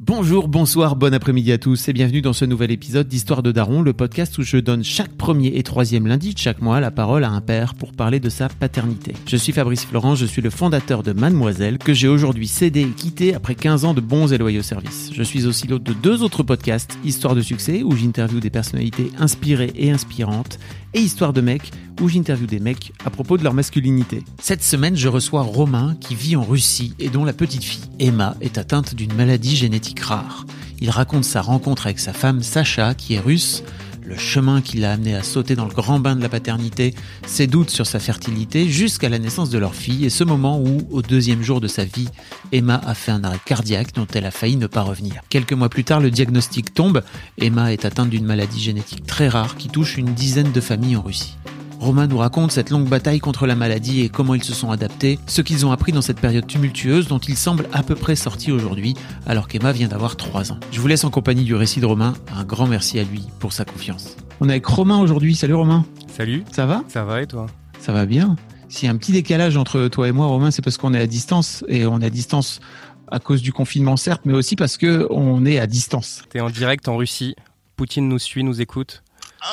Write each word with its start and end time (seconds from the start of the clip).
Bonjour, 0.00 0.48
bonsoir, 0.48 0.96
bon 0.96 1.14
après-midi 1.14 1.52
à 1.52 1.58
tous 1.58 1.88
et 1.88 1.92
bienvenue 1.92 2.20
dans 2.20 2.32
ce 2.32 2.44
nouvel 2.44 2.72
épisode 2.72 3.06
d'Histoire 3.06 3.44
de 3.44 3.52
Daron, 3.52 3.80
le 3.80 3.92
podcast 3.92 4.36
où 4.38 4.42
je 4.42 4.56
donne 4.56 4.82
chaque 4.82 5.12
premier 5.12 5.52
et 5.54 5.62
troisième 5.62 6.08
lundi 6.08 6.34
de 6.34 6.38
chaque 6.38 6.60
mois 6.60 6.80
la 6.80 6.90
parole 6.90 7.22
à 7.22 7.30
un 7.30 7.40
père 7.40 7.74
pour 7.74 7.92
parler 7.92 8.18
de 8.18 8.28
sa 8.28 8.48
paternité. 8.48 9.12
Je 9.24 9.36
suis 9.36 9.52
Fabrice 9.52 9.84
Florent, 9.84 10.16
je 10.16 10.26
suis 10.26 10.42
le 10.42 10.50
fondateur 10.50 11.04
de 11.04 11.12
Mademoiselle 11.12 11.78
que 11.78 11.94
j'ai 11.94 12.08
aujourd'hui 12.08 12.48
cédé 12.48 12.80
et 12.80 12.88
quitté 12.88 13.36
après 13.36 13.54
15 13.54 13.84
ans 13.84 13.94
de 13.94 14.00
bons 14.00 14.32
et 14.32 14.38
loyaux 14.38 14.62
services. 14.62 15.10
Je 15.12 15.22
suis 15.22 15.46
aussi 15.46 15.68
l'hôte 15.68 15.84
de 15.84 15.92
deux 15.92 16.24
autres 16.24 16.42
podcasts, 16.42 16.98
Histoire 17.04 17.36
de 17.36 17.40
succès 17.40 17.84
où 17.84 17.94
j'interviewe 17.94 18.40
des 18.40 18.50
personnalités 18.50 19.12
inspirées 19.20 19.74
et 19.76 19.92
inspirantes 19.92 20.58
et 20.94 21.00
Histoire 21.00 21.32
de 21.32 21.40
mecs 21.40 21.72
où 22.00 22.08
j'interviewe 22.08 22.46
des 22.46 22.60
mecs 22.60 22.92
à 23.04 23.10
propos 23.10 23.36
de 23.36 23.44
leur 23.44 23.54
masculinité. 23.54 24.22
Cette 24.40 24.62
semaine, 24.62 24.96
je 24.96 25.08
reçois 25.08 25.42
Romain 25.42 25.96
qui 26.00 26.14
vit 26.14 26.36
en 26.36 26.42
Russie 26.42 26.94
et 26.98 27.08
dont 27.08 27.24
la 27.24 27.32
petite 27.32 27.64
fille, 27.64 27.84
Emma, 27.98 28.36
est 28.40 28.58
atteinte 28.58 28.94
d'une 28.94 29.12
maladie 29.14 29.56
génétique 29.56 30.00
rare. 30.00 30.46
Il 30.80 30.90
raconte 30.90 31.24
sa 31.24 31.40
rencontre 31.40 31.86
avec 31.86 31.98
sa 31.98 32.12
femme 32.12 32.42
Sacha 32.42 32.94
qui 32.94 33.14
est 33.14 33.20
russe, 33.20 33.62
le 34.04 34.16
chemin 34.16 34.60
qui 34.60 34.76
l'a 34.76 34.92
amené 34.92 35.14
à 35.14 35.22
sauter 35.22 35.56
dans 35.56 35.64
le 35.64 35.74
grand 35.74 35.98
bain 35.98 36.14
de 36.14 36.22
la 36.22 36.28
paternité, 36.28 36.94
ses 37.26 37.46
doutes 37.46 37.70
sur 37.70 37.86
sa 37.86 37.98
fertilité 37.98 38.68
jusqu'à 38.68 39.08
la 39.08 39.18
naissance 39.18 39.50
de 39.50 39.58
leur 39.58 39.74
fille 39.74 40.04
et 40.04 40.10
ce 40.10 40.24
moment 40.24 40.60
où, 40.60 40.82
au 40.90 41.02
deuxième 41.02 41.42
jour 41.42 41.60
de 41.60 41.68
sa 41.68 41.84
vie, 41.84 42.08
Emma 42.52 42.80
a 42.84 42.94
fait 42.94 43.12
un 43.12 43.24
arrêt 43.24 43.38
cardiaque 43.44 43.94
dont 43.94 44.06
elle 44.14 44.26
a 44.26 44.30
failli 44.30 44.56
ne 44.56 44.66
pas 44.66 44.82
revenir. 44.82 45.22
Quelques 45.30 45.52
mois 45.52 45.68
plus 45.68 45.84
tard, 45.84 46.00
le 46.00 46.10
diagnostic 46.10 46.74
tombe. 46.74 47.02
Emma 47.38 47.72
est 47.72 47.84
atteinte 47.84 48.10
d'une 48.10 48.26
maladie 48.26 48.60
génétique 48.60 49.06
très 49.06 49.28
rare 49.28 49.56
qui 49.56 49.68
touche 49.68 49.96
une 49.96 50.12
dizaine 50.14 50.52
de 50.52 50.60
familles 50.60 50.96
en 50.96 51.02
Russie. 51.02 51.36
Romain 51.84 52.06
nous 52.06 52.16
raconte 52.16 52.50
cette 52.50 52.70
longue 52.70 52.88
bataille 52.88 53.18
contre 53.18 53.46
la 53.46 53.54
maladie 53.54 54.00
et 54.00 54.08
comment 54.08 54.34
ils 54.34 54.42
se 54.42 54.54
sont 54.54 54.70
adaptés, 54.70 55.18
ce 55.26 55.42
qu'ils 55.42 55.66
ont 55.66 55.70
appris 55.70 55.92
dans 55.92 56.00
cette 56.00 56.18
période 56.18 56.46
tumultueuse 56.46 57.08
dont 57.08 57.18
ils 57.18 57.36
semblent 57.36 57.68
à 57.74 57.82
peu 57.82 57.94
près 57.94 58.16
sortis 58.16 58.52
aujourd'hui, 58.52 58.94
alors 59.26 59.48
qu'Emma 59.48 59.70
vient 59.70 59.88
d'avoir 59.88 60.16
3 60.16 60.50
ans. 60.50 60.58
Je 60.72 60.80
vous 60.80 60.86
laisse 60.86 61.04
en 61.04 61.10
compagnie 61.10 61.44
du 61.44 61.54
récit 61.54 61.80
de 61.80 61.86
Romain. 61.86 62.14
Un 62.34 62.44
grand 62.44 62.66
merci 62.66 62.98
à 62.98 63.04
lui 63.04 63.24
pour 63.38 63.52
sa 63.52 63.66
confiance. 63.66 64.16
On 64.40 64.48
est 64.48 64.52
avec 64.52 64.64
Romain 64.64 64.98
aujourd'hui. 64.98 65.34
Salut 65.34 65.52
Romain. 65.52 65.84
Salut, 66.16 66.42
Ça 66.52 66.64
va? 66.64 66.84
Ça 66.88 67.04
va 67.04 67.20
et 67.20 67.26
toi? 67.26 67.48
Ça 67.80 67.92
va 67.92 68.06
bien. 68.06 68.36
S'il 68.70 68.86
y 68.86 68.88
a 68.88 68.94
un 68.94 68.96
petit 68.96 69.12
décalage 69.12 69.58
entre 69.58 69.88
toi 69.88 70.08
et 70.08 70.12
moi, 70.12 70.24
Romain, 70.24 70.50
c'est 70.50 70.62
parce 70.62 70.78
qu'on 70.78 70.94
est 70.94 71.00
à 71.00 71.06
distance 71.06 71.66
et 71.68 71.84
on 71.84 72.00
est 72.00 72.06
à 72.06 72.10
distance 72.10 72.60
à 73.08 73.18
cause 73.18 73.42
du 73.42 73.52
confinement, 73.52 73.98
certes, 73.98 74.22
mais 74.24 74.32
aussi 74.32 74.56
parce 74.56 74.78
que 74.78 75.06
on 75.10 75.44
est 75.44 75.58
à 75.58 75.66
distance. 75.66 76.22
T'es 76.30 76.40
en 76.40 76.48
direct 76.48 76.88
en 76.88 76.96
Russie. 76.96 77.36
Poutine 77.76 78.08
nous 78.08 78.18
suit, 78.18 78.42
nous 78.42 78.62
écoute. 78.62 79.03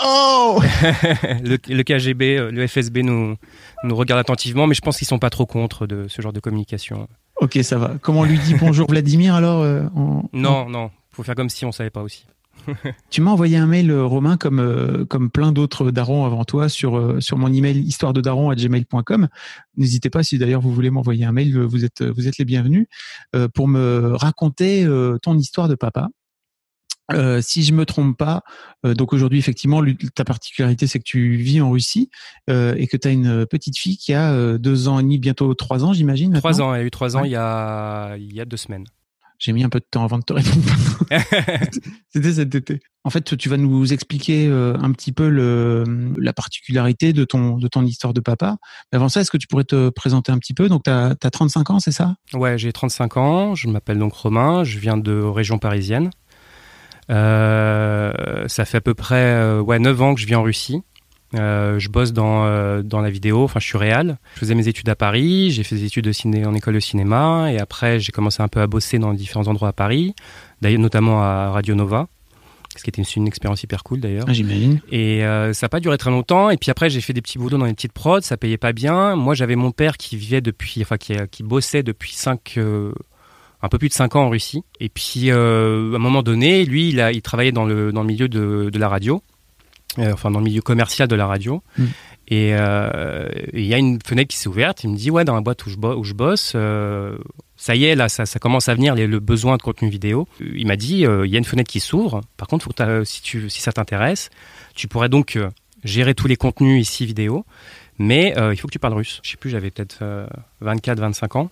Oh 0.06 0.62
le, 1.44 1.58
le 1.68 1.84
KGB, 1.84 2.38
euh, 2.38 2.52
le 2.52 2.66
FSB 2.68 2.98
nous, 3.00 3.36
nous 3.84 3.96
regarde 3.96 4.20
attentivement, 4.20 4.68
mais 4.68 4.76
je 4.76 4.82
pense 4.82 4.98
qu'ils 4.98 5.08
sont 5.08 5.20
pas 5.20 5.30
trop 5.30 5.46
contre 5.46 5.88
de 5.88 6.08
ce 6.08 6.22
genre 6.22 6.34
de 6.34 6.40
communication. 6.40 7.08
Ok, 7.42 7.60
ça 7.64 7.78
va. 7.78 7.94
Comment 8.02 8.22
on 8.22 8.24
lui 8.24 8.38
dit 8.40 8.56
bonjour 8.56 8.88
Vladimir 8.90 9.36
alors 9.36 9.62
euh, 9.62 9.84
en- 9.96 10.24
Non, 10.34 10.70
non, 10.70 10.92
faut 11.12 11.24
faire 11.24 11.36
comme 11.36 11.50
si 11.50 11.66
on 11.66 11.72
savait 11.72 11.90
pas 11.90 12.02
aussi. 12.04 12.26
Tu 13.10 13.22
m'as 13.22 13.32
envoyé 13.32 13.58
un 13.58 13.66
mail, 13.66 13.90
euh, 13.92 14.06
Romain, 14.06 14.38
comme, 14.38 14.60
euh, 14.60 15.04
comme 15.06 15.30
plein 15.32 15.52
d'autres 15.52 15.90
darons 15.92 16.26
avant 16.26 16.46
toi, 16.46 16.70
sur, 16.70 16.98
euh, 16.98 17.20
sur 17.20 17.38
mon 17.38 17.52
email 17.52 17.80
histoire 17.80 18.14
de 18.14 18.22
daron 18.22 18.54
gmail.com. 18.54 19.28
N'hésitez 19.78 20.10
pas, 20.12 20.22
si 20.24 20.38
d'ailleurs 20.38 20.62
vous 20.62 20.72
voulez 20.72 20.92
m'envoyer 20.92 21.26
un 21.26 21.32
mail, 21.32 21.58
euh, 21.58 21.66
vous 21.66 21.84
êtes, 21.84 22.04
vous 22.04 22.28
êtes 22.28 22.38
les 22.38 22.46
bienvenus, 22.46 22.86
euh, 23.36 23.48
pour 23.54 23.68
me 23.68 24.14
raconter 24.16 24.84
euh, 24.86 25.18
ton 25.22 25.38
histoire 25.38 25.68
de 25.68 25.76
papa. 25.76 26.08
Euh, 27.16 27.42
si 27.42 27.64
je 27.64 27.74
me 27.74 27.86
trompe 27.86 28.18
pas, 28.18 28.44
euh, 28.86 28.94
donc 28.94 29.14
aujourd'hui 29.14 29.40
effectivement, 29.40 29.82
ta 30.16 30.24
particularité 30.24 30.88
c'est 30.88 31.00
que 31.00 31.04
tu 31.04 31.36
vis 31.36 31.62
en 31.62 31.72
Russie 31.72 32.10
euh, 32.50 32.76
et 32.78 32.88
que 32.88 32.98
tu 32.98 33.08
as 33.08 33.12
une 33.12 33.46
petite 33.46 33.78
fille 33.78 33.98
qui 33.98 34.14
a 34.14 34.58
deux 34.58 34.88
ans 34.88 35.00
et 35.00 35.04
demi, 35.04 35.20
bientôt 35.20 35.54
trois 35.54 35.84
ans, 35.84 35.94
j'imagine. 35.94 36.34
Trois 36.34 36.62
ans, 36.62 36.74
elle 36.74 36.82
a 36.82 36.84
eu 36.86 36.92
trois 36.92 37.16
ans 37.16 37.22
Ouais. 37.22 37.28
il, 37.28 37.32
y 37.32 37.36
a, 37.36 38.16
il 38.18 38.34
y 38.34 38.42
a 38.42 38.46
deux 38.46 38.58
semaines. 38.58 38.86
J'ai 39.38 39.54
mis 39.54 39.64
un 39.64 39.70
peu 39.70 39.80
de 39.80 39.86
temps 39.90 40.04
avant 40.04 40.20
de 40.20 40.24
te 40.24 40.34
répondre. 40.34 40.64
C'était 42.14 42.34
cet 42.34 42.54
été. 42.54 42.80
En 43.04 43.10
fait, 43.10 43.36
tu 43.38 43.50
vas 43.50 43.58
nous 43.58 43.92
expliquer 43.92 44.46
un 44.46 44.92
petit 44.92 45.12
peu 45.12 45.30
le, 45.30 45.84
la 46.20 46.32
particularité 46.32 47.12
de 47.12 47.24
ton, 47.26 47.58
de 47.58 47.68
ton 47.68 47.84
histoire 47.84 48.14
de 48.14 48.20
papa. 48.20 48.58
Mais 48.92 48.98
avant 48.98 49.10
ça, 49.10 49.22
est-ce 49.22 49.32
que 49.32 49.38
tu 49.38 49.48
pourrais 49.48 49.64
te 49.64 49.90
présenter 49.90 50.32
un 50.32 50.38
petit 50.38 50.54
peu? 50.54 50.70
Donc, 50.70 50.84
tu 50.84 50.92
as, 50.92 51.16
35 51.16 51.72
ans, 51.72 51.80
c'est 51.80 51.92
ça? 51.92 52.16
Ouais, 52.34 52.60
j'ai 52.60 52.72
35 52.72 53.18
ans, 53.18 53.56
je 53.56 53.68
m'appelle 53.68 53.98
donc 53.98 54.14
Romain, 54.14 54.64
je 54.64 54.78
viens 54.78 54.98
de 54.98 55.20
région 55.20 55.58
parisienne. 55.58 56.12
Euh, 57.12 58.48
ça 58.48 58.66
fait 58.66 58.78
à 58.78 58.82
peu 58.82 58.94
près 58.94 59.16
euh, 59.16 59.62
ouais, 59.62 59.80
9 59.80 60.02
ans 60.02 60.16
que 60.16 60.22
je 60.22 60.26
vis 60.26 60.36
en 60.36 60.44
Russie. 60.44 60.82
Euh, 61.34 61.80
je 61.80 61.88
bosse 61.88 62.12
dans, 62.12 62.46
euh, 62.46 62.82
dans 62.82 63.00
la 63.00 63.10
vidéo, 63.10 63.44
enfin 63.44 63.60
je 63.60 63.66
suis 63.66 63.78
réal. 63.78 64.18
Je 64.36 64.40
faisais 64.40 64.56
mes 64.56 64.68
études 64.68 64.90
à 64.90 64.96
Paris, 64.96 65.52
j'ai 65.52 65.64
fait 65.64 65.76
des 65.76 65.86
études 65.86 66.06
de 66.06 66.12
ciné, 66.12 66.46
en 66.46 66.54
école 66.54 66.74
de 66.74 66.80
cinéma 66.80 67.52
et 67.52 67.60
après 67.60 68.00
j'ai 68.00 68.12
commencé 68.12 68.44
un 68.44 68.50
peu 68.50 68.60
à 68.60 68.68
bosser 68.68 69.00
dans 69.00 69.14
différents 69.14 69.48
endroits 69.48 69.70
à 69.70 69.74
Paris, 69.74 70.14
d'ailleurs 70.62 70.82
notamment 70.82 71.24
à 71.24 71.52
Radio 71.52 71.74
Nova, 71.74 72.08
ce 72.76 72.84
qui 72.84 72.90
était 72.90 73.02
une, 73.02 73.08
une 73.24 73.28
expérience 73.28 73.64
hyper 73.64 73.84
cool 73.84 74.00
d'ailleurs. 74.00 74.26
Ah, 74.28 74.34
J'imagine. 74.34 74.82
Et 74.92 75.24
euh, 75.26 75.54
ça 75.54 75.66
n'a 75.66 75.70
pas 75.70 75.80
duré 75.80 75.98
très 75.98 76.10
longtemps. 76.10 76.50
Et 76.50 76.58
puis 76.58 76.72
après, 76.72 76.90
j'ai 76.90 77.02
fait 77.02 77.14
des 77.14 77.22
petits 77.22 77.38
boulots 77.38 77.58
dans 77.58 77.66
les 77.66 77.74
petites 77.74 77.92
prods. 77.94 78.22
Ça 78.22 78.38
payait 78.38 78.58
pas 78.58 78.72
bien. 78.72 79.16
Moi, 79.16 79.34
j'avais 79.34 79.56
mon 79.56 79.72
père 79.72 79.98
qui 79.98 80.16
vivait 80.16 80.42
depuis, 80.42 80.82
enfin, 80.82 80.98
qui, 80.98 81.14
qui 81.32 81.44
bossait 81.44 81.84
depuis 81.84 82.14
cinq, 82.14 82.54
euh, 82.58 82.94
un 83.62 83.70
peu 83.70 83.78
plus 83.78 83.90
de 83.90 83.94
5 83.94 84.16
ans 84.16 84.24
en 84.24 84.30
Russie. 84.30 84.64
Et 84.80 84.90
puis, 84.90 85.32
euh, 85.32 85.94
à 85.94 85.96
un 85.96 86.00
moment 86.00 86.24
donné, 86.24 86.66
lui, 86.66 86.90
il, 86.90 87.00
a, 87.02 87.12
il 87.12 87.22
travaillait 87.22 87.52
dans 87.52 87.66
le, 87.66 87.92
dans 87.92 88.02
le 88.02 88.08
milieu 88.08 88.28
de, 88.28 88.70
de 88.72 88.80
la 88.80 88.90
radio. 88.90 89.22
Euh, 90.00 90.14
enfin, 90.14 90.32
dans 90.32 90.40
le 90.40 90.46
milieu 90.46 90.62
commercial 90.62 91.08
de 91.08 91.16
la 91.16 91.28
radio. 91.28 91.62
Mm. 91.78 91.84
Et 92.30 92.54
euh, 92.54 93.28
et 93.52 93.60
il 93.62 93.66
y 93.68 93.74
a 93.74 93.78
une 93.78 94.00
fenêtre 94.06 94.30
qui 94.30 94.38
s'est 94.38 94.48
ouverte. 94.48 94.84
Il 94.86 94.90
me 94.92 94.96
dit, 94.96 95.12
ouais, 95.12 95.26
dans 95.26 95.36
la 95.36 95.42
boîte 95.42 95.66
où 95.66 95.70
je, 95.70 95.76
bo- 95.76 95.96
où 95.98 96.04
je 96.06 96.14
bosse, 96.14 96.56
ça 97.58 97.76
y 97.76 97.84
est, 97.84 97.96
là, 97.96 98.08
ça, 98.08 98.26
ça 98.26 98.40
commence 98.40 98.70
à 98.70 98.74
venir, 98.76 98.96
les- 98.96 99.06
le 99.08 99.20
besoin 99.20 99.58
de 99.58 99.62
contenu 99.62 99.90
vidéo. 99.90 100.28
Il 100.40 100.66
m'a 100.66 100.78
dit, 100.78 101.00
il 101.02 101.30
y 101.30 101.36
a 101.36 101.38
une 101.38 101.44
fenêtre 101.44 101.70
qui 101.70 101.82
s'ouvre. 101.82 102.22
Par 102.38 102.48
contre, 102.48 102.64
faut 102.64 102.70
que 102.72 102.76
t'as- 102.76 103.04
si, 103.06 103.22
tu, 103.22 103.50
si 103.50 103.62
ça 103.62 103.72
t'intéresse, 103.74 104.30
tu 104.76 104.88
pourrais 104.88 105.10
donc 105.10 105.38
gérer 105.84 106.16
tous 106.16 106.28
les 106.28 106.38
contenus 106.38 106.82
ici 106.82 107.06
vidéo, 107.06 107.46
mais 108.00 108.34
il 108.52 108.56
faut 108.58 108.68
que 108.68 108.74
tu 108.74 108.80
parles 108.80 108.94
russe. 108.94 109.20
Je 109.24 109.32
sais 109.32 109.38
plus, 109.38 109.50
j'avais 109.50 109.70
peut-être 109.72 110.00
24, 110.62 111.00
25 111.02 111.36
ans. 111.36 111.50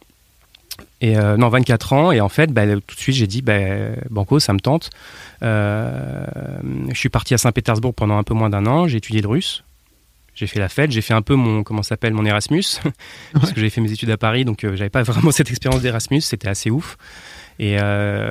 Et 1.02 1.18
euh, 1.18 1.38
non, 1.38 1.50
24 1.50 1.94
ans. 1.94 2.12
Et 2.12 2.22
en 2.22 2.30
fait, 2.30 2.52
bah, 2.52 2.66
tout 2.66 2.96
de 2.96 3.00
suite, 3.00 3.16
j'ai 3.16 3.28
dit, 3.28 3.42
bah, 3.42 3.60
Banco, 4.10 4.40
ça 4.40 4.54
me 4.54 4.60
tente. 4.60 4.90
Euh, 5.44 6.26
je 6.90 6.98
suis 6.98 7.10
parti 7.10 7.34
à 7.34 7.38
Saint-Pétersbourg 7.38 7.94
pendant 7.94 8.18
un 8.18 8.24
peu 8.24 8.34
moins 8.34 8.50
d'un 8.50 8.66
an. 8.66 8.88
J'ai 8.88 8.98
étudié 8.98 9.22
le 9.22 9.28
russe. 9.28 9.64
J'ai 10.36 10.48
fait 10.48 10.60
la 10.60 10.70
fête. 10.70 10.92
J'ai 10.92 11.02
fait 11.02 11.14
un 11.14 11.22
peu 11.22 11.36
mon, 11.36 11.64
comment 11.64 11.84
s'appelle, 11.84 12.14
mon 12.14 12.26
Erasmus. 12.26 12.64
parce 13.34 13.52
que 13.52 13.62
j'ai 13.62 13.70
fait 13.70 13.82
mes 13.82 13.92
études 13.92 14.12
à 14.12 14.18
Paris, 14.18 14.46
donc 14.46 14.64
euh, 14.64 14.76
j'avais 14.76 14.90
pas 14.90 15.04
vraiment 15.04 15.32
cette 15.32 15.50
expérience 15.50 15.82
d'Erasmus. 15.82 16.22
C'était 16.22 16.50
assez 16.50 16.70
ouf. 16.70 16.98
Et 17.60 17.78
euh, 17.78 18.30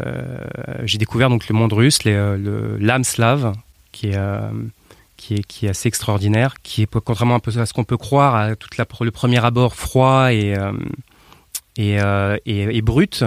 j'ai 0.85 0.97
découvert 0.97 1.29
donc 1.29 1.49
le 1.49 1.55
monde 1.55 1.73
russe, 1.73 2.05
l'âme 2.05 3.05
slave, 3.05 3.53
qui 3.93 4.09
est, 4.09 4.19
qui 5.19 5.35
est, 5.35 5.43
qui 5.43 5.67
est 5.67 5.69
assez 5.69 5.89
extraordinaire, 5.89 6.55
qui 6.63 6.83
est 6.83 6.87
contrairement 6.87 7.35
un 7.35 7.41
peu 7.41 7.51
à 7.59 7.67
ce 7.67 7.75
qu'on 7.75 7.85
peut 7.85 7.99
croire, 7.99 8.37
à 8.37 8.57
toute 8.57 8.79
la, 8.79 8.87
le 9.01 9.11
premier 9.11 9.45
abord 9.45 9.75
froid 9.75 10.33
et, 10.33 10.57
euh, 10.57 10.73
et, 11.79 12.01
euh, 12.01 12.37
et, 12.45 12.77
et 12.77 12.83
brut. 12.83 13.25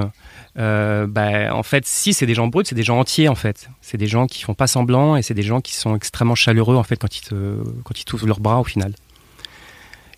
Euh, 0.59 1.07
bah, 1.07 1.55
en 1.55 1.63
fait, 1.63 1.85
si 1.87 2.13
c'est 2.13 2.25
des 2.25 2.33
gens 2.35 2.47
bruts, 2.47 2.65
c'est 2.65 2.75
des 2.75 2.83
gens 2.83 2.99
entiers 2.99 3.29
en 3.29 3.35
fait. 3.35 3.69
C'est 3.81 3.97
des 3.97 4.07
gens 4.07 4.27
qui 4.27 4.43
font 4.43 4.53
pas 4.53 4.67
semblant 4.67 5.15
et 5.15 5.21
c'est 5.23 5.33
des 5.33 5.43
gens 5.43 5.61
qui 5.61 5.73
sont 5.73 5.95
extrêmement 5.95 6.35
chaleureux 6.35 6.75
en 6.75 6.83
fait 6.83 6.97
quand 6.97 7.17
ils 7.17 7.23
quand 7.83 7.99
ils 7.99 8.03
t'ouvrent 8.05 8.27
leurs 8.27 8.41
bras 8.41 8.59
au 8.59 8.63
final 8.65 8.93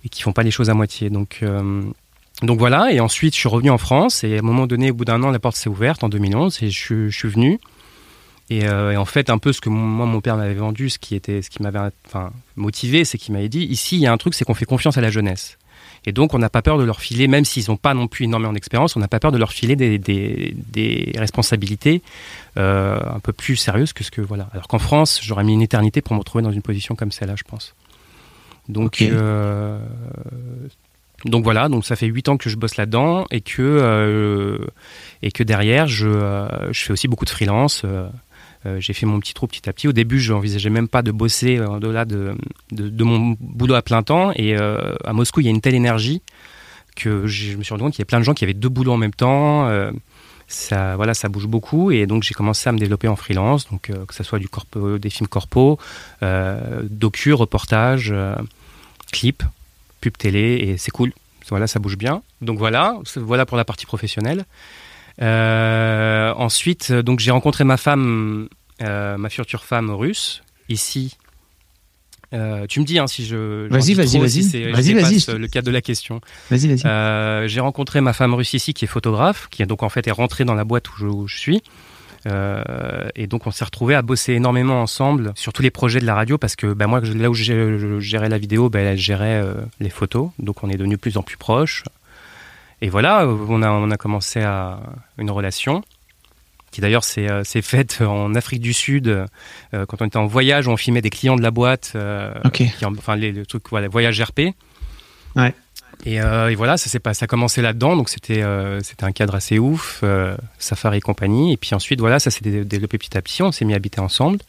et 0.06 0.10
qui 0.10 0.22
font 0.24 0.34
pas 0.34 0.44
les 0.44 0.52
choses 0.52 0.70
à 0.70 0.74
moitié. 0.74 1.10
Donc 1.10 1.40
euh, 1.44 1.84
donc 2.42 2.58
voilà. 2.60 2.92
Et 2.92 3.00
ensuite, 3.00 3.36
je 3.36 3.40
suis 3.40 3.48
revenu 3.50 3.70
en 3.70 3.78
France 3.78 4.24
et 4.24 4.36
à 4.36 4.40
un 4.40 4.42
moment 4.42 4.66
donné, 4.68 4.90
au 4.92 4.96
bout 4.96 5.06
d'un 5.06 5.22
an, 5.24 5.30
la 5.30 5.40
porte 5.40 5.56
s'est 5.56 5.70
ouverte 5.70 6.04
en 6.04 6.10
2011 6.10 6.64
et 6.64 6.70
je, 6.72 7.08
je 7.10 7.16
suis 7.18 7.30
venu. 7.30 7.60
Et, 8.50 8.66
euh, 8.68 8.92
et 8.92 8.98
en 8.98 9.06
fait, 9.06 9.30
un 9.30 9.38
peu 9.38 9.54
ce 9.54 9.62
que 9.62 9.70
mon- 9.70 9.80
moi, 9.86 10.06
mon 10.06 10.20
père 10.20 10.36
m'avait 10.36 10.54
vendu, 10.54 10.90
ce 10.90 11.00
qui, 11.00 11.16
était, 11.16 11.42
ce 11.42 11.50
qui 11.50 11.62
m'avait 11.64 11.80
enfin, 12.08 12.32
motivé, 12.58 13.06
c'est 13.06 13.18
qu'il 13.18 13.34
m'avait 13.34 13.48
dit 13.50 13.64
ici, 13.64 13.96
il 13.96 14.02
y 14.02 14.06
a 14.08 14.12
un 14.12 14.18
truc, 14.18 14.34
c'est 14.34 14.44
qu'on 14.44 14.54
fait 14.54 14.66
confiance 14.66 14.98
à 14.98 15.02
la 15.02 15.10
jeunesse. 15.10 15.58
Et 16.06 16.12
donc, 16.12 16.34
on 16.34 16.40
n'a 16.40 16.50
pas 16.50 16.62
peur 16.62 16.78
de 16.78 16.84
leur 16.84 17.00
filer, 17.00 17.28
même 17.28 17.46
s'ils 17.46 17.66
n'ont 17.70 17.78
pas 17.78 17.94
non 17.94 18.08
plus 18.08 18.26
énormément 18.26 18.54
d'expérience, 18.54 18.96
on 18.96 19.00
n'a 19.00 19.08
pas 19.08 19.20
peur 19.20 19.32
de 19.32 19.38
leur 19.38 19.52
filer 19.52 19.76
des, 19.76 19.98
des, 19.98 20.56
des 20.72 21.14
responsabilités 21.18 22.02
euh, 22.58 23.00
un 23.06 23.20
peu 23.20 23.34
plus 23.34 23.56
sérieuses 23.56 23.94
que 23.94 24.04
ce 24.04 24.12
que. 24.12 24.22
Voilà. 24.22 24.50
Alors 24.54 24.68
qu'en 24.68 24.80
France, 24.80 25.20
j'aurais 25.24 25.44
mis 25.44 25.54
une 25.54 25.62
éternité 25.62 26.02
pour 26.02 26.14
me 26.14 26.20
retrouver 26.20 26.44
dans 26.44 26.52
une 26.52 26.62
position 26.62 26.96
comme 26.96 27.12
celle-là, 27.12 27.36
je 27.38 27.44
pense. 27.44 27.74
Donc, 28.70 29.02
euh, 29.02 29.80
Donc 31.26 31.44
voilà, 31.44 31.70
donc 31.70 31.86
ça 31.86 31.96
fait 31.96 32.08
huit 32.08 32.28
ans 32.28 32.38
que 32.38 32.50
je 32.50 32.58
bosse 32.58 32.76
là-dedans 32.76 33.26
et 33.32 33.40
que 33.40 33.62
euh, 33.62 34.68
et 35.22 35.32
que 35.32 35.44
derrière 35.44 35.88
je 35.88 36.10
je 36.72 36.84
fais 36.84 36.92
aussi 36.92 37.08
beaucoup 37.08 37.26
de 37.26 37.30
freelance. 37.30 37.86
J'ai 38.78 38.94
fait 38.94 39.06
mon 39.06 39.20
petit 39.20 39.34
trou 39.34 39.48
petit 39.48 39.68
à 39.70 39.74
petit. 39.74 39.88
Au 39.88 39.94
début, 39.94 40.20
je 40.20 40.34
n'envisageais 40.34 40.70
même 40.70 40.88
pas 40.88 41.02
de 41.02 41.12
bosser 41.12 41.60
au-delà 41.60 42.06
de, 42.06 42.36
mon 42.72 43.36
boulot 43.40 43.76
à 43.76 43.82
plein 43.82 44.04
temps. 44.04 44.32
Et 44.36 44.56
à 44.56 45.14
Moscou, 45.14 45.42
il 45.42 45.46
y 45.46 45.48
a 45.48 45.52
une 45.52 45.62
telle 45.62 45.76
énergie 45.76 46.22
que 46.96 47.28
je 47.28 47.58
me 47.58 47.64
suis 47.64 47.74
rendu 47.74 47.84
compte 47.84 47.94
qu'il 47.94 48.00
y 48.00 48.04
avait 48.04 48.08
plein 48.08 48.20
de 48.20 48.24
gens 48.24 48.34
qui 48.34 48.44
avaient 48.44 48.54
deux 48.54 48.70
boulots 48.70 48.94
en 48.94 48.98
même 48.98 49.14
temps 49.14 49.68
ça, 50.48 50.96
voilà, 50.96 51.14
ça 51.14 51.30
bouge 51.30 51.48
beaucoup 51.48 51.92
et 51.92 52.06
donc 52.06 52.24
j'ai 52.24 52.34
commencé 52.34 52.70
à 52.70 52.72
me 52.72 52.78
développer 52.78 53.08
en 53.08 53.16
freelance, 53.16 53.70
donc 53.70 53.90
euh, 53.90 54.06
que 54.06 54.14
ce 54.14 54.24
soit 54.24 54.40
des 54.40 55.10
films 55.10 55.28
corpo, 55.28 55.80
euh, 56.22 56.82
docu, 56.84 57.34
reportage, 57.34 58.12
euh, 58.12 58.36
clips, 59.12 59.44
pub 60.02 60.18
télé 60.18 60.56
et 60.56 60.78
c'est 60.78 60.92
cool. 60.92 61.12
Voilà, 61.50 61.68
ça 61.68 61.80
bouge 61.80 61.98
bien. 61.98 62.22
Donc 62.42 62.58
voilà, 62.58 62.98
voilà 63.18 63.46
pour 63.46 63.58
la 63.58 63.66
partie 63.66 63.86
professionnelle. 63.86 64.46
Ensuite, 65.22 66.92
donc 66.92 67.20
j'ai 67.20 67.32
rencontré 67.32 67.64
ma 67.64 67.78
femme, 67.78 68.48
ma 68.80 69.30
future 69.30 69.64
femme 69.64 69.90
russe 69.92 70.42
ici 70.70 71.18
euh, 72.34 72.66
tu 72.68 72.80
me 72.80 72.86
dis 72.86 72.98
hein, 72.98 73.08
si 73.08 73.26
je. 73.26 73.68
Vas-y, 73.68 73.94
vas-y, 73.94 74.18
vas-y. 74.18 74.72
vas-y, 74.72 74.94
vas-y. 74.94 75.38
Le 75.38 75.48
cadre 75.48 75.68
de 75.68 75.72
la 75.72 75.82
question. 75.82 76.20
Vas-y, 76.50 76.68
vas-y. 76.68 76.86
Euh, 76.86 77.48
j'ai 77.48 77.60
rencontré 77.60 78.02
ma 78.02 78.14
femme 78.14 78.34
russe 78.34 78.54
ici 78.54 78.74
qui 78.74 78.86
est 78.86 78.88
photographe, 78.88 79.48
qui 79.52 79.64
donc 79.66 79.84
en 79.84 79.90
fait 79.90 80.08
est 80.08 80.12
rentrée 80.12 80.44
dans 80.44 80.56
la 80.56 80.64
boîte 80.64 80.90
où 81.00 81.28
je, 81.28 81.38
suis. 81.38 81.62
Euh, 82.26 83.08
et 83.16 83.28
donc 83.28 83.46
on 83.46 83.52
s'est 83.52 83.66
retrouvés 83.66 83.96
à 83.96 84.02
bosser 84.02 84.34
énormément 84.34 84.82
ensemble 84.82 85.34
sur 85.36 85.54
tous 85.54 85.62
les 85.62 85.72
projets 85.72 86.00
de 86.00 86.06
la 86.06 86.16
radio 86.16 86.38
parce 86.38 86.56
que 86.56 86.74
bah, 86.74 86.88
moi 86.88 87.02
là 87.02 87.30
où 87.30 87.34
je, 87.34 88.00
gérais 88.00 88.30
la 88.30 88.38
vidéo, 88.38 88.70
bah, 88.70 88.80
elle 88.80 88.98
gérait 88.98 89.44
les 89.80 89.90
photos. 89.90 90.30
Donc 90.40 90.64
on 90.64 90.70
est 90.70 90.78
devenus 90.78 90.98
de 90.98 91.02
plus 91.02 91.18
en 91.18 91.22
plus 91.22 91.38
proches. 91.38 91.84
Et 92.84 92.90
voilà, 92.90 93.26
on 93.26 93.62
a, 93.62 93.72
on 93.72 93.90
a 93.92 93.96
commencé 93.96 94.42
à 94.42 94.78
une 95.18 95.32
relation 95.32 95.84
qui 96.70 96.82
d'ailleurs 96.82 97.06
s'est 97.06 97.32
euh, 97.32 97.44
faite 97.46 98.02
en 98.02 98.36
Afrique 98.36 98.60
du 98.60 98.74
Sud 98.74 99.08
euh, 99.08 99.86
quand 99.86 100.02
on 100.02 100.06
était 100.06 100.18
en 100.18 100.26
voyage, 100.26 100.68
on 100.68 100.76
filmait 100.76 101.02
des 101.02 101.10
clients 101.10 101.38
de 101.38 101.42
la 101.42 101.52
boîte, 101.52 101.94
euh, 101.96 102.34
enfin 102.84 103.16
les, 103.16 103.32
le 103.32 103.46
truc 103.46 103.64
voilà, 103.70 103.88
voyage 103.88 104.22
RP. 104.22 104.54
Ouais. 105.38 105.54
Et, 106.06 106.20
voilà, 106.56 106.76
ça 106.76 106.90
s'est 106.90 107.00
pas, 107.00 107.14
ça 107.14 107.24
a 107.24 107.28
commencé 107.28 107.62
là-dedans, 107.62 107.96
donc 107.96 108.10
c'était 108.10 108.44
c'était 108.82 109.06
un 109.06 109.14
cadre 109.14 109.36
assez 109.36 109.60
ouf, 109.60 110.04
Safari 110.60 110.98
et 110.98 111.02
compagnie. 111.02 111.54
Et 111.54 111.58
puis 111.58 111.76
ensuite 111.76 112.02
voilà, 112.02 112.20
ça 112.20 112.32
s'est 112.32 112.44
développé 112.66 112.98
petit 112.98 113.18
à 113.18 113.22
petit, 113.22 113.44
on 113.44 113.54
s'est 113.54 113.64
mis 113.64 113.72
à 113.72 113.78
habiter 113.78 114.02
ensemble. 114.02 114.40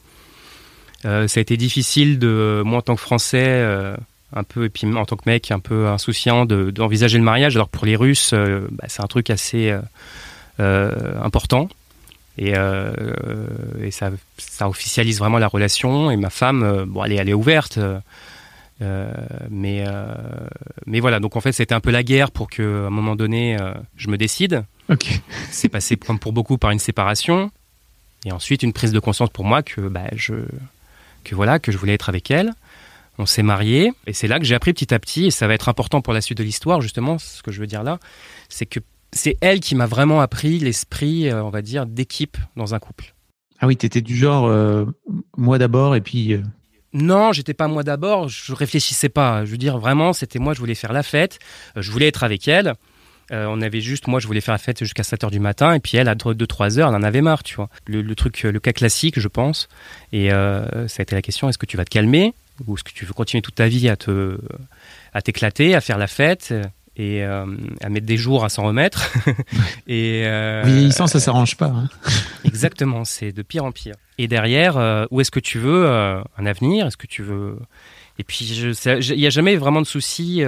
ça 1.04 1.20
a 1.20 1.40
été 1.40 1.56
difficile 1.56 2.19
de 2.19 2.62
moi 2.66 2.78
en 2.78 2.82
tant 2.82 2.96
que 2.96 3.00
Français 3.00 3.94
un 4.34 4.44
peu, 4.44 4.64
et 4.64 4.69
puis 4.69 4.86
en 4.86 5.04
tant 5.04 5.16
que 5.16 5.28
mec 5.28 5.50
un 5.50 5.60
peu 5.60 5.88
insouciant, 5.88 6.44
d'envisager 6.46 7.19
le 7.19 7.25
mariage. 7.25 7.56
Alors 7.56 7.69
pour 7.69 7.86
les 7.86 7.96
Russes, 7.96 8.34
bah, 8.70 8.84
c'est 8.88 9.02
un 9.02 9.06
truc 9.06 9.31
assez 9.31 9.75
important. 10.58 11.69
Et, 12.36 12.54
euh, 12.56 12.92
et 13.81 13.90
ça, 13.90 14.10
ça, 14.38 14.69
officialise 14.69 15.19
vraiment 15.19 15.38
la 15.38 15.46
relation. 15.46 16.10
Et 16.10 16.16
ma 16.16 16.31
femme, 16.31 16.62
euh, 16.62 16.84
bon, 16.86 17.04
elle 17.04 17.12
est, 17.12 17.16
elle 17.16 17.28
est 17.28 17.34
ouverte. 17.34 17.78
Euh, 18.82 19.12
mais, 19.50 19.84
euh, 19.86 20.14
mais 20.87 21.00
voilà, 21.00 21.20
donc 21.20 21.37
en 21.37 21.40
fait, 21.40 21.52
c'était 21.52 21.75
un 21.75 21.80
peu 21.80 21.90
la 21.90 22.02
guerre 22.02 22.30
pour 22.30 22.50
qu'à 22.50 22.62
un 22.62 22.90
moment 22.90 23.14
donné, 23.14 23.56
euh, 23.60 23.72
je 23.96 24.08
me 24.08 24.19
décide. 24.19 24.64
Okay. 24.88 25.20
C'est 25.50 25.69
passé, 25.69 25.96
comme 25.96 26.19
pour 26.19 26.32
beaucoup, 26.32 26.58
par 26.58 26.70
une 26.72 26.80
séparation. 26.80 27.52
Et 28.25 28.32
ensuite, 28.32 28.62
une 28.62 28.72
prise 28.72 28.92
de 28.92 28.98
conscience 28.98 29.30
pour 29.30 29.44
moi 29.44 29.62
que, 29.62 29.82
bah, 29.82 30.08
je, 30.16 30.34
que, 31.22 31.34
voilà, 31.34 31.58
que 31.58 31.70
je 31.70 31.78
voulais 31.78 31.94
être 31.94 32.08
avec 32.08 32.30
elle. 32.30 32.52
On 33.19 33.26
s'est 33.26 33.43
mariés. 33.43 33.93
Et 34.06 34.12
c'est 34.12 34.26
là 34.26 34.38
que 34.38 34.44
j'ai 34.44 34.55
appris 34.55 34.72
petit 34.72 34.93
à 34.93 34.99
petit, 34.99 35.26
et 35.26 35.31
ça 35.31 35.46
va 35.46 35.55
être 35.55 35.69
important 35.69 36.00
pour 36.00 36.12
la 36.12 36.20
suite 36.20 36.38
de 36.38 36.43
l'histoire, 36.43 36.81
justement, 36.81 37.19
ce 37.19 37.43
que 37.43 37.52
je 37.52 37.61
veux 37.61 37.66
dire 37.66 37.82
là, 37.82 37.99
c'est 38.49 38.66
que 38.66 38.81
c'est 39.14 39.37
elle 39.40 39.61
qui 39.61 39.75
m'a 39.75 39.87
vraiment 39.87 40.20
appris 40.20 40.58
l'esprit, 40.58 41.28
euh, 41.28 41.43
on 41.43 41.50
va 41.50 41.62
dire, 41.62 41.87
d'équipe 41.87 42.37
dans 42.56 42.75
un 42.75 42.78
couple. 42.78 43.14
Ah 43.61 43.66
oui, 43.66 43.76
tu 43.76 43.87
étais 43.87 44.00
du 44.00 44.16
genre 44.16 44.46
euh, 44.46 44.84
moi 45.37 45.58
d'abord 45.58 45.94
et 45.94 46.00
puis. 46.00 46.34
Euh... 46.34 46.43
Non, 46.93 47.32
j'étais 47.32 47.55
pas 47.55 47.69
moi 47.69 47.82
d'abord. 47.82 48.28
Je 48.28 48.52
réfléchissais 48.52 49.08
pas. 49.08 49.44
Je 49.44 49.50
veux 49.52 49.56
dire 49.56 49.78
vraiment, 49.78 50.12
c'était 50.12 50.38
moi. 50.38 50.52
Je 50.55 50.58
voulais 50.58 50.75
faire 50.75 50.93
la 50.93 51.02
fête. 51.02 51.38
Je 51.76 51.90
voulais 51.90 52.08
être 52.08 52.22
avec 52.22 52.46
elle. 52.46 52.75
on 53.31 53.61
avait 53.62 53.81
juste, 53.81 54.06
moi, 54.06 54.20
je 54.20 54.28
voulais 54.28 54.40
faire 54.40 54.55
la 54.55 54.58
fête 54.58 54.81
jusqu'à 54.81 55.02
7 55.02 55.25
heures 55.25 55.31
du 55.32 55.40
matin, 55.40 55.75
et 55.75 55.81
puis 55.81 55.96
elle, 55.96 56.08
à 56.08 56.14
2-3 56.14 56.78
heures, 56.78 56.90
elle 56.90 56.94
en 56.94 57.02
avait 57.02 57.20
marre, 57.20 57.43
tu 57.43 57.56
vois. 57.56 57.69
Le, 57.87 58.14
truc, 58.14 58.43
le 58.43 58.61
cas 58.61 58.72
classique, 58.72 59.19
je 59.19 59.26
pense. 59.26 59.69
Et 60.12 60.28
ça 60.28 60.66
a 60.99 61.02
été 61.02 61.16
la 61.16 61.22
question 61.22 61.49
est-ce 61.49 61.58
que 61.58 61.66
tu 61.66 61.76
vas 61.76 61.84
te 61.84 61.90
calmer? 61.90 62.32
Ou 62.66 62.74
est-ce 62.74 62.84
que 62.84 62.92
tu 62.92 63.04
veux 63.04 63.12
continuer 63.12 63.42
toute 63.42 63.54
ta 63.54 63.68
vie 63.68 63.88
à 63.88 63.96
te, 63.96 64.38
à 65.12 65.22
t'éclater, 65.22 65.74
à 65.74 65.80
faire 65.80 65.98
la 65.98 66.06
fête 66.06 66.54
et 66.96 67.24
euh, 67.24 67.44
à 67.80 67.88
mettre 67.88 68.06
des 68.06 68.16
jours 68.16 68.44
à 68.44 68.48
s'en 68.48 68.64
remettre. 68.64 69.10
et 69.86 70.22
euh, 70.24 70.62
vieillissant, 70.64 71.06
ça 71.06 71.20
s'arrange 71.20 71.56
pas. 71.56 71.66
Hein. 71.66 71.88
exactement, 72.44 73.04
c'est 73.04 73.32
de 73.32 73.42
pire 73.42 73.64
en 73.64 73.72
pire. 73.72 73.94
Et 74.18 74.28
derrière, 74.28 74.76
euh, 74.76 75.06
où 75.10 75.20
est-ce 75.20 75.30
que 75.30 75.40
tu 75.40 75.58
veux 75.58 75.86
euh, 75.86 76.22
un 76.38 76.46
avenir? 76.46 76.86
Est-ce 76.86 76.96
que 76.96 77.06
tu 77.06 77.22
veux 77.22 77.58
Et 78.18 78.24
puis, 78.24 78.44
il 78.44 79.16
n'y 79.16 79.26
a 79.26 79.30
jamais 79.30 79.56
vraiment 79.56 79.80
de 79.82 79.86
souci 79.86 80.42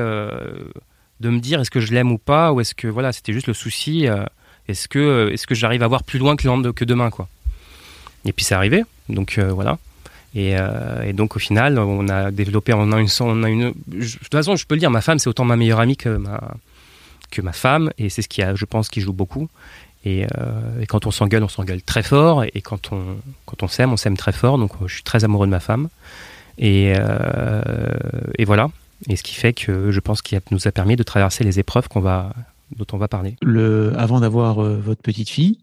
de 1.18 1.30
me 1.30 1.40
dire 1.40 1.60
est-ce 1.60 1.70
que 1.70 1.80
je 1.80 1.92
l'aime 1.92 2.12
ou 2.12 2.18
pas, 2.18 2.52
ou 2.52 2.60
est-ce 2.60 2.74
que 2.74 2.88
voilà, 2.88 3.12
c'était 3.12 3.32
juste 3.32 3.48
le 3.48 3.54
souci. 3.54 4.06
est-ce 4.68 4.86
que 4.86 5.30
est-ce 5.32 5.46
que 5.46 5.54
j'arrive 5.54 5.82
à 5.82 5.88
voir 5.88 6.04
plus 6.04 6.18
loin 6.18 6.36
que, 6.36 6.70
que 6.70 6.84
demain, 6.84 7.10
quoi 7.10 7.28
Et 8.24 8.32
puis 8.32 8.44
c'est 8.44 8.54
arrivé. 8.54 8.84
Donc 9.08 9.38
voilà. 9.38 9.78
Euh, 10.36 11.02
et, 11.02 11.12
donc 11.12 11.36
au 11.36 11.38
final, 11.38 11.78
on 11.78 12.08
a 12.08 12.30
développé, 12.30 12.72
on 12.74 12.92
a 12.92 13.00
une, 13.00 13.72
de 13.86 14.04
toute 14.04 14.32
façon, 14.32 14.56
je 14.56 14.66
peux 14.66 14.74
le 14.74 14.80
dire, 14.80 14.90
ma 14.90 15.00
femme, 15.00 15.18
c'est 15.18 15.28
autant 15.28 15.44
ma 15.44 15.56
meilleure 15.56 15.80
amie 15.80 15.96
que 15.96 16.10
ma, 16.10 16.54
que 17.30 17.40
ma 17.40 17.52
femme, 17.52 17.90
et 17.98 18.10
c'est 18.10 18.22
ce 18.22 18.28
qui 18.28 18.42
a, 18.42 18.54
je 18.54 18.64
pense, 18.64 18.88
qui 18.88 19.00
joue 19.00 19.12
beaucoup. 19.12 19.48
Et, 20.04 20.26
euh, 20.38 20.84
quand 20.88 21.06
on 21.06 21.10
s'engueule, 21.10 21.42
on 21.42 21.48
s'engueule 21.48 21.82
très 21.82 22.02
fort, 22.02 22.44
et 22.44 22.60
quand 22.60 22.92
on, 22.92 23.02
quand 23.46 23.62
on 23.62 23.68
s'aime, 23.68 23.92
on 23.92 23.96
s'aime 23.96 24.16
très 24.16 24.32
fort. 24.32 24.58
Donc 24.58 24.72
je 24.86 24.94
suis 24.94 25.02
très 25.02 25.24
amoureux 25.24 25.46
de 25.46 25.52
ma 25.52 25.60
femme, 25.60 25.88
et, 26.58 26.92
euh, 26.96 27.62
et 28.38 28.44
voilà. 28.44 28.68
Et 29.08 29.16
ce 29.16 29.22
qui 29.22 29.34
fait 29.34 29.52
que 29.52 29.90
je 29.90 30.00
pense 30.00 30.22
qu'il 30.22 30.38
nous 30.50 30.68
a 30.68 30.72
permis 30.72 30.96
de 30.96 31.02
traverser 31.02 31.44
les 31.44 31.58
épreuves 31.58 31.88
qu'on 31.88 32.00
va, 32.00 32.32
dont 32.76 32.86
on 32.92 32.98
va 32.98 33.08
parler. 33.08 33.36
Le, 33.42 33.92
avant 33.96 34.20
d'avoir 34.20 34.56
votre 34.56 35.02
petite 35.02 35.28
fille, 35.28 35.58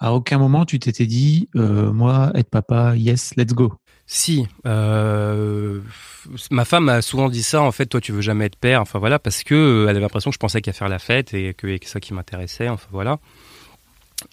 à 0.00 0.12
aucun 0.12 0.38
moment 0.38 0.64
tu 0.64 0.78
t'étais 0.78 1.06
dit, 1.06 1.48
moi, 1.54 2.30
être 2.34 2.50
papa, 2.50 2.96
yes, 2.96 3.36
let's 3.36 3.52
go. 3.54 3.74
Si, 4.06 4.46
euh, 4.66 5.80
ma 6.50 6.64
femme 6.64 6.84
m'a 6.84 7.00
souvent 7.00 7.28
dit 7.28 7.42
ça. 7.42 7.62
En 7.62 7.72
fait, 7.72 7.86
toi, 7.86 8.00
tu 8.00 8.12
veux 8.12 8.20
jamais 8.20 8.46
être 8.46 8.56
père. 8.56 8.82
Enfin 8.82 8.98
voilà, 8.98 9.18
parce 9.18 9.42
que 9.42 9.54
euh, 9.54 9.84
elle 9.84 9.90
avait 9.90 10.00
l'impression 10.00 10.30
que 10.30 10.34
je 10.34 10.38
pensais 10.38 10.60
qu'à 10.60 10.72
faire 10.72 10.88
la 10.88 10.98
fête 10.98 11.32
et 11.32 11.54
que, 11.54 11.78
c'est 11.82 11.88
ça 11.88 12.00
qui 12.00 12.12
m'intéressait. 12.12 12.68
Enfin 12.68 12.88
voilà. 12.92 13.18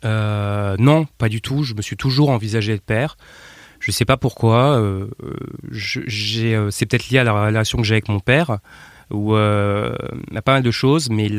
Euh, 0.03 0.75
non, 0.77 1.05
pas 1.17 1.29
du 1.29 1.41
tout. 1.41 1.63
Je 1.63 1.73
me 1.73 1.81
suis 1.81 1.95
toujours 1.95 2.29
envisagé 2.31 2.73
être 2.73 2.83
père. 2.83 3.17
Je 3.79 3.91
sais 3.91 4.05
pas 4.05 4.17
pourquoi. 4.17 4.79
C'est 5.73 6.85
peut-être 6.85 7.09
lié 7.09 7.19
à 7.19 7.23
la 7.23 7.45
relation 7.45 7.77
que 7.77 7.83
j'ai 7.83 7.95
avec 7.95 8.09
mon 8.09 8.19
père, 8.19 8.59
y 9.11 9.17
a 9.35 10.41
pas 10.43 10.53
mal 10.53 10.63
de 10.63 10.71
choses, 10.71 11.09
mais 11.09 11.29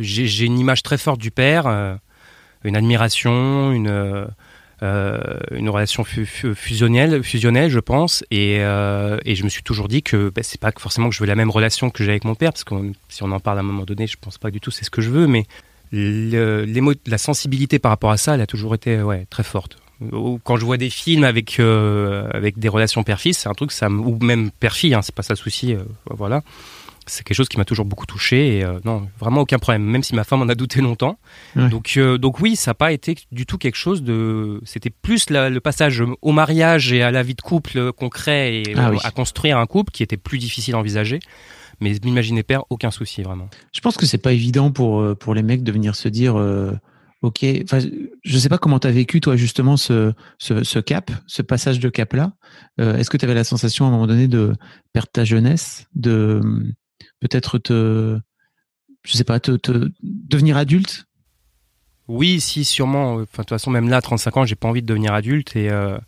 j'ai, 0.00 0.44
une 0.46 0.58
image 0.58 0.82
très 0.82 0.96
forte 0.96 1.20
du 1.20 1.30
père, 1.30 1.66
une 2.64 2.76
admiration, 2.76 3.72
une 3.72 4.28
une 4.82 5.68
relation 5.68 6.04
fusionnelle, 6.04 7.22
fusionnelle, 7.22 7.70
je 7.70 7.78
pense. 7.78 8.24
Et, 8.30 8.58
euh, 8.60 9.18
et 9.24 9.34
je 9.34 9.44
me 9.44 9.48
suis 9.48 9.62
toujours 9.62 9.88
dit 9.88 10.02
que 10.02 10.30
ben, 10.30 10.42
c'est 10.42 10.60
pas 10.60 10.72
forcément 10.76 11.08
que 11.08 11.14
je 11.14 11.20
veux 11.20 11.26
la 11.26 11.36
même 11.36 11.50
relation 11.50 11.90
que 11.90 12.02
j'ai 12.02 12.10
avec 12.10 12.24
mon 12.24 12.34
père, 12.34 12.52
parce 12.52 12.64
que 12.64 12.74
si 13.08 13.22
on 13.22 13.30
en 13.30 13.40
parle 13.40 13.58
à 13.58 13.60
un 13.60 13.64
moment 13.64 13.84
donné, 13.84 14.06
je 14.06 14.16
pense 14.20 14.38
pas 14.38 14.50
du 14.50 14.60
tout 14.60 14.70
c'est 14.70 14.84
ce 14.84 14.90
que 14.90 15.00
je 15.00 15.10
veux, 15.10 15.26
mais 15.26 15.46
le, 15.92 16.66
la 17.06 17.18
sensibilité 17.18 17.78
par 17.78 17.90
rapport 17.90 18.10
à 18.10 18.16
ça, 18.16 18.34
elle 18.34 18.40
a 18.40 18.46
toujours 18.46 18.74
été 18.74 19.02
ouais, 19.02 19.26
très 19.30 19.44
forte. 19.44 19.78
Quand 20.42 20.56
je 20.56 20.64
vois 20.64 20.78
des 20.78 20.90
films 20.90 21.22
avec 21.22 21.60
euh, 21.60 22.28
avec 22.32 22.58
des 22.58 22.68
relations 22.68 23.04
père-fils, 23.04 23.38
c'est 23.38 23.48
un 23.48 23.54
truc 23.54 23.70
ça 23.70 23.88
ou 23.88 24.18
même 24.20 24.50
père-fille, 24.50 24.94
hein, 24.94 25.02
c'est 25.02 25.14
pas 25.14 25.22
ça 25.22 25.34
le 25.34 25.38
souci, 25.38 25.76
voilà 26.10 26.42
c'est 27.06 27.24
quelque 27.24 27.36
chose 27.36 27.48
qui 27.48 27.58
m'a 27.58 27.64
toujours 27.64 27.84
beaucoup 27.84 28.06
touché 28.06 28.58
et 28.58 28.64
euh, 28.64 28.78
non 28.84 29.08
vraiment 29.18 29.40
aucun 29.40 29.58
problème 29.58 29.82
même 29.82 30.02
si 30.02 30.14
ma 30.14 30.24
femme 30.24 30.42
en 30.42 30.48
a 30.48 30.54
douté 30.54 30.80
longtemps. 30.80 31.18
Donc 31.56 31.94
euh, 31.96 32.18
donc 32.18 32.40
oui 32.40 32.56
ça 32.56 32.70
n'a 32.70 32.74
pas 32.74 32.92
été 32.92 33.16
du 33.30 33.46
tout 33.46 33.58
quelque 33.58 33.76
chose 33.76 34.02
de 34.02 34.60
c'était 34.64 34.90
plus 34.90 35.30
le 35.30 35.58
passage 35.60 36.02
au 36.22 36.32
mariage 36.32 36.92
et 36.92 37.02
à 37.02 37.10
la 37.10 37.22
vie 37.22 37.34
de 37.34 37.42
couple 37.42 37.92
concret 37.92 38.54
et 38.54 38.74
ah 38.76 38.92
à 39.02 39.10
construire 39.10 39.58
un 39.58 39.66
couple 39.66 39.92
qui 39.92 40.02
était 40.02 40.16
plus 40.16 40.38
difficile 40.38 40.74
à 40.74 40.78
envisager. 40.78 41.20
Mais 41.80 41.94
m'imaginer 42.04 42.44
père 42.44 42.62
aucun 42.70 42.92
souci 42.92 43.22
vraiment. 43.22 43.48
Je 43.72 43.80
pense 43.80 43.96
que 43.96 44.06
c'est 44.06 44.18
pas 44.18 44.32
évident 44.32 44.70
pour 44.70 45.00
euh, 45.00 45.14
pour 45.14 45.34
les 45.34 45.42
mecs 45.42 45.64
de 45.64 45.72
venir 45.72 45.96
se 45.96 46.08
dire 46.08 46.36
Ok, 47.22 47.44
enfin, 47.62 47.78
je 48.24 48.38
sais 48.38 48.48
pas 48.48 48.58
comment 48.58 48.80
tu 48.80 48.88
as 48.88 48.90
vécu 48.90 49.20
toi 49.20 49.36
justement 49.36 49.76
ce, 49.76 50.12
ce, 50.38 50.64
ce, 50.64 50.80
cap, 50.80 51.12
ce 51.28 51.40
passage 51.40 51.78
de 51.78 51.88
cap 51.88 52.12
là. 52.14 52.32
Est-ce 52.78 53.10
que 53.10 53.16
tu 53.16 53.24
avais 53.24 53.34
la 53.34 53.44
sensation 53.44 53.84
à 53.84 53.88
un 53.88 53.90
moment 53.92 54.08
donné 54.08 54.26
de 54.26 54.54
perdre 54.92 55.10
ta 55.12 55.24
jeunesse, 55.24 55.86
de 55.94 56.40
peut-être 57.20 57.58
te, 57.58 58.18
je 59.04 59.12
sais 59.12 59.24
pas, 59.24 59.40
te, 59.40 59.58
devenir 60.02 60.56
adulte? 60.56 61.06
Oui, 62.08 62.40
si, 62.40 62.64
sûrement. 62.64 63.14
Enfin, 63.14 63.22
de 63.22 63.36
toute 63.36 63.48
façon, 63.50 63.70
même 63.70 63.88
là, 63.88 63.98
à 63.98 64.02
35 64.02 64.36
ans, 64.36 64.44
j'ai 64.44 64.54
pas 64.54 64.68
envie 64.68 64.82
de 64.82 64.86
devenir 64.86 65.14
adulte 65.14 65.56
et 65.56 65.70
euh, 65.70 65.98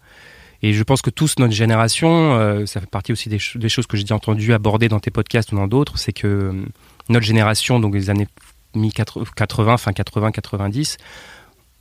et 0.63 0.73
je 0.73 0.83
pense 0.83 1.03
que 1.03 1.11
tous 1.11 1.39
notre 1.39 1.53
génération, 1.53 2.39
euh, 2.39 2.65
ça 2.65 2.81
fait 2.81 2.89
partie 2.89 3.13
aussi 3.13 3.29
des, 3.29 3.39
choses 3.39 3.87
que 3.87 3.99
j'ai 3.99 4.15
entendu 4.15 4.55
aborder 4.55 4.89
dans 4.89 4.99
tes 4.99 5.11
podcasts 5.11 5.53
ou 5.53 5.57
dans 5.57 5.67
d'autres, 5.67 5.99
c'est 5.99 6.15
que 6.15 6.65
notre 7.11 7.27
génération, 7.27 7.81
donc 7.81 7.95
les 7.95 8.09
années 8.09 8.29
mi-80, 8.75 9.77
fin 9.77 9.93
80, 9.93 10.33
90, 10.33 10.97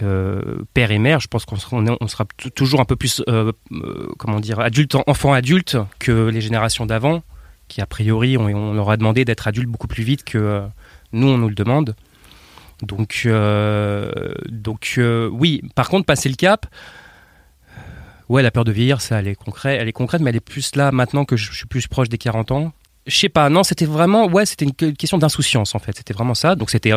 euh, 0.02 0.64
père 0.74 0.92
et 0.92 1.00
mère, 1.00 1.20
je 1.20 1.28
pense 1.28 1.46
qu'on 1.46 1.58
sera, 1.58 2.26
toujours 2.56 2.82
un 2.82 2.86
peu 2.86 2.96
plus, 2.96 3.24
euh, 3.30 3.52
euh, 3.72 4.10
comment 4.18 4.40
dire, 4.40 4.60
adulte, 4.60 4.96
enfant 5.08 5.34
adulte 5.34 5.78
que 6.00 6.28
les 6.28 6.42
générations 6.42 6.86
d'avant, 6.86 7.24
qui 7.68 7.82
a 7.82 7.86
priori, 7.86 8.38
on, 8.38 8.46
on 8.46 8.74
leur 8.74 8.90
a 8.90 8.98
demandé 8.98 9.26
d'être 9.26 9.48
adultes 9.48 9.70
beaucoup 9.70 9.88
plus 9.88 10.04
vite 10.04 10.24
que 10.24 10.64
nous, 11.12 11.28
on 11.28 11.38
nous 11.38 11.50
le 11.50 11.56
demande. 11.56 11.96
Donc, 12.82 13.28
donc 14.50 15.00
oui. 15.32 15.62
Par 15.76 15.90
contre, 15.90 16.06
passer 16.06 16.30
le 16.30 16.36
cap, 16.36 16.66
ouais, 18.30 18.42
la 18.42 18.52
peur 18.52 18.66
de 18.66 18.72
vieillir, 18.72 19.02
ça, 19.02 19.20
elle 19.20 19.28
est 19.28 19.36
concrète, 19.36 19.80
elle 19.80 19.88
est 19.88 19.94
concrète, 19.94 20.22
mais 20.22 20.32
elle 20.32 20.36
est 20.36 20.42
plus 20.42 20.76
là 20.76 20.92
maintenant 20.92 21.26
que 21.26 21.38
je 21.38 21.52
suis 21.54 21.66
plus 21.66 21.88
proche 21.88 22.10
des 22.10 22.18
40 22.18 22.52
ans. 22.52 22.74
Je 23.06 23.16
sais 23.18 23.30
pas, 23.30 23.50
non, 23.50 23.64
c'était 23.64 23.86
vraiment, 23.86 24.28
ouais, 24.28 24.46
c'était 24.46 24.66
une 24.66 24.96
question 24.96 25.18
d'insouciance 25.18 25.76
en 25.76 25.80
fait. 25.80 25.96
C'était 25.98 26.14
vraiment 26.14 26.36
ça. 26.36 26.56
Donc 26.56 26.70
c'était 26.70 26.92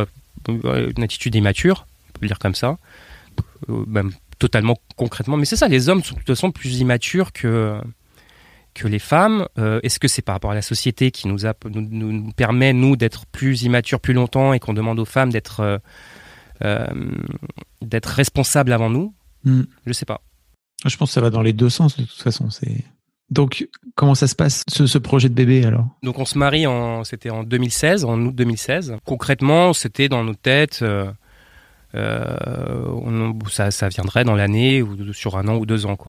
une 0.48 1.02
attitude 1.02 1.34
immature, 1.34 1.86
on 2.08 2.12
peut 2.12 2.18
le 2.22 2.28
dire 2.28 2.38
comme 2.38 2.54
ça. 2.54 2.78
Euh, 3.68 3.84
même 3.86 4.12
totalement 4.38 4.76
concrètement. 4.96 5.36
Mais 5.36 5.46
c'est 5.46 5.56
ça, 5.56 5.68
les 5.68 5.88
hommes 5.88 6.02
sont 6.02 6.14
de 6.14 6.20
toute 6.20 6.28
façon 6.28 6.50
plus 6.50 6.78
immatures 6.78 7.32
que, 7.32 7.80
que 8.76 8.86
les 8.88 8.98
femmes. 8.98 9.46
Euh, 9.58 9.80
est-ce 9.82 9.98
que 9.98 10.08
c'est 10.08 10.22
par 10.22 10.34
rapport 10.34 10.50
à 10.50 10.54
la 10.54 10.62
société 10.62 11.10
qui 11.10 11.28
nous, 11.28 11.46
a, 11.46 11.54
nous, 11.70 12.32
permet, 12.32 12.72
nous, 12.72 12.96
d'être 12.96 13.26
plus 13.26 13.62
immatures 13.62 14.00
plus 14.00 14.14
longtemps 14.14 14.52
et 14.52 14.60
qu'on 14.60 14.74
demande 14.74 15.00
aux 15.00 15.04
femmes 15.04 15.30
d'être 15.30 15.80
euh, 16.64 16.86
d'être 17.82 18.06
responsables 18.06 18.72
avant 18.72 18.90
nous? 18.90 19.14
Hmm. 19.44 19.62
Je 19.86 19.92
sais 19.92 20.06
pas. 20.06 20.20
Je 20.84 20.96
pense 20.96 21.10
que 21.10 21.14
ça 21.14 21.20
va 21.20 21.30
dans 21.30 21.42
les 21.42 21.52
deux 21.52 21.70
sens 21.70 21.96
de 21.96 22.04
toute 22.04 22.22
façon. 22.22 22.50
C'est 22.50 22.84
donc, 23.28 23.66
comment 23.96 24.14
ça 24.14 24.28
se 24.28 24.36
passe, 24.36 24.62
ce, 24.68 24.98
projet 24.98 25.28
de 25.28 25.34
bébé 25.34 25.64
alors? 25.64 25.88
Donc, 26.04 26.20
on 26.20 26.24
se 26.24 26.38
marie, 26.38 26.68
en, 26.68 27.02
c'était 27.02 27.30
en 27.30 27.42
2016, 27.42 28.04
en 28.04 28.20
août 28.20 28.32
2016. 28.32 28.98
Concrètement, 29.04 29.72
c'était 29.72 30.08
dans 30.08 30.22
nos 30.22 30.36
têtes, 30.36 30.84
Euh, 31.96 32.84
on, 32.88 33.38
ça, 33.48 33.70
ça 33.70 33.88
viendrait 33.88 34.24
dans 34.24 34.34
l'année 34.34 34.82
ou 34.82 35.12
sur 35.12 35.38
un 35.38 35.48
an 35.48 35.56
ou 35.56 35.66
deux 35.66 35.86
ans. 35.86 35.96
Quoi. 35.96 36.08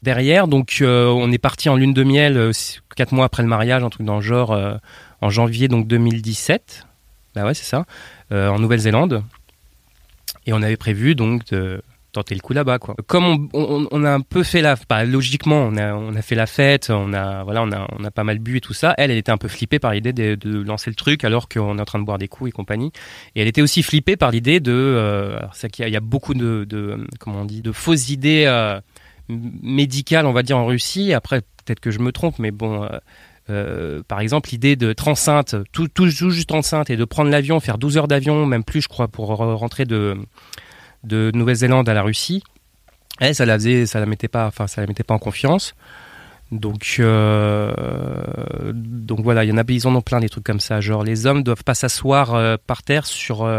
Derrière, 0.00 0.46
donc, 0.46 0.78
euh, 0.80 1.08
on 1.08 1.32
est 1.32 1.38
parti 1.38 1.68
en 1.68 1.74
lune 1.74 1.92
de 1.92 2.04
miel, 2.04 2.36
euh, 2.36 2.52
quatre 2.94 3.12
mois 3.12 3.24
après 3.24 3.42
le 3.42 3.48
mariage, 3.48 3.82
un 3.82 3.90
truc 3.90 4.06
dans. 4.06 4.20
Euh, 4.22 4.76
en 5.20 5.30
janvier 5.30 5.68
donc 5.68 5.86
2017. 5.86 6.86
Bah 7.34 7.44
ouais, 7.44 7.54
c'est 7.54 7.64
ça, 7.64 7.86
en 8.30 8.58
Nouvelle-Zélande. 8.58 9.22
Et 10.46 10.52
on 10.52 10.60
avait 10.62 10.76
prévu 10.76 11.14
donc 11.14 11.46
de 11.46 11.80
tenter 12.10 12.34
le 12.34 12.40
coup 12.40 12.52
là-bas. 12.52 12.78
Comme 13.06 13.48
on, 13.52 14.04
a 14.04 14.10
un 14.10 14.20
peu 14.20 14.42
fait 14.42 14.60
la 14.60 14.76
bah, 14.88 15.04
logiquement, 15.04 15.70
on 15.72 15.76
a 15.76 16.22
fait 16.22 16.34
la 16.34 16.46
fête, 16.46 16.90
on 16.90 17.12
a 17.12 17.44
voilà, 17.44 17.62
on 17.62 18.04
a 18.04 18.10
pas 18.10 18.24
mal 18.24 18.40
bu 18.40 18.56
et 18.56 18.60
tout 18.60 18.74
ça. 18.74 18.94
Elle 18.98 19.12
elle 19.12 19.16
était 19.16 19.30
un 19.30 19.38
peu 19.38 19.46
flippée 19.46 19.78
par 19.78 19.92
l'idée 19.92 20.12
de, 20.12 20.62
lancer 20.62 20.90
le 20.90 20.96
truc 20.96 21.22
alors 21.22 21.48
qu'on 21.48 21.78
est 21.78 21.80
en 21.80 21.84
train 21.84 22.00
de 22.00 22.04
boire 22.04 22.18
des 22.18 22.28
coups 22.28 22.50
et 22.50 22.52
compagnie. 22.52 22.90
Et 23.36 23.42
elle 23.42 23.48
était 23.48 23.62
aussi 23.62 23.84
flippée 23.84 24.16
par 24.16 24.32
l'idée 24.32 24.58
de 24.58 24.72
euh, 24.72 25.38
c'est 25.52 25.70
qu'il 25.70 25.88
y, 25.88 25.96
a 25.96 26.00
beaucoup 26.00 26.34
de, 26.34 26.66
de, 26.68 27.06
comment 27.20 27.42
on 27.42 27.44
dit 27.44 27.62
de 27.62 27.72
fausses 27.72 28.10
idées 28.10 28.46
euh, 29.30 29.36
médicales, 29.62 30.26
on 30.26 30.32
va 30.32 30.42
dire 30.42 30.58
en 30.58 30.66
Russie. 30.66 31.12
Après 31.12 31.40
peut-être 31.40 31.80
que 31.80 31.90
je 31.90 32.00
me 32.00 32.12
trompe 32.12 32.38
mais 32.38 32.50
bon 32.50 32.88
euh, 33.50 34.02
par 34.06 34.20
exemple, 34.20 34.50
l'idée 34.50 34.76
d'être 34.76 35.08
enceinte, 35.08 35.56
tout, 35.72 35.88
tout, 35.88 36.08
juste 36.08 36.52
enceinte, 36.52 36.90
et 36.90 36.96
de 36.96 37.04
prendre 37.04 37.30
l'avion, 37.30 37.58
faire 37.60 37.78
12 37.78 37.98
heures 37.98 38.08
d'avion, 38.08 38.46
même 38.46 38.64
plus, 38.64 38.82
je 38.82 38.88
crois, 38.88 39.08
pour 39.08 39.28
rentrer 39.36 39.84
de, 39.84 40.16
de 41.04 41.30
Nouvelle-Zélande 41.34 41.88
à 41.88 41.94
la 41.94 42.02
Russie, 42.02 42.42
elle, 43.20 43.34
ça 43.34 43.44
la 43.44 43.54
faisait, 43.54 43.86
ça 43.86 44.04
mettait 44.06 44.28
pas, 44.28 44.50
ça 44.66 44.80
la 44.80 44.86
mettait 44.86 45.02
pas 45.02 45.14
en 45.14 45.18
confiance. 45.18 45.74
Donc, 46.50 46.96
euh, 46.98 47.72
donc 48.74 49.20
voilà, 49.20 49.44
il 49.44 49.48
y 49.48 49.52
en 49.52 49.56
a, 49.56 49.64
ils 49.68 49.86
en 49.86 49.94
ont 49.94 50.02
plein 50.02 50.20
des 50.20 50.28
trucs 50.28 50.44
comme 50.44 50.60
ça. 50.60 50.80
Genre, 50.80 51.02
les 51.02 51.26
hommes 51.26 51.42
doivent 51.42 51.64
pas 51.64 51.74
s'asseoir 51.74 52.34
euh, 52.34 52.56
par 52.66 52.82
terre 52.82 53.06
sur, 53.06 53.50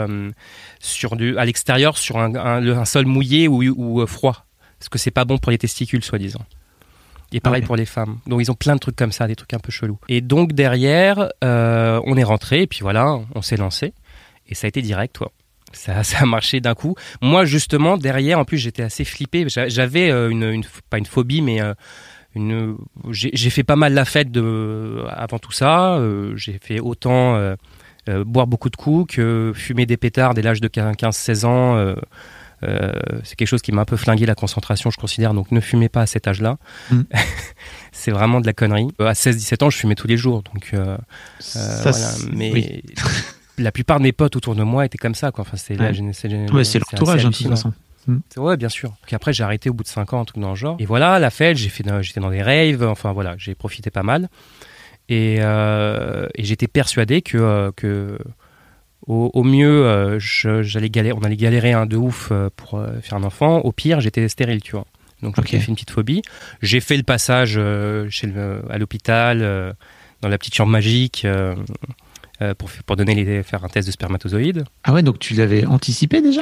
sur 0.79 1.15
du, 1.15 1.37
à 1.37 1.45
l'extérieur 1.45 1.97
sur 1.97 2.19
un, 2.19 2.85
sol 2.85 3.05
mouillé 3.07 3.47
ou, 3.47 3.63
ou 3.63 4.05
froid, 4.05 4.45
parce 4.83 4.89
que 4.89 4.99
c'est 4.99 5.11
pas 5.11 5.23
bon 5.23 5.37
pour 5.37 5.49
les 5.49 5.57
testicules, 5.57 6.03
soi-disant. 6.03 6.45
Et 7.31 7.39
pareil 7.39 7.61
pour 7.61 7.77
les 7.77 7.85
femmes. 7.85 8.17
Donc 8.27 8.41
ils 8.41 8.51
ont 8.51 8.53
plein 8.53 8.75
de 8.75 8.79
trucs 8.79 8.97
comme 8.97 9.13
ça, 9.13 9.27
des 9.27 9.35
trucs 9.37 9.53
un 9.53 9.59
peu 9.59 9.71
chelous. 9.71 9.97
Et 10.09 10.19
donc 10.19 10.51
derrière, 10.51 11.29
euh, 11.41 12.01
on 12.03 12.17
est 12.17 12.23
rentré, 12.23 12.63
et 12.63 12.67
puis 12.67 12.79
voilà, 12.81 13.17
on 13.33 13.41
s'est 13.41 13.55
lancé. 13.55 13.93
Et 14.49 14.55
ça 14.55 14.67
a 14.67 14.67
été 14.67 14.81
direct, 14.81 15.15
toi. 15.15 15.31
Ça, 15.71 16.03
ça 16.03 16.19
a 16.19 16.25
marché 16.25 16.59
d'un 16.59 16.75
coup. 16.75 16.95
Moi, 17.21 17.45
justement, 17.45 17.97
derrière, 17.97 18.39
en 18.39 18.43
plus, 18.43 18.57
j'étais 18.57 18.83
assez 18.83 19.05
flippé. 19.05 19.45
J'avais 19.47 20.11
euh, 20.11 20.29
une, 20.29 20.43
une, 20.43 20.65
pas 20.89 20.97
une 20.97 21.05
phobie, 21.05 21.41
mais 21.41 21.61
euh, 21.61 21.73
une. 22.35 22.75
J'ai 23.09 23.49
fait 23.49 23.63
pas 23.63 23.77
mal 23.77 23.93
la 23.93 24.03
fête 24.03 24.31
de, 24.31 25.05
avant 25.11 25.39
tout 25.39 25.53
ça. 25.53 25.97
J'ai 26.35 26.59
fait 26.61 26.81
autant 26.81 27.55
boire 28.25 28.47
beaucoup 28.47 28.69
de 28.69 28.75
coups 28.75 29.15
que 29.15 29.53
fumer 29.55 29.85
des 29.85 29.95
pétards 29.95 30.33
dès 30.33 30.41
l'âge 30.41 30.59
de 30.59 30.67
15-16 30.67 31.45
ans. 31.45 31.77
Euh, 31.77 31.95
c'est 33.23 33.35
quelque 33.35 33.47
chose 33.47 33.61
qui 33.61 33.71
m'a 33.71 33.81
un 33.81 33.85
peu 33.85 33.97
flingué 33.97 34.25
la 34.25 34.35
concentration, 34.35 34.89
je 34.89 34.97
considère. 34.97 35.33
Donc 35.33 35.51
ne 35.51 35.59
fumez 35.59 35.89
pas 35.89 36.01
à 36.01 36.05
cet 36.05 36.27
âge-là. 36.27 36.57
Mm. 36.91 37.01
c'est 37.91 38.11
vraiment 38.11 38.41
de 38.41 38.45
la 38.45 38.53
connerie. 38.53 38.87
Euh, 38.99 39.07
à 39.07 39.13
16-17 39.13 39.63
ans, 39.63 39.69
je 39.69 39.77
fumais 39.77 39.95
tous 39.95 40.07
les 40.07 40.17
jours. 40.17 40.43
Donc, 40.43 40.71
euh, 40.73 40.97
voilà. 41.83 42.07
Mais 42.31 42.83
la 43.57 43.71
plupart 43.71 43.99
de 43.99 44.03
mes 44.03 44.11
potes 44.11 44.35
autour 44.35 44.55
de 44.55 44.63
moi 44.63 44.85
étaient 44.85 44.97
comme 44.97 45.15
ça. 45.15 45.31
Quoi. 45.31 45.43
Enfin, 45.43 45.57
c'est 45.57 45.79
ouais. 45.79 46.13
c'est 46.63 46.79
l'entourage, 46.79 47.25
hein, 47.25 47.29
de 47.29 47.35
toute 47.35 47.47
façon. 47.47 47.73
Mm. 48.07 48.17
Ouais, 48.37 48.57
bien 48.57 48.69
sûr. 48.69 48.93
Puis 49.05 49.15
après, 49.15 49.33
j'ai 49.33 49.43
arrêté 49.43 49.69
au 49.69 49.73
bout 49.73 49.83
de 49.83 49.87
5 49.87 50.13
ans, 50.13 50.21
un 50.21 50.25
truc 50.25 50.41
dans 50.41 50.49
le 50.49 50.55
genre. 50.55 50.75
Et 50.79 50.85
voilà, 50.85 51.19
la 51.19 51.29
fête, 51.29 51.57
j'étais 51.57 51.83
dans 52.19 52.29
des 52.29 52.41
raves. 52.41 52.83
Enfin 52.83 53.13
voilà, 53.13 53.35
j'ai 53.37 53.55
profité 53.55 53.89
pas 53.91 54.03
mal. 54.03 54.29
Et, 55.09 55.35
et 55.35 56.43
j'étais 56.43 56.67
persuadé 56.67 57.21
que, 57.21 57.71
que 57.75 58.17
au, 59.07 59.43
mieux, 59.43 59.85
euh, 59.85 60.17
j'allais 60.19 60.89
galérer, 60.89 61.17
on 61.17 61.23
allait 61.23 61.35
galérer 61.35 61.73
un 61.73 61.85
de 61.85 61.97
ouf 61.97 62.29
euh, 62.31 62.49
pour 62.55 62.75
euh, 62.75 62.99
faire 63.01 63.17
un 63.17 63.23
enfant. 63.23 63.59
Au 63.59 63.71
pire, 63.71 63.99
j'étais 63.99 64.27
stérile, 64.29 64.61
tu 64.61 64.71
vois. 64.71 64.85
Donc 65.21 65.35
j'ai 65.45 65.59
fait 65.59 65.67
une 65.67 65.75
petite 65.75 65.91
phobie. 65.91 66.21
J'ai 66.61 66.81
fait 66.81 66.97
le 66.97 67.03
passage 67.03 67.59
chez 68.09 68.27
le, 68.27 68.61
à 68.69 68.77
l'hôpital, 68.77 69.39
dans 70.21 70.27
la 70.27 70.37
petite 70.37 70.53
chambre 70.53 70.71
magique. 70.71 71.25
Pour, 72.57 72.69
pour 72.85 72.95
donner 72.95 73.15
les, 73.15 73.43
faire 73.43 73.63
un 73.63 73.69
test 73.69 73.87
de 73.87 73.91
spermatozoïdes. 73.91 74.65
Ah 74.83 74.93
ouais, 74.93 75.03
donc 75.03 75.19
tu 75.19 75.33
l'avais 75.33 75.65
anticipé 75.65 76.21
déjà? 76.21 76.41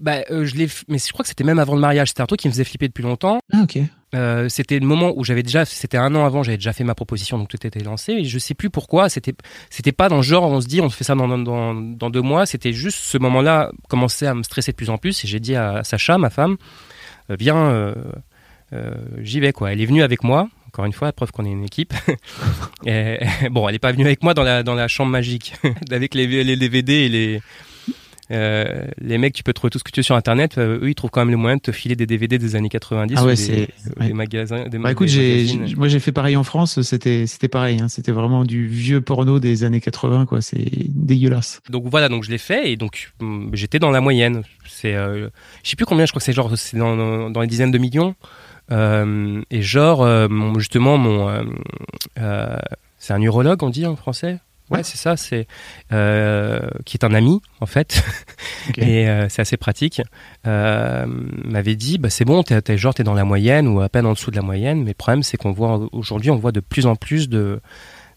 Bah, 0.00 0.18
je 0.30 0.54
l'ai, 0.56 0.68
mais 0.88 0.98
je 0.98 1.12
crois 1.12 1.22
que 1.22 1.28
c'était 1.28 1.44
même 1.44 1.58
avant 1.58 1.74
le 1.74 1.80
mariage. 1.80 2.08
C'était 2.08 2.22
un 2.22 2.26
truc 2.26 2.40
qui 2.40 2.48
me 2.48 2.52
faisait 2.52 2.64
flipper 2.64 2.88
depuis 2.88 3.02
longtemps. 3.04 3.38
Ah 3.52 3.62
ok. 3.62 3.78
Euh, 4.14 4.48
c'était 4.48 4.78
le 4.78 4.86
moment 4.86 5.12
où 5.16 5.24
j'avais 5.24 5.42
déjà, 5.42 5.64
c'était 5.64 5.96
un 5.96 6.14
an 6.14 6.24
avant, 6.24 6.42
j'avais 6.42 6.56
déjà 6.56 6.72
fait 6.72 6.84
ma 6.84 6.94
proposition, 6.94 7.38
donc 7.38 7.48
tout 7.48 7.66
était 7.66 7.80
lancé. 7.80 8.12
Et 8.12 8.24
je 8.24 8.38
sais 8.38 8.54
plus 8.54 8.70
pourquoi. 8.70 9.08
C'était, 9.08 9.34
c'était 9.68 9.92
pas 9.92 10.08
dans 10.08 10.16
le 10.16 10.22
genre, 10.22 10.44
on 10.44 10.60
se 10.60 10.66
dit, 10.66 10.80
on 10.80 10.88
fait 10.90 11.04
ça 11.04 11.14
dans, 11.14 11.38
dans, 11.38 11.74
dans 11.74 12.10
deux 12.10 12.22
mois. 12.22 12.46
C'était 12.46 12.72
juste 12.72 12.98
ce 12.98 13.18
moment-là, 13.18 13.72
commençait 13.88 14.26
à 14.26 14.34
me 14.34 14.42
stresser 14.42 14.72
de 14.72 14.76
plus 14.76 14.90
en 14.90 14.98
plus. 14.98 15.24
Et 15.24 15.28
j'ai 15.28 15.40
dit 15.40 15.54
à 15.56 15.82
Sacha, 15.84 16.18
ma 16.18 16.30
femme, 16.30 16.56
euh, 17.30 17.36
viens, 17.38 17.56
euh, 17.56 17.94
j'y 19.18 19.40
vais 19.40 19.52
quoi. 19.52 19.72
Elle 19.72 19.80
est 19.80 19.86
venue 19.86 20.02
avec 20.02 20.24
moi. 20.24 20.48
Encore 20.76 20.84
une 20.84 20.92
fois, 20.92 21.10
preuve 21.10 21.32
qu'on 21.32 21.46
est 21.46 21.50
une 21.50 21.64
équipe. 21.64 21.94
et, 22.86 23.16
bon, 23.50 23.66
elle 23.66 23.76
est 23.76 23.78
pas 23.78 23.92
venue 23.92 24.04
avec 24.04 24.22
moi 24.22 24.34
dans 24.34 24.42
la 24.42 24.62
dans 24.62 24.74
la 24.74 24.88
chambre 24.88 25.10
magique 25.10 25.54
avec 25.90 26.14
les, 26.14 26.44
les 26.44 26.56
DVD 26.56 26.92
et 26.92 27.08
les 27.08 27.40
Euh, 28.32 28.84
les 29.00 29.18
mecs, 29.18 29.34
tu 29.34 29.42
peux 29.44 29.52
trouver 29.52 29.70
tout 29.70 29.78
ce 29.78 29.84
que 29.84 29.90
tu 29.92 30.00
veux 30.00 30.04
sur 30.04 30.16
Internet. 30.16 30.58
euh, 30.58 30.80
eux, 30.82 30.90
ils 30.90 30.94
trouvent 30.96 31.10
quand 31.12 31.20
même 31.20 31.30
le 31.30 31.36
moyen 31.36 31.56
de 31.56 31.60
te 31.62 31.70
filer 31.72 31.94
des 31.94 32.06
DVD 32.06 32.38
des 32.38 32.56
années 32.56 32.68
90 32.68 33.14
Ah 33.16 33.22
ou 33.22 33.26
ouais, 33.26 33.36
des, 33.36 33.36
c'est- 33.36 33.68
des 34.00 34.12
magasins. 34.12 34.66
Des 34.68 34.78
Bah 34.78 34.90
écoute, 34.90 35.06
des 35.08 35.46
moi 35.76 35.86
j'ai 35.88 36.00
fait 36.00 36.10
pareil 36.12 36.36
en 36.36 36.42
France, 36.42 36.82
c'était, 36.82 37.26
c'était 37.28 37.46
pareil, 37.48 37.78
hein. 37.80 37.88
c'était 37.88 38.10
vraiment 38.12 38.44
du 38.44 38.66
vieux 38.66 39.00
porno 39.00 39.38
des 39.38 39.62
années 39.62 39.80
80, 39.80 40.26
quoi. 40.26 40.40
C'est 40.42 40.66
dégueulasse. 40.88 41.60
Donc 41.70 41.84
voilà, 41.86 42.08
donc 42.08 42.24
je 42.24 42.30
l'ai 42.30 42.38
fait 42.38 42.70
et 42.72 42.76
donc 42.76 43.12
hum, 43.20 43.48
j'étais 43.54 43.78
dans 43.78 43.92
la 43.92 44.00
moyenne. 44.00 44.42
C'est, 44.68 44.94
euh, 44.96 45.28
je 45.62 45.70
sais 45.70 45.76
plus 45.76 45.86
combien, 45.86 46.04
je 46.04 46.10
crois 46.10 46.18
que 46.20 46.24
c'est 46.24 46.32
genre 46.34 46.50
c'est 46.58 46.76
dans, 46.76 46.96
dans, 46.96 47.30
dans 47.30 47.40
les 47.40 47.46
dizaines 47.46 47.70
de 47.70 47.78
millions. 47.78 48.14
Euh, 48.72 49.42
et 49.50 49.62
genre 49.62 50.02
euh, 50.02 50.28
mon- 50.28 50.58
justement 50.58 50.98
mon, 50.98 51.28
euh, 52.18 52.58
c'est 52.98 53.12
un 53.12 53.20
urologue, 53.22 53.62
on 53.62 53.70
dit 53.70 53.86
en 53.86 53.96
français? 53.96 54.38
Ouais, 54.68 54.78
Ouais. 54.78 54.82
c'est 54.82 54.96
ça, 54.96 55.16
c'est 55.16 55.46
euh, 55.92 56.58
qui 56.84 56.96
est 56.96 57.04
un 57.04 57.14
ami 57.14 57.40
en 57.60 57.66
fait, 57.66 58.02
et 58.78 59.08
euh, 59.08 59.28
c'est 59.28 59.40
assez 59.42 59.56
pratique. 59.56 60.02
Euh, 60.44 61.06
m'avait 61.06 61.76
dit, 61.76 61.98
bah 61.98 62.10
c'est 62.10 62.24
bon, 62.24 62.42
t'es, 62.42 62.60
t'es 62.60 62.76
genre 62.76 62.92
t'es 62.92 63.04
dans 63.04 63.14
la 63.14 63.22
moyenne 63.24 63.68
ou 63.68 63.80
à 63.80 63.88
peine 63.88 64.06
en 64.06 64.12
dessous 64.14 64.32
de 64.32 64.36
la 64.36 64.42
moyenne, 64.42 64.80
mais 64.80 64.88
le 64.90 64.94
problème 64.94 65.22
c'est 65.22 65.36
qu'on 65.36 65.52
voit 65.52 65.86
aujourd'hui, 65.92 66.32
on 66.32 66.36
voit 66.36 66.50
de 66.50 66.58
plus 66.60 66.86
en 66.86 66.96
plus 66.96 67.28
de 67.28 67.60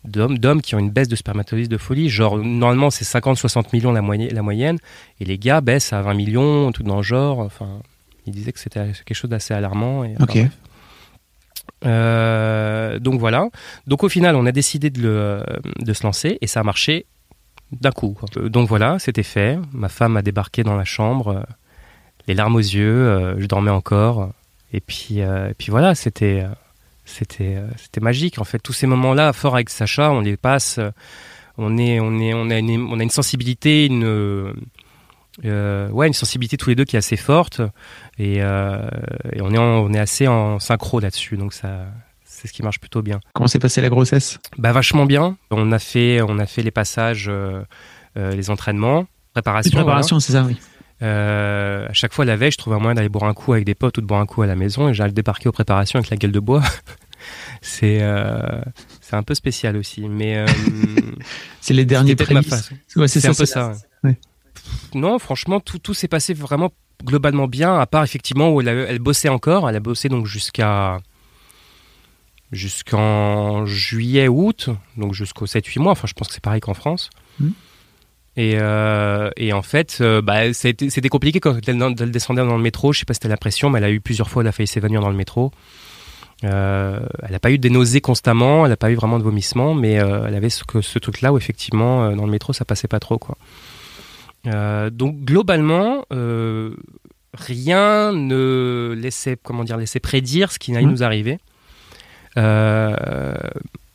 d'hommes, 0.06 0.40
d'hommes 0.40 0.62
qui 0.64 0.74
ont 0.74 0.80
une 0.80 0.90
baisse 0.90 1.08
de 1.10 1.16
spermatozoïdes 1.16 1.70
de 1.70 1.78
folie. 1.78 2.10
Genre, 2.10 2.38
normalement, 2.38 2.90
c'est 2.90 3.04
50-60 3.06 3.66
millions 3.74 3.92
la, 3.92 4.02
moyenne- 4.02 4.34
la 4.34 4.42
moyenne, 4.42 4.78
et 5.20 5.26
les 5.26 5.38
gars 5.38 5.60
baissent 5.62 5.92
à 5.94 6.02
20 6.02 6.14
millions, 6.14 6.72
tout 6.72 6.84
dans 6.84 6.96
le 6.98 7.04
genre. 7.04 7.40
Enfin, 7.40 7.82
il 8.30 8.34
disait 8.34 8.52
que 8.52 8.60
c'était 8.60 8.92
quelque 9.06 9.14
chose 9.14 9.30
d'assez 9.30 9.54
alarmant. 9.54 10.04
Et, 10.04 10.16
Ok. 10.20 10.38
Euh, 11.86 13.00
donc 13.00 13.20
voilà. 13.20 13.50
Donc 13.88 14.04
au 14.04 14.10
final, 14.10 14.36
on 14.36 14.46
a 14.46 14.52
décidé 14.52 14.90
de, 14.90 15.02
le, 15.02 15.44
de 15.80 15.94
se 15.94 16.04
lancer, 16.04 16.38
et 16.42 16.48
ça 16.48 16.60
a 16.62 16.64
marché 16.64 17.06
d'un 17.72 17.92
coup. 17.92 18.16
quoi. 18.20 18.28
Euh, 18.38 18.50
Donc 18.50 18.68
voilà, 18.68 19.00
c'était 19.00 19.24
fait. 19.24 19.58
Ma 19.74 19.90
femme 19.90 20.18
a 20.18 20.22
débarqué 20.22 20.64
dans 20.64 20.76
la 20.76 20.86
chambre, 20.86 21.28
euh, 21.30 21.42
les 22.28 22.34
larmes 22.34 22.56
aux 22.56 22.60
yeux, 22.60 23.08
euh, 23.08 23.40
je 23.40 23.46
dormais 23.46 23.72
encore. 23.72 24.32
Et 24.72 24.82
puis, 24.82 25.18
et 25.18 25.54
puis 25.58 25.72
voilà, 25.72 25.96
c'était, 25.96 26.46
c'était, 27.04 27.58
c'était 27.78 28.02
magique. 28.02 28.38
En 28.38 28.44
fait, 28.44 28.60
tous 28.60 28.74
ces 28.74 28.86
moments-là, 28.86 29.34
fort 29.34 29.56
avec 29.56 29.72
Sacha, 29.72 30.12
on 30.12 30.20
les 30.22 30.38
passe. 30.38 30.80
on 31.58 31.76
est, 31.80 32.00
on 32.00 32.20
est, 32.20 32.36
on 32.36 32.52
a 32.52 32.60
une, 32.60 32.84
on 32.84 33.00
a 33.00 33.04
une 33.04 33.10
sensibilité, 33.10 33.88
une, 33.88 34.54
euh, 35.46 35.90
ouais, 35.90 36.08
une 36.08 36.14
sensibilité 36.14 36.58
tous 36.58 36.70
les 36.70 36.76
deux 36.76 36.86
qui 36.86 36.96
est 36.96 37.00
assez 37.00 37.16
forte, 37.18 37.62
et, 38.18 38.38
euh, 38.42 38.90
et 39.34 39.42
on 39.42 39.52
est, 39.52 39.58
en- 39.58 39.80
on 39.82 39.94
est 39.94 40.00
assez 40.00 40.28
en 40.28 40.60
synchro 40.60 41.00
là-dessus. 41.00 41.38
Donc 41.38 41.54
ça, 41.54 41.86
c'est 42.24 42.48
ce 42.48 42.54
qui 42.54 42.64
marche 42.64 42.80
plutôt 42.80 43.02
bien. 43.02 43.20
Comment 43.34 43.48
s'est 43.48 43.60
passée 43.60 43.82
la 43.82 43.90
grossesse? 43.90 44.40
Bah 44.58 44.72
vachement 44.72 45.06
bien. 45.06 45.38
On 45.52 45.72
a 45.72 45.80
fait, 45.80 46.22
on 46.22 46.40
a 46.40 46.46
fait 46.46 46.62
les 46.64 46.72
passages, 46.72 47.28
euh, 47.30 47.64
les 48.16 48.50
entraînements, 48.50 49.06
préparation. 49.34 49.70
C'est 49.72 49.76
préparation, 49.78 50.20
c'est 50.20 50.34
ça, 50.34 50.44
oui. 50.44 50.58
voilà. 51.00 51.14
Euh, 51.14 51.88
à 51.88 51.94
chaque 51.94 52.14
fois 52.14 52.26
la 52.26 52.36
veille, 52.36 52.52
je 52.52 52.58
trouvais 52.58 52.76
un 52.76 52.80
moyen 52.80 52.96
d'aller 52.96 53.08
boire 53.10 53.24
un 53.24 53.34
coup 53.34 53.54
avec 53.54 53.64
des 53.66 53.76
potes 53.76 53.98
ou 53.98 54.02
de 54.02 54.06
boire 54.06 54.20
un 54.20 54.26
coup 54.26 54.42
à 54.42 54.48
la 54.48 54.56
maison 54.56 54.90
et 54.90 54.94
j'allais 54.94 55.14
débarquer 55.14 55.48
aux 55.48 55.54
préparations 55.54 55.98
avec 55.98 56.10
la 56.10 56.18
gueule 56.18 56.34
de 56.34 56.40
bois. 56.42 56.62
c'est 57.62 58.00
euh, 58.02 58.62
c'est 59.02 59.16
un 59.16 59.24
peu 59.24 59.34
spécial 59.34 59.78
aussi, 59.78 60.08
mais 60.10 60.44
C'est 61.62 61.74
les 61.74 61.86
derniers 61.86 62.16
prémices. 62.16 62.72
Ouais, 62.96 63.08
c'est 63.08 63.20
ça, 63.22 63.30
un 63.30 63.34
peu 63.34 63.46
ça. 63.46 63.74
ouais. 64.04 64.18
Non, 64.94 65.20
franchement, 65.20 65.60
tout, 65.60 65.80
tout 65.80 65.94
s'est 65.94 66.08
passé 66.08 66.34
vraiment 66.34 66.72
globalement 67.04 67.48
bien, 67.48 67.80
à 67.80 67.86
part 67.86 68.04
effectivement 68.04 68.52
où 68.52 68.62
elle, 68.62 69.00
bossait 69.00 69.30
encore. 69.30 69.70
Elle 69.70 69.76
a 69.76 69.80
bossé 69.80 70.10
donc 70.10 70.26
jusqu'à 70.26 71.00
jusqu'en 72.52 73.66
juillet, 73.66 74.28
août, 74.28 74.70
donc 74.98 75.14
jusqu'aux 75.14 75.46
7-8 75.46 75.80
mois. 75.80 75.92
Enfin, 75.92 76.08
je 76.08 76.14
pense 76.14 76.28
que 76.28 76.34
c'est 76.34 76.44
pareil 76.44 76.62
qu'en 76.62 76.74
France. 76.74 77.10
Mhm. 77.40 77.54
Et, 78.38 78.58
euh, 78.58 79.30
et 79.38 79.54
en 79.54 79.62
fait, 79.62 79.98
euh, 80.02 80.22
bah, 80.22 80.54
c'était 80.54 81.10
compliqué 81.10 81.40
quand 81.40 81.58
elle, 81.68 82.12
descendait 82.12 82.42
dans 82.42 82.56
le 82.58 82.64
métro. 82.64 82.94
Je 82.94 83.00
sais 83.00 83.06
pas 83.06 83.14
si 83.14 83.18
c'était 83.18 83.28
la 83.28 83.38
pression, 83.38 83.70
mais 83.70 83.80
elle 83.80 83.86
a 83.86 83.92
eu 83.92 84.00
plusieurs 84.00 84.30
fois, 84.30 84.44
elle 84.44 84.48
a 84.48 84.52
failli 84.52 84.68
s'évanouir 84.68 85.02
dans 85.02 85.10
le 85.10 85.16
métro. 85.16 85.52
Euh, 86.46 87.02
elle 87.22 87.32
n'a 87.32 87.40
pas 87.40 87.52
eu 87.52 87.58
des 87.58 87.70
nausées 87.70 88.00
constamment, 88.00 88.66
elle 88.66 88.72
n'a 88.72 88.78
pas 88.78 88.92
eu 88.92 88.96
vraiment 88.96 89.20
de 89.20 89.24
vomissements, 89.24 89.74
mais 89.74 89.94
elle 89.94 90.36
avait 90.36 90.50
ce, 90.50 90.64
ce 90.80 91.00
truc-là 91.00 91.34
où 91.34 91.38
effectivement, 91.38 92.16
dans 92.16 92.26
le 92.26 92.32
métro, 92.32 92.54
ça 92.54 92.64
passait 92.64 92.88
pas 92.88 93.00
trop. 93.00 93.18
quoi. 93.18 93.38
Euh, 94.48 94.90
donc 94.90 95.20
globalement, 95.26 96.06
euh, 96.14 96.74
rien 97.34 98.12
ne 98.14 98.96
laissait, 98.98 99.38
comment 99.42 99.64
dire, 99.64 99.78
laissait 99.78 100.00
prédire 100.00 100.52
ce 100.52 100.60
qui 100.60 100.76
allait 100.76 100.86
Mhm. 100.86 100.92
nous 100.92 101.04
arriver. 101.04 101.40
Euh, 102.38 103.36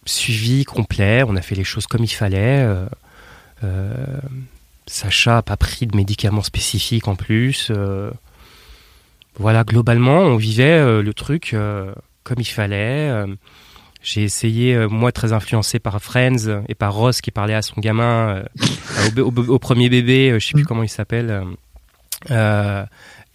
suivi 0.06 0.64
complet, 0.64 1.22
on 1.26 1.34
a 1.36 1.40
fait 1.42 1.54
les 1.54 1.64
choses 1.64 1.86
comme 1.86 2.04
il 2.04 2.08
fallait. 2.08 2.66
Sacha 4.86 5.36
n'a 5.36 5.42
pas 5.42 5.56
pris 5.56 5.86
de 5.86 5.96
médicaments 5.96 6.42
spécifiques 6.42 7.08
en 7.08 7.16
plus. 7.16 7.70
voilà, 9.38 9.64
globalement, 9.64 10.20
on 10.20 10.36
vivait 10.36 11.02
le 11.02 11.14
truc 11.14 11.56
comme 12.22 12.36
il 12.38 12.44
fallait. 12.44 13.24
Euh, 14.04 14.10
j'ai 14.12 14.22
essayé, 14.22 14.74
euh, 14.74 14.88
moi, 14.88 15.12
très 15.12 15.32
influencé 15.32 15.78
par 15.78 16.00
Friends 16.02 16.62
et 16.68 16.74
par 16.74 16.94
Ross 16.94 17.20
qui 17.20 17.30
parlait 17.30 17.54
à 17.54 17.62
son 17.62 17.80
gamin, 17.80 18.44
euh, 19.16 19.22
au, 19.22 19.58
premier 19.58 19.88
bébé, 19.88 20.30
euh, 20.30 20.38
je 20.38 20.46
sais 20.46 20.52
plus 20.52 20.62
Mm. 20.62 20.66
comment 20.66 20.82
il 20.82 20.88
s'appelle. 20.88 21.30
euh, 21.30 21.44
euh, 22.30 22.84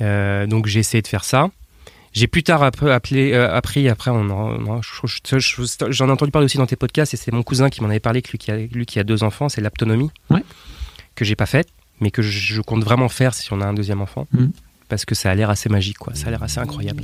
euh, 0.01 0.47
donc 0.47 0.65
j'ai 0.67 0.79
essayé 0.79 1.01
de 1.01 1.07
faire 1.07 1.23
ça. 1.23 1.49
J'ai 2.11 2.25
plus 2.27 2.41
tard 2.41 2.63
appelé, 2.63 3.33
euh, 3.33 3.53
appris, 3.53 3.87
après, 3.87 4.09
on, 4.09 4.29
on 4.31 4.81
je- 4.81 5.05
je- 5.05 5.37
je- 5.39 5.91
j'en 5.91 6.07
ai 6.07 6.11
entendu 6.11 6.31
parler 6.31 6.45
aussi 6.45 6.57
dans 6.57 6.65
tes 6.65 6.75
podcasts, 6.75 7.13
et 7.13 7.17
c'est 7.17 7.31
mon 7.31 7.43
cousin 7.43 7.69
qui 7.69 7.81
m'en 7.83 7.89
avait 7.89 7.99
parlé, 7.99 8.23
lui 8.31 8.37
qui 8.39 8.49
a, 8.51 8.57
lui 8.57 8.85
qui 8.87 8.97
a 8.99 9.03
deux 9.03 9.23
enfants, 9.23 9.47
c'est 9.47 9.61
l'aptonomie, 9.61 10.09
Ouais. 10.31 10.43
que 11.15 11.23
j'ai 11.23 11.35
pas 11.35 11.45
faite, 11.45 11.69
mais 11.99 12.09
que 12.09 12.23
je, 12.23 12.31
je 12.55 12.61
compte 12.61 12.83
vraiment 12.83 13.09
faire 13.09 13.35
si 13.35 13.53
on 13.53 13.61
a 13.61 13.65
un 13.65 13.73
deuxième 13.73 14.01
enfant, 14.01 14.25
Mhm. 14.33 14.51
parce 14.87 15.05
que 15.05 15.13
ça 15.13 15.29
a 15.29 15.35
l'air 15.35 15.51
assez 15.51 15.69
magique, 15.69 15.99
quoi. 15.99 16.15
Ça 16.15 16.27
a 16.27 16.29
l'air 16.31 16.41
assez 16.41 16.59
incroyable. 16.59 17.03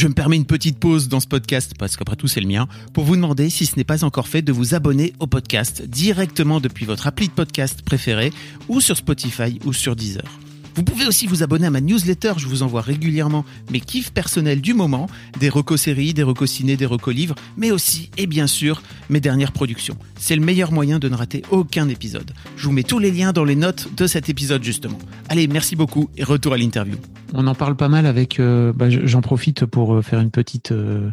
Je 0.00 0.08
me 0.08 0.14
permets 0.14 0.36
une 0.36 0.46
petite 0.46 0.78
pause 0.78 1.08
dans 1.08 1.20
ce 1.20 1.26
podcast, 1.26 1.74
parce 1.78 1.98
qu'après 1.98 2.16
tout 2.16 2.26
c'est 2.26 2.40
le 2.40 2.46
mien, 2.46 2.66
pour 2.94 3.04
vous 3.04 3.16
demander 3.16 3.50
si 3.50 3.66
ce 3.66 3.76
n'est 3.76 3.84
pas 3.84 4.02
encore 4.02 4.28
fait 4.28 4.40
de 4.40 4.50
vous 4.50 4.74
abonner 4.74 5.12
au 5.18 5.26
podcast 5.26 5.82
directement 5.82 6.58
depuis 6.58 6.86
votre 6.86 7.06
appli 7.06 7.28
de 7.28 7.34
podcast 7.34 7.82
préféré 7.82 8.32
ou 8.70 8.80
sur 8.80 8.96
Spotify 8.96 9.58
ou 9.66 9.74
sur 9.74 9.96
Deezer. 9.96 10.24
Vous 10.74 10.82
pouvez 10.84 11.06
aussi 11.06 11.26
vous 11.26 11.42
abonner 11.42 11.66
à 11.66 11.70
ma 11.70 11.80
newsletter, 11.80 12.34
je 12.36 12.46
vous 12.46 12.62
envoie 12.62 12.80
régulièrement 12.80 13.44
mes 13.70 13.80
kiffs 13.80 14.12
personnels 14.12 14.60
du 14.60 14.72
moment, 14.74 15.08
des 15.38 15.48
recos 15.48 15.80
séries, 15.80 16.14
des 16.14 16.22
recos 16.22 16.50
ciné, 16.50 16.76
des 16.76 16.86
recos 16.86 17.14
livres, 17.14 17.34
mais 17.56 17.70
aussi, 17.70 18.10
et 18.16 18.26
bien 18.26 18.46
sûr, 18.46 18.82
mes 19.10 19.20
dernières 19.20 19.52
productions. 19.52 19.96
C'est 20.18 20.36
le 20.36 20.42
meilleur 20.42 20.72
moyen 20.72 20.98
de 20.98 21.08
ne 21.08 21.14
rater 21.14 21.42
aucun 21.50 21.88
épisode. 21.88 22.32
Je 22.56 22.66
vous 22.66 22.72
mets 22.72 22.82
tous 22.82 22.98
les 22.98 23.10
liens 23.10 23.32
dans 23.32 23.44
les 23.44 23.56
notes 23.56 23.88
de 23.96 24.06
cet 24.06 24.28
épisode 24.28 24.62
justement. 24.62 24.98
Allez, 25.28 25.48
merci 25.48 25.76
beaucoup 25.76 26.08
et 26.16 26.24
retour 26.24 26.52
à 26.54 26.56
l'interview. 26.58 26.96
On 27.32 27.46
en 27.46 27.54
parle 27.54 27.76
pas 27.76 27.88
mal 27.88 28.06
avec. 28.06 28.40
euh, 28.40 28.72
bah, 28.72 28.86
j'en 28.90 29.20
profite 29.20 29.64
pour 29.64 29.94
euh, 29.94 30.02
faire 30.02 30.18
une 30.20 30.32
petite, 30.32 30.72
euh, 30.72 31.10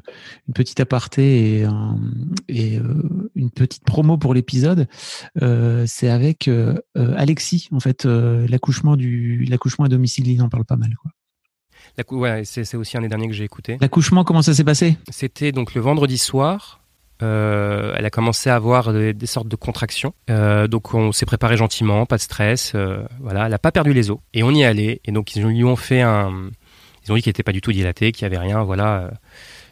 une 0.47 0.53
petite 0.55 0.79
aparté 0.79 1.59
et, 1.59 1.63
un- 1.63 1.97
et 2.49 2.79
une 3.35 3.51
petite 3.51 3.83
promo 3.83 4.17
pour 4.17 4.33
l'épisode. 4.33 4.87
C'est 5.85 6.09
avec 6.09 6.49
Alexis 6.95 7.69
en 7.71 7.79
fait 7.79 8.05
l'accouchement 8.05 8.95
du 8.95 9.45
l'accouchement 9.49 9.85
à 9.85 9.89
domicile. 9.89 10.27
Il 10.27 10.41
en 10.41 10.49
parle 10.49 10.65
pas 10.65 10.75
mal. 10.75 10.93
Quoi. 11.01 11.11
Ouais, 12.11 12.43
c'est 12.45 12.75
aussi 12.75 12.97
un 12.97 13.01
des 13.01 13.07
derniers 13.07 13.27
que 13.27 13.33
j'ai 13.33 13.43
écouté. 13.43 13.77
L'accouchement, 13.81 14.23
comment 14.23 14.41
ça 14.41 14.53
s'est 14.53 14.63
passé? 14.63 14.97
C'était 15.09 15.51
donc 15.51 15.73
le 15.73 15.81
vendredi 15.81 16.17
soir. 16.17 16.81
Euh, 17.23 17.95
elle 17.97 18.05
a 18.05 18.11
commencé 18.11 18.49
à 18.49 18.55
avoir 18.55 18.93
des, 18.93 19.13
des 19.13 19.25
sortes 19.25 19.47
de 19.47 19.55
contractions. 19.55 20.13
Euh, 20.29 20.67
donc 20.67 20.93
on 20.93 21.11
s'est 21.11 21.25
préparé 21.25 21.57
gentiment, 21.57 22.05
pas 22.05 22.17
de 22.17 22.21
stress. 22.21 22.73
euh, 22.75 23.03
voilà, 23.19 23.47
elle 23.47 23.53
a 23.53 23.59
pas 23.59 23.71
perdu 23.71 23.93
les 23.93 24.11
os. 24.11 24.19
Et 24.33 24.43
on 24.43 24.51
y 24.51 24.61
est 24.61 24.65
allé. 24.65 25.01
Et 25.05 25.11
donc 25.11 25.35
ils 25.35 25.43
lui 25.43 25.63
ont 25.63 25.75
fait 25.75 26.01
un. 26.01 26.49
Ils 27.05 27.11
ont 27.11 27.15
dit 27.15 27.21
qu'il 27.21 27.29
n'était 27.31 27.43
pas 27.43 27.53
du 27.53 27.61
tout 27.61 27.71
dilaté, 27.71 28.11
qu'il 28.11 28.27
n'y 28.27 28.35
avait 28.35 28.45
rien. 28.45 28.61
Voilà. 28.63 29.11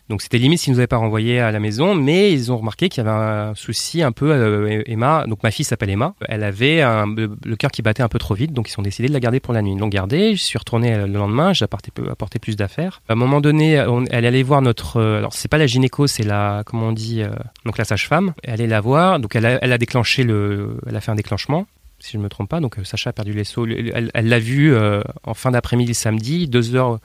Donc 0.08 0.22
c'était 0.22 0.38
limite 0.38 0.60
s'ils 0.60 0.72
nous 0.74 0.80
avaient 0.80 0.86
pas 0.86 0.98
renvoyé 0.98 1.40
à 1.40 1.52
la 1.52 1.60
maison, 1.60 1.96
mais 1.96 2.32
ils 2.32 2.52
ont 2.52 2.58
remarqué 2.58 2.90
qu'il 2.90 3.04
y 3.04 3.08
avait 3.08 3.16
un 3.18 3.56
souci 3.56 4.04
un 4.04 4.12
peu. 4.12 4.32
euh, 4.32 4.84
Emma, 4.86 5.26
donc 5.28 5.42
ma 5.42 5.50
fille 5.50 5.66
s'appelle 5.66 5.90
Emma. 5.90 6.14
Elle 6.30 6.44
avait 6.44 6.82
le, 6.82 7.56
cœur 7.56 7.72
qui 7.72 7.82
battait 7.82 8.04
un 8.04 8.08
peu 8.08 8.20
trop 8.20 8.36
vite, 8.36 8.54
donc 8.54 8.70
ils 8.70 8.80
ont 8.80 8.84
décidé 8.84 9.08
de 9.08 9.14
la 9.14 9.20
garder 9.20 9.40
pour 9.40 9.54
la 9.54 9.64
nuit. 9.64 9.72
Ils 9.74 9.80
l'ont 9.80 9.88
gardée. 9.88 10.36
Je 10.36 10.44
suis 10.44 10.60
retourné 10.60 10.94
euh, 10.94 11.08
le 11.08 11.14
lendemain. 11.14 11.54
J'ai 11.54 11.66
apporté, 11.66 11.92
plus 12.40 12.56
d'affaires. 12.56 13.02
À 13.10 13.14
un 13.14 13.16
moment 13.16 13.42
donné, 13.42 13.82
on- 13.88 14.06
elle 14.12 14.26
allait 14.28 14.44
voir 14.44 14.62
notre. 14.62 14.98
euh, 14.98 15.18
alors 15.18 15.34
c'est 15.34 15.48
pas 15.48 15.58
la 15.58 15.66
gynéco, 15.66 16.06
c'est 16.06 16.24
la 16.24 16.62
comment 16.68 16.90
on 16.90 16.92
dit 16.92 17.24
euh, 17.24 17.30
donc 17.66 17.78
la 17.80 17.86
sage-femme. 17.86 18.34
Elle 18.44 18.54
allait 18.54 18.68
la 18.68 18.82
voir. 18.82 19.20
Donc 19.20 19.36
elle 19.36 19.46
a, 19.46 19.78
déclenché 19.80 20.24
le. 20.24 20.78
Elle 20.86 20.96
a 20.96 21.02
fait 21.02 21.12
un 21.12 21.16
déclenchement 21.16 21.66
si 21.98 22.12
je 22.14 22.18
ne 22.20 22.24
me 22.24 22.30
trompe 22.30 22.50
pas. 22.50 22.60
Donc 22.60 22.78
euh, 22.78 22.84
Sacha 22.84 23.10
a 23.10 23.14
perdu 23.14 23.34
les. 23.34 23.44
Le- 23.58 24.10
Elle 24.14 24.28
l'a 24.30 24.40
vu 24.40 24.76
en 25.24 25.34
fin 25.34 25.50
d'après-midi 25.50 25.96
samedi, 25.96 26.48
deux 26.48 26.76
heures, 26.76 27.00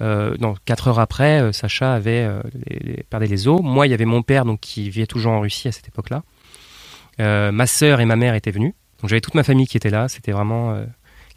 euh, 0.00 0.36
quatre 0.64 0.88
heures 0.88 0.98
après, 0.98 1.40
euh, 1.40 1.52
Sacha 1.52 1.94
avait 1.94 2.24
euh, 2.24 2.40
les, 2.66 3.04
perdait 3.04 3.26
les 3.26 3.48
os. 3.48 3.60
Moi, 3.62 3.86
il 3.86 3.90
y 3.90 3.94
avait 3.94 4.04
mon 4.04 4.22
père 4.22 4.44
donc 4.44 4.60
qui 4.60 4.90
vivait 4.90 5.06
toujours 5.06 5.32
en 5.32 5.40
Russie 5.40 5.68
à 5.68 5.72
cette 5.72 5.88
époque-là. 5.88 6.22
Euh, 7.20 7.52
ma 7.52 7.66
sœur 7.66 8.00
et 8.00 8.04
ma 8.04 8.16
mère 8.16 8.34
étaient 8.34 8.50
venues. 8.50 8.74
Donc 9.00 9.10
j'avais 9.10 9.20
toute 9.20 9.34
ma 9.34 9.44
famille 9.44 9.66
qui 9.66 9.76
était 9.76 9.90
là. 9.90 10.08
C'était 10.08 10.32
vraiment 10.32 10.76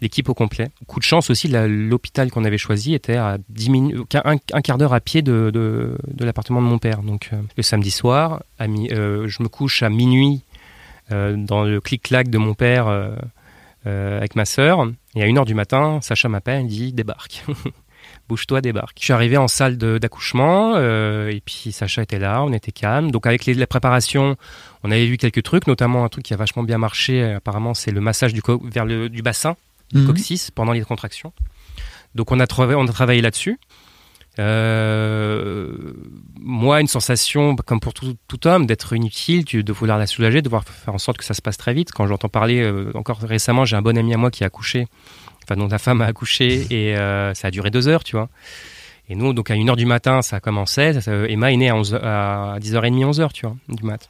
l'équipe 0.01 0.29
au 0.29 0.33
complet. 0.33 0.69
Coup 0.87 0.99
de 0.99 1.03
chance 1.03 1.29
aussi, 1.29 1.49
l'hôpital 1.49 2.31
qu'on 2.31 2.45
avait 2.45 2.57
choisi 2.57 2.93
était 2.93 3.17
à 3.17 3.37
10 3.49 3.69
minutes, 3.69 4.15
un, 4.15 4.37
un 4.53 4.61
quart 4.61 4.77
d'heure 4.77 4.93
à 4.93 5.01
pied 5.01 5.21
de, 5.21 5.97
l'appartement 6.19 6.61
de 6.61 6.67
mon 6.67 6.77
père. 6.77 7.03
Donc 7.03 7.31
le 7.57 7.63
samedi 7.63 7.91
soir, 7.91 8.41
je 8.59 9.43
me 9.43 9.47
couche 9.49 9.83
à 9.83 9.89
minuit 9.89 10.43
dans 11.09 11.63
le 11.63 11.81
clic-clac 11.81 12.29
de 12.29 12.37
mon 12.37 12.53
père. 12.53 12.87
avec 13.85 14.35
ma 14.37 14.45
sœur. 14.45 14.87
Et 15.15 15.23
à 15.23 15.27
1h 15.27 15.45
du 15.45 15.53
matin, 15.53 15.99
Sacha 16.01 16.29
m'appelle, 16.29 16.61
il 16.61 16.67
dit 16.67 16.93
débarque. 16.93 17.43
Bouge-toi, 18.29 18.59
débarque. 18.61 18.97
Je 18.99 19.05
suis 19.05 19.13
arrivé 19.13 19.37
en 19.37 19.47
salle 19.47 19.77
d'accouchement 19.77 20.73
euh, 20.75 21.29
et 21.29 21.41
puis 21.45 21.71
Sacha 21.71 22.01
était 22.01 22.19
là, 22.19 22.43
on 22.43 22.51
était 22.51 22.73
calme. 22.73 23.09
Donc 23.11 23.25
avec 23.25 23.45
les, 23.45 23.53
la 23.53 23.67
préparation, 23.67 24.35
on 24.83 24.91
avait 24.91 25.05
vu 25.05 25.17
quelques 25.17 25.43
trucs, 25.43 25.65
notamment 25.67 26.03
un 26.03 26.09
truc 26.09 26.25
qui 26.25 26.33
a 26.33 26.37
vachement 26.37 26.63
bien 26.63 26.77
marché. 26.77 27.23
euh, 27.23 27.37
Apparemment, 27.37 27.73
c'est 27.73 27.91
le 27.91 28.01
massage 28.01 28.33
du 28.33 28.41
vers 28.65 28.85
le 28.85 29.07
du 29.09 29.21
bassin, 29.21 29.55
du 29.93 29.99
Mhm. 30.01 30.07
coccyx 30.07 30.51
pendant 30.51 30.73
les 30.73 30.81
contractions. 30.81 31.31
Donc 32.15 32.31
on 32.33 32.39
a 32.41 32.47
travaillé, 32.47 32.77
on 32.77 32.85
a 32.85 32.91
travaillé 32.91 33.21
là-dessus. 33.21 33.57
Euh, 34.39 35.71
moi, 36.39 36.79
une 36.81 36.87
sensation, 36.87 37.55
comme 37.55 37.79
pour 37.79 37.93
tout, 37.93 38.15
tout 38.27 38.47
homme, 38.47 38.65
d'être 38.65 38.93
inutile, 38.93 39.43
de 39.45 39.73
vouloir 39.73 39.97
la 39.97 40.07
soulager, 40.07 40.41
de 40.41 40.47
vouloir 40.49 40.63
faire 40.63 40.93
en 40.93 40.97
sorte 40.99 41.17
que 41.17 41.23
ça 41.25 41.33
se 41.33 41.41
passe 41.41 41.57
très 41.57 41.73
vite. 41.73 41.91
Quand 41.91 42.05
j'entends 42.07 42.29
parler, 42.29 42.61
euh, 42.61 42.91
encore 42.93 43.19
récemment, 43.19 43.65
j'ai 43.65 43.75
un 43.75 43.81
bon 43.81 43.97
ami 43.97 44.13
à 44.13 44.17
moi 44.17 44.29
qui 44.31 44.43
a 44.43 44.47
accouché, 44.47 44.87
enfin 45.47 45.55
dont 45.59 45.67
la 45.67 45.79
femme 45.79 46.01
a 46.01 46.05
accouché, 46.05 46.67
et 46.69 46.97
euh, 46.97 47.33
ça 47.33 47.47
a 47.47 47.51
duré 47.51 47.69
deux 47.71 47.87
heures, 47.87 48.03
tu 48.03 48.15
vois. 48.15 48.29
Et 49.09 49.15
nous, 49.15 49.31
donc 49.33 49.49
à 49.49 49.55
1h 49.55 49.75
du 49.77 49.85
matin, 49.85 50.21
ça 50.21 50.39
commençait. 50.41 50.93
Ça- 50.93 51.01
ça- 51.01 51.25
Emma 51.29 51.51
est 51.53 51.55
née 51.57 51.69
à, 51.69 51.75
11, 51.75 51.95
à 51.95 52.57
10h30, 52.59 53.05
11h, 53.05 53.31
tu 53.31 53.45
vois, 53.45 53.55
du 53.69 53.83
mat. 53.83 54.09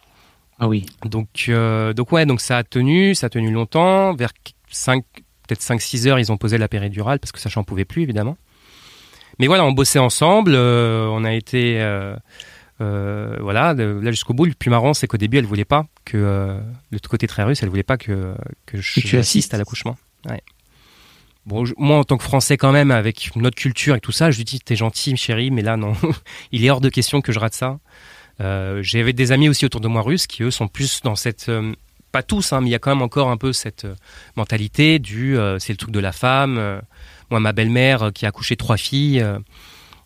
Ah 0.59 0.67
oui. 0.67 0.87
Donc, 1.05 1.45
euh, 1.49 1.93
donc 1.93 2.11
ouais, 2.11 2.25
donc 2.25 2.41
ça 2.41 2.57
a 2.57 2.63
tenu, 2.63 3.13
ça 3.13 3.27
a 3.27 3.29
tenu 3.29 3.51
longtemps. 3.51 4.15
Vers 4.15 4.31
5, 4.71 5.03
peut-être 5.47 5.61
5-6 5.61 6.07
heures, 6.07 6.17
ils 6.17 6.31
ont 6.31 6.37
posé 6.37 6.57
la 6.57 6.67
péridurale 6.67 7.19
parce 7.19 7.31
que 7.31 7.39
ça 7.39 7.47
j'en 7.49 7.63
pouvait 7.63 7.85
plus, 7.85 8.01
évidemment. 8.01 8.37
Mais 9.37 9.45
voilà, 9.45 9.65
on 9.65 9.71
bossait 9.71 9.99
ensemble, 9.99 10.53
euh, 10.55 11.05
on 11.11 11.23
a 11.23 11.33
été, 11.35 11.79
euh, 11.79 12.15
voilà, 13.39 13.75
de- 13.75 13.99
là 14.01 14.09
jusqu'au 14.09 14.33
bout. 14.33 14.45
Le 14.45 14.53
plus 14.53 14.71
marrant, 14.71 14.95
c'est 14.95 15.05
qu'au 15.05 15.17
début, 15.17 15.37
elle 15.37 15.45
voulait 15.45 15.63
pas 15.65 15.85
que, 16.05 16.57
le 16.89 16.99
côté 17.07 17.27
très 17.27 17.43
russe, 17.43 17.61
elle 17.61 17.69
voulait 17.69 17.83
pas 17.83 17.97
que, 17.97 18.33
que 18.65 18.81
je 18.81 18.95
Que 18.99 19.07
tu 19.07 19.17
assistes. 19.17 19.53
à 19.53 19.57
l'accouchement. 19.59 19.95
Ouais. 20.27 20.41
Bon, 21.47 21.63
moi, 21.77 21.97
en 21.97 22.03
tant 22.03 22.17
que 22.17 22.25
Français, 22.25 22.57
quand 22.57 22.73
même, 22.73 22.91
avec 22.91 23.31
notre 23.37 23.55
culture 23.55 23.95
et 23.95 24.01
tout 24.01 24.11
ça, 24.11 24.31
je 24.31 24.37
lui 24.37 24.43
dis, 24.43 24.59
t'es 24.59 24.75
gentil, 24.75 25.15
chérie, 25.15 25.49
mais 25.49 25.61
là, 25.61 25.77
non. 25.77 25.93
Il 26.51 26.65
est 26.65 26.69
hors 26.69 26.81
de 26.81 26.89
question 26.89 27.21
que 27.21 27.31
je 27.31 27.39
rate 27.39 27.53
ça. 27.53 27.79
Euh, 28.41 28.83
J'avais 28.83 29.13
des 29.13 29.31
amis 29.31 29.47
aussi 29.47 29.65
autour 29.65 29.79
de 29.79 29.87
moi 29.87 30.01
russes 30.01 30.27
qui, 30.27 30.43
eux, 30.43 30.51
sont 30.51 30.67
plus 30.67 31.01
dans 31.03 31.15
cette... 31.15 31.47
euh, 31.47 31.73
pas 32.11 32.21
tous, 32.21 32.51
hein, 32.51 32.59
mais 32.59 32.67
il 32.67 32.71
y 32.71 32.75
a 32.75 32.79
quand 32.79 32.91
même 32.91 33.01
encore 33.01 33.29
un 33.29 33.37
peu 33.37 33.53
cette 33.53 33.85
euh, 33.85 33.95
mentalité 34.35 34.99
du... 34.99 35.37
euh, 35.37 35.57
c'est 35.57 35.71
le 35.71 35.77
truc 35.77 35.91
de 35.91 36.01
la 36.01 36.11
femme. 36.11 36.81
moi, 37.31 37.39
ma 37.39 37.53
belle-mère, 37.53 38.11
qui 38.13 38.25
a 38.25 38.29
accouché 38.29 38.57
trois 38.57 38.75
filles, 38.77 39.25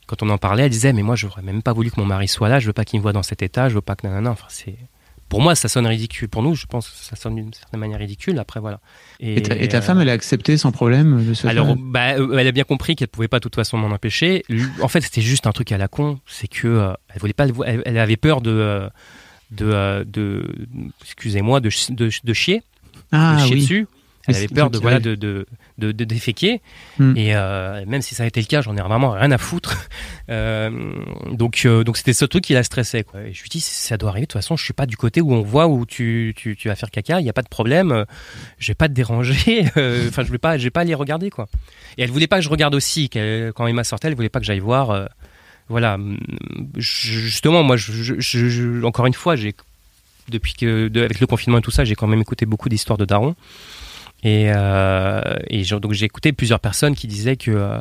quand 0.05 0.21
on 0.21 0.29
en 0.29 0.37
parlait, 0.37 0.65
elle 0.65 0.69
disait, 0.69 0.93
mais 0.93 1.01
moi, 1.01 1.15
j'aurais 1.15 1.41
même 1.41 1.63
pas 1.63 1.73
voulu 1.73 1.89
que 1.89 1.99
mon 1.99 2.05
mari 2.05 2.27
soit 2.27 2.49
là, 2.49 2.59
je 2.59 2.67
veux 2.67 2.73
pas 2.73 2.85
qu'il 2.85 2.99
me 2.99 3.01
voit 3.01 3.13
dans 3.13 3.23
cet 3.23 3.41
état, 3.41 3.67
je 3.67 3.73
veux 3.73 3.81
pas 3.81 3.95
que... 3.95 4.05
nanana. 4.05 4.29
Enfin, 4.29 4.45
c'est... 4.47 4.77
Pour 5.31 5.39
moi, 5.41 5.55
ça 5.55 5.69
sonne 5.69 5.87
ridicule. 5.87 6.27
Pour 6.27 6.43
nous, 6.43 6.55
je 6.55 6.65
pense 6.65 6.89
que 6.89 6.95
ça 6.97 7.15
sonne 7.15 7.35
d'une 7.35 7.53
certaine 7.53 7.79
manière 7.79 7.99
ridicule. 7.99 8.37
Après, 8.37 8.59
voilà. 8.59 8.81
Et, 9.21 9.41
ta, 9.41 9.55
et 9.55 9.69
ta 9.69 9.77
euh, 9.77 9.81
femme, 9.81 10.01
elle 10.01 10.09
a 10.09 10.11
accepté 10.11 10.57
sans 10.57 10.73
problème 10.73 11.25
de 11.25 11.33
se 11.33 11.47
alors, 11.47 11.77
bah, 11.77 12.15
euh, 12.19 12.37
elle 12.37 12.47
a 12.47 12.51
bien 12.51 12.65
compris 12.65 12.97
qu'elle 12.97 13.07
pouvait 13.07 13.29
pas 13.29 13.39
de 13.39 13.43
toute 13.43 13.55
façon 13.55 13.77
m'en 13.77 13.91
empêcher. 13.95 14.43
En 14.81 14.89
fait, 14.89 14.99
c'était 14.99 15.21
juste 15.21 15.47
un 15.47 15.53
truc 15.53 15.71
à 15.71 15.77
la 15.77 15.87
con, 15.87 16.19
c'est 16.27 16.49
que 16.49 16.67
euh, 16.67 16.93
elle 17.13 17.21
voulait 17.21 17.31
pas, 17.31 17.47
elle, 17.65 17.81
elle 17.85 17.97
avait 17.97 18.17
peur 18.17 18.41
de, 18.41 18.51
euh, 18.51 18.89
de, 19.51 19.71
euh, 19.71 20.03
de, 20.05 20.45
excusez-moi, 21.01 21.61
de, 21.61 21.69
de, 21.91 22.09
de 22.21 22.33
chier, 22.33 22.61
ah 23.13 23.35
de 23.37 23.45
chier 23.45 23.55
oui. 23.55 23.61
dessus. 23.61 23.87
Elle 24.27 24.35
avait 24.35 24.47
peur 24.47 24.69
de 24.69 24.77
voilà 24.77 24.99
de, 24.99 25.15
de, 25.15 25.45
de, 25.77 25.91
de 25.91 26.03
déféquer. 26.03 26.61
Hmm. 26.99 27.15
Et 27.17 27.35
euh, 27.35 27.83
même 27.87 28.01
si 28.01 28.13
ça 28.15 28.23
a 28.23 28.25
été 28.27 28.39
le 28.39 28.45
cas, 28.45 28.61
j'en 28.61 28.75
ai 28.77 28.81
vraiment 28.81 29.11
rien 29.11 29.31
à 29.31 29.37
foutre. 29.37 29.77
Euh, 30.29 30.93
donc 31.33 31.63
euh, 31.65 31.83
donc 31.83 31.97
c'était 31.97 32.13
ce 32.13 32.23
truc 32.23 32.45
qui 32.45 32.53
la 32.53 32.63
stressait. 32.63 33.03
Quoi. 33.03 33.21
Et 33.23 33.33
je 33.33 33.41
lui 33.41 33.49
dis 33.49 33.59
ça 33.59 33.97
doit 33.97 34.11
arriver. 34.11 34.27
De 34.27 34.31
toute 34.31 34.39
façon, 34.41 34.55
je 34.55 34.63
suis 34.63 34.71
pas 34.71 34.85
du 34.85 34.95
côté 34.95 35.19
où 35.19 35.33
on 35.33 35.41
voit 35.41 35.67
où 35.67 35.85
tu, 35.85 36.33
tu, 36.37 36.55
tu 36.55 36.69
vas 36.69 36.75
faire 36.75 36.89
caca. 36.89 37.19
Il 37.19 37.25
y 37.25 37.29
a 37.29 37.33
pas 37.33 37.41
de 37.41 37.49
problème. 37.49 38.05
Je 38.57 38.67
vais 38.69 38.75
pas 38.75 38.87
te 38.87 38.93
déranger. 38.93 39.65
Enfin, 40.07 40.23
je 40.23 40.31
vais 40.31 40.37
pas 40.37 40.57
je 40.57 40.63
vais 40.63 40.69
pas 40.69 40.81
aller 40.81 40.93
regarder 40.93 41.29
quoi. 41.31 41.47
Et 41.97 42.03
elle 42.03 42.11
voulait 42.11 42.27
pas 42.27 42.37
que 42.37 42.43
je 42.43 42.49
regarde 42.49 42.73
aussi. 42.75 43.09
Quand 43.09 43.67
Emma 43.67 43.83
sortait, 43.83 44.07
elle 44.07 44.15
voulait 44.15 44.29
pas 44.29 44.39
que 44.39 44.45
j'aille 44.45 44.59
voir. 44.59 45.09
voilà. 45.67 45.97
Justement, 46.77 47.63
moi, 47.63 47.75
je, 47.75 47.91
je- 47.91 48.19
je- 48.19 48.49
je- 48.49 48.83
encore 48.83 49.05
une 49.07 49.13
fois, 49.13 49.35
j'ai 49.35 49.53
depuis 50.29 50.53
que 50.53 50.89
avec 50.97 51.19
le 51.19 51.27
confinement 51.27 51.57
et 51.57 51.61
tout 51.61 51.71
ça, 51.71 51.83
j'ai 51.83 51.95
quand 51.95 52.07
même 52.07 52.21
écouté 52.21 52.45
beaucoup 52.45 52.69
d'histoires 52.69 52.97
de 52.97 53.05
darons. 53.05 53.35
Et, 54.23 54.51
euh, 54.55 55.21
donc 55.79 55.93
j'ai 55.93 56.05
écouté 56.05 56.31
plusieurs 56.31 56.59
personnes 56.59 56.95
qui 56.95 57.07
disaient 57.07 57.37
que 57.37 57.51
euh, 57.51 57.79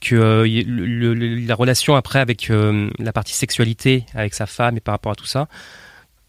que 0.00 0.14
euh, 0.14 1.46
la 1.46 1.54
relation 1.54 1.94
après 1.96 2.18
avec 2.18 2.50
la 2.98 3.12
partie 3.12 3.34
sexualité 3.34 4.04
avec 4.14 4.34
sa 4.34 4.46
femme 4.46 4.76
et 4.76 4.80
par 4.80 4.94
rapport 4.94 5.12
à 5.12 5.14
tout 5.14 5.26
ça. 5.26 5.48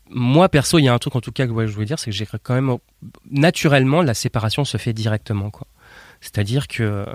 Moi 0.09 0.49
perso, 0.49 0.77
il 0.77 0.83
y 0.83 0.87
a 0.87 0.93
un 0.93 0.99
truc 0.99 1.15
en 1.15 1.21
tout 1.21 1.31
cas 1.31 1.47
que 1.47 1.67
je 1.67 1.73
voulais 1.73 1.85
dire, 1.85 1.97
c'est 1.97 2.11
que 2.11 2.15
j'ai 2.15 2.25
quand 2.25 2.53
même 2.53 2.77
naturellement 3.31 4.01
la 4.01 4.13
séparation 4.13 4.63
se 4.65 4.77
fait 4.77 4.93
directement. 4.93 5.51
C'est-à-dire 6.21 6.67
que 6.67 7.05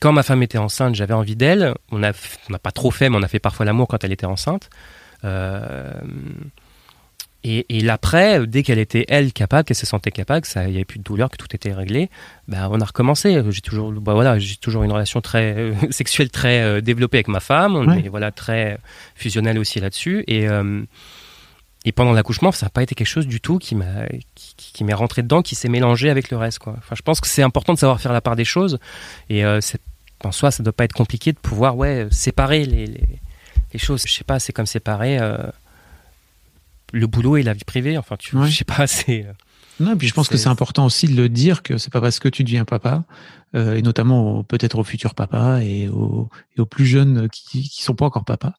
quand 0.00 0.12
ma 0.12 0.22
femme 0.22 0.42
était 0.42 0.58
enceinte, 0.58 0.94
j'avais 0.94 1.14
envie 1.14 1.36
d'elle. 1.36 1.74
On 1.90 1.98
n'a 1.98 2.12
pas 2.62 2.70
trop 2.70 2.90
fait, 2.90 3.10
mais 3.10 3.16
on 3.16 3.22
a 3.22 3.28
fait 3.28 3.40
parfois 3.40 3.66
l'amour 3.66 3.88
quand 3.88 4.04
elle 4.04 4.12
était 4.12 4.26
enceinte. 4.26 4.70
Et, 7.44 7.66
et 7.78 7.80
l'après, 7.80 8.44
dès 8.48 8.64
qu'elle 8.64 8.80
était 8.80 9.04
elle 9.08 9.32
capable, 9.32 9.64
qu'elle 9.64 9.76
se 9.76 9.86
sentait 9.86 10.10
capable, 10.10 10.40
que 10.42 10.48
ça, 10.48 10.66
il 10.66 10.72
y 10.72 10.74
avait 10.76 10.84
plus 10.84 10.98
de 10.98 11.04
douleur, 11.04 11.30
que 11.30 11.36
tout 11.36 11.46
était 11.54 11.72
réglé, 11.72 12.10
bah, 12.48 12.68
on 12.70 12.80
a 12.80 12.84
recommencé. 12.84 13.40
J'ai 13.50 13.60
toujours, 13.60 13.92
bah, 13.92 14.12
voilà, 14.14 14.38
j'ai 14.40 14.56
toujours 14.56 14.82
une 14.82 14.90
relation 14.90 15.20
très 15.20 15.54
euh, 15.56 15.72
sexuelle 15.90 16.30
très 16.30 16.60
euh, 16.62 16.80
développée 16.80 17.18
avec 17.18 17.28
ma 17.28 17.38
femme. 17.40 17.76
On 17.76 17.86
Ouais. 17.88 18.04
est 18.04 18.08
voilà 18.08 18.32
très 18.32 18.78
fusionnel 19.14 19.56
aussi 19.58 19.78
là-dessus. 19.78 20.24
Et 20.26 20.48
euh, 20.48 20.82
et 21.84 21.92
pendant 21.92 22.12
l'accouchement, 22.12 22.50
ça 22.50 22.66
n'a 22.66 22.70
pas 22.70 22.82
été 22.82 22.96
quelque 22.96 23.06
chose 23.06 23.28
du 23.28 23.40
tout 23.40 23.58
qui 23.58 23.76
m'a 23.76 24.06
qui, 24.34 24.54
qui- 24.56 24.72
qui 24.72 24.84
m'est 24.84 24.92
rentré 24.94 25.22
dedans, 25.22 25.40
qui 25.42 25.54
s'est 25.54 25.68
mélangé 25.68 26.10
avec 26.10 26.30
le 26.30 26.36
reste. 26.36 26.58
Quoi. 26.58 26.74
Enfin, 26.76 26.96
je 26.96 27.02
pense 27.02 27.20
que 27.20 27.28
c'est 27.28 27.42
important 27.44 27.72
de 27.72 27.78
savoir 27.78 28.00
faire 28.00 28.12
la 28.12 28.20
part 28.20 28.34
des 28.34 28.44
choses. 28.44 28.80
Et 29.30 29.44
en 29.46 30.32
soi, 30.32 30.50
ça 30.50 30.64
doit 30.64 30.72
pas 30.72 30.84
être 30.84 30.92
compliqué 30.92 31.32
de 31.32 31.38
pouvoir 31.38 31.76
ouais 31.76 32.08
séparer 32.10 32.66
les, 32.66 32.86
les, 32.86 33.04
les 33.72 33.78
choses. 33.78 34.02
Je 34.06 34.12
sais 34.12 34.24
pas, 34.24 34.40
c'est 34.40 34.52
comme 34.52 34.66
séparer. 34.66 35.18
Le 36.92 37.06
boulot 37.06 37.36
et 37.36 37.42
la 37.42 37.52
vie 37.52 37.64
privée, 37.64 37.98
enfin, 37.98 38.16
tu, 38.18 38.36
Ouais. 38.36 38.46
je 38.50 38.56
sais 38.56 38.64
pas, 38.64 38.86
c'est. 38.86 39.24
euh, 39.26 39.32
Non, 39.80 39.92
et 39.92 39.96
puis 39.96 40.08
je 40.08 40.14
pense 40.14 40.28
que 40.28 40.36
C'est- 40.36 40.48
important 40.48 40.84
aussi 40.86 41.06
de 41.08 41.14
le 41.14 41.28
dire 41.28 41.62
que 41.62 41.78
c'est 41.78 41.92
pas 41.92 42.00
parce 42.00 42.18
que 42.18 42.28
tu 42.28 42.42
deviens 42.44 42.64
papa, 42.64 43.04
euh, 43.54 43.76
et 43.76 43.82
notamment 43.82 44.42
peut-être 44.44 44.78
aux 44.78 44.84
futurs 44.84 45.14
papas 45.14 45.60
et 45.60 45.88
aux, 45.88 46.28
et 46.56 46.60
aux 46.60 46.66
plus 46.66 46.84
jeunes 46.86 47.28
qui, 47.30 47.68
qui 47.68 47.82
sont 47.82 47.94
pas 47.94 48.04
encore 48.06 48.24
papas, 48.24 48.54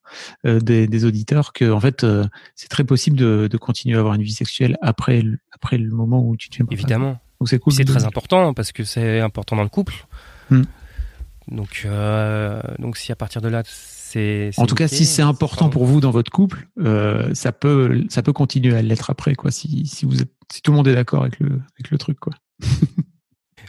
euh, 0.46 0.60
des, 0.60 0.88
des 0.88 1.06
auditeurs, 1.06 1.52
que 1.54 1.70
en 1.72 1.80
fait 1.80 2.04
euh, 2.04 2.26
c'est 2.56 2.70
très 2.70 2.84
possible 2.86 3.18
de, 3.18 3.48
de 3.52 3.58
continuer 3.58 3.98
à 3.98 4.00
avoir 4.00 4.13
une 4.15 4.24
vie 4.24 4.32
sexuelle 4.32 4.78
après 4.82 5.22
le, 5.22 5.38
après 5.52 5.78
le 5.78 5.89
moment 5.92 6.24
où 6.26 6.36
tu 6.38 6.50
deviens 6.50 6.65
papa. 6.65 6.74
Évidemment. 6.74 7.20
Donc 7.39 7.50
c'est 7.50 7.60
cool. 7.60 7.74
C'est 7.74 7.86
très 7.86 8.06
important 8.06 8.54
parce 8.54 8.72
que 8.72 8.84
c'est 8.84 9.20
important 9.20 9.56
dans 9.56 9.63
le 9.63 9.70
couple. 9.70 9.94
Hmm. 10.50 10.63
Donc, 11.50 11.88
donc 12.80 12.98
si 12.98 13.12
à 13.12 13.15
partir 13.15 13.42
de 13.42 13.48
là, 13.48 13.63
c'est. 14.10 14.52
En 14.58 14.65
tout 14.65 14.76
cas, 14.76 14.88
si 14.88 15.06
c'est 15.06 15.22
important 15.22 15.65
pardon. 15.65 15.72
pour 15.72 15.86
vous 15.86 16.00
dans 16.00 16.10
votre 16.10 16.32
couple, 16.32 16.67
euh, 16.80 17.32
ça 17.36 17.52
peut 17.52 18.04
ça 18.10 18.24
peut 18.24 18.34
continuer 18.34 18.76
à 18.76 18.82
l'être 18.82 19.12
après 19.12 19.36
quoi. 19.36 19.52
Si, 19.52 19.86
si 19.86 20.06
vous 20.06 20.22
êtes 20.22 20.32
si 20.52 20.63
tout 20.63 20.72
le 20.72 20.78
monde 20.78 20.88
est 20.88 20.95
d'accord 20.95 21.22
avec 21.22 21.39
le 21.39 21.48
avec 21.48 21.91
le 21.91 21.98
truc 21.98 22.19
quoi. 22.19 22.34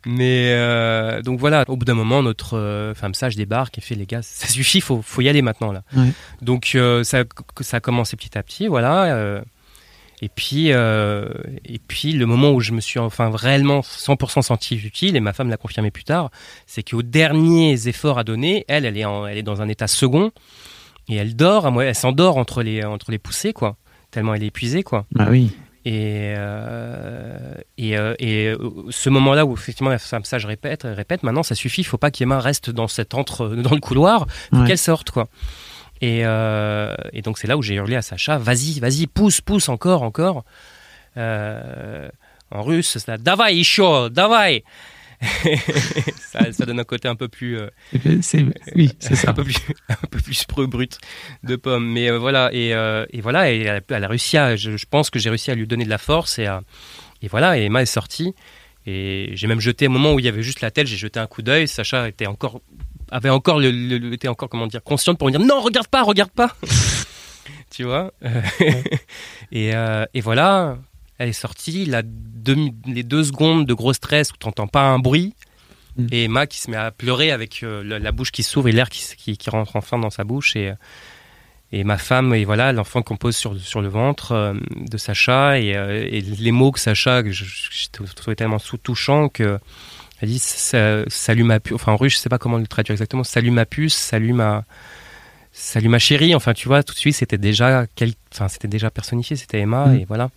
Mais 0.06 0.54
euh, 0.54 1.20
donc 1.20 1.38
voilà, 1.38 1.64
au 1.68 1.76
bout 1.76 1.84
d'un 1.84 1.94
moment, 1.94 2.22
notre 2.22 2.56
euh, 2.56 2.94
femme 2.94 3.12
sage 3.12 3.36
débarque 3.36 3.76
et 3.76 3.82
fait 3.82 3.94
les 3.94 4.06
gars, 4.06 4.22
ça 4.22 4.46
suffit, 4.48 4.80
faut 4.80 5.02
faut 5.02 5.20
y 5.20 5.28
aller 5.28 5.42
maintenant 5.42 5.72
là. 5.72 5.82
Ouais. 5.94 6.10
Donc 6.40 6.72
euh, 6.74 7.04
ça 7.04 7.24
ça 7.60 7.76
a 7.76 7.80
commencé 7.80 8.16
petit 8.16 8.38
à 8.38 8.42
petit, 8.42 8.66
voilà. 8.66 9.42
Et 10.22 10.28
puis 10.28 10.72
euh, 10.72 11.28
et 11.64 11.78
puis 11.78 12.12
le 12.12 12.26
moment 12.26 12.50
où 12.50 12.60
je 12.60 12.72
me 12.72 12.80
suis 12.80 12.98
enfin 12.98 13.30
réellement 13.34 13.80
100% 13.80 14.42
senti 14.42 14.76
utile 14.76 15.16
et 15.16 15.20
ma 15.20 15.32
femme 15.32 15.48
l'a 15.48 15.56
confirmé 15.56 15.90
plus 15.90 16.04
tard, 16.04 16.30
c'est 16.66 16.82
qu'aux 16.82 17.02
derniers 17.02 17.88
efforts 17.88 18.18
à 18.18 18.24
donner, 18.24 18.64
elle 18.68 18.84
elle 18.84 18.96
est 18.98 19.04
en- 19.04 19.26
elle 19.26 19.38
est 19.38 19.42
dans 19.42 19.62
un 19.62 19.68
état 19.68 19.86
second 19.86 20.30
et 21.08 21.16
elle 21.16 21.34
dort, 21.36 21.66
elle 21.82 21.94
s'endort 21.94 22.36
entre 22.36 22.62
les 22.62 22.84
entre 22.84 23.10
les 23.10 23.18
poussées 23.18 23.52
quoi, 23.52 23.76
tellement 24.10 24.34
elle 24.34 24.42
est 24.42 24.48
épuisée 24.48 24.82
quoi. 24.82 25.06
Bah 25.12 25.26
oui. 25.30 25.50
Et, 25.86 26.34
euh, 26.36 27.54
et, 27.78 27.96
euh, 27.96 28.14
et 28.18 28.52
ce 28.90 29.08
moment-là 29.08 29.46
où 29.46 29.54
effectivement 29.54 29.88
la 29.88 29.98
femme 29.98 30.24
sage 30.24 30.44
répète, 30.44 30.82
répète, 30.84 31.22
maintenant 31.22 31.42
ça 31.42 31.54
suffit, 31.54 31.80
il 31.80 31.84
faut 31.84 31.96
pas 31.96 32.10
qu'Emma 32.10 32.38
reste 32.38 32.68
dans 32.68 32.86
cet 32.86 33.14
entre, 33.14 33.48
dans 33.48 33.74
le 33.74 33.80
couloir, 33.80 34.26
faut 34.52 34.58
Ouais. 34.60 34.66
qu'elle 34.66 34.78
sorte 34.78 35.10
quoi. 35.10 35.28
Euh, 36.02 36.94
et, 37.12 37.22
donc 37.22 37.38
c'est 37.38 37.46
là 37.46 37.56
où 37.56 37.62
j'ai 37.62 37.74
hurlé 37.74 37.96
à 37.96 38.02
Sacha, 38.02 38.38
vas-y, 38.38 38.80
vas-y, 38.80 39.06
pousse, 39.06 39.40
pousse 39.40 39.68
encore, 39.68 40.02
encore. 40.02 40.44
Euh, 41.16 42.08
en 42.50 42.62
russe, 42.62 42.98
c'est 42.98 43.22
davai, 43.22 43.56
isho, 43.56 44.08
davai. 44.08 44.64
ça, 46.18 46.50
ça, 46.50 46.64
donne 46.64 46.80
un 46.80 46.84
côté 46.84 47.06
un 47.06 47.14
peu 47.14 47.28
plus. 47.28 47.58
Euh, 47.58 47.68
oui, 48.74 48.90
c'est 48.98 49.14
ça. 49.14 49.30
Un 49.30 49.34
peu 49.34 49.44
plus, 49.44 49.56
un 50.56 50.64
brut 50.64 50.98
de 51.44 51.56
pomme. 51.56 51.86
Mais 51.92 52.10
voilà, 52.10 52.48
et, 52.52 52.72
voilà, 53.20 53.52
et 53.52 53.60
elle, 53.60 53.82
elle 53.90 54.04
a 54.04 54.08
réussi 54.08 54.38
à. 54.38 54.56
Je, 54.56 54.70
pense 54.88 55.10
que 55.10 55.18
j'ai 55.18 55.28
réussi 55.28 55.50
à 55.50 55.54
lui 55.54 55.66
donner 55.66 55.84
de 55.84 55.90
la 55.90 55.98
force 55.98 56.38
et, 56.38 56.46
à, 56.46 56.62
et 57.20 57.28
voilà, 57.28 57.58
et 57.58 57.64
Emma 57.64 57.82
est 57.82 57.86
sortie. 57.86 58.34
Et 58.86 59.32
j'ai 59.34 59.46
même 59.46 59.60
jeté, 59.60 59.88
au 59.88 59.90
moment 59.90 60.14
où 60.14 60.18
il 60.18 60.24
y 60.24 60.28
avait 60.28 60.42
juste 60.42 60.62
la 60.62 60.70
tête, 60.70 60.86
j'ai 60.86 60.96
jeté 60.96 61.20
un 61.20 61.26
coup 61.26 61.42
d'œil. 61.42 61.68
Sacha 61.68 62.08
était 62.08 62.26
encore 62.26 62.62
avait 63.10 63.30
encore, 63.30 63.58
le, 63.60 63.70
le- 63.70 64.12
était 64.12 64.28
encore, 64.28 64.48
comment 64.48 64.66
dire, 64.66 64.82
consciente 64.82 65.18
pour 65.18 65.26
me 65.28 65.32
dire 65.32 65.40
non, 65.40 65.60
regarde 65.60 65.88
pas, 65.88 66.02
regarde 66.02 66.30
pas. 66.30 66.54
tu 67.70 67.84
vois. 67.84 68.12
et, 69.52 69.74
euh, 69.74 70.04
et 70.14 70.20
voilà, 70.20 70.78
Elle 71.18 71.28
est 71.30 71.32
sortie, 71.32 71.84
la 71.84 72.02
demi- 72.02 72.74
les 72.86 73.02
deux 73.02 73.24
secondes 73.24 73.66
de 73.66 73.74
gros 73.74 73.92
stress 73.92 74.32
où 74.32 74.36
t'entends 74.38 74.66
pas 74.68 74.82
un 74.82 74.98
bruit, 74.98 75.34
Mm. 75.96 76.06
et 76.12 76.24
Emma 76.24 76.46
qui 76.46 76.58
se 76.60 76.70
met 76.70 76.76
à 76.76 76.92
pleurer 76.92 77.32
avec 77.32 77.64
euh, 77.64 77.82
la, 77.82 77.98
la 77.98 78.12
bouche 78.12 78.30
qui 78.30 78.44
s'ouvre 78.44 78.68
et 78.68 78.72
l'air 78.72 78.88
qui, 78.88 79.04
qui, 79.18 79.36
qui 79.36 79.50
rentre 79.50 79.74
enfin 79.74 79.98
dans 79.98 80.08
sa 80.10 80.22
bouche. 80.22 80.54
Et, 80.54 80.68
euh, 80.68 80.74
et 81.72 81.82
ma 81.82 81.98
femme, 81.98 82.32
et 82.32 82.44
voilà, 82.44 82.72
l'enfant 82.72 83.02
qu'on 83.02 83.16
pose 83.16 83.36
sur, 83.36 83.58
sur 83.60 83.80
le 83.80 83.88
ventre 83.88 84.30
euh, 84.32 84.54
de 84.76 84.96
Sacha, 84.96 85.58
et, 85.58 85.74
euh, 85.76 86.06
et 86.08 86.20
les 86.20 86.52
mots 86.52 86.70
que 86.70 86.78
Sacha, 86.78 87.24
que 87.24 87.32
je, 87.32 87.44
je, 87.44 87.88
je 88.04 88.14
trouvais 88.14 88.36
tellement 88.36 88.58
sous 88.60 88.76
touchant 88.78 89.28
que. 89.28 89.58
Elle 90.20 90.28
dit 90.28 90.38
salut 90.38 91.44
ma 91.44 91.60
puce, 91.60 91.74
enfin 91.74 91.92
en 91.92 91.96
russe, 91.96 92.14
je 92.14 92.18
sais 92.18 92.28
pas 92.28 92.38
comment 92.38 92.58
le 92.58 92.66
traduire 92.66 92.92
exactement. 92.92 93.24
Salut 93.24 93.50
ma 93.50 93.64
puce, 93.64 93.94
salut 93.94 94.32
ma, 94.34 94.64
salut 95.52 95.88
ma 95.88 95.98
chérie. 95.98 96.34
Enfin 96.34 96.52
tu 96.52 96.68
vois, 96.68 96.82
tout 96.82 96.92
de 96.94 96.98
suite 96.98 97.14
c'était 97.16 97.38
déjà, 97.38 97.86
quel... 97.94 98.12
enfin 98.32 98.48
c'était 98.48 98.68
déjà 98.68 98.90
personnifié, 98.90 99.36
c'était 99.36 99.60
Emma 99.60 99.86
Mm. 99.86 99.94
et 99.96 100.04
voilà. 100.06 100.30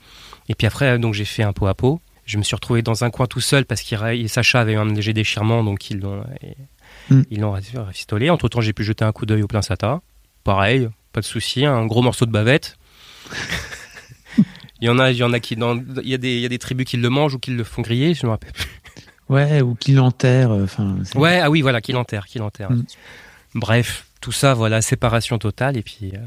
Et 0.49 0.55
puis 0.55 0.67
après 0.67 0.97
donc 0.99 1.13
j'ai 1.13 1.25
fait 1.25 1.43
un 1.43 1.53
pot 1.53 1.67
à 1.67 1.73
pot. 1.73 1.99
Je 2.25 2.37
me 2.37 2.43
suis 2.43 2.55
retrouvé 2.55 2.81
dans 2.81 3.03
un 3.03 3.09
coin 3.09 3.25
tout 3.27 3.41
seul 3.41 3.65
parce 3.65 3.81
qu'il 3.81 3.99
et 4.01 4.27
Sacha 4.29 4.61
avait 4.61 4.73
eu 4.73 4.77
un 4.77 4.85
léger 4.93 5.11
déchirement 5.13 5.63
donc 5.63 5.89
ils 5.89 5.99
l'ont 5.99 6.23
Mm. 7.09 7.21
ils 7.31 7.39
l'ont 7.41 7.51
rafistolé. 7.51 8.29
Entre 8.29 8.47
temps 8.47 8.61
j'ai 8.61 8.71
pu 8.71 8.85
jeter 8.85 9.03
un 9.03 9.11
coup 9.11 9.25
d'œil 9.25 9.43
au 9.43 9.47
plein 9.47 9.61
sata. 9.61 9.99
Pareil, 10.45 10.87
pas 11.11 11.19
de 11.19 11.25
souci, 11.25 11.65
un 11.65 11.85
gros 11.85 12.01
morceau 12.01 12.25
de 12.25 12.31
bavette. 12.31 12.77
Il 14.81 14.87
y 14.87 14.89
en 14.89 14.99
a, 14.99 15.11
il 15.11 15.17
y 15.17 15.23
en 15.23 15.31
a 15.31 15.39
qui 15.39 15.55
dans, 15.55 15.77
il 15.77 16.09
y 16.09 16.13
a 16.13 16.17
des, 16.17 16.33
il 16.35 16.41
y 16.41 16.45
a 16.45 16.49
des 16.49 16.59
tribus 16.59 16.85
qui 16.85 16.97
le 16.97 17.09
mangent 17.09 17.35
ou 17.35 17.39
qui 17.39 17.51
le 17.51 17.63
font 17.63 17.81
griller, 17.81 18.13
je 18.13 18.25
me 18.25 18.31
rappelle 18.31 18.51
Ouais, 19.33 19.61
ou 19.61 19.75
qui 19.75 19.93
l'enterre. 19.93 20.51
euh, 20.51 20.63
Enfin, 20.63 20.95
Ouais, 21.15 21.39
ah 21.41 21.49
oui, 21.49 21.61
voilà, 21.61 21.81
qui 21.81 21.91
l'enterre, 21.91 22.25
qui 22.27 22.37
l'enterre. 22.39 22.71
Mm. 22.71 22.83
Bref, 23.55 24.05
tout 24.21 24.31
ça, 24.31 24.53
voilà, 24.53 24.81
séparation 24.81 25.37
totale. 25.37 25.77
Et 25.77 25.81
puis, 25.83 26.11
euh, 26.13 26.19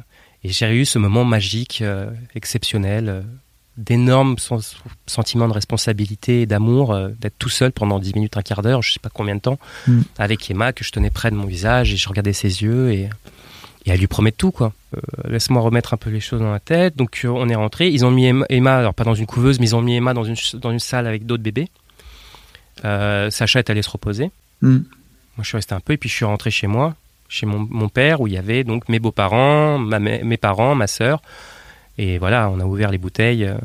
et 0.44 0.50
j'ai 0.50 0.70
eu 0.74 0.84
ce 0.84 0.98
moment 0.98 1.24
magique, 1.24 1.80
euh, 1.82 2.10
exceptionnel, 2.34 3.08
euh, 3.08 3.22
d'énormes 3.76 4.38
sens- 4.38 4.76
sentiments 5.06 5.48
de 5.48 5.52
responsabilité 5.52 6.42
et 6.42 6.46
d'amour, 6.46 6.96
d'être 7.20 7.36
tout 7.38 7.48
seul 7.50 7.72
pendant 7.72 7.98
10 7.98 8.14
minutes, 8.14 8.36
un 8.38 8.42
quart 8.42 8.62
d'heure, 8.62 8.80
je 8.82 8.92
sais 8.92 9.00
pas 9.00 9.10
combien 9.12 9.34
de 9.34 9.40
temps, 9.40 9.58
Mm. 9.86 10.00
avec 10.18 10.50
Emma, 10.50 10.72
que 10.72 10.82
je 10.84 10.92
tenais 10.92 11.10
près 11.10 11.30
de 11.30 11.36
mon 11.36 11.46
visage 11.46 11.92
et 11.92 11.96
je 11.96 12.08
regardais 12.08 12.32
ses 12.32 12.62
yeux 12.62 12.90
et, 12.92 13.02
et 13.84 13.90
elle 13.90 14.00
lui 14.00 14.06
promet 14.06 14.32
tout, 14.32 14.50
quoi. 14.50 14.72
Laisse-moi 15.28 15.60
remettre 15.60 15.92
un 15.92 15.98
peu 15.98 16.08
les 16.08 16.20
choses 16.20 16.40
dans 16.40 16.50
la 16.52 16.58
tête. 16.60 16.96
Donc, 16.96 17.20
on 17.24 17.48
est 17.50 17.54
rentré. 17.54 17.88
Ils 17.90 18.06
ont 18.06 18.10
mis 18.10 18.32
Emma, 18.48 18.76
alors 18.78 18.94
pas 18.94 19.04
dans 19.04 19.14
une 19.14 19.26
couveuse, 19.26 19.60
mais 19.60 19.66
ils 19.66 19.76
ont 19.76 19.82
mis 19.82 19.94
Emma 19.96 20.14
dans 20.14 20.24
une, 20.24 20.36
dans 20.54 20.70
une 20.72 20.78
salle 20.80 21.06
avec 21.06 21.26
d'autres 21.26 21.42
bébés. 21.42 21.68
Euh, 22.84 23.30
Sacha 23.30 23.58
est 23.60 23.70
allé 23.70 23.82
se 23.82 23.90
reposer. 23.90 24.30
Mm. 24.62 24.68
Moi, 24.76 25.42
je 25.42 25.46
suis 25.48 25.56
resté 25.56 25.74
un 25.74 25.80
peu 25.80 25.92
et 25.94 25.96
puis 25.96 26.08
je 26.08 26.14
suis 26.14 26.24
rentré 26.24 26.50
chez 26.50 26.66
moi, 26.66 26.94
chez 27.28 27.46
mon, 27.46 27.66
mon 27.70 27.88
père, 27.88 28.20
où 28.20 28.26
il 28.26 28.32
y 28.32 28.38
avait 28.38 28.64
donc 28.64 28.88
mes 28.88 28.98
beaux-parents, 28.98 29.78
mes 29.78 30.36
parents, 30.36 30.74
ma 30.74 30.86
sœur. 30.86 31.20
Et 31.98 32.18
voilà, 32.18 32.50
on 32.50 32.60
a 32.60 32.64
ouvert 32.64 32.90
les 32.90 32.98
bouteilles, 32.98 33.44
euh, 33.44 33.56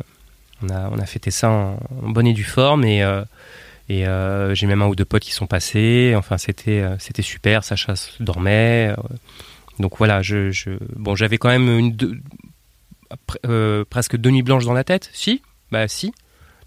on 0.63 0.69
a, 0.69 0.89
on 0.89 0.99
a 0.99 1.05
fêté 1.05 1.31
ça 1.31 1.49
en, 1.49 1.79
en 2.03 2.09
bonne 2.09 2.27
et 2.27 2.33
due 2.33 2.43
forme. 2.43 2.83
Et, 2.85 3.03
euh, 3.03 3.23
et 3.89 4.07
euh, 4.07 4.53
j'ai 4.55 4.67
même 4.67 4.81
un 4.81 4.87
ou 4.87 4.95
deux 4.95 5.05
potes 5.05 5.23
qui 5.23 5.31
sont 5.33 5.47
passés. 5.47 6.13
Enfin, 6.15 6.37
c'était 6.37 6.83
c'était 6.99 7.21
super. 7.21 7.63
Sacha 7.63 7.93
dormait. 8.21 8.93
donc 9.79 9.97
voilà, 9.97 10.21
je, 10.21 10.51
je 10.51 10.71
bon, 10.95 11.15
j'avais 11.15 11.37
quand 11.37 11.49
même 11.49 11.67
une 11.77 11.91
deux- 11.93 12.21
presque 13.89 14.15
deux 14.17 14.29
nuits 14.29 14.43
blanches 14.43 14.65
dans 14.65 14.73
la 14.73 14.83
tête. 14.83 15.09
Si, 15.13 15.41
bah 15.71 15.87
si. 15.87 16.13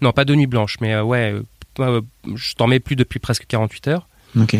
Non, 0.01 0.11
pas 0.11 0.25
deux 0.25 0.35
nuits 0.35 0.45
blanches, 0.47 0.77
mais 0.81 0.99
ouais, 0.99 1.33
euh, 1.79 2.01
je 2.35 2.55
dormais 2.55 2.79
plus 2.79 2.95
depuis 2.95 3.19
presque 3.19 3.45
48 3.47 3.87
heures. 3.89 4.07
Ok. 4.39 4.55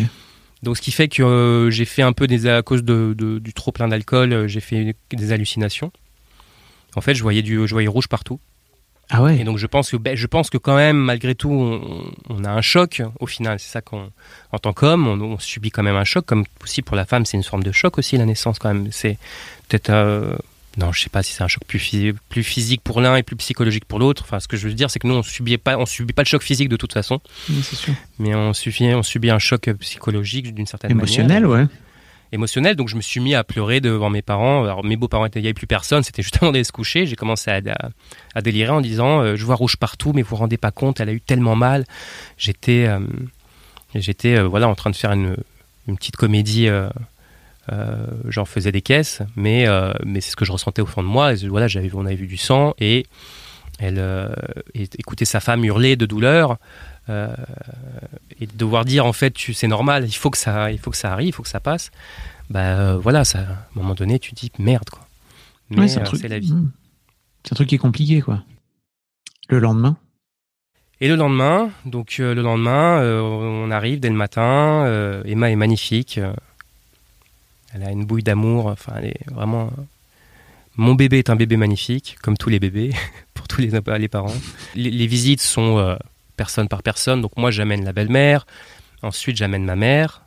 Donc, 0.62 0.76
ce 0.76 0.82
qui 0.82 0.90
fait 0.90 1.08
que 1.08 1.22
euh, 1.22 1.70
j'ai 1.70 1.84
fait 1.84 2.02
un 2.02 2.12
peu 2.12 2.26
des 2.26 2.48
à 2.48 2.62
cause 2.62 2.82
de, 2.82 3.14
de- 3.16 3.38
du 3.38 3.52
trop 3.52 3.72
plein 3.72 3.88
d'alcool, 3.88 4.32
euh, 4.32 4.48
j'ai 4.48 4.60
fait 4.60 4.96
des 5.12 5.32
hallucinations. 5.32 5.92
En 6.96 7.00
fait, 7.02 7.14
je 7.14 7.22
voyais 7.22 7.42
du, 7.42 7.66
je 7.66 7.72
voyais 7.74 7.88
rouge 7.88 8.08
partout. 8.08 8.40
Ah 9.10 9.22
ouais. 9.22 9.38
Et 9.38 9.44
donc, 9.44 9.58
je 9.58 9.66
pense 9.66 9.90
que, 9.90 9.96
ben, 9.96 10.16
je 10.16 10.26
pense 10.26 10.50
que 10.50 10.58
quand 10.58 10.74
même, 10.74 10.96
malgré 10.96 11.34
tout, 11.36 11.50
on, 11.52 12.10
on 12.28 12.42
a 12.44 12.50
un 12.50 12.62
choc. 12.62 13.02
Au 13.20 13.26
final, 13.26 13.60
c'est 13.60 13.70
ça 13.70 13.80
qu'on, 13.82 14.10
en 14.50 14.58
tant 14.58 14.72
qu'homme, 14.72 15.06
on, 15.06 15.20
on 15.20 15.38
subit 15.38 15.70
quand 15.70 15.82
même 15.84 15.94
un 15.94 16.04
choc. 16.04 16.24
Comme 16.26 16.44
aussi 16.62 16.82
pour 16.82 16.96
la 16.96 17.04
femme, 17.04 17.24
c'est 17.26 17.36
une 17.36 17.44
forme 17.44 17.62
de 17.62 17.70
choc 17.70 17.98
aussi 17.98 18.16
la 18.16 18.24
naissance 18.24 18.58
quand 18.58 18.72
même. 18.72 18.88
C'est 18.90 19.18
peut-être, 19.68 19.90
euh, 19.90 20.36
non, 20.76 20.92
je 20.92 21.00
sais 21.02 21.08
pas 21.10 21.22
si 21.22 21.32
c'est 21.32 21.42
un 21.42 21.48
choc 21.48 21.62
plus, 21.66 21.78
phy- 21.78 22.12
plus 22.28 22.42
physique 22.42 22.82
pour 22.82 23.00
l'un 23.00 23.16
et 23.16 23.22
plus 23.22 23.36
psychologique 23.36 23.84
pour 23.86 23.98
l'autre. 23.98 24.22
Enfin, 24.24 24.40
ce 24.40 24.48
que 24.48 24.56
je 24.56 24.68
veux 24.68 24.74
dire, 24.74 24.90
c'est 24.90 24.98
que 24.98 25.06
nous, 25.06 25.14
on 25.14 25.22
subit 25.22 25.56
pas, 25.58 25.78
on 25.78 25.86
subit 25.86 26.12
pas 26.12 26.22
le 26.22 26.26
choc 26.28 26.42
physique 26.42 26.68
de 26.68 26.76
toute 26.76 26.92
façon, 26.92 27.20
Oui, 27.48 27.60
c'est 27.62 27.76
sûr. 27.76 27.94
mais 28.18 28.34
on 28.34 28.52
subit, 28.52 28.84
on 28.94 29.02
subit 29.02 29.30
un 29.30 29.38
choc 29.38 29.70
psychologique 29.80 30.54
d'une 30.54 30.66
certaine 30.66 30.90
Émotionnel, 30.90 31.44
manière 31.46 31.58
ouais. 31.62 31.66
émotionnel. 32.32 32.76
Donc 32.76 32.88
je 32.88 32.96
me 32.96 33.00
suis 33.00 33.20
mis 33.20 33.34
à 33.34 33.42
pleurer 33.44 33.80
devant 33.80 34.10
mes 34.10 34.20
parents. 34.22 34.64
Alors 34.64 34.84
mes 34.84 34.96
beaux-parents 34.96 35.24
étaient, 35.26 35.38
il 35.40 35.42
n'y 35.44 35.48
avait 35.48 35.54
plus 35.54 35.66
personne, 35.66 36.02
c'était 36.02 36.22
juste 36.22 36.36
avant 36.42 36.52
d'aller 36.52 36.64
se 36.64 36.72
coucher. 36.72 37.06
J'ai 37.06 37.16
commencé 37.16 37.50
à, 37.50 37.56
à- 37.70 37.88
à 38.34 38.42
délirer 38.42 38.70
en 38.70 38.80
disant 38.82 39.20
euh, 39.22 39.36
je 39.36 39.44
vois 39.46 39.54
rouge 39.54 39.76
partout, 39.78 40.12
mais 40.14 40.20
vous 40.22 40.28
vous 40.30 40.36
rendez 40.36 40.58
pas 40.58 40.72
compte, 40.72 41.00
elle 41.00 41.08
a 41.08 41.12
eu 41.12 41.20
tellement 41.22 41.56
mal. 41.56 41.84
J'étais, 42.36 42.86
euh, 42.86 43.00
j'étais 43.94 44.36
euh, 44.36 44.42
voilà 44.46 44.68
en 44.68 44.74
train 44.74 44.90
de 44.90 44.96
faire 44.96 45.12
une, 45.12 45.36
une 45.88 45.96
petite 45.96 46.16
comédie. 46.16 46.68
Euh, 47.72 48.06
J'en 48.28 48.44
faisais 48.44 48.70
des 48.72 48.82
caisses, 48.82 49.22
mais 49.36 49.66
euh, 49.66 49.92
mais 50.04 50.20
c'est 50.20 50.30
ce 50.30 50.36
que 50.36 50.44
je 50.44 50.52
ressentais 50.52 50.82
au 50.82 50.86
fond 50.86 51.02
de 51.02 51.08
moi. 51.08 51.32
Et 51.34 51.48
voilà, 51.48 51.66
j'avais, 51.68 51.90
on 51.94 52.06
avait 52.06 52.14
vu 52.16 52.26
du 52.26 52.36
sang 52.36 52.74
et 52.78 53.06
elle 53.78 53.98
euh, 53.98 54.28
écouter 54.74 55.24
sa 55.24 55.40
femme 55.40 55.64
hurler 55.64 55.96
de 55.96 56.06
douleur. 56.06 56.58
euh, 57.08 57.28
et 58.40 58.46
de 58.46 58.52
devoir 58.56 58.84
dire 58.84 59.06
en 59.06 59.12
fait 59.12 59.30
tu 59.32 59.54
c'est 59.54 59.68
normal 59.68 60.04
il 60.06 60.12
faut 60.12 60.28
que 60.30 60.36
ça 60.38 60.72
il 60.72 60.78
faut 60.78 60.90
que 60.90 60.96
ça 60.96 61.12
arrive 61.12 61.28
il 61.28 61.32
faut 61.32 61.44
que 61.44 61.48
ça 61.48 61.60
passe 61.60 61.90
bah 62.50 62.96
voilà 62.96 63.24
ça 63.24 63.38
à 63.38 63.42
un 63.42 63.56
moment 63.76 63.94
donné 63.94 64.18
tu 64.18 64.32
te 64.32 64.40
dis 64.40 64.50
merde 64.58 64.90
quoi 64.90 65.06
mais 65.70 65.78
Ouais, 65.80 65.88
c'est 65.88 66.00
un 66.00 66.04
truc. 66.04 66.20
c'est 66.20 66.28
la 66.28 66.38
vie 66.40 66.52
Mm. 66.52 66.70
C'est 67.44 67.52
un 67.52 67.54
truc 67.56 67.68
qui 67.68 67.76
est 67.76 67.78
compliqué, 67.78 68.20
quoi. 68.22 68.42
Le 69.48 69.60
lendemain? 69.60 69.96
et 71.00 71.06
le 71.08 71.14
lendemain 71.14 71.70
donc 71.84 72.16
euh, 72.18 72.34
le 72.34 72.42
lendemain 72.42 72.98
euh, 73.00 73.20
on 73.20 73.70
arrive 73.70 74.00
dès 74.00 74.08
le 74.08 74.14
matin 74.16 74.84
euh, 74.86 75.22
Emma 75.26 75.50
est 75.50 75.56
magnifique 75.56 76.18
elle 77.76 77.84
a 77.84 77.90
une 77.92 78.04
bouille 78.04 78.22
d'amour 78.22 78.66
enfin 78.66 78.94
vraiment 79.30 79.70
mon 80.76 80.94
bébé 80.94 81.18
est 81.18 81.30
un 81.30 81.36
bébé 81.36 81.56
magnifique 81.56 82.16
comme 82.22 82.36
tous 82.36 82.50
les 82.50 82.60
bébés 82.60 82.92
pour 83.34 83.48
tous 83.48 83.60
les, 83.60 84.08
parents. 84.08 84.34
Les, 84.74 84.90
les 84.90 85.06
visites 85.06 85.40
sont 85.40 85.78
euh, 85.78 85.96
personne 86.36 86.68
par 86.68 86.82
personne. 86.82 87.22
Donc 87.22 87.36
moi 87.36 87.50
j'amène 87.50 87.84
la 87.84 87.92
belle-mère. 87.92 88.46
Ensuite 89.02 89.36
j'amène 89.36 89.64
ma 89.64 89.76
mère 89.76 90.25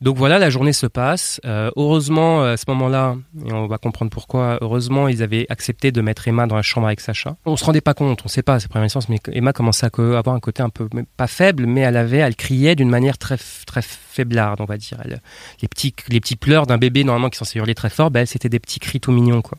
Donc 0.00 0.16
voilà, 0.16 0.38
la 0.38 0.48
journée 0.48 0.72
se 0.72 0.86
passe. 0.86 1.40
Euh, 1.44 1.70
heureusement, 1.76 2.44
à 2.44 2.56
ce 2.56 2.64
moment-là, 2.68 3.16
et 3.44 3.52
on 3.52 3.66
va 3.66 3.78
comprendre 3.78 4.10
pourquoi, 4.10 4.58
heureusement, 4.60 5.08
ils 5.08 5.22
avaient 5.22 5.46
accepté 5.48 5.90
de 5.90 6.00
mettre 6.00 6.28
Emma 6.28 6.46
dans 6.46 6.54
la 6.54 6.62
chambre 6.62 6.86
avec 6.86 7.00
Sacha. 7.00 7.36
On 7.46 7.56
se 7.56 7.64
rendait 7.64 7.80
pas 7.80 7.94
compte, 7.94 8.22
on 8.24 8.28
sait 8.28 8.42
pas, 8.42 8.60
c'est 8.60 8.68
première 8.68 8.84
instance, 8.84 9.08
mais 9.08 9.18
Emma 9.32 9.52
commençait 9.52 9.86
à 9.86 10.18
avoir 10.18 10.36
un 10.36 10.40
côté 10.40 10.62
un 10.62 10.70
peu, 10.70 10.88
pas 11.16 11.26
faible, 11.26 11.66
mais 11.66 11.80
elle 11.80 11.96
avait, 11.96 12.18
elle 12.18 12.36
criait 12.36 12.76
d'une 12.76 12.90
manière 12.90 13.18
très, 13.18 13.38
très 13.66 13.82
faiblarde, 13.82 14.60
on 14.60 14.66
va 14.66 14.76
dire. 14.76 14.98
Elle, 15.04 15.20
les 15.62 15.68
petits, 15.68 15.94
les 16.08 16.20
petits 16.20 16.36
pleurs 16.36 16.66
d'un 16.66 16.78
bébé, 16.78 17.02
normalement, 17.02 17.28
qui 17.28 17.36
est 17.36 17.38
censé 17.38 17.58
hurler 17.58 17.74
très 17.74 17.90
fort, 17.90 18.10
ben, 18.12 18.24
c'était 18.24 18.48
des 18.48 18.60
petits 18.60 18.78
cris 18.78 19.00
tout 19.00 19.12
mignons, 19.12 19.42
quoi. 19.42 19.58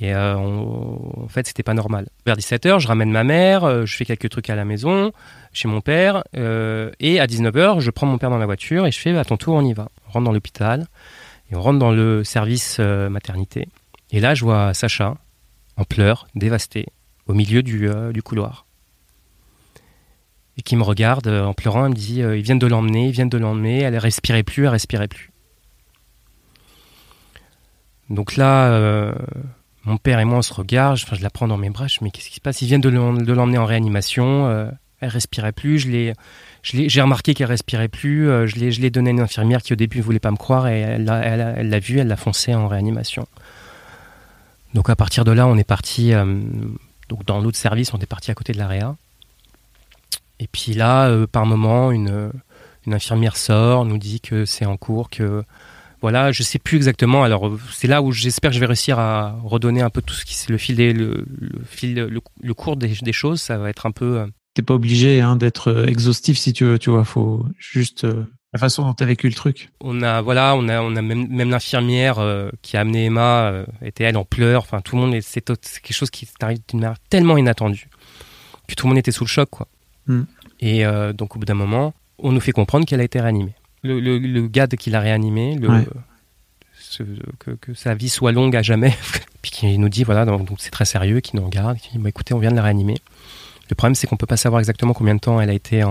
Et 0.00 0.14
euh, 0.14 0.36
en 0.36 1.28
fait, 1.28 1.46
c'était 1.46 1.62
pas 1.62 1.72
normal. 1.72 2.08
Vers 2.26 2.36
17h, 2.36 2.80
je 2.80 2.88
ramène 2.88 3.10
ma 3.10 3.24
mère, 3.24 3.64
euh, 3.64 3.86
je 3.86 3.96
fais 3.96 4.04
quelques 4.04 4.28
trucs 4.28 4.50
à 4.50 4.54
la 4.54 4.66
maison, 4.66 5.12
chez 5.56 5.68
mon 5.68 5.80
père, 5.80 6.22
euh, 6.36 6.90
et 7.00 7.18
à 7.18 7.26
19h, 7.26 7.80
je 7.80 7.90
prends 7.90 8.06
mon 8.06 8.18
père 8.18 8.28
dans 8.28 8.36
la 8.36 8.44
voiture 8.44 8.86
et 8.86 8.90
je 8.90 8.98
fais 8.98 9.16
à 9.16 9.24
ton 9.24 9.38
tour, 9.38 9.54
on 9.54 9.64
y 9.64 9.72
va. 9.72 9.88
On 10.06 10.10
rentre 10.12 10.26
dans 10.26 10.32
l'hôpital 10.32 10.86
et 11.50 11.56
on 11.56 11.62
rentre 11.62 11.78
dans 11.78 11.92
le 11.92 12.24
service 12.24 12.76
euh, 12.78 13.08
maternité. 13.08 13.66
Et 14.10 14.20
là, 14.20 14.34
je 14.34 14.44
vois 14.44 14.74
Sacha 14.74 15.16
en 15.78 15.84
pleurs, 15.84 16.28
dévasté, 16.34 16.84
au 17.26 17.32
milieu 17.32 17.62
du, 17.62 17.88
euh, 17.88 18.12
couloir. 18.22 18.66
Et 20.58 20.62
qui 20.62 20.76
me 20.76 20.82
regarde 20.82 21.26
en 21.26 21.54
pleurant, 21.54 21.84
elle 21.86 21.92
me 21.92 21.96
dit 21.96 22.20
Ils 22.20 22.42
viennent 22.42 22.58
de 22.58 22.66
l'emmener, 22.66 23.06
ils 23.06 23.12
viennent 23.12 23.30
de 23.30 23.38
l'emmener, 23.38 23.80
elle 23.80 23.96
respirait 23.96 24.42
plus, 24.42 24.64
elle 24.64 24.70
respirait 24.70 25.08
plus. 25.08 25.30
Donc 28.10 28.36
là, 28.36 29.12
mon 29.84 29.96
père 29.98 30.18
et 30.18 30.24
moi, 30.24 30.38
on 30.38 30.42
se 30.42 30.54
regarde, 30.54 30.98
enfin, 31.02 31.16
je 31.16 31.22
la 31.22 31.30
prends 31.30 31.48
dans 31.48 31.58
mes 31.58 31.68
bras, 31.70 31.86
je 31.88 31.98
mais 32.02 32.10
qu'est-ce 32.10 32.28
qui 32.28 32.36
se 32.36 32.40
passe? 32.40 32.62
Ils 32.62 32.66
viennent 32.68 32.80
de 32.80 32.88
l'em- 32.88 33.22
de 33.22 33.32
l'emmener 33.34 33.58
en 33.58 33.66
réanimation, 33.66 34.70
elle 35.00 35.10
respirait 35.10 35.52
plus, 35.52 35.78
je 35.78 35.88
l'ai, 35.88 36.14
j'ai 36.62 37.02
remarqué 37.02 37.34
qu'elle 37.34 37.48
respirait 37.48 37.88
plus, 37.88 38.28
euh, 38.28 38.46
je 38.46 38.56
l'ai, 38.56 38.72
je 38.72 38.80
l'ai 38.80 38.90
donné 38.90 39.10
à 39.10 39.12
une 39.12 39.20
infirmière 39.20 39.62
qui 39.62 39.72
au 39.72 39.76
début 39.76 39.98
ne 39.98 40.02
voulait 40.02 40.18
pas 40.18 40.30
me 40.30 40.36
croire 40.36 40.68
et 40.68 40.80
elle 40.80 41.04
l'a, 41.04 41.20
elle, 41.22 41.54
elle 41.58 41.68
l'a 41.68 41.78
vu, 41.78 41.98
elle 41.98 42.08
l'a 42.08 42.16
foncé 42.16 42.54
en 42.54 42.66
réanimation. 42.66 43.26
Donc 44.74 44.90
à 44.90 44.96
partir 44.96 45.24
de 45.24 45.32
là, 45.32 45.46
on 45.46 45.56
est 45.56 45.64
parti, 45.64 46.12
euh, 46.12 46.40
donc 47.08 47.24
dans 47.24 47.40
l'autre 47.40 47.56
service, 47.56 47.92
on 47.94 47.98
est 47.98 48.06
parti 48.06 48.30
à 48.30 48.34
côté 48.34 48.52
de 48.52 48.58
l'AREA. 48.58 48.96
Et 50.38 50.46
puis 50.46 50.74
là, 50.74 51.08
euh, 51.08 51.26
par 51.26 51.46
moment, 51.46 51.90
une, 51.90 52.30
infirmière 52.86 53.36
sort, 53.36 53.84
nous 53.84 53.98
dit 53.98 54.20
que 54.20 54.44
c'est 54.44 54.64
en 54.64 54.76
cours, 54.76 55.10
que 55.10 55.42
voilà, 56.02 56.30
je 56.30 56.42
sais 56.42 56.58
plus 56.58 56.76
exactement. 56.76 57.24
Alors 57.24 57.56
c'est 57.72 57.88
là 57.88 58.02
où 58.02 58.12
j'espère 58.12 58.50
que 58.50 58.54
je 58.54 58.60
vais 58.60 58.66
réussir 58.66 58.98
à 58.98 59.36
redonner 59.44 59.80
un 59.80 59.90
peu 59.90 60.02
tout 60.02 60.14
ce 60.14 60.24
qui 60.24 60.52
le 60.52 60.58
fil 60.58 60.76
des, 60.76 60.92
le, 60.92 61.24
fil 61.64 61.94
le, 61.94 62.54
cours 62.54 62.76
des, 62.76 63.12
choses. 63.12 63.40
Ça 63.40 63.56
va 63.56 63.70
être 63.70 63.86
un 63.86 63.90
peu 63.92 64.26
T'es 64.56 64.62
pas 64.62 64.72
obligé 64.72 65.20
hein, 65.20 65.36
d'être 65.36 65.68
euh, 65.70 65.84
exhaustif 65.86 66.38
si 66.38 66.54
tu 66.54 66.64
veux, 66.64 66.78
tu 66.78 66.88
vois. 66.88 67.04
Faut 67.04 67.44
juste 67.58 68.04
euh, 68.04 68.24
La 68.54 68.58
façon 68.58 68.84
dont 68.86 68.94
tu 68.94 69.02
as 69.02 69.06
vécu 69.06 69.28
le 69.28 69.34
truc. 69.34 69.70
On 69.82 70.00
a 70.00 70.22
voilà, 70.22 70.54
on 70.56 70.66
a 70.70 70.80
on 70.80 70.96
a 70.96 71.02
même, 71.02 71.28
même 71.28 71.50
l'infirmière 71.50 72.18
euh, 72.18 72.48
qui 72.62 72.78
a 72.78 72.80
amené 72.80 73.04
Emma 73.04 73.50
euh, 73.50 73.66
était 73.82 74.04
elle 74.04 74.16
en 74.16 74.24
pleurs. 74.24 74.62
Enfin 74.62 74.80
tout 74.80 74.96
le 74.96 75.02
monde 75.02 75.14
c'est 75.20 75.42
quelque 75.44 75.92
chose 75.92 76.08
qui 76.08 76.26
arrive 76.40 76.58
d'une 76.68 76.80
manière 76.80 76.96
tellement 77.10 77.36
inattendue 77.36 77.88
que 78.66 78.74
tout 78.74 78.86
le 78.86 78.92
monde 78.92 78.98
était 78.98 79.12
sous 79.12 79.24
le 79.24 79.28
choc 79.28 79.50
quoi. 79.50 79.68
Mm. 80.06 80.22
Et 80.60 80.84
donc 81.12 81.36
au 81.36 81.38
bout 81.38 81.44
d'un 81.44 81.52
moment, 81.54 81.92
on 82.18 82.32
nous 82.32 82.40
fait 82.40 82.52
comprendre 82.52 82.86
qu'elle 82.86 83.00
a 83.00 83.04
été 83.04 83.20
réanimée. 83.20 83.52
Le, 83.82 84.00
le, 84.00 84.16
le 84.18 84.48
gars 84.48 84.66
qui 84.68 84.88
l'a 84.88 85.00
réanimée, 85.00 85.54
le, 85.56 85.68
Ouais. 85.68 85.86
ce- 86.80 87.02
que, 87.38 87.50
que 87.50 87.74
sa 87.74 87.94
vie 87.94 88.08
soit 88.08 88.32
longue 88.32 88.56
à 88.56 88.62
jamais, 88.62 88.96
puis 89.42 89.50
qui 89.50 89.78
nous 89.78 89.90
dit 89.90 90.02
voilà 90.02 90.24
donc 90.24 90.46
donc 90.48 90.58
c'est 90.60 90.70
très 90.70 90.86
sérieux, 90.86 91.20
qui 91.20 91.36
nous 91.36 91.44
regarde, 91.44 91.76
qui 91.78 91.90
dit 91.90 91.98
bah, 91.98 92.08
écoutez 92.08 92.32
on 92.32 92.38
vient 92.38 92.50
de 92.50 92.56
la 92.56 92.62
réanimer. 92.62 92.94
Le 93.70 93.74
problème 93.74 93.94
c'est 93.94 94.06
qu'on 94.06 94.16
peut 94.16 94.26
pas 94.26 94.36
savoir 94.36 94.60
exactement 94.60 94.92
combien 94.92 95.14
de 95.14 95.20
temps 95.20 95.40
elle 95.40 95.50
a 95.50 95.54
été 95.54 95.82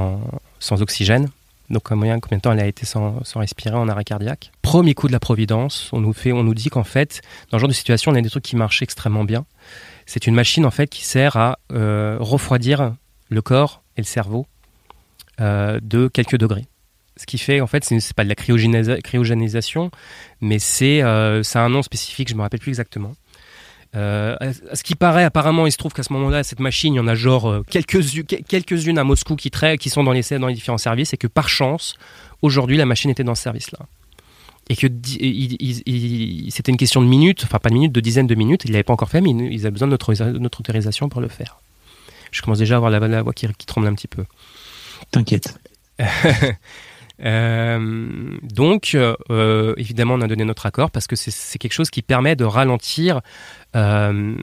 sans 0.60 0.82
oxygène. 0.82 1.30
Donc 1.70 1.84
combien, 1.84 2.18
de 2.18 2.40
temps 2.40 2.52
elle 2.52 2.60
a 2.60 2.68
été 2.68 2.86
sans, 2.86 3.22
respirer 3.36 3.76
en 3.76 3.90
arrêt 3.90 4.04
cardiaque. 4.04 4.52
Premier 4.62 4.94
coup 4.94 5.08
de 5.08 5.14
la 5.14 5.20
providence, 5.20 5.90
on 5.94 6.00
nous 6.00 6.14
fait, 6.14 6.32
on 6.32 6.44
nous 6.44 6.54
dit 6.54 6.70
qu'en 6.70 6.84
fait, 6.84 7.22
dans 7.50 7.58
ce 7.58 7.62
genre 7.62 7.68
de 7.68 7.74
situation, 7.74 8.12
on 8.12 8.16
a 8.16 8.22
des 8.22 8.30
trucs 8.30 8.44
qui 8.44 8.56
marchent 8.56 8.82
extrêmement 8.82 9.24
bien. 9.24 9.46
C'est 10.06 10.28
une 10.28 10.36
machine 10.36 10.66
en 10.66 10.72
fait 10.72 10.88
qui 10.88 11.04
sert 11.04 11.38
à 11.38 11.58
euh, 11.72 12.18
refroidir 12.20 12.96
le 13.30 13.42
corps 13.42 13.82
et 13.98 14.02
le 14.02 14.06
cerveau 14.06 14.46
euh, 15.42 15.80
de 15.82 16.08
quelques 16.08 16.38
degrés. 16.38 16.66
Ce 17.18 17.26
qui 17.26 17.38
fait 17.38 17.62
en 17.62 17.68
fait, 17.68 17.84
c'est 17.84 18.14
pas 18.14 18.24
de 18.24 18.30
la 18.30 18.36
cryogénisa- 18.36 19.02
cryogénisation, 19.02 19.90
mais 20.42 20.60
c'est 20.60 21.02
euh, 21.02 21.42
ça 21.42 21.62
a 21.62 21.66
un 21.66 21.70
nom 21.70 21.82
spécifique, 21.82 22.30
je 22.30 22.36
me 22.36 22.42
rappelle 22.42 22.60
plus 22.60 22.70
exactement. 22.70 23.14
Euh, 23.96 24.36
à 24.40 24.76
ce 24.76 24.84
qui 24.84 24.96
paraît, 24.96 25.24
apparemment, 25.24 25.66
il 25.68 25.72
se 25.72 25.78
trouve 25.78 25.94
qu'à 25.94 26.04
ce 26.04 26.12
moment-là, 26.14 26.44
cette 26.44 26.60
machine, 26.60 26.94
il 26.94 26.98
y 26.98 27.00
en 27.00 27.08
a 27.08 27.16
genre 27.16 27.50
euh, 27.50 27.64
quelques 27.70 28.00
quelques-unes 28.48 28.98
à 28.98 29.04
Moscou 29.04 29.36
qui 29.36 29.52
traînent, 29.52 29.78
qui 29.78 29.90
sont 29.90 30.04
dans 30.04 30.12
les 30.12 30.24
dans 30.40 30.48
les 30.48 30.54
différents 30.54 30.78
services, 30.78 31.14
et 31.14 31.18
que 31.18 31.28
par 31.28 31.48
chance, 31.50 31.96
aujourd'hui, 32.42 32.78
la 32.78 32.86
machine 32.86 33.10
était 33.12 33.24
dans 33.24 33.36
ce 33.36 33.44
service-là. 33.44 33.80
Et 34.68 34.76
que 34.76 34.88
c'était 36.50 36.72
une 36.72 36.78
question 36.78 37.02
de 37.02 37.08
minutes, 37.08 37.44
enfin 37.44 37.60
pas 37.60 37.70
de 37.70 37.76
minutes, 37.76 37.92
de 37.92 38.00
dizaines 38.02 38.26
de 38.28 38.36
minutes. 38.36 38.64
Il 38.66 38.72
l'avait 38.72 38.84
pas 38.84 38.94
encore 38.94 39.10
fait, 39.10 39.22
mais 39.22 39.30
il- 39.30 39.54
ils 39.54 39.62
avaient 39.62 39.72
besoin 39.72 39.88
de 39.88 39.92
notre, 39.92 40.14
notre 40.40 40.60
autorisation 40.60 41.08
pour 41.08 41.22
le 41.22 41.28
faire. 41.28 41.60
Je 42.32 42.42
commence 42.42 42.58
déjà 42.60 42.74
à 42.76 42.78
avoir 42.78 42.90
la, 42.92 43.00
la 43.00 43.22
voix 43.22 43.32
qui, 43.34 43.48
qui 43.58 43.66
tremble 43.68 43.88
un 43.88 43.94
petit 43.94 44.08
peu. 44.08 44.26
T'inquiète. 45.12 45.58
Euh, 47.24 48.38
donc, 48.44 48.92
euh, 48.94 49.74
évidemment, 49.78 50.16
on 50.16 50.22
a 50.22 50.28
donné 50.28 50.44
notre 50.44 50.66
accord 50.66 50.92
parce 50.92 51.08
que 51.08 51.16
c'est 51.16 51.58
quelque 51.58 51.72
chose 51.72 51.90
qui 51.90 52.02
permet 52.02 52.36
de 52.36 52.44
ralentir 52.44 53.22
euh, 53.76 54.36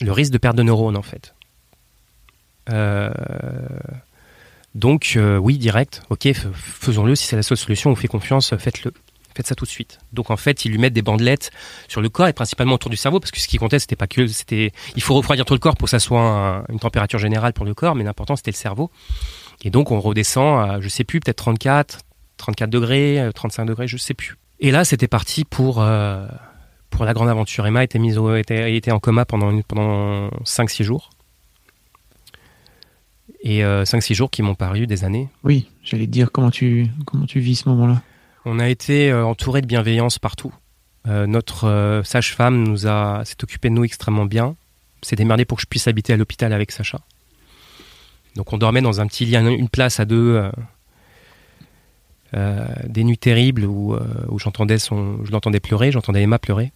le 0.00 0.12
risque 0.12 0.32
de 0.32 0.38
perte 0.38 0.56
de 0.56 0.62
neurones, 0.62 0.96
en 0.96 1.02
fait. 1.02 1.34
Euh, 2.70 3.10
donc, 4.74 5.14
euh, 5.16 5.38
oui, 5.38 5.56
direct, 5.58 6.02
ok, 6.10 6.28
faisons-le. 6.52 7.14
Si 7.14 7.26
c'est 7.26 7.36
la 7.36 7.42
seule 7.42 7.56
solution, 7.56 7.90
on 7.90 7.94
fait 7.96 8.08
confiance, 8.08 8.54
faites-le. 8.56 8.92
Faites 9.34 9.46
ça 9.46 9.54
tout 9.54 9.66
de 9.66 9.70
suite. 9.70 9.98
Donc 10.14 10.30
en 10.30 10.38
fait, 10.38 10.64
ils 10.64 10.70
lui 10.70 10.78
mettent 10.78 10.94
des 10.94 11.02
bandelettes 11.02 11.50
sur 11.88 12.00
le 12.00 12.08
corps 12.08 12.26
et 12.26 12.32
principalement 12.32 12.72
autour 12.72 12.90
du 12.90 12.96
cerveau 12.96 13.20
parce 13.20 13.30
que 13.30 13.38
ce 13.38 13.46
qui 13.48 13.58
comptait, 13.58 13.78
c'était 13.78 13.94
pas 13.96 14.06
que 14.06 14.26
c'était. 14.28 14.72
Il 14.96 15.02
faut 15.02 15.12
refroidir 15.14 15.44
tout 15.44 15.52
le 15.52 15.58
corps 15.60 15.76
pour 15.76 15.84
que 15.86 15.90
ça 15.90 15.98
soit 15.98 16.22
un- 16.22 16.64
une 16.70 16.78
température 16.78 17.18
générale 17.18 17.52
pour 17.52 17.66
le 17.66 17.74
corps, 17.74 17.94
mais 17.94 18.02
l'important 18.02 18.34
c'était 18.36 18.50
le 18.50 18.56
cerveau. 18.56 18.90
Et 19.62 19.68
donc 19.68 19.90
on 19.90 20.00
redescend 20.00 20.58
à, 20.70 20.80
je 20.80 20.88
sais 20.88 21.04
plus, 21.04 21.20
peut-être 21.20 21.36
34, 21.36 21.98
34 22.38 22.70
degrés, 22.70 23.20
euh, 23.20 23.30
35 23.30 23.66
degrés, 23.66 23.86
je 23.86 23.98
sais 23.98 24.14
plus. 24.14 24.38
Et 24.60 24.70
là, 24.70 24.86
c'était 24.86 25.06
parti 25.06 25.44
pour 25.44 25.82
pour 26.96 27.04
la 27.04 27.14
grande 27.14 27.28
aventure. 27.28 27.66
Emma 27.66 27.84
était 27.84 27.98
mise 27.98 28.18
au, 28.18 28.34
était, 28.34 28.74
était 28.74 28.90
en 28.90 28.98
coma 28.98 29.24
pendant 29.24 29.50
une- 29.50 29.62
pendant 29.62 30.28
5-6 30.44 30.82
jours. 30.82 31.10
Et 33.42 33.60
5-6 33.62 34.14
jours 34.14 34.30
qui 34.30 34.42
m'ont 34.42 34.54
paru 34.54 34.86
des 34.86 35.04
années. 35.04 35.28
Oui, 35.44 35.68
j'allais 35.84 36.06
te 36.06 36.10
dire 36.10 36.32
comment 36.32 36.50
tu, 36.50 36.88
comment 37.04 37.26
tu 37.26 37.38
vis 37.40 37.56
ce 37.56 37.68
moment-là? 37.68 38.02
On 38.44 38.58
a 38.58 38.68
été 38.68 39.10
euh, 39.10 39.24
entouré 39.24 39.60
de 39.60 39.66
bienveillance 39.66 40.18
partout. 40.18 40.52
Euh, 41.06 41.26
notre 41.26 41.64
euh, 41.64 42.02
sage-femme 42.02 42.62
nous 42.64 42.86
a 42.86 43.24
s'est 43.24 43.36
occupée 43.42 43.68
de 43.68 43.74
nous 43.74 43.84
extrêmement 43.84 44.24
bien. 44.26 44.56
S'est 45.02 45.16
démerdé 45.16 45.44
pour 45.44 45.58
que 45.58 45.62
je 45.62 45.66
puisse 45.68 45.86
habiter 45.88 46.12
à 46.12 46.16
l'hôpital 46.16 46.52
avec 46.52 46.72
Sacha. 46.72 46.98
Donc 48.34 48.52
on 48.52 48.58
dormait 48.58 48.80
dans 48.82 49.00
un 49.00 49.06
petit 49.06 49.24
lit, 49.26 49.36
un- 49.36 49.46
une 49.48 49.68
place 49.68 50.00
à 50.00 50.04
deux. 50.04 50.36
euh, 50.36 50.50
euh, 52.34 52.66
des 52.88 53.04
nuits 53.04 53.18
terribles 53.18 53.64
où, 53.64 53.94
euh, 53.94 54.00
où 54.28 54.38
j'entendais 54.40 54.78
son, 54.78 55.24
je 55.24 55.30
l'entendais 55.30 55.60
pleurer, 55.60 55.92
j'entendais 55.92 56.22
Emma 56.22 56.38
pleurer, 56.40 56.72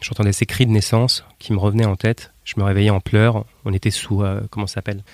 j'entendais 0.00 0.32
ses 0.32 0.46
cris 0.46 0.66
de 0.66 0.70
naissance 0.70 1.24
qui 1.38 1.52
me 1.52 1.58
revenaient 1.58 1.84
en 1.84 1.96
tête. 1.96 2.32
Je 2.44 2.54
me 2.58 2.64
réveillais 2.64 2.90
en 2.90 3.00
pleurs. 3.00 3.44
On 3.64 3.72
était 3.72 3.90
sous 3.90 4.22
euh, 4.22 4.40
comment 4.50 4.66
ça 4.66 4.74
s'appelle? 4.74 5.04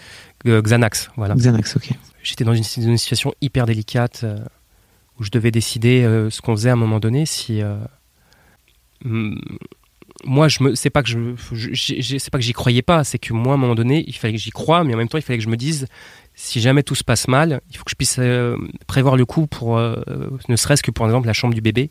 Euh, 0.47 0.63
Xanax, 0.63 1.11
voilà. 1.17 1.35
Xanax, 1.35 1.77
ok. 1.77 1.91
J'étais 2.23 2.45
dans 2.45 2.55
une, 2.55 2.65
situation 2.65 3.35
hyper 3.41 3.67
délicate 3.67 4.23
euh, 4.25 4.39
où 5.19 5.25
je 5.25 5.31
devais 5.31 5.51
décider 5.51 6.03
ce 6.31 6.41
qu'on 6.41 6.57
faisait 6.57 6.71
à 6.71 6.75
un 6.75 6.77
moment 6.77 6.99
donné. 6.99 7.25
Si 7.27 7.63
moi, 10.25 10.49
je 10.49 10.63
me, 10.63 10.75
c'est 10.75 10.91
pas 10.91 11.03
que 11.03 11.09
je, 11.09 11.19
je- 11.53 12.19
c'est 12.19 12.31
pas 12.31 12.39
que 12.39 12.45
j'y 12.45 12.53
croyais 12.53 12.83
pas, 12.83 13.05
c'est 13.05 13.19
que 13.19 13.33
moi, 13.33 13.53
à 13.53 13.55
un 13.55 13.59
moment 13.59 13.75
donné, 13.75 14.05
il 14.07 14.15
fallait 14.15 14.35
que 14.35 14.41
j'y 14.41 14.51
croie, 14.51 14.83
mais 14.83 14.95
en 14.95 14.97
même 14.97 15.09
temps, 15.09 15.19
il 15.19 15.23
fallait 15.23 15.39
que 15.39 15.45
je 15.45 15.49
me 15.51 15.57
dise, 15.57 15.87
si 16.35 16.61
jamais 16.61 16.83
tout 16.83 16.95
se 16.95 17.05
passe 17.05 17.29
mal, 17.29 17.61
il 17.71 17.77
faut 17.77 17.85
que 17.85 17.91
je 17.91 17.97
puisse 17.97 18.19
prévoir 18.87 19.17
le 19.17 19.25
coup 19.25 19.47
pour, 19.47 19.79
ne 19.79 20.57
serait-ce 20.57 20.83
que 20.83 20.91
pour 20.91 21.07
exemple 21.07 21.27
la 21.27 21.33
chambre 21.33 21.55
du 21.55 21.61
bébé. 21.61 21.91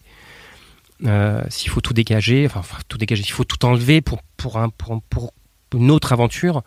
Euh, 1.05 1.43
s'il 1.49 1.69
faut 1.69 1.81
tout 1.81 1.93
dégager, 1.93 2.45
enfin, 2.45 2.61
tout 2.87 2.97
dégager, 2.97 3.23
il 3.25 3.31
faut 3.31 3.43
tout 3.43 3.63
enlever 3.65 4.01
pour 4.01 4.21
pour 4.37 4.57
un 4.57 4.69
pour, 4.69 5.01
pour 5.09 5.33
une 5.73 5.91
autre 5.91 6.13
aventure. 6.13 6.63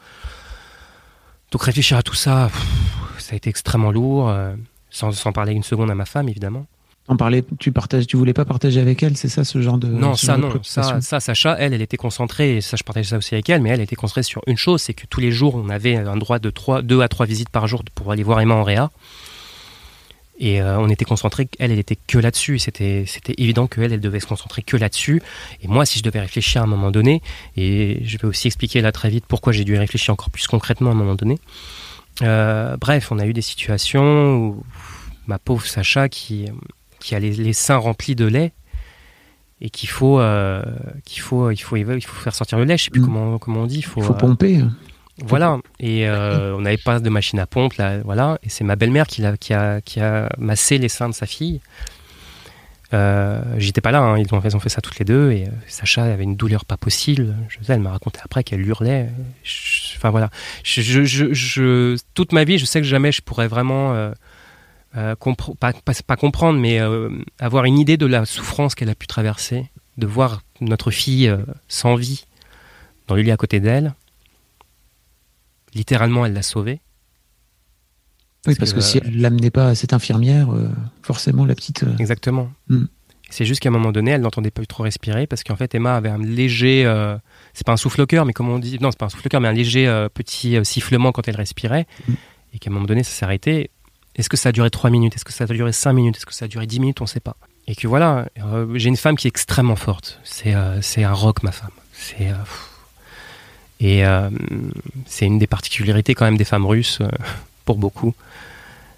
Donc 1.51 1.63
réfléchir 1.63 1.97
à 1.97 2.03
tout 2.03 2.15
ça, 2.15 2.51
pff, 2.53 2.67
ça 3.19 3.33
a 3.33 3.37
été 3.37 3.49
extrêmement 3.49 3.91
lourd, 3.91 4.29
euh, 4.29 4.55
sans, 4.91 5.13
sans 5.13 5.33
parler 5.33 5.53
une 5.53 5.63
seconde 5.63 5.91
à 5.91 5.95
ma 5.95 6.05
femme 6.05 6.29
évidemment. 6.29 6.67
En 7.11 7.17
parler, 7.17 7.43
tu 7.59 7.73
partages, 7.73 8.07
tu 8.07 8.19
voulais 8.19 8.35
pas 8.35 8.45
partager 8.45 8.81
avec 8.81 9.03
elle, 9.03 9.17
c'est 9.17 9.31
ça 9.31 9.43
ce 9.43 9.63
genre 9.63 9.79
de. 9.79 9.89
non, 9.89 10.15
ça 10.15 10.37
non, 10.37 10.61
ça, 10.63 11.01
ça, 11.01 11.21
Sacha, 11.21 11.57
elle, 11.59 11.73
elle 11.73 11.81
était 11.81 11.97
concentrée, 11.97 12.59
et 12.59 12.61
ça 12.61 12.77
je 12.77 12.83
partageais 12.83 13.09
ça 13.09 13.17
aussi 13.17 13.35
avec 13.35 13.49
elle, 13.49 13.63
mais 13.63 13.71
elle 13.71 13.81
était 13.81 13.97
concentrée 13.97 14.23
sur 14.23 14.43
une 14.47 14.59
chose, 14.59 14.83
c'est 14.83 14.93
que 14.93 15.07
tous 15.07 15.21
les 15.21 15.31
jours 15.31 15.55
on 15.55 15.71
avait 15.71 15.97
un 15.97 16.19
droit 16.19 16.39
de 16.39 16.51
3, 16.51 16.83
2 16.83 17.01
à 17.01 17.09
3 17.09 17.25
visites 17.25 17.49
par 17.49 17.67
jour 17.67 17.83
pour 17.95 18.13
aller 18.13 18.23
voir 18.23 18.41
Emma 18.41 18.57
en 18.57 18.63
réa. 18.63 18.91
Et 20.41 20.63
euh, 20.63 20.79
on 20.79 20.89
était 20.89 21.05
concentré, 21.05 21.49
elle, 21.59 21.73
elle 21.73 21.79
était 21.81 21.97
que 22.07 22.17
là-dessus. 22.17 22.57
et 22.57 22.59
C'était, 22.61 23.05
c'était 23.07 23.35
évident 23.39 23.67
qu'elle, 23.67 23.93
elle 23.93 24.01
devait 24.01 24.21
se 24.21 24.27
concentrer 24.27 24.63
que 24.63 24.77
là-dessus. 24.77 25.21
Et 25.63 25.69
moi, 25.69 25.85
si 25.85 25.99
je 25.99 26.05
devais 26.05 26.21
réfléchir 26.21 26.61
à 26.61 26.65
un 26.65 26.69
moment 26.69 26.91
donné, 26.93 27.23
et 27.57 28.01
je 28.05 28.19
vais 28.19 28.27
aussi 28.29 28.47
expliquer 28.47 28.81
là 28.81 28.93
très 28.93 29.11
vite 29.11 29.25
pourquoi 29.27 29.53
j'ai 29.53 29.65
dû 29.65 29.77
réfléchir 29.77 30.13
encore 30.15 30.31
plus 30.31 30.47
concrètement 30.47 30.91
à 30.91 30.93
un 30.93 30.97
moment 30.97 31.17
donné. 31.17 31.39
Euh, 32.23 32.77
bref, 32.77 33.11
on 33.11 33.19
a 33.19 33.27
eu 33.27 33.33
des 33.33 33.43
situations 33.43 34.37
où 34.37 34.63
ma 35.27 35.39
pauvre 35.39 35.67
Sacha 35.67 36.09
qui, 36.09 36.47
qui 37.01 37.15
a 37.15 37.19
les, 37.19 37.33
les 37.33 37.53
seins 37.53 37.77
remplis 37.77 38.15
de 38.15 38.25
lait 38.27 38.53
et 39.61 39.71
qu'il 39.71 39.89
faut, 39.89 40.21
euh, 40.21 40.63
qu'il 41.05 41.21
faut, 41.21 41.51
il 41.51 41.57
faut, 41.59 41.77
il 41.77 41.85
faut 42.05 42.21
faire 42.23 42.35
sortir 42.35 42.59
le 42.59 42.65
lait. 42.65 42.79
Je 42.79 42.85
sais 42.85 42.91
plus 42.91 43.01
Mm. 43.01 43.05
comment, 43.05 43.39
comment 43.39 43.63
on 43.63 43.67
dit. 43.67 43.79
Il 43.79 43.85
faut, 43.85 44.01
Il 44.01 44.07
faut 44.07 44.15
pomper. 44.15 44.63
Voilà. 45.25 45.59
Et 45.81 46.09
euh, 46.09 46.55
on 46.57 46.61
n'avait 46.61 46.77
pas 46.77 47.01
de 47.01 47.09
machine 47.11 47.39
à 47.39 47.47
pompe, 47.47 47.75
là, 47.75 47.99
voilà. 48.05 48.39
Et 48.43 48.49
c'est 48.49 48.65
ma 48.65 48.77
belle-mère 48.77 49.07
qui, 49.07 49.23
a, 49.25 49.37
qui 49.81 50.01
a 50.01 50.29
massé 50.39 50.79
les 50.79 50.89
seins 50.89 51.09
de 51.09 51.15
sa 51.15 51.27
fille. 51.27 51.61
Euh, 52.95 53.43
J'étais 53.59 53.81
pas 53.83 53.91
là, 53.91 54.01
hein, 54.01 54.17
ils, 54.19 54.33
ont, 54.35 54.41
ils 54.43 54.57
ont 54.57 54.61
fait 54.61 54.69
ça 54.71 54.81
toutes 54.81 54.99
les 54.99 55.05
deux. 55.05 55.33
Et 55.33 55.45
euh, 55.45 55.51
Sacha 55.67 56.05
avait 56.05 56.25
une 56.25 56.37
douleur 56.37 56.65
pas 56.65 56.77
possible. 56.77 57.35
Je 57.49 57.63
sais, 57.65 57.73
elle 57.75 57.81
m'a 57.81 57.91
raconté 57.91 58.21
après 58.25 58.45
qu'elle 58.45 58.67
hurlait. 58.67 59.09
Enfin 59.97 60.11
voilà. 60.11 60.31
Je, 60.63 60.81
je- 60.81 61.05
je- 61.05 61.33
je- 61.35 61.99
toute 62.15 62.33
ma 62.33 62.45
vie, 62.45 62.59
je 62.59 62.65
sais 62.65 62.81
que 62.81 62.87
jamais 62.87 63.13
je 63.13 63.21
pourrais 63.23 63.49
vraiment. 63.49 63.93
euh, 63.95 64.13
compre- 65.21 65.55
pas, 65.57 65.73
pas, 65.75 65.93
pas 66.07 66.17
comprendre, 66.17 66.59
mais 66.59 66.81
avoir 67.39 67.67
une 67.67 67.79
idée 67.79 67.97
de 67.99 68.07
la 68.07 68.25
souffrance 68.25 68.75
qu'elle 68.75 68.89
a 68.89 68.95
pu 68.95 69.07
traverser, 69.07 69.67
de 69.99 70.07
voir 70.07 70.43
notre 70.61 70.91
fille 70.91 71.31
sans 71.69 71.95
vie 71.95 72.25
dans 73.07 73.15
le 73.15 73.23
lit 73.23 73.31
à 73.31 73.37
côté 73.37 73.61
d'elle. 73.61 73.93
Littéralement, 75.79 76.27
elle 76.27 76.35
l'a 76.35 76.43
sauvée. 76.43 76.81
Oui, 78.47 78.55
parce 78.57 78.73
que, 78.73 78.77
que, 78.77 78.83
si 78.83 78.99
elle 78.99 79.21
l'amenait 79.21 79.51
pas 79.51 79.69
à 79.69 79.75
cette 79.75 79.93
infirmière, 79.93 80.53
euh, 80.53 80.69
forcément 81.03 81.45
la 81.47 81.55
petite. 81.55 81.85
euh, 81.85 81.97
Exactement. 81.99 82.51
Mm. 82.69 82.85
C'est 83.31 83.45
juste 83.45 83.61
qu'à 83.61 83.69
un 83.69 83.73
moment 83.73 83.93
donné, 83.93 84.11
elle 84.13 84.23
n'entendait 84.23 84.51
pas 84.51 84.65
trop 84.65 84.83
respirer 84.85 85.27
parce 85.27 85.45
qu'en 85.45 85.57
fait, 85.57 85.75
Emma 85.75 85.95
avait 85.97 86.09
un 86.09 86.19
léger. 86.19 86.85
euh, 86.87 87.17
c'est 87.53 87.67
pas 87.67 87.73
un 87.73 87.77
souffle-cœur, 87.77 88.25
mais 88.25 88.33
comment 88.33 88.55
on 88.55 88.59
dit? 88.59 88.79
Non, 88.81 88.91
c'est 88.91 88.99
pas 88.99 89.07
un 89.07 89.11
souffle-cœur, 89.11 89.41
mais 89.41 89.49
un 89.49 89.53
léger 89.53 89.87
euh, 89.87 90.09
petit 90.09 90.57
euh, 90.57 90.65
sifflement 90.65 91.13
quand 91.13 91.29
elle 91.29 91.37
respirait. 91.37 91.87
Mm. 92.09 92.13
Et 92.55 92.59
qu'à 92.59 92.71
un 92.71 92.73
moment 92.75 92.87
donné, 92.87 93.03
ça 93.03 93.11
s'est 93.11 93.25
arrêté. 93.25 93.71
Est-ce 94.17 94.29
que 94.29 94.37
ça 94.37 94.49
a 94.49 94.53
duré 94.53 94.71
3 94.71 94.91
minutes? 94.91 95.15
Est-ce 95.15 95.25
que 95.25 95.33
ça 95.33 95.45
a 95.45 95.47
duré 95.47 95.73
5 95.73 95.93
minutes? 95.93 96.17
Est-ce 96.17 96.27
que 96.27 96.35
ça 96.35 96.47
a 96.47 96.49
duré 96.49 96.67
10 96.67 96.81
minutes? 96.81 97.01
On 97.01 97.05
ne 97.05 97.09
sait 97.09 97.21
pas. 97.21 97.37
Et 97.67 97.75
que 97.77 97.87
voilà, 97.87 98.27
euh, 98.43 98.67
j'ai 98.77 98.89
une 98.89 98.97
femme 98.97 99.17
qui 99.17 99.27
est 99.27 99.31
extrêmement 99.31 99.77
forte. 99.77 100.19
C'est 100.25 100.55
euh, 100.55 100.81
c'est 100.81 101.05
un 101.05 101.13
rock, 101.13 101.43
ma 101.43 101.53
femme. 101.53 101.71
C'est. 101.93 102.29
Et 103.81 104.05
euh, 104.05 104.29
c'est 105.07 105.27
une 105.27 105.39
des 105.39 105.47
particularités 105.47 106.15
quand 106.15 106.25
même 106.25 106.37
des 106.37 106.45
femmes 106.45 106.67
russes, 106.67 106.99
euh, 107.01 107.09
pour 107.65 107.77
beaucoup. 107.77 108.15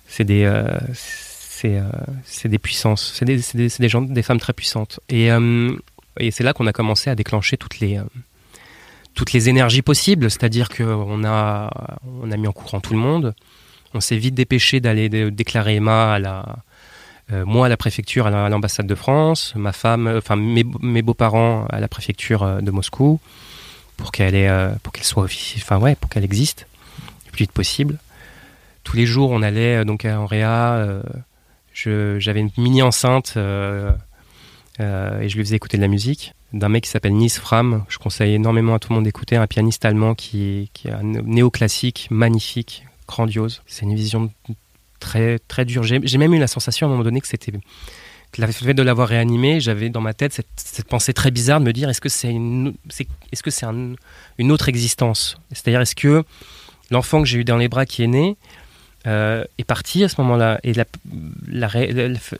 C'est 0.08 0.24
des. 0.24 0.44
euh, 0.44 0.78
puissances, 2.62 3.12
c'est 3.14 3.24
des, 3.24 3.88
gens, 3.88 4.02
des 4.02 4.22
femmes 4.22 4.40
très 4.40 4.52
puissantes. 4.52 5.00
Et, 5.08 5.28
c'est 6.30 6.44
là 6.44 6.52
qu'on 6.52 6.66
a 6.66 6.72
commencé 6.72 7.10
à 7.10 7.14
déclencher 7.14 7.56
toutes 7.56 7.80
les, 7.80 9.48
énergies 9.48 9.82
possibles, 9.82 10.30
c'est-à-dire 10.30 10.68
qu'on 10.68 11.24
a, 11.24 11.70
mis 12.36 12.46
en 12.46 12.52
courant 12.52 12.80
tout 12.80 12.94
le 12.94 12.98
monde, 12.98 13.34
on 13.92 14.00
s'est 14.00 14.16
vite 14.16 14.34
dépêché 14.34 14.80
d'aller 14.80 15.08
dé- 15.08 15.30
déclarer 15.30 15.76
Emma 15.76 16.14
à 16.14 16.18
la, 16.18 16.56
moi 17.44 17.66
à 17.66 17.68
la 17.68 17.76
préfecture 17.76 18.26
à 18.26 18.48
l'ambassade 18.48 18.86
de 18.86 18.94
France, 18.94 19.52
ma 19.54 19.72
femme, 19.72 20.12
enfin 20.16 20.36
mes, 20.36 21.02
beaux-parents 21.02 21.66
à 21.70 21.78
la 21.78 21.88
préfecture 21.88 22.62
de 22.62 22.70
Moscou 22.70 23.20
pour 24.00 24.10
qu'elle 24.12 24.34
ait, 24.34 24.50
pour 24.82 24.92
qu'elle 24.92 25.04
soit 25.04 25.28
enfin 25.56 25.78
ouais, 25.78 25.94
pour 25.94 26.10
qu'elle 26.10 26.24
existe 26.24 26.66
le 27.26 27.32
plus 27.32 27.44
vite 27.44 27.52
possible. 27.52 27.98
Tous 28.82 28.96
les 28.96 29.06
jours, 29.06 29.30
on 29.30 29.42
allait 29.42 29.84
donc 29.84 30.04
à 30.04 30.24
Réa. 30.26 31.02
j'avais 31.74 32.40
une 32.40 32.50
mini 32.56 32.82
enceinte 32.82 33.34
et 33.36 35.28
je 35.28 35.36
lui 35.36 35.44
faisais 35.44 35.56
écouter 35.56 35.76
de 35.76 35.82
la 35.82 35.88
musique 35.88 36.34
d'un 36.52 36.68
mec 36.68 36.84
qui 36.84 36.90
s'appelle 36.90 37.14
Nis 37.14 37.30
Fram. 37.30 37.84
Je 37.88 37.98
conseille 37.98 38.34
énormément 38.34 38.74
à 38.74 38.78
tout 38.78 38.88
le 38.90 38.96
monde 38.96 39.04
d'écouter, 39.04 39.36
un 39.36 39.46
pianiste 39.46 39.84
allemand 39.84 40.14
qui, 40.14 40.70
qui 40.72 40.88
est 40.88 41.02
néoclassique, 41.02 42.08
magnifique, 42.10 42.84
grandiose. 43.06 43.62
C'est 43.66 43.82
une 43.82 43.94
vision 43.94 44.32
très, 44.98 45.38
très 45.38 45.64
dure. 45.64 45.82
J'ai 45.82 46.18
même 46.18 46.34
eu 46.34 46.38
la 46.38 46.46
sensation 46.46 46.86
à 46.86 46.88
un 46.88 46.92
moment 46.92 47.04
donné 47.04 47.20
que 47.20 47.28
c'était 47.28 47.52
le 48.38 48.46
fait 48.52 48.74
de 48.74 48.82
l'avoir 48.82 49.08
réanimé, 49.08 49.60
j'avais 49.60 49.88
dans 49.88 50.00
ma 50.00 50.14
tête 50.14 50.32
cette, 50.56 50.86
pensée 50.86 51.12
très 51.12 51.30
bizarre 51.30 51.60
de 51.60 51.64
me 51.64 51.72
dire 51.72 51.88
est-ce 51.88 52.00
que 52.00 52.08
c'est 52.08 52.30
une, 52.30 52.74
est-ce 53.32 53.42
que 53.42 53.50
c'est 53.50 53.66
une 54.38 54.52
autre 54.52 54.68
existence? 54.68 55.36
C'est-à-dire 55.52 55.80
est-ce 55.80 55.94
que 55.94 56.24
l'enfant 56.90 57.22
que 57.22 57.28
j'ai 57.28 57.38
eu 57.38 57.44
dans 57.44 57.56
les 57.56 57.68
bras 57.68 57.86
qui 57.86 58.02
est 58.02 58.08
né 58.08 58.36
euh, 59.06 59.44
est 59.58 59.64
parti 59.64 60.04
à 60.04 60.08
ce 60.08 60.20
moment-là? 60.20 60.60
Et 60.62 60.74
la, 60.74 60.84
la, 61.48 61.68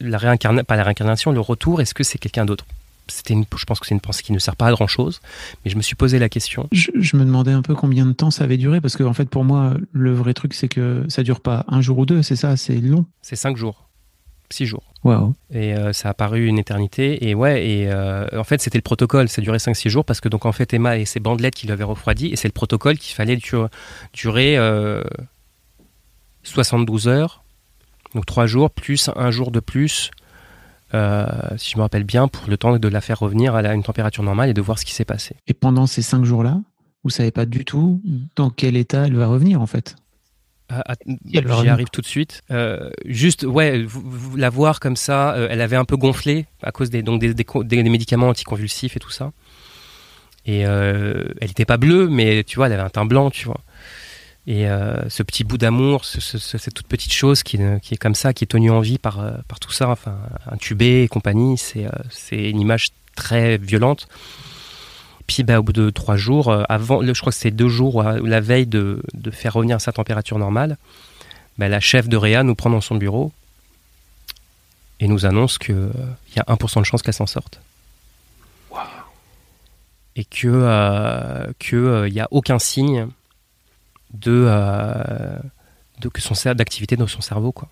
la, 0.01 0.64
pas 0.64 0.76
la 0.76 0.84
réincarnation, 0.84 1.32
le 1.32 1.41
retour, 1.41 1.80
est-ce 1.80 1.95
que 1.95 2.05
c'est 2.05 2.18
quelqu'un 2.18 2.45
d'autre? 2.45 2.64
C'était 3.09 3.34
je 3.34 3.64
pense 3.64 3.80
que 3.80 3.86
c'est 3.86 3.95
une 3.95 4.01
pensée 4.01 4.22
qui 4.22 4.32
ne 4.32 4.38
sert 4.38 4.55
pas 4.55 4.68
à 4.68 4.70
grand 4.70 4.86
chose, 4.86 5.20
mais 5.64 5.70
je 5.70 5.76
me 5.76 5.82
suis 5.82 5.97
posé 5.97 6.20
la 6.20 6.28
question. 6.28 6.68
Je, 6.70 7.16
me 7.16 7.24
demandais 7.24 7.51
un 7.51 7.62
peu 7.62 7.74
combien 7.74 8.07
de 8.07 8.12
temps 8.12 8.30
ça 8.30 8.45
avait 8.45 8.57
duré, 8.57 8.80
parce 8.80 8.97
que 8.97 9.03
en 9.03 9.14
fait, 9.14 9.28
pour 9.28 9.43
moi, 9.43 9.74
le 9.93 10.14
vrai 10.14 10.32
truc, 10.32 10.55
c'est 10.55 10.68
que 10.68 11.05
ça 11.09 11.24
dure 11.24 11.41
pas 11.41 11.64
un 11.66 11.80
jour 11.80 11.99
ou 11.99 12.07
deux, 12.07 12.22
c'est 12.22 12.36
ça, 12.36 12.57
c'est 12.57 12.76
long. 12.76 13.07
C'est 13.20 13.34
cinq 13.34 13.57
jours, 13.57 13.89
six 14.53 14.67
jours. 14.67 14.83
Wow. 15.05 15.35
Et 15.51 15.75
euh, 15.75 15.93
ça 15.93 16.11
a 16.11 16.15
paru 16.15 16.47
une 16.47 16.59
éternité. 16.59 17.29
Et 17.29 17.35
ouais, 17.35 17.67
et 17.67 17.91
euh, 17.91 18.27
en 18.37 18.45
fait, 18.45 18.61
c'était 18.61 18.79
le 18.79 18.83
protocole. 18.83 19.29
Ça 19.29 19.41
durait 19.41 19.59
5-6 19.59 19.89
jours 19.89 20.05
parce 20.05 20.21
que, 20.21 20.29
donc, 20.29 20.47
en 20.47 20.53
fait, 20.53 20.73
Emma 20.75 20.99
et 20.99 21.05
ses 21.05 21.21
bandelettes 21.21 21.55
qui 21.55 21.67
l'avaient 21.67 21.85
refroidi. 21.85 22.27
Et 22.27 22.37
c'est 22.37 22.49
le 22.49 22.53
protocole 22.53 22.99
qu'il 22.99 23.15
fallait 23.15 23.39
durer 24.13 24.57
72 26.43 27.09
euh, 27.09 27.11
heures. 27.11 27.45
Donc, 28.15 28.27
3 28.27 28.47
jours 28.47 28.71
plus 28.71 29.09
un 29.15 29.31
jour 29.31 29.51
de 29.51 29.61
plus 29.61 30.11
euh, 30.95 31.27
si 31.57 31.73
je 31.73 31.77
me 31.77 31.83
rappelle 31.83 32.05
bien, 32.05 32.29
pour 32.29 32.49
le 32.49 32.57
temps 32.57 32.77
de 32.77 32.89
la 32.89 33.01
faire 33.01 33.19
revenir 33.19 33.55
à 33.55 33.75
une 33.75 33.83
température 33.83 34.23
normale 34.23 34.51
et 34.51 34.55
de 34.55 34.61
voir 34.61 34.79
ce 34.79 34.85
qui 34.85 34.93
s'est 34.93 35.05
passé. 35.05 35.37
Et 35.47 35.55
pendant 35.55 35.87
ces 35.87 36.03
cinq 36.03 36.25
jours-là, 36.25 36.61
vous 37.05 37.11
savez 37.11 37.31
pas 37.31 37.47
du 37.47 37.65
tout 37.65 38.03
dans 38.37 38.51
quel 38.51 38.77
état 38.77 39.07
elle 39.07 39.17
va 39.17 39.27
revenir 39.27 39.61
en 39.61 39.67
fait 39.67 39.97
J'y 41.27 41.68
arrive 41.68 41.89
tout 41.91 42.01
de 42.01 42.07
suite. 42.07 42.43
Euh, 42.51 42.91
juste, 43.05 43.45
ouais, 43.45 43.83
vous, 43.83 44.37
la 44.37 44.51
voir 44.51 44.81
comme 44.81 44.97
ça, 44.97 45.35
euh, 45.35 45.49
elle 45.51 45.61
avait 45.61 45.77
un 45.77 45.85
peu 45.85 45.97
gonflé 45.97 46.47
à 46.62 46.73
cause 46.73 46.91
des, 46.91 47.03
donc 47.03 47.21
des, 47.21 47.35
des, 47.35 47.83
médicaments 47.83 48.29
anticonvulsifs 48.29 48.97
et 48.97 49.01
tout 49.01 49.11
ça. 49.11 49.33
Et 50.47 50.61
elle 50.61 51.35
n'était 51.43 51.66
pas 51.66 51.77
bleue, 51.77 52.09
mais 52.09 52.45
tu 52.45 52.57
vois, 52.57 52.66
elle 52.66 52.73
avait 52.73 52.83
un 52.83 52.89
teint 52.89 53.05
blanc, 53.05 53.31
tu 53.31 53.47
vois. 53.47 53.61
Et 54.47 54.68
euh, 54.68 55.09
ce 55.09 55.23
petit 55.23 55.45
bout 55.45 55.59
d'amour, 55.59 56.05
cette 56.05 56.75
toute 56.75 56.87
petite 56.87 57.12
chose 57.12 57.43
qui, 57.43 57.59
qui, 57.83 57.95
est 57.95 57.99
comme 57.99 58.14
ça, 58.14 58.33
qui 58.33 58.45
est 58.45 58.47
tenue 58.47 58.71
en 58.71 58.81
vie 58.81 58.99
par, 58.99 59.21
euh, 59.21 59.33
par 59.47 59.61
tout 59.61 59.71
ça, 59.71 59.89
enfin, 59.89 60.16
intubé 60.51 61.03
et 61.03 61.09
compagnie, 61.09 61.59
c'est 61.59 61.87
euh, 61.87 61.91
une 62.33 62.61
image 62.61 62.89
très 63.14 63.59
violente. 63.59 64.09
Puis 65.31 65.45
bah, 65.45 65.61
au 65.61 65.62
bout 65.62 65.72
de 65.72 65.91
trois 65.91 66.16
jours, 66.16 66.53
avant, 66.68 67.03
je 67.05 67.20
crois 67.20 67.31
que 67.31 67.39
c'est 67.39 67.53
deux 67.53 67.68
jours, 67.68 68.03
la 68.03 68.41
veille 68.41 68.66
de, 68.66 69.01
de, 69.14 69.31
faire 69.31 69.53
revenir 69.53 69.81
sa 69.81 69.93
température 69.93 70.41
normale, 70.41 70.76
bah, 71.57 71.68
la 71.68 71.78
chef 71.78 72.09
de 72.09 72.16
Réa 72.16 72.43
nous 72.43 72.57
prend 72.57 72.68
dans 72.68 72.81
son 72.81 72.97
bureau 72.97 73.31
et 74.99 75.07
nous 75.07 75.26
annonce 75.26 75.57
qu'il 75.57 75.93
y 76.35 76.41
a 76.41 76.43
1% 76.43 76.81
de 76.81 76.85
chance 76.85 77.03
qu'elle 77.03 77.14
s'en 77.14 77.28
sorte. 77.28 77.61
Et 80.16 80.24
qu'il 80.24 80.51
n'y 80.51 82.20
a 82.20 82.28
aucun 82.33 82.59
signe 82.59 83.07
de, 84.12 84.47
euh, 84.49 85.39
de 86.01 86.09
que 86.09 86.20
son 86.20 86.35
d'activité 86.55 86.97
dans 86.97 87.07
son 87.07 87.20
cerveau 87.20 87.53
quoi. 87.53 87.68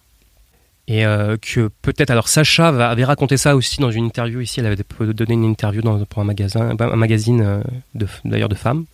Et 0.89 1.05
euh, 1.05 1.37
que 1.37 1.69
peut-être 1.83 2.11
alors 2.11 2.29
Sacha 2.29 2.69
avait 2.69 3.05
raconté 3.05 3.37
ça 3.37 3.55
aussi 3.55 3.81
dans 3.81 3.91
une 3.91 4.07
interview 4.07 4.41
ici, 4.41 4.59
elle 4.61 4.67
avait 4.67 4.77
donné 5.13 5.35
une 5.35 5.45
interview 5.45 5.83
dans, 5.83 6.03
pour 6.07 6.23
un 6.23 6.25
magasin, 6.25 6.75
un 6.79 6.97
magazine 6.97 7.43
euh, 7.43 7.63
d'ailleurs 8.25 8.49
de, 8.49 8.55
femmes, 8.55 8.87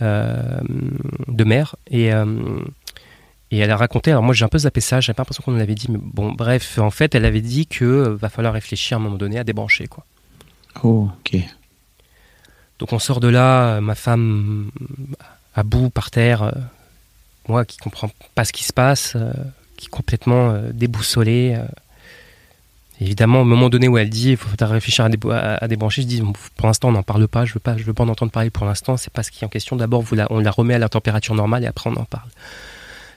de 0.00 1.44
mères 1.44 1.76
et 1.90 2.10
et 3.52 3.58
elle 3.58 3.70
a 3.72 3.76
raconté, 3.76 4.12
alors 4.12 4.22
moi 4.22 4.32
j'ai 4.32 4.44
un 4.44 4.48
peu 4.48 4.58
zappé 4.58 4.80
ça, 4.80 5.00
j'avais 5.00 5.16
pas 5.16 5.22
l'impression 5.22 5.42
qu'on 5.42 5.56
l'avait 5.56 5.74
dit, 5.74 5.90
mais 5.90 5.98
bon, 6.00 6.30
bref, 6.30 6.78
en 6.78 6.92
fait, 6.92 7.16
elle 7.16 7.24
avait 7.24 7.40
dit 7.40 7.66
que 7.66 7.84
va 7.84 8.28
falloir 8.28 8.54
réfléchir 8.54 8.96
à 8.96 9.00
un 9.00 9.02
moment 9.02 9.16
donné 9.16 9.40
à 9.40 9.44
débrancher, 9.44 9.88
quoi. 9.88 10.04
Oh, 10.84 11.08
ok. 11.18 11.36
Donc 12.78 12.92
on 12.92 13.00
sort 13.00 13.18
de 13.18 13.26
là, 13.26 13.80
ma 13.80 13.96
femme 13.96 14.70
à 15.56 15.64
bout 15.64 15.90
par 15.90 16.12
terre, 16.12 16.54
moi 17.48 17.64
qui 17.64 17.76
comprends 17.78 18.10
pas 18.36 18.44
ce 18.44 18.52
qui 18.52 18.62
se 18.62 18.72
passe, 18.72 19.14
euh, 19.16 19.32
qui 19.80 19.86
est 19.86 19.90
complètement 19.90 20.50
euh, 20.50 20.72
déboussolé. 20.72 21.54
Euh. 21.56 21.64
Évidemment, 23.00 23.40
au 23.40 23.44
moment 23.44 23.70
donné 23.70 23.88
où 23.88 23.96
elle 23.96 24.10
dit 24.10 24.32
il 24.32 24.36
faut 24.36 24.50
réfléchir 24.60 25.06
à, 25.06 25.68
débrancher, 25.68 26.02
je 26.02 26.06
dis 26.06 26.22
pour 26.56 26.66
l'instant 26.66 26.90
on 26.90 26.92
n'en 26.92 27.02
parle 27.02 27.26
pas, 27.28 27.46
je 27.46 27.54
veux 27.54 27.60
pas, 27.60 27.78
je 27.78 27.84
veux 27.84 27.94
pas 27.94 28.04
en 28.04 28.08
entendre 28.08 28.30
parler 28.30 28.50
pour 28.50 28.66
l'instant. 28.66 28.98
C'est 28.98 29.10
pas 29.10 29.22
ce 29.22 29.30
qui 29.30 29.42
est 29.42 29.46
en 29.46 29.48
question. 29.48 29.74
D'abord, 29.76 30.04
on 30.28 30.38
la 30.38 30.50
remet 30.50 30.74
à 30.74 30.78
la 30.78 30.90
température 30.90 31.34
normale 31.34 31.64
et 31.64 31.66
après 31.66 31.88
on 31.88 31.96
en 31.96 32.04
parle. 32.04 32.28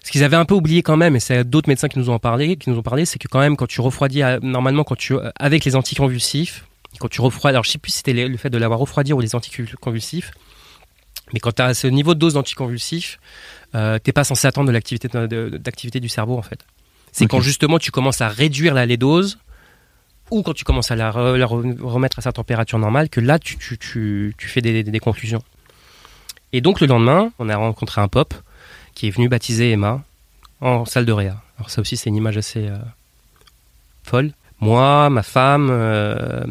Ce 0.05 0.11
qu'ils 0.11 0.23
avaient 0.23 0.37
un 0.37 0.45
peu 0.45 0.55
oublié 0.55 0.83
quand 0.83 0.95
même, 0.95 1.17
et 1.17 1.19
c'est 1.19 1.43
d'autres 1.43 1.67
médecins 1.67 1.89
qui 1.89 1.99
nous 1.99 2.09
ont 2.09 2.17
parlé, 2.17 2.55
qui 2.55 2.69
nous 2.69 2.77
ont 2.77 2.81
parlé, 2.81 3.03
c'est 3.03 3.19
que 3.19 3.27
quand 3.27 3.39
même 3.39 3.57
quand 3.57 3.67
tu 3.67 3.81
refroidis, 3.81 4.21
normalement 4.41 4.85
quand 4.85 4.95
tu 4.95 5.15
avec 5.37 5.65
les 5.65 5.75
anticonvulsifs, 5.75 6.65
quand 6.99 7.09
tu 7.09 7.19
refroidis, 7.19 7.55
alors 7.55 7.65
je 7.65 7.71
sais 7.71 7.77
plus 7.77 7.91
si 7.91 7.97
c'était 7.97 8.13
le 8.13 8.37
fait 8.37 8.49
de 8.49 8.57
l'avoir 8.57 8.79
refroidi 8.79 9.11
ou 9.11 9.19
les 9.19 9.35
anticonvulsifs, 9.35 10.31
mais 11.33 11.39
quand 11.39 11.51
tu 11.51 11.61
as 11.61 11.73
ce 11.73 11.87
niveau 11.87 12.13
de 12.13 12.19
dose 12.19 12.35
d'anticonvulsifs, 12.35 13.19
euh, 13.75 13.99
t'es 13.99 14.11
pas 14.11 14.23
censé 14.23 14.47
attendre 14.47 14.67
de 14.67 14.71
l'activité 14.71 15.09
d'activité 15.09 15.99
du 15.99 16.09
cerveau 16.09 16.37
en 16.37 16.43
fait. 16.43 16.65
C'est 17.11 17.27
quand 17.27 17.41
justement 17.41 17.79
tu 17.79 17.91
commences 17.91 18.21
à 18.21 18.29
réduire 18.29 18.73
la, 18.73 18.85
les 18.85 18.97
doses 18.97 19.37
ou 20.31 20.41
quand 20.41 20.53
tu 20.53 20.63
commences 20.63 20.89
à 20.89 20.95
la, 20.95 21.11
remettre 21.11 22.19
à 22.19 22.21
sa 22.21 22.31
température 22.31 22.79
normale 22.79 23.09
que 23.09 23.19
là 23.19 23.37
tu, 23.39 23.57
tu, 23.57 23.77
tu, 23.77 24.33
tu 24.37 24.47
fais 24.47 24.61
des, 24.61 24.83
des, 24.83 24.99
conclusions. 24.99 25.43
Et 26.53 26.61
donc 26.61 26.81
le 26.81 26.87
lendemain, 26.87 27.31
on 27.39 27.49
a 27.49 27.55
rencontré 27.55 28.01
un 28.01 28.07
pop 28.07 28.33
qui 28.95 29.07
est 29.07 29.11
venu 29.11 29.27
baptiser 29.27 29.71
Emma 29.71 30.03
en 30.61 30.85
salle 30.85 31.05
de 31.05 31.11
réa. 31.11 31.41
Alors 31.57 31.69
ça 31.69 31.81
aussi 31.81 31.97
c'est 31.97 32.09
une 32.09 32.15
image 32.15 32.37
assez 32.37 32.67
euh, 32.67 32.77
folle 34.03 34.31
moi, 34.63 35.09
ma 35.09 35.23
femme, 35.23 35.67
euh, 35.69 36.43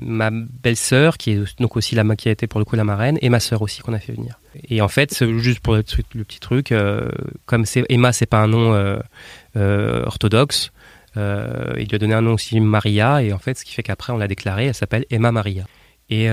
ma 0.00 0.30
belle-sœur, 0.32 1.16
qui 1.16 1.30
est 1.30 1.60
donc 1.60 1.76
aussi 1.76 1.94
la 1.94 2.02
qui 2.16 2.28
a 2.28 2.32
été 2.32 2.46
pour 2.46 2.58
le 2.58 2.64
coup 2.64 2.76
la 2.76 2.84
marraine, 2.84 3.18
et 3.22 3.28
ma 3.28 3.40
sœur 3.40 3.62
aussi 3.62 3.80
qu'on 3.80 3.92
a 3.92 3.98
fait 3.98 4.12
venir. 4.12 4.40
Et 4.68 4.82
en 4.82 4.88
fait, 4.88 5.24
juste 5.38 5.60
pour 5.60 5.74
le, 5.74 5.82
petit 5.82 6.40
truc, 6.40 6.72
euh, 6.72 7.08
comme 7.46 7.64
c'est 7.64 7.84
Emma, 7.88 8.12
c'est 8.12 8.26
pas 8.26 8.40
un 8.40 8.48
nom 8.48 8.74
euh, 8.74 10.04
orthodoxe, 10.04 10.72
il 11.16 11.86
lui 11.88 11.94
a 11.94 11.98
donné 11.98 12.14
un 12.14 12.22
nom 12.22 12.34
aussi 12.34 12.58
Maria, 12.60 13.22
et 13.22 13.32
en 13.32 13.38
fait, 13.38 13.56
ce 13.58 13.64
qui 13.64 13.74
fait 13.74 13.82
qu'après 13.82 14.12
on 14.12 14.18
l'a 14.18 14.28
déclarée, 14.28 14.66
elle 14.66 14.74
s'appelle 14.74 15.04
Emma 15.10 15.30
Maria. 15.30 15.64
Et 16.10 16.28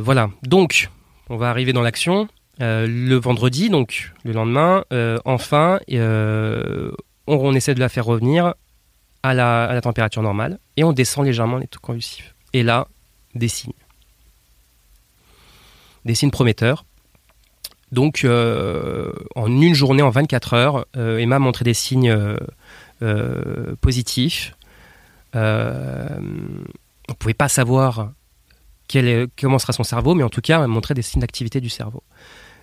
voilà. 0.00 0.30
Donc, 0.42 0.90
on 1.30 1.36
va 1.36 1.48
arriver 1.48 1.72
dans 1.72 1.82
l'action. 1.82 2.28
le 2.60 3.14
vendredi, 3.14 3.70
donc 3.70 4.12
le 4.24 4.32
lendemain, 4.32 4.84
enfin, 5.24 5.80
on, 5.90 6.92
on, 7.26 7.54
essaie 7.54 7.74
de 7.74 7.80
la 7.80 7.88
faire 7.88 8.04
revenir 8.04 8.54
à 9.24 9.32
la, 9.32 9.80
température 9.80 10.22
normale 10.22 10.58
et 10.76 10.84
on 10.84 10.92
descend 10.92 11.24
légèrement 11.24 11.56
les 11.56 11.66
taux 11.66 11.80
convulsifs. 11.80 12.34
Et 12.52 12.62
là, 12.62 12.86
des 13.34 13.48
signes. 13.48 13.72
Des 16.04 16.14
signes 16.14 16.30
prometteurs. 16.30 16.84
Donc, 17.90 18.24
euh, 18.24 19.12
en 19.34 19.46
une 19.48 19.74
journée, 19.74 20.02
en 20.02 20.10
24 20.10 20.52
heures, 20.52 20.86
euh, 20.96 21.16
Emma 21.16 21.36
a 21.36 21.38
montré 21.38 21.64
des 21.64 21.72
signes 21.72 22.14
euh, 23.02 23.76
positifs. 23.80 24.54
on 25.32 25.38
ne 25.40 27.14
pouvait 27.18 27.34
pas 27.34 27.48
savoir 27.48 28.12
comment 29.40 29.58
sera 29.58 29.72
son 29.72 29.84
cerveau, 29.84 30.14
mais 30.14 30.22
en 30.22 30.28
tout 30.28 30.42
cas, 30.42 30.58
elle 30.58 30.64
a 30.64 30.66
montré 30.66 30.92
des 30.92 31.02
signes 31.02 31.22
d'activité 31.22 31.62
du 31.62 31.70
cerveau. 31.70 32.02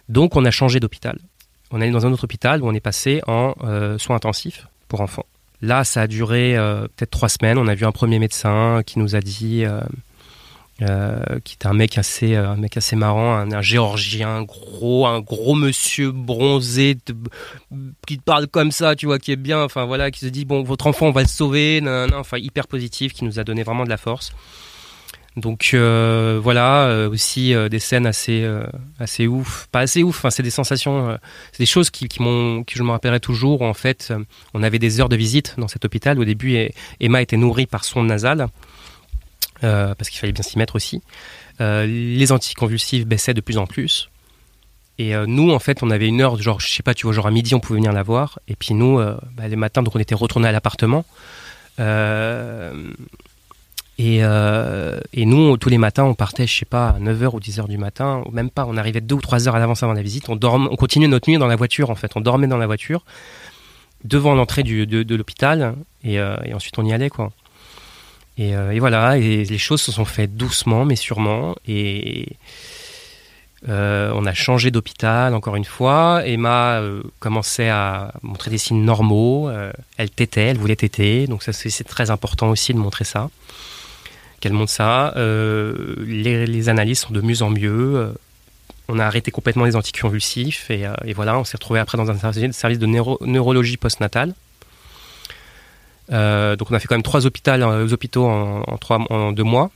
Donc, 0.09 0.35
on 0.35 0.45
a 0.45 0.51
changé 0.51 0.79
d'hôpital. 0.79 1.17
On 1.71 1.81
est 1.81 1.85
allé 1.85 1.91
dans 1.91 2.05
un 2.05 2.11
autre 2.11 2.25
hôpital 2.25 2.61
où 2.61 2.67
on 2.67 2.73
est 2.75 2.79
passé 2.81 3.21
en 3.25 3.55
soins 3.97 4.17
intensifs 4.17 4.67
pour 4.87 5.01
enfants. 5.01 5.25
Là, 5.61 5.83
ça 5.83 6.01
a 6.01 6.07
duré 6.07 6.57
euh, 6.57 6.87
peut-être 6.95 7.11
trois 7.11 7.29
semaines. 7.29 7.57
On 7.57 7.67
a 7.67 7.75
vu 7.75 7.85
un 7.85 7.91
premier 7.91 8.17
médecin 8.17 8.81
qui 8.83 8.97
nous 8.97 9.15
a 9.15 9.19
dit, 9.19 9.63
euh, 9.63 9.79
euh, 10.81 11.39
qui 11.43 11.53
était 11.53 11.67
un 11.67 11.73
mec 11.73 11.99
assez, 11.99 12.35
un 12.35 12.55
mec 12.55 12.77
assez 12.77 12.95
marrant, 12.95 13.35
un, 13.35 13.61
géorgien 13.61 14.41
gros, 14.41 15.05
un 15.05 15.19
gros 15.19 15.53
monsieur 15.53 16.11
bronzé 16.11 16.97
qui 18.07 18.17
te 18.17 18.23
parle 18.23 18.47
comme 18.47 18.71
ça, 18.71 18.95
tu 18.95 19.05
vois, 19.05 19.19
qui 19.19 19.31
est 19.31 19.35
bien. 19.35 19.63
Enfin 19.63 19.85
voilà, 19.85 20.09
qui 20.09 20.21
se 20.21 20.27
dit 20.27 20.45
bon, 20.45 20.63
votre 20.63 20.87
enfant, 20.87 21.07
on 21.07 21.11
va 21.11 21.21
le 21.21 21.27
sauver, 21.27 21.81
enfin 22.15 22.39
hyper 22.39 22.67
positif, 22.67 23.13
qui 23.13 23.23
nous 23.23 23.39
a 23.39 23.43
donné 23.43 23.61
vraiment 23.61 23.83
de 23.83 23.89
la 23.89 23.97
force. 23.97 24.33
Donc 25.37 25.71
euh, 25.73 26.39
voilà, 26.43 26.87
euh, 26.87 27.09
aussi 27.09 27.53
euh, 27.53 27.69
des 27.69 27.79
scènes 27.79 28.05
assez 28.05 28.45
assez 28.99 29.27
ouf, 29.27 29.67
pas 29.71 29.79
assez 29.79 30.03
ouf. 30.03 30.17
Enfin, 30.17 30.29
c'est 30.29 30.43
des 30.43 30.49
sensations, 30.49 31.17
c'est 31.51 31.59
des 31.59 31.65
choses 31.65 31.89
qui, 31.89 32.07
qui 32.07 32.21
m'ont, 32.21 32.63
que 32.63 32.73
je 32.75 32.83
me 32.83 32.91
rappellerai 32.91 33.19
toujours. 33.19 33.61
En 33.61 33.73
fait, 33.73 34.13
on 34.53 34.61
avait 34.63 34.79
des 34.79 34.99
heures 34.99 35.09
de 35.09 35.15
visite 35.15 35.55
dans 35.57 35.67
cet 35.67 35.85
hôpital. 35.85 36.19
Au 36.19 36.25
début, 36.25 36.69
Emma 36.99 37.21
était 37.21 37.37
nourrie 37.37 37.65
par 37.65 37.85
son 37.85 38.03
nasal 38.03 38.47
parce 39.61 40.09
qu'il 40.09 40.19
fallait 40.19 40.33
bien 40.33 40.43
s'y 40.43 40.57
mettre 40.57 40.75
aussi. 40.75 41.01
les 41.59 42.31
anticonvulsifs 42.31 43.05
baissaient 43.05 43.33
de 43.33 43.41
plus 43.41 43.57
en 43.57 43.67
plus. 43.67 44.09
Et 44.97 45.15
nous, 45.27 45.51
en 45.51 45.59
fait, 45.59 45.81
on 45.81 45.89
avait 45.89 46.07
une 46.07 46.21
heure, 46.21 46.39
genre, 46.41 46.59
je 46.59 46.67
sais 46.67 46.83
pas, 46.83 46.93
tu 46.93 47.05
vois, 47.05 47.13
genre 47.13 47.27
à 47.27 47.31
midi, 47.31 47.55
on 47.55 47.59
pouvait 47.59 47.79
venir 47.79 47.93
la 47.93 48.03
voir. 48.03 48.39
Et 48.47 48.55
puis 48.55 48.73
nous, 48.73 48.97
bah, 48.97 49.47
les 49.47 49.55
matins, 49.55 49.81
donc 49.81 49.95
on 49.95 49.99
était 49.99 50.15
retourné 50.15 50.49
à 50.49 50.51
l'appartement. 50.51 51.05
Et, 54.03 55.25
nous, 55.25 55.57
tous 55.57 55.69
les 55.69 55.77
matins, 55.77 56.03
on 56.03 56.13
partait, 56.13 56.47
je 56.47 56.55
sais 56.59 56.65
pas, 56.65 56.89
à 56.89 56.99
9h 56.99 57.35
ou 57.35 57.39
10h 57.39 57.67
du 57.67 57.77
matin, 57.77 58.23
ou 58.25 58.31
même 58.31 58.49
pas, 58.49 58.65
on 58.67 58.77
arrivait 58.77 59.01
deux 59.01 59.15
ou 59.15 59.21
trois 59.21 59.47
heures 59.47 59.55
à 59.55 59.59
l'avance 59.59 59.83
avant 59.83 59.93
la 59.93 60.01
visite. 60.01 60.29
On, 60.29 60.35
dorm, 60.35 60.67
on 60.71 60.75
continuait 60.75 61.07
notre 61.07 61.29
nuit 61.29 61.37
dans 61.37 61.47
la 61.47 61.55
voiture, 61.55 61.89
en 61.89 61.95
fait. 61.95 62.11
On 62.15 62.21
dormait 62.21 62.47
dans 62.47 62.57
la 62.57 62.65
voiture, 62.65 63.03
devant 64.03 64.33
l'entrée 64.33 64.63
de, 64.63 65.15
l'hôpital, 65.15 65.75
euh, 66.05 66.37
et, 66.43 66.53
ensuite 66.53 66.77
on 66.79 66.85
y 66.85 66.93
allait, 66.93 67.09
quoi. 67.09 67.31
Euh, 68.39 68.71
et, 68.71 68.79
voilà, 68.79 69.17
et 69.17 69.43
les 69.43 69.57
choses 69.59 69.81
se 69.81 69.91
sont 69.91 70.05
faites 70.05 70.35
doucement, 70.35 70.83
mais 70.83 70.95
sûrement. 70.95 71.55
Et 71.67 72.37
on 73.67 74.25
a 74.25 74.33
changé 74.33 74.71
d'hôpital, 74.71 75.35
encore 75.35 75.55
une 75.55 75.65
fois. 75.65 76.23
Emma 76.25 76.81
commençait 77.19 77.69
à 77.69 78.13
montrer 78.23 78.49
des 78.49 78.57
signes 78.57 78.83
normaux. 78.83 79.51
elle 79.97 80.09
tétait, 80.09 80.45
elle 80.45 80.57
voulait 80.57 80.75
téter. 80.75 81.27
Donc 81.27 81.43
c'est 81.43 81.83
très 81.83 82.09
important 82.09 82.49
aussi 82.49 82.73
de 82.73 82.79
montrer 82.79 83.03
ça 83.03 83.29
qu'elle 84.41 84.53
montre 84.53 84.71
ça. 84.71 85.13
Euh, 85.15 85.95
les, 86.05 86.67
analyses 86.67 86.99
sont 86.99 87.13
de 87.13 87.21
mieux 87.21 87.41
en 87.41 87.49
mieux. 87.49 87.95
Euh, 87.95 88.11
on 88.89 88.99
a 88.99 89.05
arrêté 89.05 89.31
complètement 89.31 89.63
les 89.63 89.77
anticonvulsifs 89.77 90.69
et, 90.69 90.85
euh, 90.85 90.93
et 91.05 91.13
voilà, 91.13 91.39
on 91.39 91.45
s'est 91.45 91.55
retrouvé 91.55 91.79
après 91.79 91.97
dans 91.97 92.11
un 92.11 92.51
service 92.51 92.79
de 92.79 92.85
neurologie 92.85 93.77
postnatale. 93.77 94.33
donc 96.09 96.71
on 96.71 96.73
a 96.73 96.79
fait 96.79 96.87
quand 96.87 96.95
même 96.95 97.03
trois 97.03 97.25
hôpitaux, 97.25 98.25
en 98.25 99.31
deux 99.31 99.43
mois, 99.43 99.71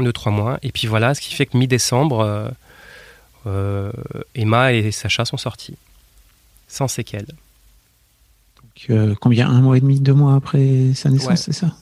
deux 0.00 0.12
trois 0.12 0.32
mois. 0.32 0.58
Et 0.62 0.72
puis 0.72 0.88
voilà, 0.88 1.14
ce 1.14 1.20
qui 1.20 1.34
fait 1.34 1.46
que 1.46 1.56
mi-décembre, 1.56 2.50
Emma 4.34 4.72
et 4.72 4.90
Sacha 4.90 5.24
sont 5.24 5.36
sortis 5.36 5.76
sans 6.68 6.88
séquelles. 6.88 7.28
Donc, 8.88 9.18
combien 9.20 9.48
Un 9.48 9.60
mois 9.60 9.76
et 9.76 9.80
demi, 9.80 10.00
deux 10.00 10.14
mois 10.14 10.34
après 10.34 10.92
sa 10.94 11.10
naissance, 11.10 11.42
c'est 11.42 11.52
ça 11.52 11.74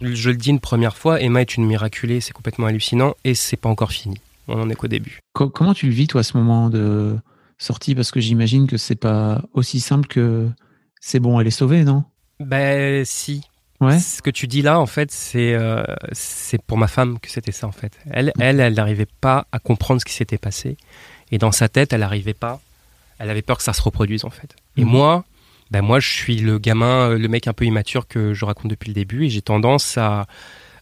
je 0.00 0.30
le 0.30 0.36
dis 0.36 0.50
une 0.50 0.60
première 0.60 0.96
fois, 0.96 1.20
Emma 1.20 1.40
est 1.40 1.56
une 1.56 1.64
miraculée, 1.64 2.20
c'est 2.20 2.32
complètement 2.32 2.66
hallucinant 2.66 3.14
et 3.24 3.34
c'est 3.34 3.56
pas 3.56 3.68
encore 3.68 3.92
fini. 3.92 4.20
On 4.48 4.60
en 4.60 4.70
est 4.70 4.74
qu'au 4.74 4.88
début. 4.88 5.20
comment 5.32 5.74
tu 5.74 5.86
le 5.86 5.92
vis 5.92 6.06
toi 6.06 6.22
ce 6.22 6.36
moment 6.36 6.70
de 6.70 7.16
sortie? 7.58 7.94
Parce 7.94 8.10
que 8.10 8.20
j'imagine 8.20 8.66
que 8.66 8.76
c'est 8.76 8.96
pas 8.96 9.42
aussi 9.54 9.80
simple 9.80 10.08
que 10.08 10.48
c'est 11.00 11.20
bon, 11.20 11.40
elle 11.40 11.46
est 11.46 11.52
sauvée, 11.52 11.84
non? 11.84 12.04
Ben 12.40 13.04
si. 13.04 13.42
Ouais. 13.80 13.98
Ce 13.98 14.20
que 14.20 14.30
tu 14.30 14.46
dis 14.46 14.60
là, 14.60 14.78
en 14.78 14.86
fait, 14.86 15.10
c'est 15.10 15.54
euh, 15.54 15.82
c'est 16.12 16.60
pour 16.62 16.76
ma 16.76 16.88
femme 16.88 17.18
que 17.18 17.30
c'était 17.30 17.52
ça, 17.52 17.66
en 17.66 17.72
fait. 17.72 17.98
Elle, 18.10 18.32
elle, 18.38 18.60
elle 18.60 18.74
n'arrivait 18.74 19.08
pas 19.20 19.46
à 19.52 19.58
comprendre 19.58 20.00
ce 20.00 20.04
qui 20.04 20.12
s'était 20.12 20.36
passé. 20.36 20.76
Et 21.30 21.38
dans 21.38 21.52
sa 21.52 21.68
tête, 21.68 21.92
elle 21.92 22.00
n'arrivait 22.00 22.34
pas. 22.34 22.60
Elle 23.18 23.30
avait 23.30 23.42
peur 23.42 23.56
que 23.56 23.62
ça 23.62 23.72
se 23.72 23.80
reproduise, 23.80 24.24
en 24.24 24.30
fait. 24.30 24.54
Et 24.76 24.84
mhm. 24.84 24.90
moi, 24.90 25.24
ben 25.70 25.82
moi 25.82 26.00
je 26.00 26.10
suis 26.10 26.36
le 26.36 26.58
gamin, 26.58 27.10
le 27.10 27.28
mec 27.28 27.46
un 27.46 27.52
peu 27.52 27.64
immature 27.64 28.08
que 28.08 28.34
je 28.34 28.44
raconte 28.44 28.70
depuis 28.70 28.88
le 28.88 28.94
début 28.94 29.26
et 29.26 29.28
j'ai 29.28 29.42
tendance 29.42 29.98
à, 29.98 30.26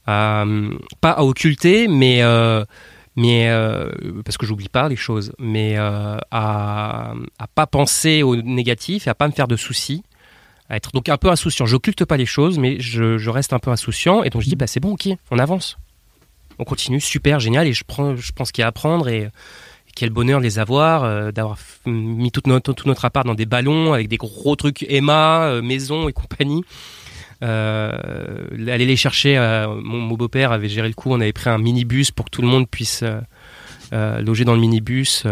pas 0.06 1.10
à 1.10 1.22
occulter, 1.22 1.88
mais 1.88 2.22
euh, 2.22 2.64
mais 3.16 3.48
euh, 3.48 3.90
parce 4.24 4.38
que 4.38 4.46
j'oublie 4.46 4.68
pas 4.68 4.88
les 4.88 4.96
choses, 4.96 5.32
mais 5.38 5.74
euh, 5.76 6.16
à 6.30 7.12
à 7.38 7.46
pas 7.54 7.66
penser 7.66 8.22
au 8.22 8.36
négatif 8.36 9.06
et 9.06 9.10
à 9.10 9.14
pas 9.14 9.28
me 9.28 9.32
faire 9.32 9.48
de 9.48 9.56
soucis, 9.56 10.02
à 10.70 10.76
être 10.76 10.92
donc 10.92 11.08
un 11.08 11.18
peu 11.18 11.28
insouciant. 11.28 11.66
J'occulte 11.66 12.04
pas 12.04 12.16
les 12.16 12.26
choses, 12.26 12.58
mais 12.58 12.80
je, 12.80 13.18
je, 13.18 13.30
reste 13.30 13.52
un 13.52 13.58
peu 13.58 13.70
insouciant 13.70 14.22
et 14.22 14.30
donc 14.30 14.42
je 14.42 14.48
dis 14.48 14.56
bah 14.56 14.66
c'est 14.66 14.80
bon, 14.80 14.92
ok, 14.92 15.08
on 15.30 15.38
avance, 15.38 15.76
on 16.58 16.64
continue, 16.64 17.00
super, 17.00 17.40
génial 17.40 17.66
et 17.66 17.74
je 17.74 17.84
prends, 17.84 18.16
je 18.16 18.32
pense 18.32 18.52
qu'il 18.52 18.62
y 18.62 18.64
a 18.64 18.66
à 18.66 18.70
apprendre 18.70 19.08
et 19.08 19.28
quel 19.98 20.10
bonheur 20.10 20.38
les 20.38 20.60
avoir, 20.60 21.02
euh, 21.02 21.32
d'avoir 21.32 21.58
mis 21.84 22.30
tout 22.30 22.42
notre, 22.46 22.72
notre 22.86 23.04
appart 23.04 23.26
dans 23.26 23.34
des 23.34 23.46
ballons 23.46 23.92
avec 23.92 24.06
des 24.06 24.16
gros 24.16 24.54
trucs 24.54 24.86
Emma, 24.88 25.48
euh, 25.48 25.60
maison 25.60 26.08
et 26.08 26.12
compagnie. 26.12 26.62
Euh, 27.42 28.46
aller 28.68 28.86
les 28.86 28.96
chercher, 28.96 29.36
mon, 29.82 30.14
beau-père 30.14 30.52
avait 30.52 30.68
géré 30.68 30.86
le 30.86 30.94
coup, 30.94 31.10
on 31.10 31.20
avait 31.20 31.32
pris 31.32 31.50
un 31.50 31.58
minibus 31.58 32.12
pour 32.12 32.26
que 32.26 32.30
tout 32.30 32.42
le 32.42 32.48
monde 32.48 32.68
puisse 32.68 33.04
loger 33.92 34.44
dans 34.44 34.54
le 34.54 34.60
minibus. 34.60 35.24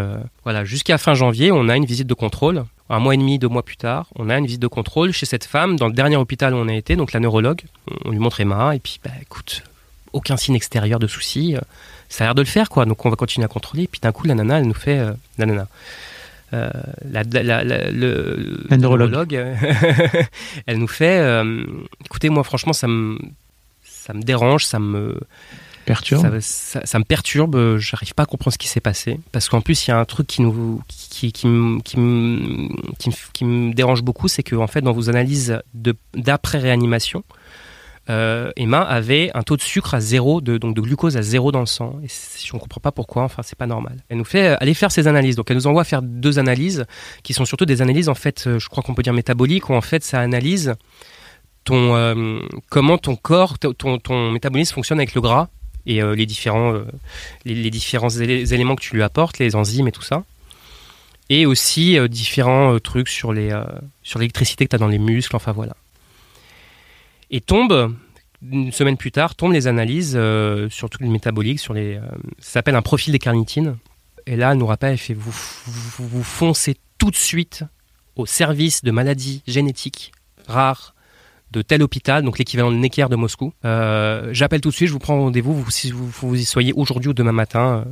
voilà, 0.43 0.65
jusqu'à 0.65 0.99
fin 0.99 1.15
janvier, 1.15 1.53
on 1.53 1.69
a 1.69 1.77
une 1.77 1.85
visite 1.85 2.09
de 2.09 2.15
contrôle. 2.15 2.65
Un 2.89 2.99
mois 3.01 3.15
et 3.15 3.17
demi, 3.17 3.39
deux 3.39 3.49
mois 3.49 3.65
plus 3.65 3.77
tard, 3.77 4.09
on 4.17 4.31
a 4.31 4.39
une 4.39 4.47
visite 4.47 4.63
de 4.63 4.69
contrôle 4.69 5.13
chez 5.13 5.27
cette 5.27 5.45
femme 5.45 5.77
dans 5.77 5.89
le 5.89 5.93
dernier 5.93 6.17
hôpital 6.17 6.55
où 6.55 6.59
on 6.59 6.69
a 6.69 6.75
été, 6.75 6.95
donc 6.95 7.13
la 7.13 7.19
neurologue. 7.19 7.63
On, 8.05 8.11
lui 8.11 8.19
montre 8.21 8.41
Emma 8.41 8.77
et 8.77 8.79
puis, 8.79 9.01
bah 9.05 9.11
écoute, 9.21 9.65
aucun 10.13 10.37
signe 10.37 10.55
extérieur 10.55 11.01
de 11.01 11.09
souci 11.09 11.57
ça 12.09 12.25
a 12.25 12.27
l'air 12.29 12.35
de 12.35 12.43
le 12.43 12.47
faire, 12.47 12.69
quoi. 12.69 12.85
Donc 12.85 13.05
on 13.05 13.11
va 13.11 13.17
continuer 13.17 13.45
à 13.45 13.49
contrôler. 13.49 13.87
Puis 13.87 14.01
d'un 14.01 14.13
coup, 14.13 14.27
la 14.27 14.35
nana, 14.35 14.59
elle 14.59 14.67
nous 14.67 14.75
fait. 14.75 14.99
Euh, 14.99 15.13
la 15.39 15.47
nana. 15.47 15.69
Euh, 16.55 16.71
la, 17.11 17.25
la, 17.25 17.65
la, 17.65 17.91
le, 17.91 18.67
neurologue, 18.71 19.35
elle 20.67 20.79
nous 20.79 20.87
fait 20.87 21.19
euh, 21.19 21.65
écoutez, 22.05 22.29
moi, 22.29 22.45
franchement, 22.45 22.73
ça 22.73 22.87
me, 22.87 23.19
ça 23.83 24.13
me 24.13 24.23
dérange, 24.23 24.65
ça 24.65 24.79
me. 24.79 25.19
Perturbe. 25.87 26.41
Ça, 26.41 26.81
ça, 26.85 26.99
me 26.99 27.05
perturbe, 27.05 27.79
j'arrive 27.79 28.13
pas 28.15 28.25
à 28.25 28.27
comprendre 28.27 28.53
ce 28.53 28.59
qui 28.59 28.67
s'est 28.67 28.81
passé. 28.81 29.21
Parce 29.31 29.49
qu'en 29.49 29.61
plus, 29.61 29.87
il 29.87 29.91
y 29.91 29.93
a 29.93 29.99
un 29.99 30.05
truc 30.05 30.27
qui, 30.27 30.43
nous, 30.43 30.83
qui, 30.89 31.33
qui, 31.33 31.33
qui, 31.33 31.97
me, 31.97 32.69
qui, 33.33 33.45
me 33.45 33.73
dérange 33.73 34.03
beaucoup 34.03 34.27
c'est 34.27 34.43
que, 34.43 34.57
en 34.57 34.67
fait, 34.67 34.81
dans 34.81 34.93
vos 34.93 35.09
analyses 35.09 35.61
d'après-réanimation, 36.15 37.23
euh, 38.09 38.53
Emma 38.57 38.83
avait 38.83 39.31
un 39.35 39.43
taux 39.43 39.57
de 39.57 39.63
sucre 39.63 39.95
à 39.95 40.01
zéro, 40.01 40.41
donc 40.41 40.75
de 40.75 40.81
glucose 40.81 41.17
à 41.17 41.23
zéro 41.23 41.51
dans 41.51 41.61
le 41.61 41.67
sang. 41.67 41.99
Et 42.05 42.09
je 42.09 42.55
ne 42.55 42.61
comprends 42.61 42.81
pas 42.81 42.93
pourquoi, 42.93 43.25
enfin, 43.25 43.43
c'est 43.43 43.59
pas 43.59 43.67
normal. 43.67 43.97
Elle 44.09 44.19
nous 44.19 44.25
fait 44.25 44.49
euh, 44.49 44.57
aller 44.61 44.75
faire 44.75 44.93
ces 44.93 45.09
analyses. 45.09 45.37
Donc, 45.37 45.51
elle 45.51 45.57
nous 45.57 45.67
envoie 45.67 45.85
faire 45.85 46.03
deux 46.03 46.39
analyses 46.39 46.87
qui 47.23 47.35
sont 47.35 47.45
surtout 47.45 47.67
des 47.67 47.83
analyses, 47.83 48.09
en 48.09 48.15
fait, 48.15 48.47
euh, 48.47 48.59
je 48.59 48.69
crois 48.69 48.83
qu'on 48.83 48.95
peut 48.95 49.03
dire 49.03 49.13
métaboliques, 49.13 49.69
où 49.71 49.75
en 49.75 49.81
fait, 49.81 50.05
ça 50.05 50.21
analyse 50.21 50.75
ton, 51.65 52.41
comment 52.69 52.97
ton 52.97 53.17
corps, 53.17 53.59
ton, 53.59 54.31
métabolisme 54.31 54.73
fonctionne 54.73 55.01
avec 55.01 55.17
le 55.17 55.21
gras 55.21 55.49
et 55.85 56.01
les 56.01 56.25
différents, 56.25 56.81
les, 57.45 57.71
différents 57.71 58.09
éléments 58.09 58.77
que 58.77 58.83
tu 58.83 58.95
lui 58.95 59.03
apportes, 59.03 59.41
les 59.41 59.57
enzymes 59.57 59.89
et 59.89 59.93
tout 59.93 60.03
ça. 60.03 60.23
Et 61.29 61.45
aussi 61.45 61.99
différents 62.09 62.79
trucs 62.79 63.09
sur 63.09 63.35
sur 64.05 64.19
l'électricité 64.21 64.65
que 64.67 64.71
tu 64.71 64.77
as 64.77 64.79
dans 64.79 64.87
les 64.87 65.01
muscles, 65.01 65.35
enfin 65.35 65.51
voilà. 65.51 65.75
Et 67.31 67.41
tombe, 67.41 67.95
une 68.43 68.73
semaine 68.73 68.97
plus 68.97 69.13
tard, 69.13 69.35
tombent 69.35 69.53
les 69.53 69.67
analyses 69.67 70.15
euh, 70.17 70.69
sur 70.71 70.91
tout 70.91 71.03
le 71.03 71.09
métabolique, 71.09 71.59
sur 71.59 71.75
les, 71.75 71.97
euh, 71.97 72.01
ça 72.39 72.53
s'appelle 72.53 72.77
un 72.77 72.83
profil 72.83 73.13
des 73.13 73.19
carnitines. 73.19 73.77
Et 74.27 74.37
là, 74.37 74.53
elle 74.53 74.59
nous 74.59 74.67
rappelle, 74.67 74.93
elle 74.93 74.99
fait, 74.99 75.15
vous, 75.15 75.35
vous, 75.99 76.23
foncez 76.23 76.77
tout 76.99 77.11
de 77.11 77.17
suite 77.17 77.65
au 78.17 78.27
service 78.27 78.83
de 78.83 78.91
maladies 78.91 79.43
génétiques 79.47 80.13
rares 80.49 80.95
de 81.53 81.63
tel 81.63 81.83
hôpital, 81.83 82.25
donc 82.25 82.39
l'équivalent 82.39 82.73
de 82.73 82.77
Necker 82.77 83.09
de 83.09 83.17
Moscou. 83.17 83.53
Euh, 83.65 84.29
j'appelle 84.33 84.61
tout 84.61 84.71
de 84.71 84.75
suite, 84.75 84.89
je 84.89 84.93
vous 84.93 84.99
prends 84.99 85.21
rendez-vous, 85.21 85.55
vous, 85.55 85.71
si 85.71 85.93
vous, 85.93 86.09
vous 86.09 86.35
y 86.35 86.45
soyez 86.45 86.73
aujourd'hui 86.73 87.11
ou 87.11 87.15
demain 87.15 87.33
matin, 87.33 87.85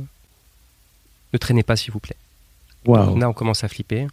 ne 1.31 1.37
traînez 1.37 1.63
pas 1.63 1.75
s'il 1.75 1.93
vous 1.93 1.99
plaît. 1.99 2.17
Wow. 2.85 3.17
Là, 3.17 3.29
on 3.29 3.33
commence 3.33 3.63
à 3.63 3.67
flipper. 3.67 4.07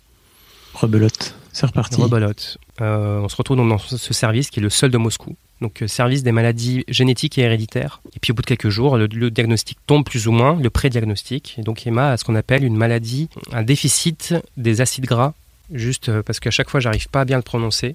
Rebelote, 0.75 1.35
c'est 1.53 1.67
reparti. 1.67 2.01
Rebelote. 2.01 2.59
Euh, 2.83 3.21
on 3.21 3.29
se 3.29 3.37
retrouve 3.37 3.57
dans 3.57 3.79
ce 3.79 4.13
service 4.13 4.51
qui 4.51 4.59
est 4.59 4.63
le 4.63 4.71
seul 4.71 4.91
de 4.91 4.99
Moscou, 4.99 5.37
donc 5.61 5.83
euh, 5.83 5.87
service 5.87 6.25
des 6.25 6.33
maladies 6.33 6.85
génétiques 6.89 7.39
et 7.39 7.43
héréditaires. 7.43 8.01
Et 8.17 8.19
puis 8.19 8.33
au 8.33 8.35
bout 8.35 8.43
de 8.43 8.47
quelques 8.47 8.71
jours, 8.71 8.97
le, 8.97 9.09
diagnostic 9.31 9.79
tombe 9.87 10.05
plus 10.05 10.27
ou 10.27 10.33
moins, 10.33 10.59
le 10.61 10.69
pré-diagnostic. 10.69 11.57
Et 11.59 11.63
donc 11.63 11.87
Emma 11.87 12.11
a 12.11 12.17
ce 12.17 12.25
qu'on 12.25 12.35
appelle 12.35 12.65
une 12.65 12.77
maladie, 12.77 13.29
un 13.53 13.63
déficit 13.63 14.35
des 14.57 14.81
acides 14.81 15.07
gras, 15.07 15.33
juste 15.73 16.09
euh, 16.09 16.23
parce 16.23 16.41
qu'à 16.41 16.51
chaque 16.51 16.71
fois 16.71 16.81
j'arrive 16.81 17.09
pas 17.09 17.21
à 17.21 17.25
bien 17.25 17.37
le 17.37 17.43
prononcer 17.43 17.95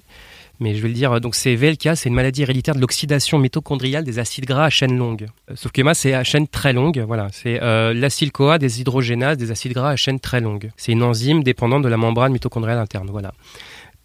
mais 0.60 0.74
je 0.74 0.82
vais 0.82 0.88
le 0.88 0.94
dire, 0.94 1.20
donc 1.20 1.34
c'est 1.34 1.54
VLK, 1.54 1.90
c'est 1.94 2.08
une 2.08 2.14
maladie 2.14 2.42
héréditaire 2.42 2.74
de 2.74 2.80
l'oxydation 2.80 3.38
mitochondriale 3.38 4.04
des 4.04 4.18
acides 4.18 4.44
gras 4.44 4.64
à 4.64 4.70
chaîne 4.70 4.96
longue. 4.96 5.26
Sauf 5.54 5.70
que 5.70 5.82
moi, 5.82 5.94
c'est 5.94 6.14
à 6.14 6.24
chaîne 6.24 6.48
très 6.48 6.72
longue, 6.72 7.04
voilà. 7.06 7.28
C'est 7.32 7.62
euh, 7.62 7.94
l'acyle-CoA 7.94 8.58
des 8.58 8.80
hydrogénases 8.80 9.36
des 9.36 9.50
acides 9.50 9.72
gras 9.72 9.90
à 9.90 9.96
chaîne 9.96 10.18
très 10.18 10.40
longue. 10.40 10.70
C'est 10.76 10.92
une 10.92 11.02
enzyme 11.02 11.44
dépendante 11.44 11.82
de 11.82 11.88
la 11.88 11.96
membrane 11.96 12.32
mitochondriale 12.32 12.78
interne, 12.78 13.08
voilà. 13.10 13.32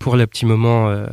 Pour 0.04 0.18
le 0.18 0.28
petit 0.28 0.46
moment 0.46 0.90
euh, 0.90 1.08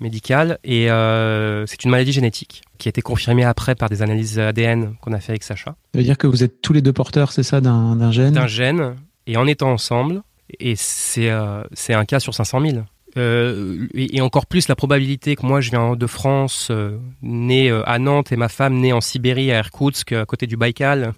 médical. 0.00 0.58
Et 0.64 0.90
euh, 0.90 1.64
c'est 1.66 1.84
une 1.84 1.90
maladie 1.90 2.10
génétique 2.10 2.62
qui 2.78 2.88
a 2.88 2.90
été 2.90 3.00
confirmée 3.00 3.44
après 3.44 3.76
par 3.76 3.88
des 3.88 4.02
analyses 4.02 4.38
ADN 4.38 4.96
qu'on 5.00 5.12
a 5.12 5.20
fait 5.20 5.30
avec 5.30 5.44
Sacha. 5.44 5.76
Ça 5.92 5.98
veut 5.98 6.02
dire 6.02 6.18
que 6.18 6.26
vous 6.26 6.42
êtes 6.42 6.60
tous 6.60 6.72
les 6.72 6.82
deux 6.82 6.92
porteurs, 6.92 7.30
c'est 7.30 7.44
ça, 7.44 7.60
d'un 7.60 8.10
gène? 8.10 8.34
D'un 8.34 8.48
gène, 8.48 8.96
et 9.28 9.36
en 9.36 9.46
étant 9.46 9.70
ensemble, 9.70 10.22
et 10.58 10.74
c'est 10.76 11.30
un 11.30 12.04
cas 12.04 12.18
sur 12.18 12.34
500 12.34 12.60
000 12.60 12.82
Euh, 13.18 13.88
et, 13.94 14.16
et 14.16 14.20
encore 14.22 14.46
plus 14.46 14.68
la 14.68 14.74
probabilité 14.74 15.36
que 15.36 15.44
moi 15.44 15.60
je 15.60 15.70
viens 15.70 15.96
de 15.96 16.06
France, 16.06 16.68
euh, 16.70 16.96
né 17.20 17.70
euh, 17.70 17.82
à 17.86 17.98
Nantes 17.98 18.32
et 18.32 18.36
ma 18.36 18.48
femme 18.48 18.78
née 18.78 18.92
en 18.94 19.02
Sibérie 19.02 19.52
à 19.52 19.58
Irkoutsk 19.58 20.12
à 20.12 20.24
côté 20.24 20.46
du 20.46 20.56
Baïkal, 20.56 21.12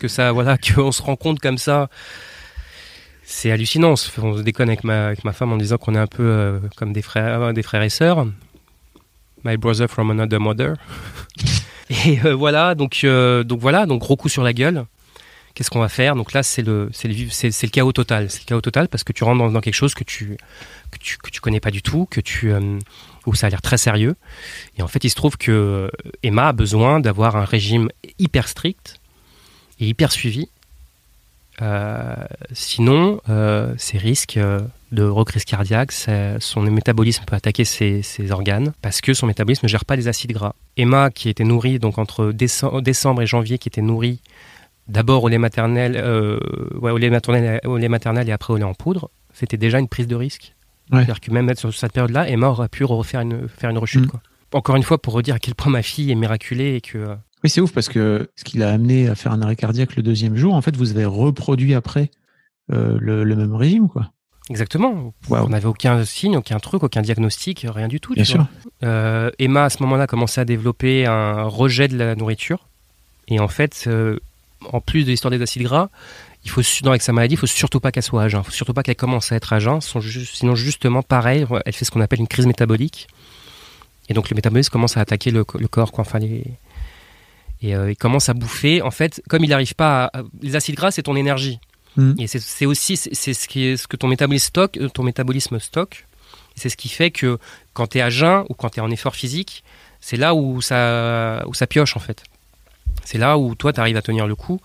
que 0.00 0.08
ça 0.08 0.32
voilà 0.32 0.58
qu'on 0.74 0.90
se 0.90 1.02
rend 1.02 1.16
compte 1.16 1.38
comme 1.38 1.58
ça. 1.58 1.88
C'est 3.28 3.50
hallucinant. 3.50 3.90
On 3.90 3.96
se, 3.96 4.20
on 4.20 4.36
se 4.36 4.42
déconne 4.42 4.68
avec 4.68 4.84
ma, 4.84 5.14
femme 5.32 5.52
en 5.52 5.56
disant 5.56 5.78
qu'on 5.78 5.96
est 5.96 5.98
un 5.98 6.06
peu 6.06 6.22
euh, 6.22 6.60
comme 6.76 6.92
des 6.92 7.02
frères, 7.02 7.52
des 7.52 7.62
frères 7.62 7.82
et 7.82 7.88
sœurs. 7.88 8.24
My 9.44 9.56
brother 9.56 9.88
from 9.88 10.10
another 10.12 10.40
mother. 10.40 10.76
et 12.06 12.20
euh, 12.24 12.34
voilà, 12.34 12.74
donc 12.74 13.00
euh, 13.02 13.42
donc 13.42 13.60
voilà, 13.60 13.84
donc 13.84 14.00
gros 14.00 14.16
coup 14.16 14.28
sur 14.28 14.44
la 14.44 14.52
gueule. 14.52 14.86
Qu'est-ce 15.54 15.70
qu'on 15.70 15.80
va 15.80 15.88
faire? 15.88 16.14
Donc 16.14 16.34
là, 16.34 16.42
c'est 16.42 16.62
le 16.62 16.88
c'est 16.92 17.08
le 17.08 17.68
chaos 17.68 17.92
total. 17.92 18.30
C'est 18.30 18.42
le 18.42 18.46
chaos 18.46 18.60
total 18.60 18.88
parce 18.88 19.04
que 19.04 19.12
tu 19.12 19.24
rentres 19.24 19.38
dans, 19.38 19.50
dans 19.50 19.60
quelque 19.60 19.74
chose 19.74 19.94
que 19.94 20.04
tu 20.04 20.36
que 20.90 20.98
tu 20.98 21.18
que 21.18 21.30
tu 21.30 21.40
connais 21.40 21.60
pas 21.60 21.70
du 21.70 21.82
tout, 21.82 22.06
que 22.10 22.20
tu 22.20 22.52
euh, 22.52 22.78
où 23.26 23.34
ça 23.34 23.48
a 23.48 23.50
l'air 23.50 23.62
très 23.62 23.78
sérieux. 23.78 24.16
Et 24.78 24.82
en 24.82 24.88
fait, 24.88 25.02
il 25.02 25.10
se 25.10 25.14
trouve 25.14 25.36
que 25.36 25.50
euh, 25.50 25.88
Emma 26.22 26.48
a 26.48 26.52
besoin 26.52 27.00
d'avoir 27.00 27.36
un 27.36 27.44
régime 27.44 27.88
hyper 28.18 28.48
strict 28.48 29.00
et 29.80 29.86
hyper 29.88 30.12
suivi. 30.12 30.48
Euh, 31.62 32.14
sinon, 32.52 33.20
euh, 33.28 33.72
ses 33.78 33.98
risques 33.98 34.36
euh, 34.36 34.60
de 34.92 35.02
recrise 35.02 35.44
cardiaque, 35.44 35.92
son 35.92 36.62
métabolisme 36.62 37.24
peut 37.24 37.36
attaquer 37.36 37.64
ses, 37.64 38.02
ses 38.02 38.30
organes 38.30 38.72
parce 38.82 39.00
que 39.00 39.14
son 39.14 39.26
métabolisme 39.26 39.64
ne 39.64 39.68
gère 39.68 39.84
pas 39.84 39.96
les 39.96 40.08
acides 40.08 40.32
gras. 40.32 40.54
Emma, 40.76 41.10
qui 41.10 41.28
était 41.28 41.44
nourrie 41.44 41.78
donc 41.78 41.98
entre 41.98 42.32
décem- 42.32 42.82
décembre 42.82 43.22
et 43.22 43.26
janvier, 43.26 43.58
qui 43.58 43.68
était 43.68 43.82
nourrie 43.82 44.20
d'abord 44.86 45.24
au 45.24 45.28
lait 45.28 45.38
maternel, 45.38 45.96
euh, 45.96 46.38
ouais, 46.80 46.90
au 46.92 46.98
lait 46.98 47.10
maternel, 47.10 47.60
au 47.64 47.76
lait 47.76 47.88
maternel 47.88 48.28
et 48.28 48.32
après 48.32 48.52
au 48.52 48.56
lait 48.56 48.64
en 48.64 48.74
poudre, 48.74 49.10
c'était 49.32 49.56
déjà 49.56 49.78
une 49.78 49.88
prise 49.88 50.06
de 50.06 50.14
risque. 50.14 50.54
Ouais. 50.92 50.98
C'est-à-dire 50.98 51.20
que 51.20 51.30
même 51.32 51.52
sur 51.56 51.74
cette 51.74 51.92
période-là, 51.92 52.28
Emma 52.28 52.48
aurait 52.48 52.68
pu 52.68 52.84
refaire 52.84 53.22
une, 53.22 53.48
faire 53.48 53.70
une 53.70 53.78
rechute. 53.78 54.04
Mm. 54.04 54.08
Quoi. 54.08 54.20
Encore 54.52 54.76
une 54.76 54.84
fois, 54.84 54.98
pour 54.98 55.14
redire 55.14 55.34
à 55.34 55.38
quel 55.40 55.56
point 55.56 55.72
ma 55.72 55.82
fille 55.82 56.12
est 56.12 56.14
miraculée 56.14 56.76
et 56.76 56.80
que 56.80 56.98
euh, 56.98 57.14
Oui, 57.44 57.50
c'est 57.50 57.60
ouf 57.60 57.72
parce 57.72 57.88
que 57.88 58.30
ce 58.34 58.44
qui 58.44 58.58
l'a 58.58 58.70
amené 58.70 59.08
à 59.08 59.14
faire 59.14 59.32
un 59.32 59.42
arrêt 59.42 59.56
cardiaque 59.56 59.96
le 59.96 60.02
deuxième 60.02 60.36
jour, 60.36 60.54
en 60.54 60.62
fait, 60.62 60.76
vous 60.76 60.90
avez 60.90 61.04
reproduit 61.04 61.74
après 61.74 62.10
euh, 62.72 62.96
le, 63.00 63.24
le 63.24 63.36
même 63.36 63.54
régime, 63.54 63.88
quoi. 63.88 64.10
Exactement. 64.48 65.12
On 65.28 65.48
n'avait 65.48 65.66
aucun 65.66 66.04
signe, 66.04 66.36
aucun 66.36 66.60
truc, 66.60 66.84
aucun 66.84 67.02
diagnostic, 67.02 67.66
rien 67.68 67.88
du 67.88 67.98
tout. 67.98 68.14
Bien 68.14 68.24
sûr. 68.24 68.46
Euh, 68.84 69.30
Emma, 69.40 69.64
à 69.64 69.70
ce 69.70 69.82
moment-là, 69.82 70.06
commençait 70.06 70.40
à 70.40 70.44
développer 70.44 71.04
un 71.04 71.42
rejet 71.42 71.88
de 71.88 71.96
la 71.96 72.14
nourriture. 72.14 72.68
Et 73.26 73.40
en 73.40 73.48
fait, 73.48 73.84
euh, 73.88 74.20
en 74.72 74.80
plus 74.80 75.02
de 75.02 75.10
l'histoire 75.10 75.32
des 75.32 75.42
acides 75.42 75.64
gras, 75.64 75.88
il 76.44 76.50
faut, 76.50 76.62
non, 76.84 76.90
avec 76.90 77.02
sa 77.02 77.12
maladie, 77.12 77.34
il 77.34 77.38
faut 77.38 77.48
surtout 77.48 77.80
pas 77.80 77.90
qu'elle 77.90 78.04
soit 78.04 78.22
à 78.22 78.28
jeun. 78.28 78.40
Il 78.40 78.44
faut 78.44 78.52
surtout 78.52 78.72
pas 78.72 78.84
qu'elle 78.84 78.94
commence 78.94 79.32
à 79.32 79.34
être 79.34 79.52
à 79.52 79.58
jeun. 79.58 79.80
Sinon, 79.80 80.54
justement, 80.54 81.02
pareil, 81.02 81.44
elle 81.64 81.72
fait 81.72 81.84
ce 81.84 81.90
qu'on 81.90 82.00
appelle 82.00 82.20
une 82.20 82.28
crise 82.28 82.46
métabolique. 82.46 83.08
Et 84.08 84.14
donc, 84.14 84.30
le 84.30 84.36
métabolisme 84.36 84.70
commence 84.70 84.96
à 84.96 85.00
attaquer 85.00 85.32
le, 85.32 85.44
le 85.58 85.66
corps. 85.66 85.90
Quoi. 85.90 86.02
Enfin, 86.02 86.20
les... 86.20 86.44
Et 87.62 87.74
euh, 87.74 87.90
il 87.90 87.96
commence 87.96 88.28
à 88.28 88.34
bouffer. 88.34 88.82
En 88.82 88.90
fait, 88.90 89.22
comme 89.28 89.44
il 89.44 89.50
n'arrive 89.50 89.74
pas 89.74 90.10
à... 90.12 90.22
Les 90.42 90.56
acides 90.56 90.74
gras, 90.76 90.90
c'est 90.90 91.02
ton 91.02 91.16
énergie. 91.16 91.58
Mhm. 91.96 92.14
Et 92.18 92.26
c'est- 92.26 92.66
aussi 92.66 92.96
c'est 92.96 93.32
ce, 93.34 93.48
qui 93.48 93.64
est, 93.66 93.76
ce 93.76 93.86
que 93.88 93.96
ton 93.96 94.08
métabolisme 94.08 94.46
stocke. 94.48 94.76
euh, 94.78 94.88
Ton 94.88 95.02
métabolisme 95.02 95.58
stocke. 95.58 96.06
C'est 96.54 96.68
ce 96.68 96.76
qui 96.76 96.88
fait 96.88 97.10
que 97.10 97.38
quand 97.74 97.86
tu 97.88 97.98
es 97.98 98.00
à 98.02 98.10
jeun 98.10 98.44
ou 98.48 98.54
quand 98.54 98.70
tu 98.70 98.78
es 98.78 98.82
en 98.82 98.90
effort 98.90 99.14
physique, 99.14 99.62
c'est 100.00 100.16
là 100.16 100.34
où 100.34 100.60
ça, 100.62 101.42
où 101.46 101.54
ça 101.54 101.66
pioche 101.66 101.96
en 101.96 102.00
fait. 102.00 102.22
C'est 103.04 103.18
là 103.18 103.38
où 103.38 103.54
toi, 103.54 103.72
tu 103.72 103.80
arrives 103.80 103.96
à 103.96 104.02
tenir 104.02 104.26
le 104.26 104.34
coup. 104.34 104.60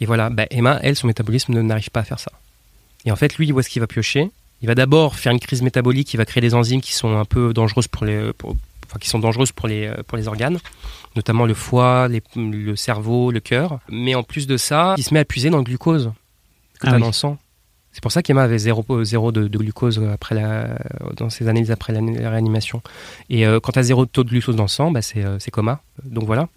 Et 0.00 0.06
voilà, 0.06 0.28
bah, 0.30 0.46
Emma, 0.50 0.78
elle, 0.82 0.96
son 0.96 1.06
métabolisme 1.06 1.58
n'arrive 1.60 1.90
pas 1.90 2.00
à 2.00 2.04
faire 2.04 2.18
ça. 2.20 2.32
Et 3.04 3.10
en 3.10 3.16
fait, 3.16 3.36
lui, 3.36 3.52
où 3.52 3.60
est-ce 3.60 3.68
qu'il 3.70 3.80
va 3.80 3.86
piocher 3.86 4.30
Il 4.62 4.66
va 4.68 4.74
d'abord 4.74 5.14
faire 5.16 5.32
une 5.32 5.40
crise 5.40 5.62
métabolique, 5.62 6.12
il 6.12 6.16
va 6.18 6.24
créer 6.26 6.40
des 6.40 6.54
enzymes 6.54 6.80
qui 6.80 6.92
sont 6.94 7.16
un 7.16 7.24
peu 7.24 7.52
dangereuses 7.54 7.88
pour 7.88 8.04
les, 8.04 8.32
pour- 8.32 8.56
enfin, 8.86 8.98
qui 9.00 9.08
sont 9.08 9.18
dangereuses 9.18 9.52
pour 9.52 9.68
les, 9.68 9.86
euh, 9.86 9.94
pour 10.06 10.16
les 10.18 10.28
organes, 10.28 10.58
notamment 11.14 11.46
le 11.46 11.54
foie, 11.54 12.08
les- 12.08 12.22
le 12.36 12.76
cerveau, 12.76 13.30
le 13.30 13.40
cœur. 13.40 13.78
Mais 13.88 14.14
en 14.14 14.22
plus 14.22 14.46
de 14.46 14.56
ça, 14.56 14.94
il 14.98 15.04
se 15.04 15.12
met 15.14 15.20
à 15.20 15.24
puiser 15.24 15.50
dans 15.50 15.58
le 15.58 15.64
glucose 15.64 16.12
que 16.80 16.86
Ah 16.86 16.90
tu 16.90 16.94
oui. 16.96 17.00
dans 17.00 17.06
le 17.08 17.12
sang. 17.12 17.38
C'est 17.92 18.02
pour 18.02 18.12
ça 18.12 18.22
qu'Emma 18.22 18.42
avait 18.42 18.58
zéro, 18.58 18.84
zéro 19.04 19.32
de, 19.32 19.48
de 19.48 19.58
glucose 19.58 20.02
après 20.12 20.34
la, 20.34 20.76
dans 21.16 21.30
ses 21.30 21.48
années 21.48 21.70
après 21.70 21.94
la, 21.94 22.02
la 22.02 22.28
réanimation. 22.30 22.82
Et 23.30 23.46
euh, 23.46 23.58
quand 23.58 23.72
tu 23.72 23.78
as 23.78 23.84
zéro 23.84 24.04
taux 24.04 24.22
de 24.22 24.28
glucose 24.28 24.54
dans 24.54 24.64
le 24.64 24.68
sang, 24.68 24.90
bah, 24.90 25.00
c'est 25.00 25.24
euh, 25.24 25.38
coma. 25.50 25.80
Donc 26.04 26.24
voilà. 26.24 26.48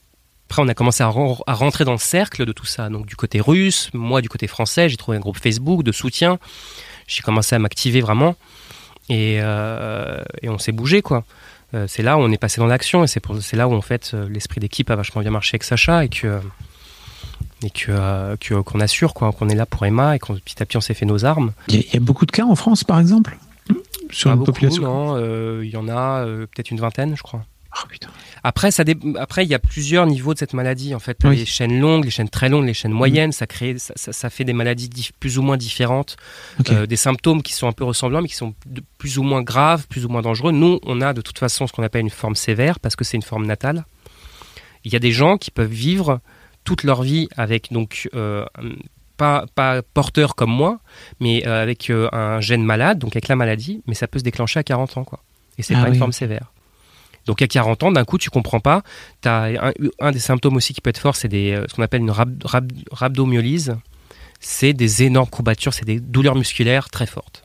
Après, 0.49 0.61
on 0.61 0.67
a 0.67 0.73
commencé 0.73 1.01
à 1.03 1.07
rentrer 1.07 1.85
dans 1.85 1.93
le 1.93 1.97
cercle 1.99 2.45
de 2.45 2.51
tout 2.51 2.65
ça. 2.65 2.89
Donc 2.89 3.05
du 3.05 3.15
côté 3.15 3.39
russe, 3.39 3.89
moi 3.93 4.19
du 4.21 4.27
côté 4.27 4.47
français, 4.47 4.89
j'ai 4.89 4.97
trouvé 4.97 5.15
un 5.15 5.21
groupe 5.21 5.37
Facebook 5.37 5.83
de 5.83 5.91
soutien. 5.93 6.39
J'ai 7.07 7.21
commencé 7.21 7.55
à 7.55 7.59
m'activer 7.59 8.01
vraiment. 8.01 8.35
Et, 9.09 9.37
euh, 9.41 10.21
et 10.41 10.49
on 10.49 10.57
s'est 10.57 10.71
bougé, 10.71 11.01
quoi. 11.01 11.23
Euh, 11.75 11.85
c'est 11.87 12.01
là 12.03 12.17
où 12.17 12.21
on 12.21 12.31
est 12.31 12.37
passé 12.39 12.59
dans 12.59 12.67
l'action 12.67 13.03
et 13.03 13.07
c'est 13.07 13.19
pour- 13.19 13.41
c'est 13.41 13.55
là 13.57 13.67
où 13.67 13.73
en 13.75 13.81
fait 13.81 14.11
euh, 14.13 14.27
l'esprit 14.29 14.59
d'équipe 14.59 14.89
a 14.89 14.95
vachement 14.95 15.21
bien 15.21 15.29
marché 15.31 15.51
avec 15.55 15.63
Sacha 15.63 16.03
et 16.03 16.09
que 16.09 16.39
et 17.63 17.69
que 17.69 17.87
euh, 17.91 18.35
que- 18.39 18.61
qu'on 18.61 18.79
assure 18.79 19.13
quoi 19.13 19.31
qu'on 19.31 19.49
est 19.49 19.55
là 19.55 19.65
pour 19.67 19.85
Emma 19.85 20.15
et 20.15 20.19
qu'on 20.19 20.35
petit 20.35 20.61
à 20.63 20.65
petit 20.65 20.77
on 20.77 20.81
s'est 20.81 20.93
fait 20.95 21.05
nos 21.05 21.25
armes. 21.25 21.51
Il 21.67 21.75
y, 21.75 21.77
a- 21.77 21.81
il 21.81 21.93
y 21.93 21.97
a 21.97 21.99
beaucoup 21.99 22.25
de 22.25 22.31
cas 22.31 22.45
en 22.45 22.55
France, 22.55 22.83
par 22.83 22.99
exemple? 22.99 23.37
Sur 24.09 24.29
Pas 24.29 24.33
une 24.33 24.39
beaucoup, 24.39 24.51
population 24.53 24.81
non 24.83 25.15
euh, 25.17 25.61
il 25.63 25.69
y 25.69 25.77
en 25.77 25.87
a 25.87 26.25
euh, 26.25 26.47
peut-être 26.47 26.71
une 26.71 26.79
vingtaine 26.79 27.15
je 27.15 27.21
crois 27.21 27.43
Ah, 27.71 27.83
après 28.43 28.71
ça 28.71 28.83
dé- 28.83 28.97
après 29.19 29.45
il 29.45 29.49
y 29.49 29.53
a 29.53 29.59
plusieurs 29.59 30.05
niveaux 30.07 30.33
de 30.33 30.39
cette 30.39 30.53
maladie 30.53 30.95
en 30.95 30.99
fait. 30.99 31.17
Oui. 31.23 31.37
les 31.37 31.45
chaînes 31.45 31.79
longues 31.79 32.05
les 32.05 32.09
chaînes 32.11 32.29
très 32.29 32.49
longues 32.49 32.65
les 32.65 32.73
chaînes 32.73 32.91
moyennes 32.91 33.31
ça 33.31 33.45
crée 33.47 33.77
ça, 33.77 33.93
ça- 33.95 34.11
ça 34.11 34.29
fait 34.29 34.43
des 34.43 34.53
maladies 34.53 34.89
dif- 34.89 35.11
plus 35.19 35.37
ou 35.37 35.41
moins 35.43 35.57
différentes. 35.57 36.17
Euh, 36.69 36.85
des 36.87 36.95
symptômes 36.95 37.43
qui 37.43 37.53
sont 37.53 37.67
un 37.67 37.71
peu 37.71 37.83
ressemblants 37.83 38.21
mais 38.21 38.27
qui 38.27 38.35
sont 38.35 38.53
de 38.65 38.81
plus 38.97 39.17
ou 39.19 39.23
moins 39.23 39.41
graves 39.43 39.87
plus 39.87 40.05
ou 40.05 40.09
moins 40.09 40.21
dangereux. 40.21 40.51
Nous 40.51 40.79
on 40.83 41.01
a 41.01 41.13
de 41.13 41.21
toute 41.21 41.37
façon 41.37 41.67
ce 41.67 41.73
qu'on 41.73 41.83
appelle 41.83 42.01
une 42.01 42.09
forme 42.09 42.35
sévère 42.35 42.79
parce 42.79 42.95
que 42.95 43.03
c'est 43.03 43.17
une 43.17 43.23
forme 43.23 43.45
natale. 43.45 43.85
Il 44.85 44.91
y 44.93 44.95
a 44.95 44.99
des 44.99 45.11
gens 45.11 45.37
qui 45.37 45.51
peuvent 45.51 45.69
vivre 45.71 46.21
toute 46.63 46.83
leur 46.83 47.03
vie 47.03 47.27
avec 47.37 47.71
donc 47.71 48.09
euh, 48.15 48.45
pas, 49.17 49.45
pas 49.53 49.81
porteur 49.81 50.35
comme 50.35 50.51
moi, 50.51 50.79
mais 51.19 51.45
euh, 51.45 51.61
avec 51.61 51.89
euh, 51.89 52.07
un 52.13 52.39
gène 52.39 52.63
malade, 52.63 52.99
donc 52.99 53.11
avec 53.15 53.27
la 53.27 53.35
maladie, 53.35 53.81
mais 53.85 53.93
ça 53.93 54.07
peut 54.07 54.17
se 54.19 54.23
déclencher 54.23 54.59
à 54.59 54.63
40 54.63 54.97
ans, 54.97 55.03
quoi. 55.03 55.19
Et 55.57 55.61
c'est 55.63 55.75
Ah 55.75 55.81
pas 55.81 55.89
une 55.89 55.95
forme 55.99 56.13
sévère. 56.13 56.53
Donc 57.29 57.43
à 57.43 57.47
40 57.47 57.83
ans, 57.83 57.91
d'un 57.91 58.05
coup, 58.05 58.17
tu 58.17 58.31
comprends 58.31 58.59
pas. 58.59 58.81
As 59.23 59.49
un, 59.99 60.11
des 60.11 60.17
symptômes 60.17 60.55
aussi 60.55 60.73
qui 60.73 60.81
peut 60.81 60.89
être 60.89 60.97
fort, 60.97 61.15
c'est 61.15 61.31
euh, 61.31 61.63
ce 61.67 61.75
qu'on 61.75 61.83
appelle 61.83 62.01
une 62.01 62.09
rhab- 62.09 62.41
rhab- 62.43 62.71
rhabdomyolyse. 62.91 63.77
C'est 64.39 64.73
des 64.73 65.03
énormes 65.03 65.29
courbatures, 65.29 65.75
c'est 65.75 65.85
des 65.85 65.99
douleurs 65.99 66.33
musculaires 66.33 66.89
très 66.89 67.05
fortes. 67.05 67.43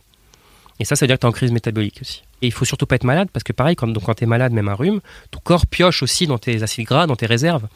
Et 0.81 0.87
ça, 0.87 0.97
ça 0.97 1.05
veut 1.05 1.09
dire 1.09 1.17
que 1.17 1.21
tu 1.21 1.27
es 1.27 1.29
en 1.29 1.33
crise 1.33 1.53
métabolique 1.53 1.99
aussi. 2.01 2.23
Et 2.41 2.47
il 2.47 2.51
faut 2.51 2.65
surtout 2.65 2.87
pas 2.87 2.95
être 2.95 3.05
malade, 3.05 3.29
parce 3.31 3.45
que 3.45 3.53
pareil, 3.53 3.77
quand, 3.77 3.93
tu 3.93 4.25
es 4.25 4.27
malade, 4.27 4.53
même 4.55 4.71
un 4.71 4.75
rhume, 4.75 5.03
ton 5.31 5.41
corps 5.41 5.67
pioche 5.67 6.03
aussi 6.03 6.27
dans 6.27 6.39
tes 6.39 6.63
acides 6.63 6.87
gras, 6.87 7.07
dans 7.07 7.17
tes 7.17 7.27
réserves, 7.27 7.69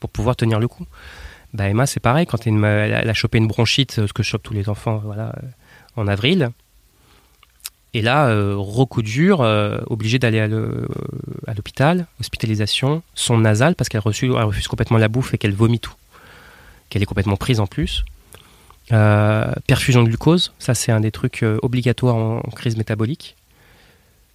pour 0.00 0.10
pouvoir 0.10 0.34
tenir 0.34 0.58
le 0.58 0.66
coup. 0.66 0.86
Bah 1.54 1.68
Emma, 1.68 1.86
c'est 1.86 2.00
pareil, 2.00 2.26
quand 2.26 2.44
elle 2.44 2.64
a 2.64 3.14
chopé 3.14 3.38
une 3.38 3.46
bronchite, 3.46 4.00
euh, 4.00 4.08
ce 4.08 4.12
que 4.12 4.24
chopent 4.24 4.42
tous 4.42 4.54
les 4.54 4.68
enfants 4.68 5.00
voilà, 5.04 5.28
euh, 5.28 5.46
en 5.94 6.08
avril. 6.08 6.50
Et 7.94 8.00
là, 8.02 8.28
euh, 8.28 8.54
recoup 8.56 9.02
dur, 9.02 9.42
euh, 9.42 9.78
obligée 9.86 10.18
d'aller 10.18 10.40
à 10.40 10.48
l'hôpital, 11.54 12.06
hospitalisation, 12.20 13.02
sonde 13.14 13.42
nasale, 13.42 13.74
parce 13.74 13.88
qu'elle 13.90 14.00
refuse 14.00 14.32
complètement 14.68 14.96
la 14.98 15.08
bouffe 15.08 15.34
et 15.34 15.38
qu'elle 15.38 15.52
vomit 15.54 15.78
tout. 15.78 15.92
Qu'elle 16.88 17.02
est 17.02 17.06
complètement 17.06 17.36
prise 17.36 17.60
en 17.60 17.66
plus. 17.66 18.04
Euh, 18.92 19.52
perfusion 19.66 20.02
de 20.02 20.08
glucose, 20.08 20.52
ça 20.58 20.74
c'est 20.74 20.90
un 20.90 21.00
des 21.00 21.10
trucs 21.12 21.42
euh, 21.42 21.58
obligatoires 21.62 22.16
en, 22.16 22.38
en 22.38 22.50
crise 22.50 22.76
métabolique. 22.76 23.36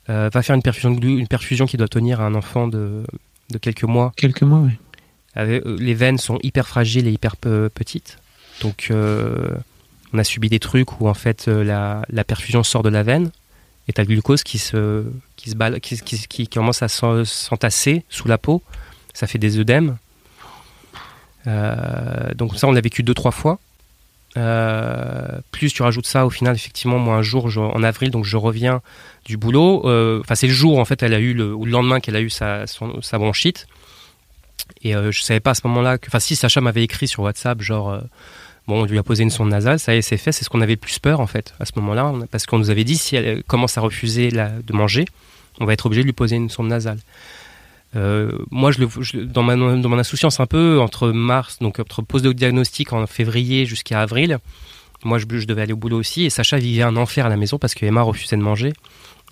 Va 0.07 0.29
faire 0.41 0.55
une 0.55 0.61
perfusion, 0.61 0.91
de 0.91 1.05
une 1.05 1.27
perfusion 1.27 1.65
qui 1.65 1.75
doit 1.75 1.89
tenir 1.89 2.21
à 2.21 2.25
un 2.25 2.33
enfant 2.33 2.67
de, 2.69 3.03
de 3.49 3.57
quelques 3.57 3.83
mois 3.83 4.13
Quelques 4.15 4.41
mois, 4.43 4.59
oui. 4.59 4.71
avec- 5.35 5.63
les 5.65 5.93
veines 5.95 6.17
sont 6.17 6.39
hyper 6.43 6.65
fragiles 6.65 7.07
et 7.07 7.11
hyper 7.11 7.35
pe- 7.35 7.67
petites. 7.67 8.17
Donc, 8.61 8.89
on 8.93 10.17
a 10.17 10.23
subi 10.23 10.47
des 10.47 10.59
trucs 10.59 11.01
où 11.01 11.09
en 11.09 11.13
fait 11.13 11.47
la, 11.47 12.03
la 12.09 12.23
perfusion 12.23 12.63
sort 12.63 12.83
de 12.83 12.89
la 12.89 13.03
veine 13.03 13.31
et 13.87 13.93
le 13.97 14.03
glucose 14.05 14.43
qui 14.43 14.57
se 14.59 15.05
qui 15.35 15.49
se 15.51 16.27
qui, 16.27 16.47
commence 16.47 16.81
à 16.83 16.87
s'en- 16.87 17.23
s'entasser 17.25 18.03
sous 18.09 18.27
la 18.27 18.37
peau. 18.37 18.61
Ça 19.13 19.27
fait 19.27 19.37
des 19.39 19.57
œdèmes. 19.59 19.97
Euh, 21.47 22.33
donc 22.35 22.57
ça, 22.57 22.67
on 22.67 22.71
l'a 22.71 22.81
vécu 22.81 23.03
deux 23.03 23.13
trois 23.13 23.31
fois. 23.31 23.59
Euh, 24.35 25.39
plus 25.51 25.73
tu 25.73 25.81
rajoutes 25.81 26.05
ça, 26.05 26.25
au 26.25 26.29
final, 26.29 26.55
effectivement, 26.55 26.99
moi 26.99 27.15
un 27.15 27.21
jour, 27.21 27.49
en 27.57 27.81
avril, 27.81 28.11
donc 28.11 28.25
je 28.25 28.37
reviens 28.37 28.81
du 29.25 29.37
boulot. 29.37 29.83
Euh, 29.85 30.19
Enfin, 30.21 30.35
c'est 30.35 30.47
le 30.47 30.53
jour 30.53 30.79
en 30.79 30.85
fait, 30.85 31.01
elle 31.01 31.13
a 31.13 31.19
eu 31.19 31.33
le, 31.33 31.53
ou 31.53 31.65
le 31.65 31.71
lendemain 31.71 31.99
qu'elle 31.99 32.15
a 32.15 32.21
eu 32.21 32.29
sa, 32.29 32.65
sa 32.67 33.17
bronchite. 33.17 33.67
Et 34.83 34.91
je 34.93 35.21
savais 35.21 35.39
pas 35.39 35.51
à 35.51 35.55
ce 35.55 35.65
moment-là 35.65 35.97
que. 35.97 36.07
Enfin, 36.07 36.19
si 36.19 36.35
Sacha 36.35 36.59
m'avait 36.59 36.83
écrit 36.83 37.07
sur 37.07 37.23
WhatsApp, 37.23 37.61
genre. 37.61 37.99
Euh, 38.67 38.73
bon, 38.73 38.81
on 38.81 38.85
lui 38.85 38.97
a 38.97 39.03
posé 39.03 39.23
une 39.23 39.29
sonde 39.29 39.49
nasale, 39.49 39.79
ça 39.79 39.95
y 39.95 39.99
est, 39.99 40.01
c'est 40.01 40.17
fait. 40.17 40.31
C'est 40.31 40.43
ce 40.43 40.49
qu'on 40.49 40.61
avait 40.61 40.73
le 40.73 40.79
plus 40.79 40.99
peur, 40.99 41.19
en 41.19 41.27
fait, 41.27 41.53
à 41.59 41.65
ce 41.65 41.71
moment-là. 41.77 42.13
Parce 42.31 42.45
qu'on 42.45 42.59
nous 42.59 42.69
avait 42.69 42.83
dit, 42.83 42.97
si 42.97 43.15
elle 43.15 43.43
commence 43.43 43.77
à 43.77 43.81
refuser 43.81 44.29
de 44.29 44.73
manger, 44.73 45.05
on 45.59 45.65
va 45.65 45.73
être 45.73 45.85
obligé 45.85 46.01
de 46.01 46.07
lui 46.07 46.13
poser 46.13 46.35
une 46.35 46.49
sonde 46.49 46.67
nasale. 46.67 46.99
Euh, 47.95 48.31
moi, 48.51 48.71
je 48.71 48.79
le, 48.79 49.25
dans, 49.25 49.43
mon 49.43 49.99
insouciance 49.99 50.39
un 50.39 50.45
peu, 50.45 50.79
entre 50.79 51.09
mars, 51.09 51.59
donc 51.59 51.79
entre 51.79 52.01
pose 52.01 52.21
de 52.21 52.31
diagnostic 52.31 52.93
en 52.93 53.07
février 53.07 53.65
jusqu'à 53.65 54.01
avril, 54.01 54.39
moi, 55.03 55.19
je, 55.19 55.25
je 55.29 55.45
devais 55.45 55.61
aller 55.61 55.73
au 55.73 55.77
boulot 55.77 55.97
aussi. 55.97 56.25
Et 56.25 56.29
Sacha 56.29 56.57
vivait 56.57 56.83
un 56.83 56.97
enfer 56.97 57.25
à 57.25 57.29
la 57.29 57.37
maison 57.37 57.57
parce 57.57 57.75
que 57.75 57.85
Emma 57.85 58.01
refusait 58.01 58.35
de 58.35 58.41
manger. 58.41 58.73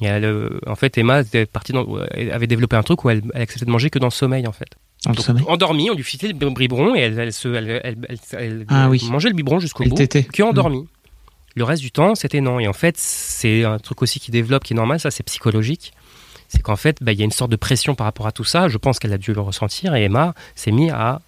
Et 0.02 0.06
elle, 0.06 0.26
euh, 0.26 0.60
en 0.68 0.76
fait, 0.76 0.98
Emma 0.98 1.22
était 1.22 1.46
partie 1.46 1.74
elle 2.12 2.32
avait 2.32 2.48
développé 2.48 2.76
un 2.76 2.84
truc 2.84 3.04
où 3.06 3.10
elle, 3.10 3.24
elle 3.34 3.42
acceptait 3.42 3.66
de 3.66 3.72
manger 3.72 3.90
que 3.90 4.00
dans 4.00 4.08
le 4.08 4.12
sommeil, 4.12 4.48
en 4.48 4.52
fait. 4.52 4.70
Donc, 5.06 5.50
endormie, 5.50 5.90
on 5.90 5.94
lui 5.94 6.04
filait 6.04 6.34
le 6.34 6.50
biberon 6.52 6.96
et 6.96 7.00
elle, 7.00 7.20
elle, 7.20 7.34
se, 7.34 7.48
elle, 7.48 7.82
elle- 7.84 7.98
elle- 8.10 8.18
elle 8.40 8.66
Ah 8.70 8.90
oui. 8.90 9.06
mangeait 9.12 9.30
le 9.30 9.36
biberon 9.36 9.60
jusqu'au 9.60 9.84
bout, 9.84 9.96
tétait. 9.96 10.24
que 10.24 10.42
endormie. 10.44 10.88
Le 11.56 11.64
reste 11.64 11.82
du 11.82 11.92
temps, 11.92 12.16
c'était 12.16 12.42
non. 12.42 12.60
Et 12.60 12.68
en 12.68 12.74
fait, 12.74 12.96
c'est 12.98 13.64
un 13.64 13.78
truc 13.80 14.02
aussi 14.02 14.20
qui 14.20 14.32
développe, 14.32 14.64
qui 14.64 14.74
est 14.74 14.76
normal, 14.76 15.00
ça 15.00 15.12
c'est 15.12 15.24
psychologique. 15.24 15.94
C'est 16.50 16.62
qu'en 16.62 16.76
fait, 16.76 16.98
bah, 17.02 17.12
il 17.14 17.20
y 17.20 17.22
a 17.22 17.26
une 17.26 17.32
sorte 17.32 17.50
de 17.52 17.56
pression 17.56 17.96
par 17.96 18.06
rapport 18.06 18.28
à 18.28 18.32
tout 18.32 18.44
ça. 18.44 18.68
Je 18.68 18.78
pense 18.78 19.00
qu'elle 19.00 19.14
a 19.14 19.18
dû 19.18 19.34
le 19.34 19.42
ressentir 19.42 19.96
et 19.96 20.04
Emma 20.04 20.34
s'est 20.56 20.72
mise 20.72 20.92
à 20.92 21.22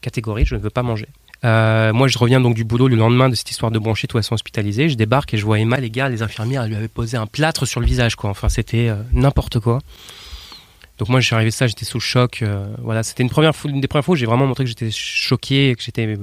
catégorie 0.00 0.44
je 0.44 0.54
ne 0.56 0.60
veux 0.60 0.70
pas 0.70 0.82
manger. 0.82 1.06
Euh, 1.44 1.92
moi, 1.92 2.06
je 2.06 2.16
reviens 2.18 2.40
donc 2.40 2.54
du 2.54 2.62
boulot 2.64 2.86
le 2.86 2.94
lendemain 2.94 3.28
de 3.28 3.34
cette 3.34 3.50
histoire 3.50 3.72
de 3.72 3.78
bronchite 3.80 4.14
où 4.14 4.18
elles 4.18 4.22
sont 4.24 4.34
hospitalisées. 4.34 4.88
Je 4.88 4.94
débarque 4.94 5.34
et 5.34 5.36
je 5.36 5.44
vois 5.44 5.58
Emma, 5.58 5.78
les 5.78 5.90
gars, 5.90 6.08
les 6.08 6.22
infirmières, 6.22 6.62
elles 6.62 6.68
lui 6.70 6.76
avaient 6.76 6.86
posé 6.88 7.16
un 7.16 7.26
plâtre 7.26 7.66
sur 7.66 7.80
le 7.80 7.86
visage, 7.86 8.14
quoi. 8.14 8.30
Enfin, 8.30 8.48
c'était 8.48 8.88
euh, 8.88 8.94
n'importe 9.12 9.58
quoi. 9.58 9.80
Donc 10.98 11.08
moi, 11.08 11.20
je 11.20 11.26
suis 11.26 11.34
arrivé 11.34 11.50
ça, 11.50 11.66
j'étais 11.66 11.84
sous 11.84 12.00
choc. 12.00 12.42
euh, 12.42 12.74
voilà, 12.78 13.02
c'était 13.02 13.22
une 13.22 13.30
première 13.30 13.52
une 13.64 13.80
des 13.80 13.88
premières 13.88 14.04
fois 14.04 14.12
où 14.12 14.16
j'ai 14.16 14.26
vraiment 14.26 14.46
montré 14.46 14.64
que 14.64 14.68
j'étais 14.68 14.90
choqué, 14.90 15.70
et 15.70 15.74
que 15.74 15.82
j'étais 15.82 16.16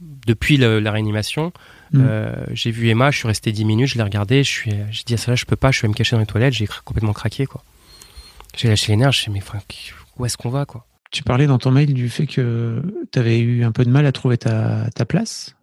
depuis 0.00 0.56
le- 0.56 0.80
la 0.80 0.90
réanimation. 0.92 1.52
Mm. 1.92 2.00
euh, 2.00 2.44
j'ai 2.52 2.70
vu 2.70 2.88
Emma, 2.88 3.10
je 3.10 3.18
suis 3.18 3.28
resté 3.28 3.52
10 3.52 3.64
minutes, 3.64 3.88
je 3.88 3.96
l'ai 3.96 4.02
regardée, 4.02 4.42
je 4.42 4.48
suis, 4.48 4.72
j'ai 4.90 5.02
dit 5.04 5.14
à 5.14 5.16
ça 5.18 5.34
je 5.34 5.44
peux 5.44 5.56
pas, 5.56 5.70
je 5.70 5.82
vais 5.82 5.88
me 5.88 5.94
cacher 5.94 6.16
dans 6.16 6.20
les 6.20 6.26
toilettes, 6.26 6.54
j'ai 6.54 6.66
complètement 6.84 7.12
craqué, 7.12 7.46
quoi. 7.46 7.62
J'ai 8.56 8.68
lâché 8.68 8.92
les 8.92 8.96
nerfs, 8.96 9.12
je 9.12 9.18
me 9.18 9.22
suis 9.22 9.30
dit, 9.32 9.38
mais 9.38 9.42
enfin, 9.46 9.58
où 10.18 10.24
est-ce 10.26 10.36
qu'on 10.36 10.50
va, 10.50 10.64
quoi? 10.64 10.86
Tu 11.10 11.22
parlais 11.22 11.46
dans 11.46 11.58
ton 11.58 11.70
mail 11.70 11.92
du 11.92 12.08
fait 12.08 12.26
que 12.26 12.82
tu 13.12 13.18
avais 13.18 13.38
eu 13.38 13.64
un 13.64 13.72
peu 13.72 13.84
de 13.84 13.90
mal 13.90 14.06
à 14.06 14.12
trouver 14.12 14.38
ta, 14.38 14.88
ta 14.94 15.04
place 15.04 15.54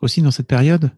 aussi 0.00 0.22
dans 0.22 0.30
cette 0.30 0.46
période? 0.46 0.92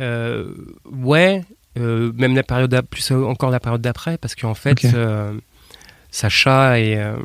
Euh, 0.00 0.54
ouais, 0.84 1.42
euh, 1.78 2.12
même 2.14 2.34
la 2.34 2.42
période 2.42 2.80
plus 2.88 3.10
encore 3.10 3.50
la 3.50 3.60
période 3.60 3.80
d'après, 3.82 4.18
parce 4.18 4.34
qu'en 4.34 4.54
fait, 4.54 4.84
euh, 4.84 5.32
Sacha 6.10 6.78
et 6.78 6.96
euh, 6.96 7.16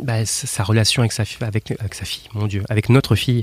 bah, 0.00 0.24
sa 0.24 0.64
relation 0.64 1.02
avec 1.02 1.12
sa 1.12 1.24
fille, 1.24 1.44
avec, 1.46 1.70
avec 1.78 1.94
sa 1.94 2.04
fille, 2.04 2.28
mon 2.34 2.46
Dieu, 2.46 2.62
avec 2.68 2.88
notre 2.88 3.14
fille, 3.14 3.42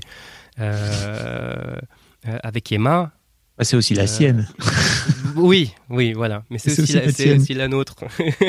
avec 2.23 2.71
Emma. 2.71 3.11
Bah, 3.57 3.65
c'est 3.65 3.75
aussi 3.75 3.93
la 3.93 4.03
Euh, 4.03 4.07
sienne. 4.07 4.47
oui, 5.35 5.73
oui, 5.89 6.13
voilà. 6.13 6.43
Mais 6.49 6.59
c'est 6.59 6.71
aussi, 6.71 6.97
aussi 6.97 7.25
la, 7.25 7.35
aussi 7.35 7.55
nôtre. 7.69 7.95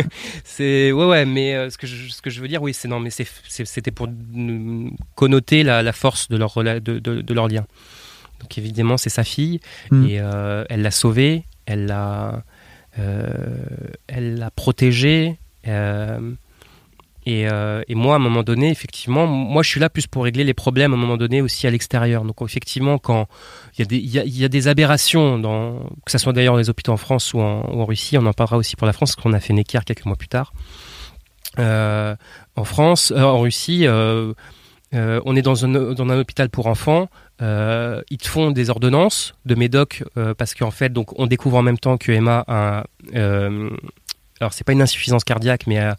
c'est 0.45 0.93
ouais, 0.93 1.05
ouais. 1.07 1.25
Mais 1.27 1.55
euh, 1.57 1.69
ce 1.69 1.79
que 1.79 1.87
je, 1.89 2.09
ce 2.11 2.23
que 2.23 2.31
je 2.31 2.41
veux 2.41 2.47
dire, 2.47 2.63
oui, 2.63 2.73
c'est 2.73 2.87
non, 2.87 3.01
mais 3.01 3.11
c'était 3.11 3.91
pour 3.91 4.09
connoter 5.17 5.65
la, 5.65 5.83
la 5.83 5.93
force 5.93 6.29
de 6.29 6.37
leur 6.37 6.55
de, 6.63 6.79
de- 6.79 6.99
de 7.23 7.35
leur 7.35 7.49
lien. 7.49 7.67
Donc 8.41 8.57
évidemment, 8.57 8.97
c'est 8.97 9.11
sa 9.11 9.25
fille 9.25 9.61
Mm. 9.91 10.07
et 10.07 10.21
euh, 10.21 10.65
elle 10.71 10.83
l'a 10.83 10.93
sauvée, 10.93 11.45
elle 11.67 11.87
l'a, 11.87 12.43
euh, 12.99 13.65
elle 14.09 14.37
l'a 14.37 14.51
protégée. 14.51 15.39
euh, 15.67 16.33
et, 17.27 17.47
euh, 17.49 17.83
et 17.87 17.95
moi, 17.95 18.15
à 18.15 18.17
un 18.17 18.21
moment 18.21 18.43
donné, 18.43 18.71
effectivement, 18.71 19.27
moi, 19.27 19.63
je 19.63 19.69
suis 19.69 19.79
là 19.81 19.91
plus 19.91 20.07
pour 20.07 20.25
régler 20.25 20.43
les 20.43 20.55
problèmes 20.55 20.93
à 20.93 20.97
un 20.97 20.99
moment 20.99 21.19
donné 21.19 21.43
aussi 21.43 21.67
à 21.67 21.71
l'extérieur. 21.71 22.25
Donc, 22.25 22.37
effectivement, 22.41 22.97
quand 22.99 23.29
il 23.79 24.07
y 24.07 24.45
a 24.45 24.49
des, 24.49 24.69
aberrations, 24.69 25.41
que 26.05 26.11
ce 26.11 26.19
soit 26.19 26.33
d'ailleurs 26.33 26.55
dans 26.55 26.59
les 26.59 26.71
hôpitaux 26.71 26.93
en 26.93 26.97
France 26.97 27.35
ou 27.35 27.41
en, 27.41 27.85
Russie, 27.85 28.17
on 28.17 28.25
en 28.25 28.33
parlera 28.33 28.57
aussi 28.57 28.75
pour 28.75 28.87
la 28.87 28.95
France, 28.95 29.15
parce 29.15 29.23
qu'on 29.23 29.35
a 29.35 29.41
fait 29.41 29.53
Necker 29.53 29.81
quelques 29.85 30.07
mois 30.07 30.17
plus 30.17 30.29
tard. 30.29 30.53
En 31.59 32.65
France, 32.65 33.13
en 33.15 33.39
Russie, 33.41 33.87
on 33.87 35.37
est 35.37 35.43
dans 35.43 35.67
un 35.67 36.19
hôpital 36.19 36.49
pour 36.49 36.69
enfants. 36.69 37.11
Euh, 37.43 38.03
ils 38.11 38.19
te 38.19 38.29
font 38.29 38.51
des 38.51 38.71
ordonnances 38.71 39.35
de 39.47 39.55
médoc 39.55 40.05
euh, 40.17 40.35
parce 40.35 40.55
qu'en 40.55 40.71
fait, 40.71 40.93
donc, 40.93 41.19
on 41.19 41.27
découvre 41.27 41.57
en 41.59 41.63
même 41.63 41.79
temps 41.79 41.97
que 41.97 42.13
Emma 42.13 42.45
a 42.49 42.85
euh, 43.15 43.71
alors 44.41 44.55
c'est 44.55 44.65
pas 44.65 44.73
une 44.73 44.81
insuffisance 44.81 45.23
cardiaque, 45.23 45.67
mais 45.67 45.79
a, 45.79 45.97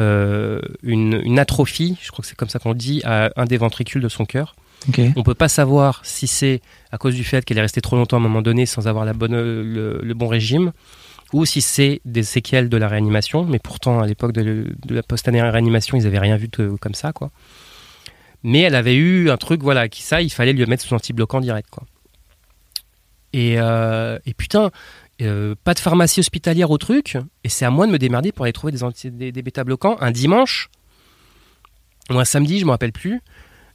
euh, 0.00 0.60
une, 0.82 1.20
une 1.24 1.38
atrophie, 1.38 1.96
je 2.02 2.10
crois 2.10 2.22
que 2.22 2.26
c'est 2.28 2.34
comme 2.36 2.48
ça 2.48 2.58
qu'on 2.58 2.74
dit, 2.74 3.00
à 3.04 3.30
un 3.36 3.44
des 3.44 3.56
ventricules 3.56 4.02
de 4.02 4.08
son 4.08 4.24
cœur. 4.24 4.56
Ok. 4.88 5.00
On 5.14 5.22
peut 5.22 5.34
pas 5.34 5.48
savoir 5.48 6.00
si 6.02 6.26
c'est 6.26 6.60
à 6.90 6.98
cause 6.98 7.14
du 7.14 7.22
fait 7.22 7.44
qu'elle 7.44 7.56
est 7.58 7.62
restée 7.62 7.80
trop 7.80 7.94
longtemps 7.96 8.16
à 8.16 8.20
un 8.20 8.22
moment 8.22 8.42
donné 8.42 8.66
sans 8.66 8.88
avoir 8.88 9.04
la 9.04 9.12
bonne, 9.12 9.34
le, 9.36 10.00
le 10.02 10.14
bon 10.14 10.26
régime, 10.26 10.72
ou 11.32 11.46
si 11.46 11.60
c'est 11.60 12.00
des 12.04 12.24
séquelles 12.24 12.68
de 12.68 12.76
la 12.76 12.88
réanimation. 12.88 13.44
Mais 13.44 13.60
pourtant, 13.60 14.00
à 14.00 14.06
l'époque 14.08 14.32
de, 14.32 14.66
de 14.86 14.94
la 14.94 15.02
post-année 15.04 15.40
réanimation, 15.40 15.96
ils 15.96 16.06
avaient 16.06 16.18
rien 16.18 16.36
vu 16.36 16.48
de- 16.48 16.76
comme 16.80 16.94
ça, 16.94 17.12
quoi. 17.12 17.30
Mais 18.44 18.60
elle 18.60 18.76
avait 18.76 18.94
eu 18.94 19.30
un 19.30 19.36
truc, 19.36 19.62
voilà, 19.62 19.88
qui 19.88 20.02
ça, 20.02 20.22
il 20.22 20.30
fallait 20.30 20.52
lui 20.52 20.64
mettre 20.66 20.84
sous 20.84 20.94
anti-bloquant 20.94 21.40
direct, 21.40 21.68
quoi. 21.70 21.84
Et, 23.32 23.56
euh, 23.58 24.18
putain, 24.36 24.70
euh, 25.22 25.54
pas 25.64 25.74
de 25.74 25.80
pharmacie 25.80 26.20
hospitalière 26.20 26.70
au 26.70 26.78
truc, 26.78 27.16
et 27.42 27.48
c'est 27.48 27.64
à 27.64 27.70
moi 27.70 27.86
de 27.86 27.92
me 27.92 27.98
démerder 27.98 28.30
pour 28.30 28.44
aller 28.44 28.52
trouver 28.52 28.72
des, 28.72 28.84
anti- 28.84 29.10
des, 29.10 29.32
des 29.32 29.42
bêta-bloquants 29.42 29.96
un 30.00 30.10
dimanche, 30.10 30.68
ou 32.10 32.18
un 32.18 32.24
samedi, 32.24 32.60
je 32.60 32.66
me 32.66 32.70
rappelle 32.70 32.92
plus, 32.92 33.22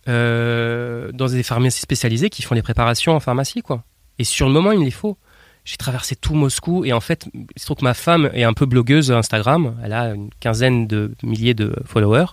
euh, 0.08 1.12
dans 1.12 1.28
des 1.28 1.44
pharmacies 1.44 1.82
spécialisées 1.82 2.30
qui 2.30 2.42
font 2.42 2.56
des 2.56 2.62
préparations 2.62 3.16
en 3.16 3.20
pharmacie, 3.20 3.62
quoi. 3.62 3.84
Et 4.18 4.24
sur 4.24 4.48
le 4.48 4.54
moment, 4.54 4.72
il 4.72 4.80
me 4.80 4.86
les 4.86 4.92
faut. 4.92 5.18
J'ai 5.66 5.78
traversé 5.78 6.16
tout 6.16 6.36
Moscou 6.36 6.86
et 6.86 6.94
en 6.94 7.00
fait, 7.00 7.28
il 7.34 7.46
se 7.58 7.66
trouve 7.66 7.78
que 7.78 7.84
ma 7.84 7.94
femme 7.94 8.30
est 8.34 8.44
un 8.44 8.54
peu 8.54 8.66
blogueuse 8.66 9.12
Instagram. 9.12 9.78
Elle 9.84 9.94
a 9.94 10.14
une 10.14 10.30
quinzaine 10.40 10.88
de 10.88 11.14
milliers 11.22 11.54
de 11.54 11.76
followers. 11.86 12.28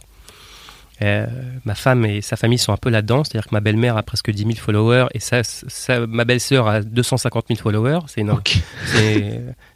Euh, 1.02 1.26
ma 1.66 1.74
femme 1.74 2.06
et 2.06 2.22
sa 2.22 2.36
famille 2.36 2.56
sont 2.58 2.72
un 2.72 2.78
peu 2.78 2.88
là-dedans, 2.88 3.22
c'est-à-dire 3.22 3.48
que 3.48 3.54
ma 3.54 3.60
belle-mère 3.60 3.98
a 3.98 4.02
presque 4.02 4.30
10 4.30 4.38
000 4.44 4.52
followers 4.54 5.06
et 5.12 5.20
ça, 5.20 5.42
ça- 5.44 6.06
ma 6.06 6.24
belle-sœur 6.24 6.68
a 6.68 6.80
250 6.80 7.48
000 7.48 7.60
followers. 7.60 8.00
C'est 8.06 8.22
une, 8.22 8.32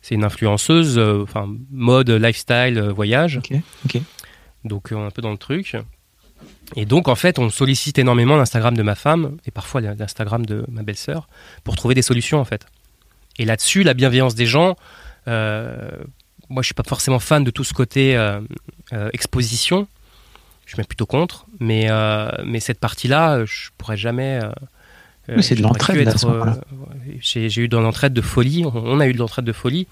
c'est, 0.00 0.14
une 0.14 0.24
influenceuse, 0.24 0.96
euh, 0.96 1.22
enfin 1.22 1.46
mode, 1.70 2.08
lifestyle, 2.08 2.78
euh, 2.78 2.90
voyage. 2.92 3.38
Donc 4.64 4.92
euh, 4.92 5.06
un 5.06 5.10
peu 5.10 5.20
dans 5.20 5.30
le 5.32 5.36
truc. 5.36 5.76
Et 6.76 6.86
donc 6.86 7.06
en 7.08 7.14
fait, 7.16 7.38
on 7.38 7.50
sollicite 7.50 7.98
énormément 7.98 8.36
l'Instagram 8.36 8.74
de 8.74 8.82
ma 8.82 8.94
femme 8.94 9.36
et 9.44 9.50
parfois 9.50 9.82
l'Instagram 9.82 10.46
de 10.46 10.64
ma 10.70 10.82
belle-sœur 10.82 11.28
pour 11.64 11.76
trouver 11.76 11.94
des 11.94 12.02
solutions 12.02 12.40
en 12.40 12.44
fait. 12.46 12.64
Et 13.38 13.44
là-dessus, 13.44 13.82
la 13.82 13.92
bienveillance 13.92 14.34
des 14.34 14.46
gens. 14.46 14.74
moi, 15.26 16.62
je 16.62 16.66
suis 16.66 16.74
pas 16.74 16.82
forcément 16.86 17.18
fan 17.18 17.44
de 17.44 17.50
tout 17.50 17.64
ce 17.64 17.74
côté 17.74 18.18
exposition. 19.12 19.86
Je 20.70 20.74
suis 20.76 20.80
même 20.80 20.86
plutôt 20.86 21.06
contre. 21.06 21.46
Mais 21.58 21.66
mais, 21.82 21.90
euh, 21.90 22.30
mais 22.46 22.60
cette 22.60 22.78
partie-là, 22.78 23.38
euh, 23.38 23.46
je 23.46 23.70
pourrais 23.76 23.96
jamais. 23.96 24.38
euh, 24.40 24.52
Oui, 25.36 25.42
c'est 25.42 25.56
de 25.56 25.62
l'entraide, 25.62 26.08
euh, 26.24 26.54
J'ai 27.20 27.48
j'ai 27.50 27.62
eu 27.62 27.68
de 27.68 27.76
l'entraide 27.76 28.12
de 28.12 28.20
folie. 28.20 28.64
On, 28.64 28.72
on 28.76 29.00
a 29.00 29.08
eu 29.08 29.12
de 29.12 29.18
l'entraide 29.18 29.44
de 29.44 29.52
folie. 29.52 29.88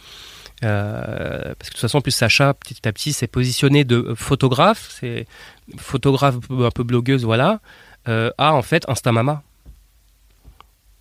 Euh, 0.63 1.53
parce 1.59 1.71
que 1.71 1.75
de 1.75 1.79
toute 1.79 1.81
façon, 1.81 1.99
en 1.99 2.01
plus, 2.01 2.13
Sacha, 2.13 2.55
petit 2.55 2.87
à 2.87 2.93
petit, 2.93 3.13
s'est 3.13 3.27
positionné 3.27 3.83
de 3.85 4.15
photographe, 4.17 4.89
c'est 5.01 5.27
photographe 5.79 6.37
un 6.49 6.71
peu 6.71 6.85
blogueuse, 6.85 7.25
voilà, 7.25 7.59
euh, 8.07 8.31
à 8.39 8.55
en 8.55 8.63
fait 8.63 8.89
Instamama. 8.89 9.43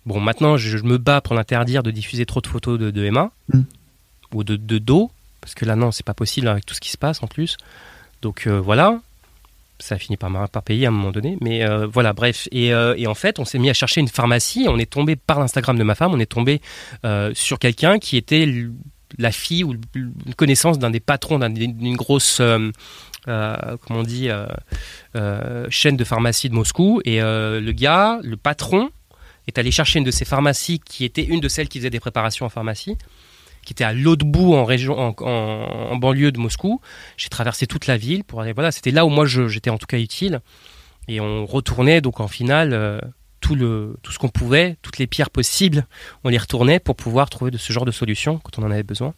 Bon, 0.06 0.18
maintenant, 0.20 0.56
je, 0.56 0.76
je 0.76 0.82
me 0.82 0.98
bats 0.98 1.20
pour 1.20 1.36
l'interdire 1.36 1.84
de 1.84 1.92
diffuser 1.92 2.26
trop 2.26 2.40
de 2.40 2.48
photos 2.48 2.80
de, 2.80 2.90
de 2.90 3.04
Emma 3.04 3.30
Mm. 3.54 3.60
ou 4.34 4.42
de, 4.44 4.56
de 4.56 4.78
dos, 4.78 5.10
parce 5.40 5.54
que 5.54 5.64
là, 5.64 5.76
non, 5.76 5.92
c'est 5.92 6.04
pas 6.04 6.14
possible 6.14 6.48
avec 6.48 6.66
tout 6.66 6.74
ce 6.74 6.80
qui 6.80 6.90
se 6.90 6.98
passe 6.98 7.22
en 7.22 7.28
plus. 7.28 7.56
Donc 8.22 8.46
euh, 8.48 8.60
voilà, 8.60 9.00
ça 9.80 9.94
a 9.94 9.98
fini 9.98 10.16
par, 10.16 10.48
par 10.48 10.62
payer 10.62 10.86
à 10.86 10.88
un 10.88 10.92
moment 10.92 11.10
donné. 11.12 11.36
Mais 11.40 11.64
euh, 11.64 11.86
voilà, 11.86 12.12
bref. 12.12 12.48
Et, 12.52 12.72
euh, 12.72 12.94
et 12.96 13.06
en 13.06 13.14
fait, 13.14 13.38
on 13.38 13.44
s'est 13.44 13.58
mis 13.58 13.70
à 13.70 13.74
chercher 13.74 14.00
une 14.00 14.08
pharmacie. 14.08 14.66
On 14.68 14.78
est 14.78 14.90
tombé 14.90 15.16
par 15.16 15.38
l'Instagram 15.40 15.78
de 15.78 15.84
ma 15.84 15.94
femme, 15.94 16.12
on 16.12 16.18
est 16.20 16.26
tombé 16.30 16.60
euh, 17.04 17.32
sur 17.34 17.58
quelqu'un 17.58 17.98
qui 17.98 18.16
était 18.16 18.46
la 19.18 19.32
fille 19.32 19.64
ou 19.64 19.74
une 19.94 20.34
connaissance 20.36 20.78
d'un 20.78 20.90
des 20.90 21.00
patrons 21.00 21.38
d'un- 21.38 21.48
d'une 21.48 21.96
grosse, 21.96 22.42
comment 23.24 23.70
on 23.90 24.02
dit, 24.02 24.28
chaîne 25.70 25.96
de 25.96 26.04
pharmacie 26.04 26.48
de 26.50 26.54
Moscou. 26.54 27.00
Et 27.04 27.20
le 27.20 27.72
gars, 27.72 28.18
le 28.22 28.36
patron, 28.36 28.90
est 29.46 29.56
allé 29.56 29.70
chercher 29.70 29.98
une 29.98 30.04
de 30.04 30.10
ces 30.10 30.26
pharmacies 30.26 30.78
qui 30.78 31.06
était 31.06 31.24
une 31.24 31.40
de 31.40 31.48
celles 31.48 31.68
qui 31.68 31.78
faisait 31.78 31.88
des 31.88 32.00
préparations 32.00 32.44
en 32.44 32.50
pharmacie 32.50 32.98
qui 33.68 33.74
était 33.74 33.84
à 33.84 33.92
l'autre 33.92 34.24
bout 34.24 34.54
en 34.54 34.64
région, 34.64 35.14
en, 35.18 35.96
banlieue 35.96 36.32
de 36.32 36.38
Moscou. 36.38 36.80
J'ai 37.18 37.28
traversé 37.28 37.66
toute 37.66 37.86
la 37.86 37.98
ville 37.98 38.24
pour 38.24 38.40
aller. 38.40 38.54
Voilà, 38.54 38.72
c'était 38.72 38.90
là 38.90 39.04
où 39.04 39.10
moi 39.10 39.26
j'étais 39.26 39.68
en 39.68 39.76
tout 39.76 39.86
cas 39.86 39.98
utile. 39.98 40.40
Et 41.06 41.20
on 41.20 41.44
retournait 41.44 42.00
donc 42.00 42.20
en 42.20 42.28
finale 42.28 42.72
euh, 42.72 42.98
tout 43.40 43.54
le 43.54 43.98
tout 44.02 44.10
ce 44.10 44.18
qu'on 44.18 44.30
pouvait, 44.30 44.78
toutes 44.80 44.96
les 44.96 45.06
pierres 45.06 45.28
possibles, 45.28 45.86
on 46.24 46.30
les 46.30 46.38
retournait 46.38 46.80
pour 46.80 46.96
pouvoir 46.96 47.28
trouver 47.28 47.50
de 47.50 47.58
ce 47.58 47.70
genre 47.70 47.84
de 47.84 47.90
solution 47.90 48.38
quand 48.38 48.58
on 48.58 48.62
en 48.66 48.70
avait 48.70 48.84
besoin. 48.84 49.12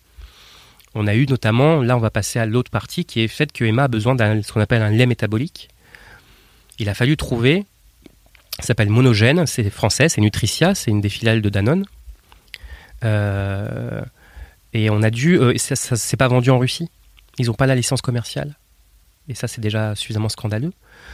On 0.96 1.07
a 1.07 1.14
eu 1.14 1.26
notamment, 1.26 1.80
là 1.80 1.96
on 1.96 2.01
va 2.01 2.11
passer 2.11 2.40
à 2.40 2.46
l'autre 2.46 2.72
partie 2.72 3.05
qui 3.05 3.20
est 3.20 3.28
faite 3.28 3.53
que 3.53 3.64
Emma 3.64 3.84
a 3.84 3.88
besoin 3.88 4.16
d'un 4.16 4.42
ce 4.42 4.53
qu'on 4.53 4.61
appelle 4.61 4.82
un 4.82 4.90
lait 4.90 5.07
métabolique. 5.07 5.68
Il 6.80 6.88
a 6.88 6.94
fallu 6.94 7.16
trouver, 7.16 7.66
ça 8.59 8.66
s'appelle 8.66 8.90
Monogène, 8.90 9.46
c'est 9.46 9.70
français, 9.70 10.09
c'est 10.09 10.20
Nutricia, 10.20 10.74
c'est 10.74 10.90
une 10.90 11.01
des 11.01 11.09
filiales 11.09 11.40
de 11.40 11.51
Danone. 11.51 11.84
Euh, 13.05 14.03
et 14.73 14.91
on 14.91 15.03
a 15.03 15.11
dû. 15.11 15.39
euh, 15.39 15.57
ça, 15.59 15.77
ça 15.77 15.97
s'est 15.97 16.16
pas 16.16 16.29
vendu 16.29 16.51
en 16.51 16.59
Russie. 16.59 16.89
Ils 17.39 17.47
n'ont 17.47 17.55
pas 17.55 17.66
la 17.66 17.75
licence 17.75 18.03
commerciale. 18.03 18.57
Et 19.29 19.35
ça, 19.35 19.47
c'est 19.49 19.61
déjà 19.61 19.95
suffisamment 19.95 20.29
scandaleux. 20.29 20.73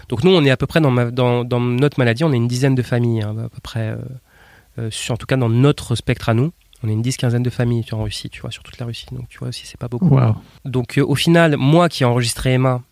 Donc 0.09 0.25
nous, 0.25 0.31
on 0.31 0.45
est 0.45 0.51
à 0.51 0.57
peu 0.57 0.67
près 0.67 0.81
dans, 0.81 0.91
ma- 0.91 1.11
dans, 1.11 1.45
dans 1.45 1.61
notre 1.61 1.99
maladie, 1.99 2.25
on 2.25 2.33
est 2.33 2.37
une 2.37 2.49
dizaine 2.49 2.75
de 2.75 2.83
familles, 2.83 3.23
hein, 3.23 3.37
à 3.45 3.49
peu 3.49 3.61
près. 3.63 3.89
euh, 3.91 3.97
euh, 4.79 4.91
sur- 4.91 5.15
en 5.15 5.17
tout 5.17 5.27
cas, 5.27 5.37
dans 5.37 5.49
notre 5.49 5.95
spectre 5.97 6.29
à 6.29 6.35
nous, 6.35 6.53
On 6.83 6.89
est 6.89 6.93
une 6.93 7.01
dix, 7.03 7.17
quinzaine 7.17 7.43
de 7.43 7.49
familles 7.51 7.85
tu 7.85 7.91
vois, 7.91 8.01
en 8.01 8.05
Russie, 8.05 8.29
tu 8.29 8.41
vois, 8.43 8.51
sur 8.51 8.63
toute 8.63 8.79
la 8.79 8.85
Russie. 8.87 9.07
Donc 9.13 9.29
tu 9.31 9.39
vois 9.39 9.49
aussi, 9.49 9.67
c'est 9.67 9.79
pas 9.81 9.89
beaucoup. 9.89 10.09
Donc 10.67 11.01
au 11.03 11.15
final, 11.15 11.57
moi 11.57 11.89
qui 11.89 12.03
ai 12.03 12.07
enregistré 12.07 12.53
Emma 12.53 12.83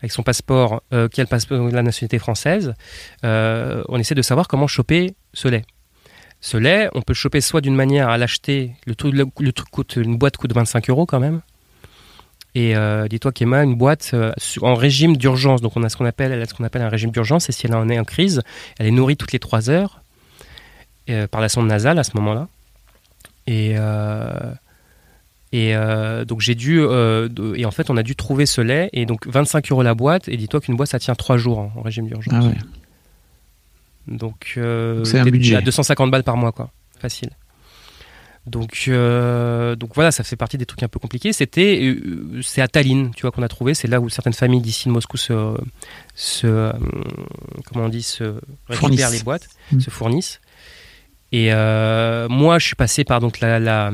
avec 0.00 0.12
son 0.12 0.22
passeport, 0.22 0.82
qui 0.90 1.20
a 1.20 1.24
le 1.24 1.26
passeport 1.26 1.66
de 1.70 1.74
la 1.74 1.82
nationalité 1.82 2.18
française, 2.18 2.74
on 3.22 3.96
essaie 3.98 4.14
de 4.14 4.22
savoir 4.22 4.48
comment 4.48 4.66
choper 4.66 5.14
ce 5.32 5.48
lait. 5.48 5.64
Ce 6.40 6.56
lait, 6.56 6.88
on 6.94 7.02
peut 7.02 7.12
le 7.12 7.16
choper 7.16 7.40
soit 7.40 7.60
d'une 7.60 7.74
manière 7.74 8.08
à 8.08 8.16
l'acheter, 8.16 8.72
le 8.86 8.94
le, 9.10 9.26
le 9.38 9.52
truc 9.52 9.68
coûte, 9.70 9.96
une 9.96 10.16
boîte 10.16 10.36
coûte 10.36 10.54
25 10.54 10.88
euros 10.88 11.06
quand 11.06 11.20
même. 11.20 11.42
Et 12.54 12.74
euh, 12.74 13.06
dis-toi 13.08 13.30
qu'Emma, 13.30 13.62
une 13.62 13.76
boîte 13.76 14.10
euh, 14.14 14.32
en 14.62 14.74
régime 14.74 15.16
d'urgence, 15.16 15.60
donc 15.60 15.76
on 15.76 15.82
a 15.84 15.88
ce 15.88 15.96
qu'on 15.96 16.06
appelle, 16.06 16.32
elle 16.32 16.42
a 16.42 16.46
ce 16.46 16.54
qu'on 16.54 16.64
appelle 16.64 16.82
un 16.82 16.88
régime 16.88 17.10
d'urgence, 17.10 17.48
et 17.48 17.52
si 17.52 17.66
elle 17.66 17.74
en 17.74 17.88
est 17.88 17.98
en 17.98 18.04
crise, 18.04 18.42
elle 18.78 18.86
est 18.86 18.90
nourrie 18.90 19.16
toutes 19.16 19.32
les 19.32 19.38
3 19.38 19.70
heures 19.70 20.00
euh, 21.10 21.28
par 21.28 21.40
la 21.40 21.48
sonde 21.48 21.68
nasale 21.68 21.98
à 21.98 22.04
ce 22.04 22.10
moment-là. 22.16 22.48
Et, 23.46 23.74
et 25.52 25.74
donc 26.24 26.40
j'ai 26.40 26.54
dû, 26.54 26.80
et 26.80 27.64
en 27.64 27.70
fait 27.72 27.90
on 27.90 27.96
a 27.96 28.04
dû 28.04 28.14
trouver 28.14 28.46
ce 28.46 28.60
lait, 28.60 28.90
et 28.92 29.06
donc 29.06 29.26
25 29.26 29.72
euros 29.72 29.82
la 29.82 29.94
boîte, 29.94 30.28
et 30.28 30.36
dis-toi 30.36 30.60
qu'une 30.60 30.76
boîte 30.76 30.90
ça 30.90 31.00
tient 31.00 31.16
3 31.16 31.36
jours 31.36 31.58
en 31.58 31.82
régime 31.82 32.06
d'urgence. 32.06 32.34
Ah 32.36 32.46
ouais. 32.46 32.54
Donc 34.06 34.54
euh, 34.56 34.96
Donc 34.96 35.06
c'est 35.06 35.18
un 35.18 35.24
budget. 35.24 35.56
à 35.56 35.60
250 35.60 36.10
balles 36.10 36.24
par 36.24 36.36
mois, 36.36 36.52
quoi. 36.52 36.70
Facile. 36.98 37.30
Donc, 38.46 38.84
euh, 38.88 39.76
donc 39.76 39.94
voilà, 39.94 40.10
ça 40.10 40.24
fait 40.24 40.34
partie 40.36 40.56
des 40.56 40.64
trucs 40.66 40.82
un 40.82 40.88
peu 40.88 40.98
compliqués. 40.98 41.32
C'était, 41.32 41.78
euh, 41.84 42.40
c'est 42.42 42.62
à 42.62 42.68
Tallinn, 42.68 43.10
tu 43.14 43.22
vois, 43.22 43.30
qu'on 43.30 43.42
a 43.42 43.48
trouvé. 43.48 43.74
C'est 43.74 43.86
là 43.86 44.00
où 44.00 44.08
certaines 44.08 44.32
familles 44.32 44.62
d'ici 44.62 44.88
de 44.88 44.92
Moscou 44.94 45.16
se, 45.18 45.54
se 46.14 46.72
comment 47.66 47.84
on 47.84 47.88
dit, 47.90 48.02
se 48.02 48.24
récupèrent 48.24 48.78
Fournissent. 48.78 49.12
les 49.12 49.22
boîtes, 49.22 49.48
Mm. 49.72 49.80
se 49.80 49.90
fournissent. 49.90 50.40
Et 51.32 51.50
moi, 52.30 52.58
je 52.58 52.66
suis 52.66 52.76
passé 52.76 53.04
par 53.04 53.20
donc 53.20 53.40
la, 53.40 53.60
la, 53.60 53.92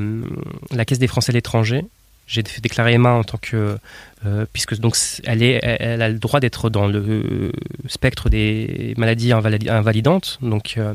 la 0.71 0.85
caisse 0.85 0.97
des 0.99 1.07
Français 1.07 1.31
à 1.31 1.33
l'étranger. 1.33 1.85
J'ai 2.27 2.43
fait 2.45 2.61
déclarer 2.61 2.93
Emma 2.93 3.11
en 3.11 3.23
tant 3.23 3.37
que 3.37 3.77
euh, 4.25 4.45
puisque 4.51 4.77
donc 4.79 4.95
elle 5.23 5.41
est, 5.41 5.59
elle, 5.63 6.01
a 6.01 6.09
le 6.09 6.19
droit 6.19 6.39
d'être 6.39 6.69
dans 6.69 6.87
le 6.87 7.51
spectre 7.87 8.29
des 8.29 8.93
maladies 8.97 9.31
invalidantes. 9.31 10.37
Donc 10.41 10.75
euh, 10.77 10.93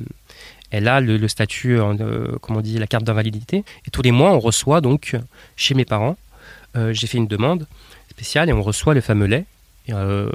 elle 0.72 0.88
a 0.88 1.00
le, 1.00 1.28
statut, 1.28 1.78
euh, 1.78 2.36
comment 2.40 2.58
on 2.60 2.62
dit, 2.62 2.78
la 2.78 2.86
carte 2.86 3.04
d'invalidité. 3.04 3.64
Et 3.86 3.90
tous 3.90 4.00
les 4.00 4.10
mois, 4.10 4.32
on 4.32 4.40
reçoit 4.40 4.80
donc 4.80 5.16
chez 5.54 5.74
mes 5.74 5.84
parents. 5.84 6.16
euh, 6.76 6.94
J'ai 6.94 7.06
fait 7.06 7.18
une 7.18 7.26
demande 7.26 7.66
spéciale 8.10 8.48
et 8.48 8.52
on 8.54 8.62
reçoit 8.62 8.94
le 8.94 9.02
fameux 9.02 9.26
lait. 9.26 9.44
Euh, 9.90 10.30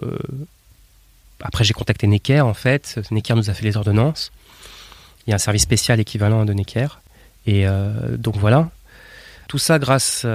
après, 1.41 1.63
j'ai 1.63 1.73
contacté 1.73 2.05
Necker 2.05 2.41
en 2.41 2.53
fait. 2.53 2.99
Necker 3.09 3.33
nous 3.35 3.49
a 3.49 3.53
fait 3.53 3.65
les 3.65 3.77
ordonnances. 3.77 4.31
Il 5.25 5.31
y 5.31 5.33
a 5.33 5.35
un 5.35 5.39
service 5.39 5.63
spécial 5.63 5.99
équivalent 5.99 6.45
de 6.45 6.53
Necker. 6.53 6.87
Et 7.47 7.65
donc 8.17 8.35
voilà. 8.37 8.69
Tout 9.47 9.57
ça 9.57 9.79
grâce 9.79 10.25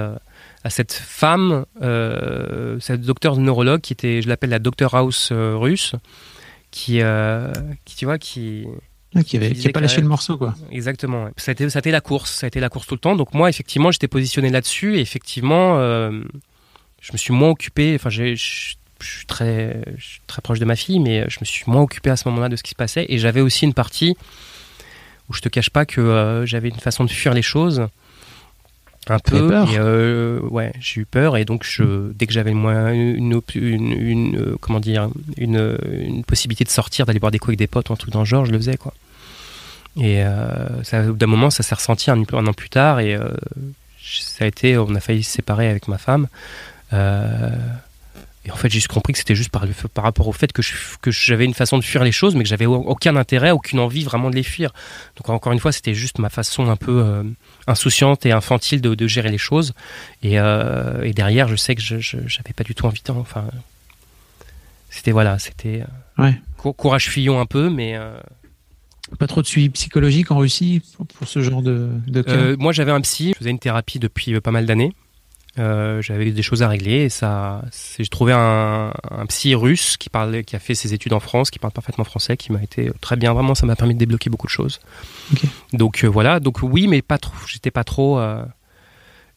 à 0.63 0.69
cette 0.69 0.93
femme, 0.93 1.65
euh, 1.81 2.79
cette 2.79 3.01
docteur 3.01 3.35
neurologue 3.37 3.81
qui 3.81 3.93
était, 3.93 4.21
je 4.21 4.29
l'appelle 4.29 4.49
la 4.49 4.59
docteur 4.59 4.95
House 4.95 5.29
euh, 5.31 5.57
russe, 5.57 5.95
qui, 6.71 7.01
euh, 7.01 7.51
qui, 7.85 7.97
tu 7.97 8.05
vois, 8.05 8.17
qui, 8.17 8.65
Ah, 9.13 9.23
qui 9.23 9.35
avait, 9.37 9.49
Qui 9.49 9.53
qui 9.53 9.57
a 9.57 9.61
disait 9.61 9.69
pas 9.71 9.81
lâché 9.81 10.01
le 10.01 10.07
morceau, 10.07 10.37
quoi. 10.37 10.55
Exactement. 10.71 11.25
ouais. 11.25 11.31
Ça 11.37 11.51
a, 11.51 11.53
été, 11.53 11.69
ça 11.69 11.79
a 11.79 11.81
été 11.81 11.91
la 11.91 12.01
course. 12.01 12.31
Ça 12.31 12.45
a 12.45 12.47
été 12.47 12.59
la 12.61 12.69
course 12.69 12.87
tout 12.87 12.95
le 12.95 12.99
temps. 12.99 13.15
Donc 13.15 13.33
moi, 13.33 13.49
effectivement, 13.49 13.91
j'étais 13.91 14.07
positionné 14.07 14.49
là-dessus. 14.49 14.97
Et 14.97 15.01
effectivement, 15.01 15.77
je 15.79 17.11
me 17.11 17.17
suis 17.17 17.33
moins 17.33 17.49
occupé. 17.49 17.93
Enfin, 17.95 18.09
je 18.09 18.33
suis 18.35 18.77
très, 19.27 19.83
très 20.27 20.41
proche 20.41 20.59
de 20.59 20.65
ma 20.65 20.77
fille, 20.77 20.99
mais 20.99 21.25
je 21.29 21.39
me 21.41 21.45
suis 21.45 21.65
moins 21.67 21.81
occupé 21.81 22.09
à 22.09 22.15
ce 22.15 22.27
moment-là 22.29 22.47
de 22.47 22.55
ce 22.55 22.63
qui 22.63 22.71
se 22.71 22.75
passait. 22.75 23.05
Et 23.09 23.17
j'avais 23.19 23.41
aussi 23.41 23.65
une 23.65 23.73
partie 23.73 24.15
où 25.29 25.33
je 25.33 25.41
te 25.41 25.49
cache 25.49 25.69
pas 25.69 25.85
que 25.85 26.43
j'avais 26.47 26.69
une 26.69 26.79
façon 26.79 27.03
de 27.03 27.11
fuir 27.11 27.33
les 27.33 27.41
choses. 27.41 27.87
Un 29.09 29.19
peu. 29.19 29.47
peur 29.49 29.69
Et, 29.71 29.77
euh, 29.77 30.39
ouais, 30.49 30.71
j'ai 30.79 31.01
eu 31.01 31.05
peur. 31.05 31.35
Et 31.37 31.45
donc, 31.45 31.63
je, 31.63 32.11
dès 32.13 32.25
que 32.25 32.33
j'avais 32.33 32.53
moyen- 32.53 32.91
une, 32.93 33.41
une, 33.55 33.91
une, 33.91 34.37
euh, 34.37 34.55
comment 34.61 34.79
dire, 34.79 35.09
une, 35.37 35.77
une 35.91 36.23
possibilité 36.23 36.63
de 36.63 36.69
sortir, 36.69 37.05
d'aller 37.05 37.19
boire 37.19 37.31
des 37.31 37.39
coups 37.39 37.49
avec 37.49 37.59
des 37.59 37.67
potes 37.67 37.89
ou 37.89 37.93
un 37.93 37.97
truc 37.97 38.11
dans 38.13 38.19
le 38.19 38.25
genre, 38.25 38.45
je 38.45 38.51
le 38.51 38.57
faisais, 38.57 38.77
quoi. 38.77 38.93
Et 39.97 40.23
euh, 40.23 40.81
ça, 40.83 41.01
au 41.03 41.07
bout 41.11 41.17
d'un 41.17 41.27
moment, 41.27 41.49
ça 41.49 41.61
s'est 41.63 41.75
ressenti 41.75 42.09
un, 42.09 42.23
un 42.33 42.47
an 42.47 42.53
plus 42.53 42.69
tard 42.69 42.99
et 42.99 43.13
euh, 43.13 43.29
ça 44.01 44.45
a 44.45 44.47
été, 44.47 44.77
on 44.77 44.95
a 44.95 44.99
failli 44.99 45.21
se 45.23 45.31
séparer 45.31 45.69
avec 45.69 45.87
ma 45.87 45.97
femme. 45.97 46.27
Et 48.45 48.51
en 48.51 48.55
fait, 48.57 48.67
j'ai 48.69 48.75
juste 48.79 48.89
compris 48.89 49.13
que 49.13 49.19
c'était 49.19 49.35
juste 49.35 49.51
par, 49.51 49.63
rapport 50.03 50.27
au 50.27 50.33
fait 50.33 50.51
que 50.51 50.61
je- 50.61 50.73
que 51.01 51.11
j'avais 51.11 51.45
une 51.45 51.53
façon 51.53 51.77
de 51.77 51.83
fuir 51.83 52.03
les 52.03 52.11
choses, 52.11 52.35
mais 52.35 52.43
que 52.43 52.49
j'avais 52.49 52.65
au- 52.65 52.75
aucun 52.75 53.15
intérêt, 53.15 53.51
aucune 53.51 53.79
envie 53.79 54.03
vraiment 54.03 54.29
de 54.29 54.35
les 54.35 54.43
fuir. 54.43 54.73
Donc 55.15 55.29
encore 55.29 55.53
une 55.53 55.59
fois, 55.59 55.71
c'était 55.71 55.93
juste 55.93 56.19
ma 56.19 56.29
façon 56.29 56.67
un 56.69 56.75
peu 56.75 57.01
euh, 57.03 57.23
insouciante 57.67 58.25
et 58.25 58.33
infantile 58.33 58.81
de, 58.81 58.95
de 58.95 59.07
gérer 59.07 59.31
les 59.31 59.37
choses. 59.37 59.73
Et, 60.23 60.39
euh, 60.41 61.03
et 61.03 61.13
derrière, 61.13 61.47
je 61.47 61.55
sais 61.55 61.73
que 61.75 61.81
je 61.81 61.95
j'avais 61.99 62.53
pas 62.55 62.63
du 62.65 62.75
tout 62.75 62.85
envie. 62.85 63.01
de- 63.05 63.11
Enfin, 63.11 63.45
c'était 64.89 65.11
voilà, 65.11 65.39
c'était 65.39 65.83
euh, 66.19 66.23
Ouais. 66.23 66.35
courage 66.57 67.09
fuyons 67.09 67.39
un 67.39 67.45
peu, 67.45 67.69
mais 67.69 67.95
euh, 67.95 68.15
Pas 69.19 69.27
trop 69.27 69.41
de 69.41 69.47
suivi 69.47 69.69
psychologique 69.69 70.31
en 70.31 70.37
Russie 70.37 70.81
pour, 70.97 71.05
pour 71.05 71.27
ce 71.27 71.41
genre 71.41 71.61
de, 71.61 71.89
de 72.07 72.21
cas? 72.21 72.55
Moi, 72.57 72.71
j'avais 72.73 72.91
un 72.91 73.01
psy, 73.01 73.29
je 73.33 73.37
faisais 73.37 73.49
une 73.51 73.59
thérapie 73.59 73.99
depuis 73.99 74.39
pas 74.41 74.51
mal 74.51 74.65
d'années. 74.65 74.91
Euh, 75.59 76.01
j'avais 76.01 76.31
des 76.31 76.41
choses 76.41 76.63
à 76.63 76.67
régler 76.67 77.03
et 77.03 77.09
ça, 77.09 77.61
j'ai 77.99 78.07
trouvé 78.07 78.33
un, 78.33 78.91
un 79.11 79.25
psy 79.27 79.53
russe 79.53 79.97
qui 79.97 80.09
parlait, 80.09 80.43
qui 80.43 80.55
a 80.55 80.59
fait 80.59 80.73
ses 80.73 80.95
études 80.95 81.13
en 81.13 81.19
France, 81.19 81.51
qui 81.51 81.59
parle 81.59 81.73
parfaitement 81.73 82.03
français, 82.03 82.37
qui 82.37 82.51
m'a 82.51 82.61
été 82.63 82.91
très 83.01 83.17
bien. 83.17 83.33
Vraiment, 83.33 83.53
ça 83.53 83.67
m'a 83.67 83.75
permis 83.75 83.93
de 83.93 83.99
débloquer 83.99 84.31
beaucoup 84.31 84.47
de 84.47 84.51
choses. 84.51 84.79
Donc 85.71 86.03
euh, 86.03 86.07
voilà, 86.07 86.39
donc 86.39 86.63
oui, 86.63 86.87
mais 86.87 87.03
pas 87.03 87.19
trop. 87.19 87.35
J'étais 87.47 87.69
pas 87.69 87.83
trop. 87.83 88.17
euh, 88.17 88.43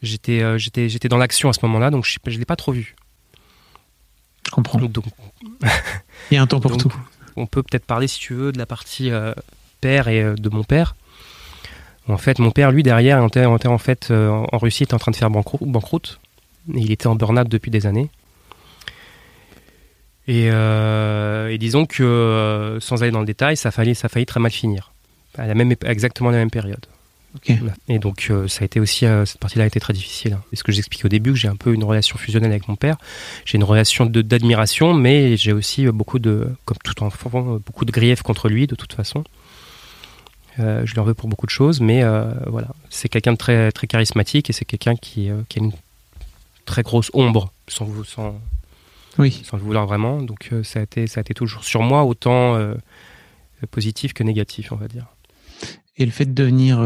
j'étais, 0.01 0.59
j'étais, 0.59 0.89
j'étais 0.89 1.09
dans 1.09 1.19
l'action 1.19 1.51
à 1.51 1.53
ce 1.53 1.59
moment-là, 1.67 1.91
donc 1.91 2.07
je, 2.07 2.17
je 2.27 2.39
l'ai 2.39 2.47
pas 2.47 2.57
trop 2.57 2.73
vu. 2.73 2.97
Je 4.47 4.51
comprends. 4.53 4.79
Donc, 4.79 4.93
donc, 4.93 5.05
Il 6.31 6.35
y 6.35 6.37
a 6.39 6.43
un 6.43 6.47
temps 6.47 6.61
pour 6.61 6.71
donc, 6.71 6.81
tout. 6.81 6.95
on 7.37 7.47
peut 7.47 7.63
peut-être 7.63 7.85
parler, 7.85 8.09
si 8.09 8.19
tu 8.21 8.33
veux, 8.33 8.53
de 8.53 8.59
la 8.59 8.65
partie 8.67 9.11
père 9.83 10.09
et 10.09 10.35
de 10.35 10.49
mon 10.49 10.65
père. 10.65 10.97
En 12.09 12.19
fait, 12.19 12.39
mon 12.39 12.51
père, 12.51 12.71
lui, 12.71 12.83
derrière, 12.83 13.25
était, 13.25 13.45
était 13.53 13.69
en 13.69 13.79
fait 13.79 14.09
euh, 14.11 14.31
en 14.31 14.59
Russie, 14.59 14.85
était 14.85 14.95
en 14.95 14.99
train 14.99 15.11
de 15.11 15.17
faire 15.17 15.31
banquerou- 15.31 15.67
banqueroute. 15.67 16.21
Et 16.75 16.79
il 16.81 16.93
était 16.93 17.07
en 17.07 17.15
burn-out 17.17 17.49
depuis 17.49 17.71
des 17.71 17.87
années. 17.87 18.11
Et, 20.29 20.49
euh, 20.51 21.49
et 21.49 21.59
disons 21.59 21.87
que, 21.87 22.03
euh, 22.03 22.81
sans 22.81 23.03
aller 23.03 23.13
dans 23.13 23.21
le 23.21 23.27
détail, 23.27 23.57
ça 23.57 23.69
a 23.69 23.73
failli, 23.73 23.95
ça 23.95 24.07
a 24.07 24.09
failli 24.09 24.27
très 24.27 24.41
mal 24.41 24.51
finir. 24.51 24.93
À 25.39 25.47
la 25.47 25.55
même, 25.55 25.75
exactement 25.85 26.31
la 26.31 26.39
même 26.39 26.51
période. 26.51 26.85
Et 27.89 27.99
donc, 27.99 28.29
euh, 28.31 28.49
ça 28.49 28.63
a 28.63 28.65
été 28.65 28.81
aussi, 28.81 29.05
euh, 29.05 29.27
cette 29.27 29.39
partie-là 29.39 29.65
a 29.65 29.67
été 29.67 29.79
très 29.79 29.93
difficile. 29.93 30.33
hein. 30.33 30.43
Et 30.53 30.57
ce 30.57 30.65
que 30.65 30.73
j'explique 30.73 31.05
au 31.05 31.09
début, 31.09 31.33
que 31.33 31.39
j'ai 31.39 31.49
un 31.49 31.57
peu 31.57 31.75
une 31.75 31.85
relation 31.85 32.17
fusionnelle 32.17 32.51
avec 32.51 32.67
mon 32.67 32.77
père. 32.77 32.97
J'ai 33.45 33.57
une 33.57 33.65
relation 33.65 34.07
d'admiration, 34.07 34.95
mais 34.95 35.37
j'ai 35.37 35.53
aussi 35.53 35.87
euh, 35.87 35.93
beaucoup 35.93 36.19
de, 36.19 36.49
comme 36.65 36.79
tout 36.83 37.03
enfant, 37.03 37.59
beaucoup 37.65 37.85
de 37.85 37.93
griefs 37.93 38.23
contre 38.23 38.49
lui, 38.49 38.67
de 38.67 38.75
toute 38.75 38.95
façon. 38.95 39.23
Euh, 40.59 40.87
je 40.87 40.93
lui 40.95 41.01
en 41.01 41.05
veux 41.05 41.15
pour 41.15 41.29
beaucoup 41.29 41.47
de 41.47 41.51
choses, 41.51 41.81
mais 41.81 42.03
euh, 42.03 42.33
voilà. 42.47 42.69
C'est 42.91 43.09
quelqu'un 43.09 43.33
de 43.33 43.37
très, 43.39 43.71
très 43.73 43.87
charismatique 43.87 44.49
et 44.51 44.53
c'est 44.53 44.65
quelqu'un 44.65 44.97
qui, 44.97 45.31
euh, 45.31 45.43
qui 45.49 45.59
a 45.59 45.63
une 45.63 45.73
très 46.65 46.83
grosse 46.83 47.11
ombre, 47.15 47.53
sans, 47.69 47.89
sans, 48.05 48.41
Oui. 49.19 49.43
sans 49.45 49.57
le 49.59 49.63
vouloir 49.63 49.87
vraiment. 49.87 50.23
Donc, 50.23 50.49
euh, 50.53 50.63
ça, 50.65 50.81
a 50.81 50.83
été, 50.83 51.07
ça 51.07 51.21
a 51.21 51.23
été 51.23 51.35
toujours 51.35 51.65
sur 51.65 51.83
moi, 51.83 52.05
autant 52.05 52.59
positif 53.71 54.13
que 54.13 54.23
négatif, 54.23 54.73
on 54.73 54.77
va 54.77 54.89
dire. 54.89 55.07
Et 55.99 56.05
le 56.05 56.11
fait 56.13 56.27
de 56.27 56.33
devenir 56.33 56.79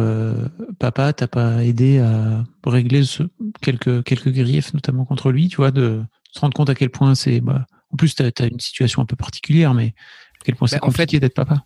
papa, 0.78 1.12
t'as 1.12 1.26
pas 1.26 1.64
aidé 1.64 1.98
à 1.98 2.44
régler 2.64 3.02
ce- 3.04 3.24
quelques, 3.60 4.04
quelques 4.04 4.28
griefs, 4.30 4.72
notamment 4.72 5.04
contre 5.04 5.32
lui, 5.32 5.48
tu 5.48 5.56
vois, 5.56 5.70
de 5.72 6.02
se 6.32 6.38
rendre 6.40 6.54
compte 6.54 6.70
à 6.70 6.74
quel 6.76 6.90
point 6.90 7.14
c'est. 7.16 7.40
Bah, 7.40 7.66
en 7.92 7.96
plus, 7.96 8.14
tu 8.14 8.22
as, 8.22 8.46
une 8.46 8.60
situation 8.60 9.02
un 9.02 9.06
peu 9.06 9.16
particulière, 9.16 9.74
mais 9.74 9.94
à 10.40 10.44
quel 10.44 10.54
point 10.54 10.68
c'est 10.68 10.76
Bah, 10.76 10.86
en 10.86 10.90
fait- 10.92 10.98
compliqué 11.02 11.18
d'être 11.20 11.34
papa? 11.34 11.64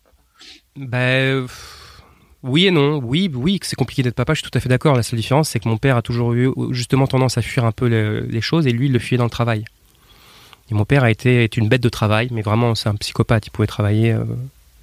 Pff, 0.75 1.84
oui 2.45 2.67
et 2.67 2.71
non. 2.71 2.99
Oui, 3.03 3.29
oui, 3.33 3.59
c'est 3.63 3.75
compliqué 3.75 4.03
d'être 4.03 4.15
papa, 4.15 4.33
je 4.33 4.41
suis 4.41 4.49
tout 4.49 4.57
à 4.57 4.61
fait 4.61 4.69
d'accord. 4.69 4.95
La 4.95 5.03
seule 5.03 5.17
différence, 5.17 5.49
c'est 5.49 5.59
que 5.59 5.67
mon 5.67 5.77
père 5.77 5.97
a 5.97 6.01
toujours 6.01 6.33
eu 6.33 6.51
justement 6.71 7.07
tendance 7.07 7.37
à 7.37 7.41
fuir 7.41 7.65
un 7.65 7.71
peu 7.71 7.87
les, 7.87 8.41
choses 8.41 8.67
et 8.67 8.71
lui, 8.71 8.87
il 8.87 8.91
le 8.91 8.99
fuyait 8.99 9.17
dans 9.17 9.25
le 9.25 9.29
travail. 9.29 9.65
Et 10.71 10.73
mon 10.73 10.85
père 10.85 11.03
a 11.03 11.11
été 11.11 11.49
une 11.57 11.69
bête 11.69 11.81
de 11.81 11.89
travail, 11.89 12.29
mais 12.31 12.41
vraiment, 12.41 12.73
c'est 12.73 12.89
un 12.89 12.95
psychopathe. 12.95 13.45
Il 13.47 13.51
pouvait 13.51 13.67
travailler 13.67 14.11
euh, 14.13 14.23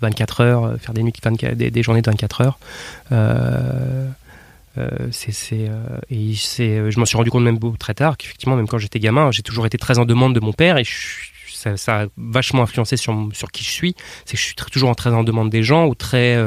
24 0.00 0.40
heures, 0.40 0.64
euh, 0.64 0.76
faire 0.76 0.94
des, 0.94 1.02
nuits, 1.02 1.12
24 1.20 1.54
des, 1.54 1.82
journées 1.82 2.02
de 2.02 2.10
24 2.10 2.40
heures. 2.42 2.58
Euh, 3.10 4.06
euh, 4.78 4.88
euh, 5.52 5.98
et 6.10 6.34
euh, 6.60 6.90
je 6.90 6.98
m'en 6.98 7.04
suis 7.04 7.16
rendu 7.16 7.30
compte 7.30 7.44
même 7.44 7.58
très 7.78 7.94
tard 7.94 8.16
qu'effectivement, 8.16 8.56
même 8.56 8.68
quand 8.68 8.78
j'étais 8.78 9.00
gamin, 9.00 9.30
j'ai 9.30 9.42
toujours 9.42 9.66
été 9.66 9.78
très 9.78 9.98
en 9.98 10.04
demande 10.04 10.34
de 10.34 10.40
mon 10.40 10.52
père 10.52 10.78
et 10.78 10.84
ça, 11.76 12.00
a 12.00 12.06
vachement 12.16 12.62
influencé 12.62 12.96
sur, 12.96 13.12
qui 13.52 13.64
je 13.64 13.70
suis. 13.70 13.94
C'est 14.24 14.32
que 14.32 14.40
je 14.40 14.46
suis 14.46 14.54
toujours 14.54 14.96
très 14.96 15.10
en 15.10 15.22
demande 15.22 15.50
des 15.50 15.62
gens 15.62 15.86
ou 15.86 15.94
très. 15.94 16.38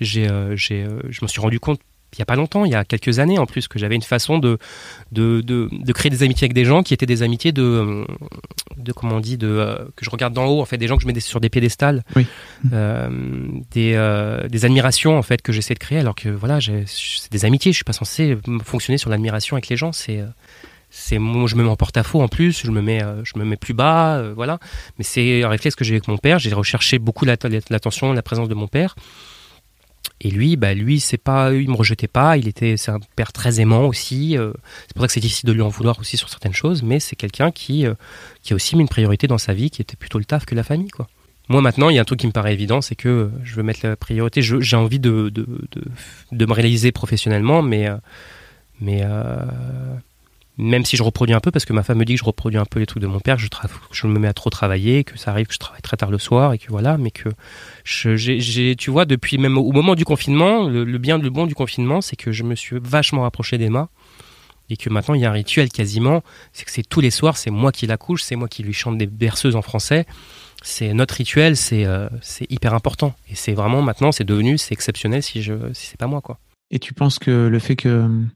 J'ai, 0.00 0.28
euh, 0.28 0.56
j'ai, 0.56 0.82
euh, 0.84 1.00
je 1.08 1.20
me 1.22 1.28
suis 1.28 1.40
rendu 1.40 1.60
compte 1.60 1.80
il 2.12 2.20
n'y 2.20 2.22
a 2.22 2.26
pas 2.26 2.36
longtemps, 2.36 2.64
il 2.64 2.70
y 2.70 2.74
a 2.74 2.84
quelques 2.84 3.18
années 3.18 3.36
en 3.38 3.44
plus, 3.46 3.68
que 3.68 3.78
j'avais 3.78 3.96
une 3.96 4.00
façon 4.00 4.38
de, 4.38 4.58
de, 5.12 5.42
de, 5.42 5.68
de 5.70 5.92
créer 5.92 6.08
des 6.08 6.22
amitiés 6.22 6.46
avec 6.46 6.54
des 6.54 6.64
gens 6.64 6.82
qui 6.82 6.94
étaient 6.94 7.04
des 7.04 7.22
amitiés 7.22 7.52
de, 7.52 8.06
de 8.78 8.92
comment 8.92 9.16
on 9.16 9.20
dit, 9.20 9.36
de 9.36 9.48
euh, 9.48 9.76
que 9.96 10.04
je 10.04 10.08
regarde 10.08 10.32
d'en 10.32 10.46
haut, 10.46 10.60
en 10.62 10.64
fait, 10.64 10.78
des 10.78 10.86
gens 10.86 10.96
que 10.96 11.02
je 11.02 11.08
mets 11.08 11.12
des- 11.12 11.20
sur 11.20 11.40
des 11.40 11.50
piédestals, 11.50 12.04
Oui. 12.14 12.24
euh, 12.72 13.08
des, 13.72 13.94
euh, 13.96 14.48
des 14.48 14.64
admirations 14.64 15.18
en 15.18 15.22
fait 15.22 15.42
que 15.42 15.52
j'essaie 15.52 15.74
de 15.74 15.78
créer, 15.80 15.98
alors 15.98 16.14
que 16.14 16.28
voilà, 16.30 16.58
c'est 16.86 17.30
des 17.32 17.44
amitiés. 17.44 17.72
Je 17.72 17.76
suis 17.76 17.84
pas 17.84 17.92
censé 17.92 18.38
fonctionner 18.64 18.96
sur 18.98 19.10
l'admiration 19.10 19.56
avec 19.56 19.68
les 19.68 19.76
gens. 19.76 19.92
C'est 19.92 20.22
c'est 20.88 21.18
moi, 21.18 21.46
je 21.48 21.56
me 21.56 21.64
mets 21.64 21.68
en 21.70 21.76
porte-à-faux 21.76 22.22
en 22.22 22.28
plus, 22.28 22.62
je 22.64 22.70
me 22.70 22.80
mets, 22.80 23.02
je 23.24 23.38
me 23.38 23.44
mets 23.44 23.56
plus 23.56 23.74
bas, 23.74 24.22
voilà. 24.34 24.58
Mais 24.96 25.04
c'est 25.04 25.42
un 25.42 25.48
réflexe 25.48 25.74
que 25.76 25.84
j'ai 25.84 25.94
avec 25.94 26.08
mon 26.08 26.16
père. 26.16 26.38
J'ai 26.38 26.54
recherché 26.54 26.98
beaucoup 26.98 27.24
l'att- 27.26 27.44
l'attention, 27.68 28.12
la 28.14 28.22
présence 28.22 28.48
de 28.48 28.54
mon 28.54 28.68
père. 28.68 28.94
Et 30.20 30.30
lui, 30.30 30.56
bah 30.56 30.72
lui, 30.74 31.00
c'est 31.00 31.18
pas, 31.18 31.52
il 31.52 31.68
me 31.68 31.76
rejetait 31.76 32.08
pas. 32.08 32.36
Il 32.36 32.48
était, 32.48 32.76
c'est 32.76 32.90
un 32.90 33.00
père 33.16 33.32
très 33.32 33.60
aimant 33.60 33.86
aussi. 33.86 34.36
euh, 34.36 34.52
c'est 34.86 34.94
pour 34.94 35.02
ça 35.02 35.08
que 35.08 35.12
c'est 35.12 35.20
difficile 35.20 35.48
de 35.48 35.52
lui 35.52 35.62
en 35.62 35.68
vouloir 35.68 35.98
aussi 35.98 36.16
sur 36.16 36.28
certaines 36.28 36.54
choses. 36.54 36.82
Mais 36.82 37.00
c'est 37.00 37.16
quelqu'un 37.16 37.50
qui, 37.50 37.86
euh, 37.86 37.94
qui 38.42 38.52
a 38.52 38.56
aussi 38.56 38.76
mis 38.76 38.82
une 38.82 38.88
priorité 38.88 39.26
dans 39.26 39.38
sa 39.38 39.52
vie, 39.52 39.70
qui 39.70 39.82
était 39.82 39.96
plutôt 39.96 40.18
le 40.18 40.24
taf 40.24 40.46
que 40.46 40.54
la 40.54 40.62
famille, 40.62 40.88
quoi. 40.88 41.08
Moi 41.48 41.60
maintenant, 41.60 41.90
il 41.90 41.94
y 41.94 41.98
a 41.98 42.02
un 42.02 42.04
truc 42.04 42.18
qui 42.18 42.26
me 42.26 42.32
paraît 42.32 42.54
évident, 42.54 42.80
c'est 42.80 42.96
que 42.96 43.08
euh, 43.08 43.28
je 43.44 43.54
veux 43.54 43.62
mettre 43.62 43.80
la 43.84 43.94
priorité. 43.94 44.42
J'ai 44.42 44.76
envie 44.76 44.98
de, 44.98 45.28
de, 45.28 45.46
de, 46.32 46.46
me 46.46 46.52
réaliser 46.52 46.90
professionnellement, 46.90 47.62
mais, 47.62 47.88
mais 48.80 49.02
même 50.58 50.84
si 50.84 50.96
je 50.96 51.02
reproduis 51.02 51.34
un 51.34 51.40
peu, 51.40 51.50
parce 51.50 51.64
que 51.64 51.72
ma 51.72 51.82
femme 51.82 51.98
me 51.98 52.04
dit 52.04 52.14
que 52.14 52.20
je 52.20 52.24
reproduis 52.24 52.58
un 52.58 52.64
peu 52.64 52.80
les 52.80 52.86
trucs 52.86 53.02
de 53.02 53.06
mon 53.06 53.20
père, 53.20 53.38
je, 53.38 53.48
je 53.92 54.06
me 54.06 54.18
mets 54.18 54.28
à 54.28 54.32
trop 54.32 54.50
travailler, 54.50 55.04
que 55.04 55.18
ça 55.18 55.30
arrive 55.30 55.46
que 55.46 55.54
je 55.54 55.58
travaille 55.58 55.82
très 55.82 55.96
tard 55.96 56.10
le 56.10 56.18
soir, 56.18 56.52
et 56.52 56.58
que 56.58 56.68
voilà, 56.68 56.96
mais 56.96 57.10
que 57.10 57.28
j'ai, 57.84 58.76
tu 58.76 58.90
vois, 58.90 59.04
depuis 59.04 59.38
même 59.38 59.58
au 59.58 59.72
moment 59.72 59.94
du 59.94 60.04
confinement, 60.04 60.68
le, 60.68 60.84
le 60.84 60.98
bien, 60.98 61.18
le 61.18 61.30
bon 61.30 61.46
du 61.46 61.54
confinement, 61.54 62.00
c'est 62.00 62.16
que 62.16 62.32
je 62.32 62.42
me 62.42 62.54
suis 62.54 62.78
vachement 62.80 63.22
rapproché 63.22 63.58
d'Emma, 63.58 63.88
et 64.68 64.76
que 64.76 64.90
maintenant 64.90 65.14
il 65.14 65.20
y 65.20 65.24
a 65.24 65.30
un 65.30 65.32
rituel 65.32 65.68
quasiment, 65.68 66.22
c'est 66.52 66.64
que 66.64 66.70
c'est 66.70 66.82
tous 66.82 67.00
les 67.00 67.10
soirs, 67.10 67.36
c'est 67.36 67.50
moi 67.50 67.72
qui 67.72 67.86
la 67.86 67.96
couche, 67.96 68.22
c'est 68.22 68.36
moi 68.36 68.48
qui 68.48 68.62
lui 68.62 68.72
chante 68.72 68.98
des 68.98 69.06
berceuses 69.06 69.56
en 69.56 69.62
français. 69.62 70.06
C'est 70.62 70.92
notre 70.94 71.14
rituel, 71.14 71.56
c'est 71.56 71.84
euh, 71.84 72.08
c'est 72.22 72.50
hyper 72.50 72.74
important, 72.74 73.14
et 73.30 73.34
c'est 73.34 73.52
vraiment 73.52 73.82
maintenant, 73.82 74.10
c'est 74.10 74.24
devenu, 74.24 74.58
c'est 74.58 74.72
exceptionnel 74.72 75.22
si 75.22 75.42
je, 75.42 75.72
si 75.74 75.86
c'est 75.88 75.98
pas 75.98 76.06
moi 76.06 76.20
quoi. 76.20 76.38
Et 76.70 76.78
tu 76.78 76.94
penses 76.94 77.18
que 77.18 77.46
le 77.46 77.58
fait 77.58 77.76
que 77.76 77.88
hum, 77.88 78.30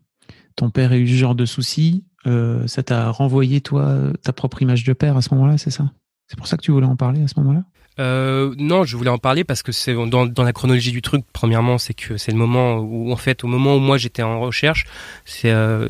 ton 0.55 0.71
père 0.71 0.93
ait 0.93 1.01
eu 1.01 1.09
ce 1.09 1.15
genre 1.15 1.35
de 1.35 1.47
soucis, 1.47 2.05
euh, 2.27 2.67
ça 2.67 2.83
t'a 2.83 3.11
renvoyé, 3.11 3.61
toi, 3.61 3.97
ta 4.23 4.33
propre 4.33 4.63
image 4.63 4.85
de 4.85 4.93
père 4.93 5.17
à 5.17 5.23
ce 5.23 5.33
moment-là, 5.35 5.59
c'est 5.59 5.71
ça? 5.71 5.91
C'est 6.29 6.37
pour 6.37 6.47
ça 6.47 6.57
que 6.57 6.63
tu 6.63 6.71
voulais 6.71 6.87
en 6.87 6.97
parler 6.97 7.23
à 7.25 7.29
ce 7.29 7.35
moment-là? 7.41 7.63
Euh, 7.99 8.55
non, 8.57 8.85
je 8.85 8.97
voulais 8.97 9.11
en 9.11 9.19
parler 9.19 9.45
parce 9.45 9.63
que 9.63 9.73
c'est 9.73 9.95
dans, 9.95 10.25
dans 10.25 10.43
la 10.43 10.53
chronologie 10.53 10.93
du 10.93 11.03
truc. 11.03 11.25
Premièrement, 11.33 11.77
c'est 11.77 11.93
que 11.93 12.17
c'est 12.17 12.33
le 12.33 12.39
moment 12.39 12.79
où, 12.79 13.13
en 13.13 13.17
fait, 13.17 13.45
au 13.45 13.47
moment 13.47 13.75
où 13.77 13.79
moi 13.79 13.99
j'étais 13.99 14.23
en 14.23 14.41
recherche, 14.41 14.87
c'est 15.27 15.51
euh, 15.51 15.89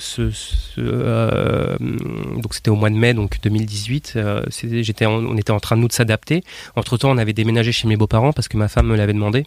donc 2.42 2.54
c'était 2.54 2.70
au 2.70 2.74
mois 2.76 2.90
de 2.90 2.94
mai, 2.96 3.14
donc 3.14 3.38
2018. 3.42 4.14
euh, 4.16 4.42
c'était- 4.48 4.82
j'étais, 4.82 5.06
on 5.06 5.36
était 5.36 5.52
en 5.52 5.60
train 5.60 5.76
de 5.76 5.82
nous 5.82 5.88
de 5.88 5.92
s'adapter. 5.92 6.42
Entre 6.74 6.96
temps, 6.96 7.10
on 7.10 7.18
avait 7.18 7.32
déménagé 7.32 7.70
chez 7.72 7.86
mes 7.86 7.96
beaux-parents 7.96 8.32
parce 8.32 8.48
que 8.48 8.56
ma 8.56 8.68
femme 8.68 8.86
me 8.88 8.96
l'avait 8.96 9.12
demandé. 9.12 9.44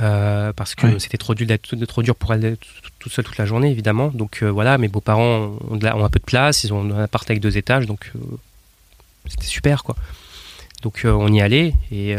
Euh, 0.00 0.52
parce 0.52 0.74
que 0.76 0.86
Ouais. 0.86 0.98
c'était 1.00 1.18
trop 1.18 1.34
dur 1.34 1.46
trop 1.88 2.02
dur 2.02 2.14
pour 2.14 2.32
elle 2.32 2.56
toute 3.00 3.12
seule 3.12 3.24
toute 3.24 3.36
la 3.36 3.46
journée 3.46 3.70
évidemment 3.70 4.08
donc 4.14 4.42
euh, 4.42 4.48
voilà 4.48 4.78
mes 4.78 4.86
beaux-parents 4.86 5.58
ont, 5.70 5.80
un 5.82 6.08
peu 6.08 6.20
de 6.20 6.24
place 6.24 6.62
ils 6.62 6.72
ont 6.72 6.82
un 6.94 7.02
appart 7.02 7.28
avec 7.28 7.40
deux 7.42 7.56
étages 7.56 7.86
donc 7.86 8.12
euh, 8.14 8.20
c'était 9.26 9.46
super 9.46 9.82
quoi 9.82 9.96
donc 10.82 11.00
on 11.04 11.32
y 11.32 11.40
allait 11.40 11.74
et 11.90 12.14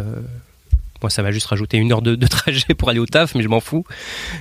moi 1.02 1.10
ça 1.10 1.24
m'a 1.24 1.32
juste 1.32 1.48
rajouté 1.48 1.78
une 1.78 1.94
heure 1.94 2.02
de, 2.02 2.16
de 2.16 2.28
trajet 2.28 2.74
pour 2.74 2.90
aller 2.90 3.00
au 3.00 3.06
taf, 3.06 3.34
mais 3.34 3.42
je 3.42 3.48
m'en 3.48 3.62
fous. 3.62 3.86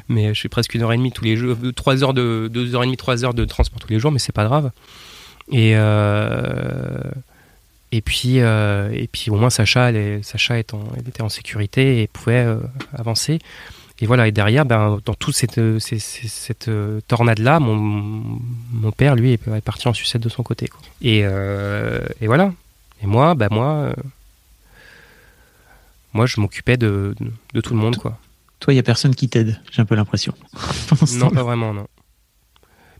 Mais 0.08 0.34
je 0.34 0.40
fais 0.40 0.48
presque 0.48 0.74
une 0.74 0.82
heure 0.82 0.92
et 0.92 0.96
demie 0.96 1.12
tous 1.12 1.22
les 1.24 1.36
jours, 1.36 1.56
trois 1.76 2.02
heures 2.02 2.14
de 2.14 2.50
deux 2.52 2.74
heures 2.74 2.82
et 2.82 2.86
demie, 2.86 2.96
trois 2.96 3.24
heures 3.24 3.34
de 3.34 3.44
transport 3.44 3.78
tous 3.78 3.90
les 3.92 4.00
jours, 4.00 4.10
mais 4.10 4.18
c'est 4.18 4.32
pas 4.32 4.44
grave. 4.44 4.72
Et 5.52 5.74
et 7.92 8.00
puis 8.00 8.40
euh, 8.40 8.90
et 8.92 9.06
puis 9.08 9.30
au 9.30 9.36
moins 9.36 9.50
Sacha, 9.50 9.88
elle 9.90 9.96
est, 9.96 10.22
Sacha 10.22 10.58
est 10.58 10.74
en- 10.74 10.84
elle 10.96 11.08
était 11.08 11.22
en 11.22 11.28
sécurité 11.28 12.02
et 12.02 12.06
pouvait 12.06 12.44
euh, 12.44 12.58
avancer. 12.92 13.38
Et 14.00 14.06
voilà. 14.06 14.28
Et 14.28 14.32
derrière, 14.32 14.64
ben 14.64 14.98
dans 15.04 15.14
toute 15.14 15.34
cette 15.34 15.58
euh, 15.58 15.78
ces- 15.78 15.98
ces- 15.98 16.28
cette 16.28 16.70
tornade 17.08 17.38
là, 17.40 17.58
mon 17.60 17.76
mon 18.72 18.92
père 18.92 19.14
lui 19.16 19.32
est, 19.32 19.60
parti 19.60 19.88
en 19.88 19.94
sucette 19.94 20.22
de 20.22 20.28
son 20.28 20.42
côté. 20.42 20.68
quoi. 20.68 20.80
Et 21.02 21.22
euh, 21.24 22.00
et 22.20 22.26
voilà. 22.26 22.52
Et 23.02 23.06
moi, 23.06 23.34
bah 23.34 23.48
moi, 23.50 23.92
moi, 26.12 26.26
je 26.26 26.40
m'occupais 26.40 26.76
de, 26.76 27.14
de, 27.20 27.30
de 27.54 27.60
tout 27.60 27.74
le 27.74 27.80
monde, 27.80 27.96
quoi. 27.96 28.18
Toi, 28.60 28.72
il 28.72 28.76
y 28.76 28.80
a 28.80 28.82
personne 28.82 29.14
qui 29.14 29.28
t'aide, 29.28 29.60
j'ai 29.70 29.82
un 29.82 29.84
peu 29.84 29.94
l'impression. 29.94 30.34
Non, 31.16 31.30
pas 31.30 31.42
vraiment, 31.44 31.72
non. 31.72 31.86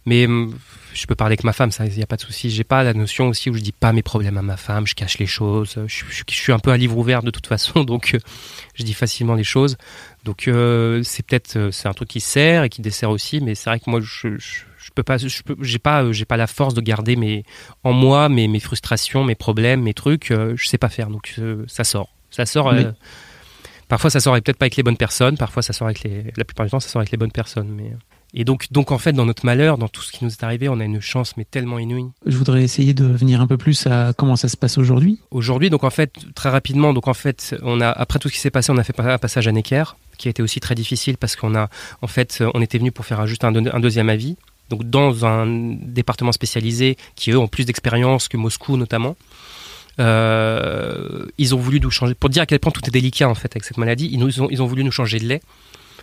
Mais 0.06 0.26
hum, 0.26 0.54
je 0.94 1.06
peux 1.06 1.14
parler 1.14 1.32
avec 1.32 1.44
ma 1.44 1.52
femme, 1.52 1.70
ça, 1.70 1.86
il 1.86 1.92
n'y 1.96 2.02
a 2.02 2.06
pas 2.06 2.16
de 2.16 2.20
souci. 2.22 2.50
J'ai 2.50 2.64
pas 2.64 2.82
la 2.82 2.94
notion 2.94 3.28
aussi 3.28 3.50
où 3.50 3.54
je 3.54 3.60
dis 3.60 3.72
pas 3.72 3.92
mes 3.92 4.02
problèmes 4.02 4.36
à 4.38 4.42
ma 4.42 4.56
femme, 4.56 4.86
je 4.86 4.94
cache 4.94 5.18
les 5.18 5.26
choses. 5.26 5.74
Je, 5.86 6.04
je- 6.08 6.22
je 6.28 6.34
suis 6.34 6.52
un 6.52 6.58
peu 6.58 6.70
un 6.70 6.76
livre 6.76 6.96
ouvert 6.96 7.22
de 7.22 7.30
toute 7.30 7.46
façon, 7.54 7.84
donc 7.84 8.12
euh, 8.14 8.18
je 8.74 8.82
dis 8.84 8.94
facilement 8.94 9.34
les 9.34 9.44
choses. 9.44 9.76
Donc 10.24 10.48
euh, 10.48 11.02
c'est 11.04 11.24
peut-être 11.24 11.56
euh, 11.56 11.70
c'est 11.70 11.88
un 11.88 11.92
truc 11.94 12.08
qui 12.08 12.20
sert 12.20 12.64
et 12.64 12.68
qui 12.68 12.82
dessert 12.82 13.10
aussi, 13.10 13.40
mais 13.40 13.54
c'est 13.54 13.70
vrai 13.70 13.80
que 13.80 13.88
moi 13.88 14.00
je, 14.02 14.36
je, 14.38 14.90
peux 14.94 15.02
pas, 15.02 15.16
je 15.18 15.42
peux, 15.42 15.56
j'ai 15.60 15.78
pas, 15.78 16.10
j'ai 16.12 16.24
pas 16.24 16.36
la 16.36 16.46
force 16.46 16.74
de 16.74 16.80
garder 16.80 17.16
mes 17.16 17.44
en 17.84 17.92
moi 17.92 18.28
mes, 18.28 18.48
mes 18.48 18.60
frustrations, 18.60 19.24
mes 19.24 19.34
problèmes, 19.34 19.82
mes 19.82 19.94
trucs. 19.94 20.28
je 20.32 20.66
sais 20.68 20.78
pas 20.78 20.88
faire, 20.88 21.08
donc 21.08 21.34
ça 21.66 21.84
sort, 21.84 22.08
ça 22.30 22.46
sort. 22.46 22.72
Parfois, 23.88 24.10
ça 24.10 24.20
sort 24.20 24.34
peut-être 24.34 24.58
pas 24.58 24.64
avec 24.64 24.76
les 24.76 24.82
bonnes 24.82 24.98
personnes. 24.98 25.38
Parfois, 25.38 25.62
ça 25.62 25.72
sort 25.72 25.86
avec 25.86 26.02
les. 26.02 26.24
La 26.36 26.44
plupart 26.44 26.66
du 26.66 26.70
temps, 26.70 26.78
ça 26.80 26.90
sort 26.90 27.00
avec 27.00 27.10
les 27.10 27.16
bonnes 27.16 27.32
personnes. 27.32 27.68
Mais 27.74 27.92
et 28.34 28.44
donc, 28.44 28.70
donc 28.70 28.92
en 28.92 28.98
fait, 28.98 29.12
dans 29.12 29.24
notre 29.24 29.46
malheur, 29.46 29.78
dans 29.78 29.88
tout 29.88 30.02
ce 30.02 30.12
qui 30.12 30.24
nous 30.24 30.30
est 30.30 30.42
arrivé, 30.42 30.68
on 30.68 30.80
a 30.80 30.84
une 30.84 31.00
chance 31.00 31.36
mais 31.36 31.44
tellement 31.44 31.78
inouïe. 31.78 32.10
Je 32.26 32.36
voudrais 32.36 32.62
essayer 32.62 32.94
de 32.94 33.04
venir 33.04 33.40
un 33.40 33.46
peu 33.46 33.56
plus 33.56 33.86
à 33.86 34.12
comment 34.16 34.36
ça 34.36 34.48
se 34.48 34.56
passe 34.56 34.78
aujourd'hui. 34.78 35.20
Aujourd'hui, 35.30 35.70
donc 35.70 35.84
en 35.84 35.90
fait, 35.90 36.12
très 36.34 36.50
rapidement, 36.50 36.92
donc 36.92 37.08
en 37.08 37.14
fait, 37.14 37.56
on 37.62 37.80
a 37.80 37.88
après 37.88 38.18
tout 38.18 38.28
ce 38.28 38.34
qui 38.34 38.40
s'est 38.40 38.50
passé, 38.50 38.70
on 38.70 38.76
a 38.76 38.84
fait 38.84 38.98
un 39.00 39.18
passage 39.18 39.48
à 39.48 39.52
Necker, 39.52 39.96
qui 40.18 40.28
a 40.28 40.30
été 40.30 40.42
aussi 40.42 40.60
très 40.60 40.74
difficile 40.74 41.16
parce 41.16 41.36
qu'on 41.36 41.54
a, 41.54 41.68
en 42.02 42.06
fait, 42.06 42.42
on 42.54 42.60
était 42.60 42.78
venu 42.78 42.92
pour 42.92 43.06
faire 43.06 43.26
juste 43.26 43.44
un 43.44 43.52
deuxième 43.52 44.10
avis. 44.10 44.36
Donc 44.68 44.84
dans 44.84 45.24
un 45.24 45.46
département 45.46 46.32
spécialisé 46.32 46.96
qui 47.14 47.30
eux 47.30 47.38
ont 47.38 47.48
plus 47.48 47.64
d'expérience 47.64 48.28
que 48.28 48.36
Moscou 48.36 48.76
notamment. 48.76 49.16
Euh, 50.00 51.26
ils 51.38 51.54
ont 51.56 51.58
voulu 51.58 51.80
nous 51.80 51.90
changer 51.90 52.14
pour 52.14 52.30
dire 52.30 52.42
à 52.42 52.46
quel 52.46 52.60
point 52.60 52.70
tout 52.70 52.82
est 52.86 52.90
délicat 52.90 53.28
en 53.28 53.34
fait 53.34 53.50
avec 53.52 53.64
cette 53.64 53.78
maladie. 53.78 54.08
Ils, 54.12 54.18
nous 54.18 54.40
ont, 54.40 54.48
ils 54.50 54.62
ont 54.62 54.66
voulu 54.66 54.84
nous 54.84 54.92
changer 54.92 55.18
de 55.18 55.26
lait, 55.26 55.42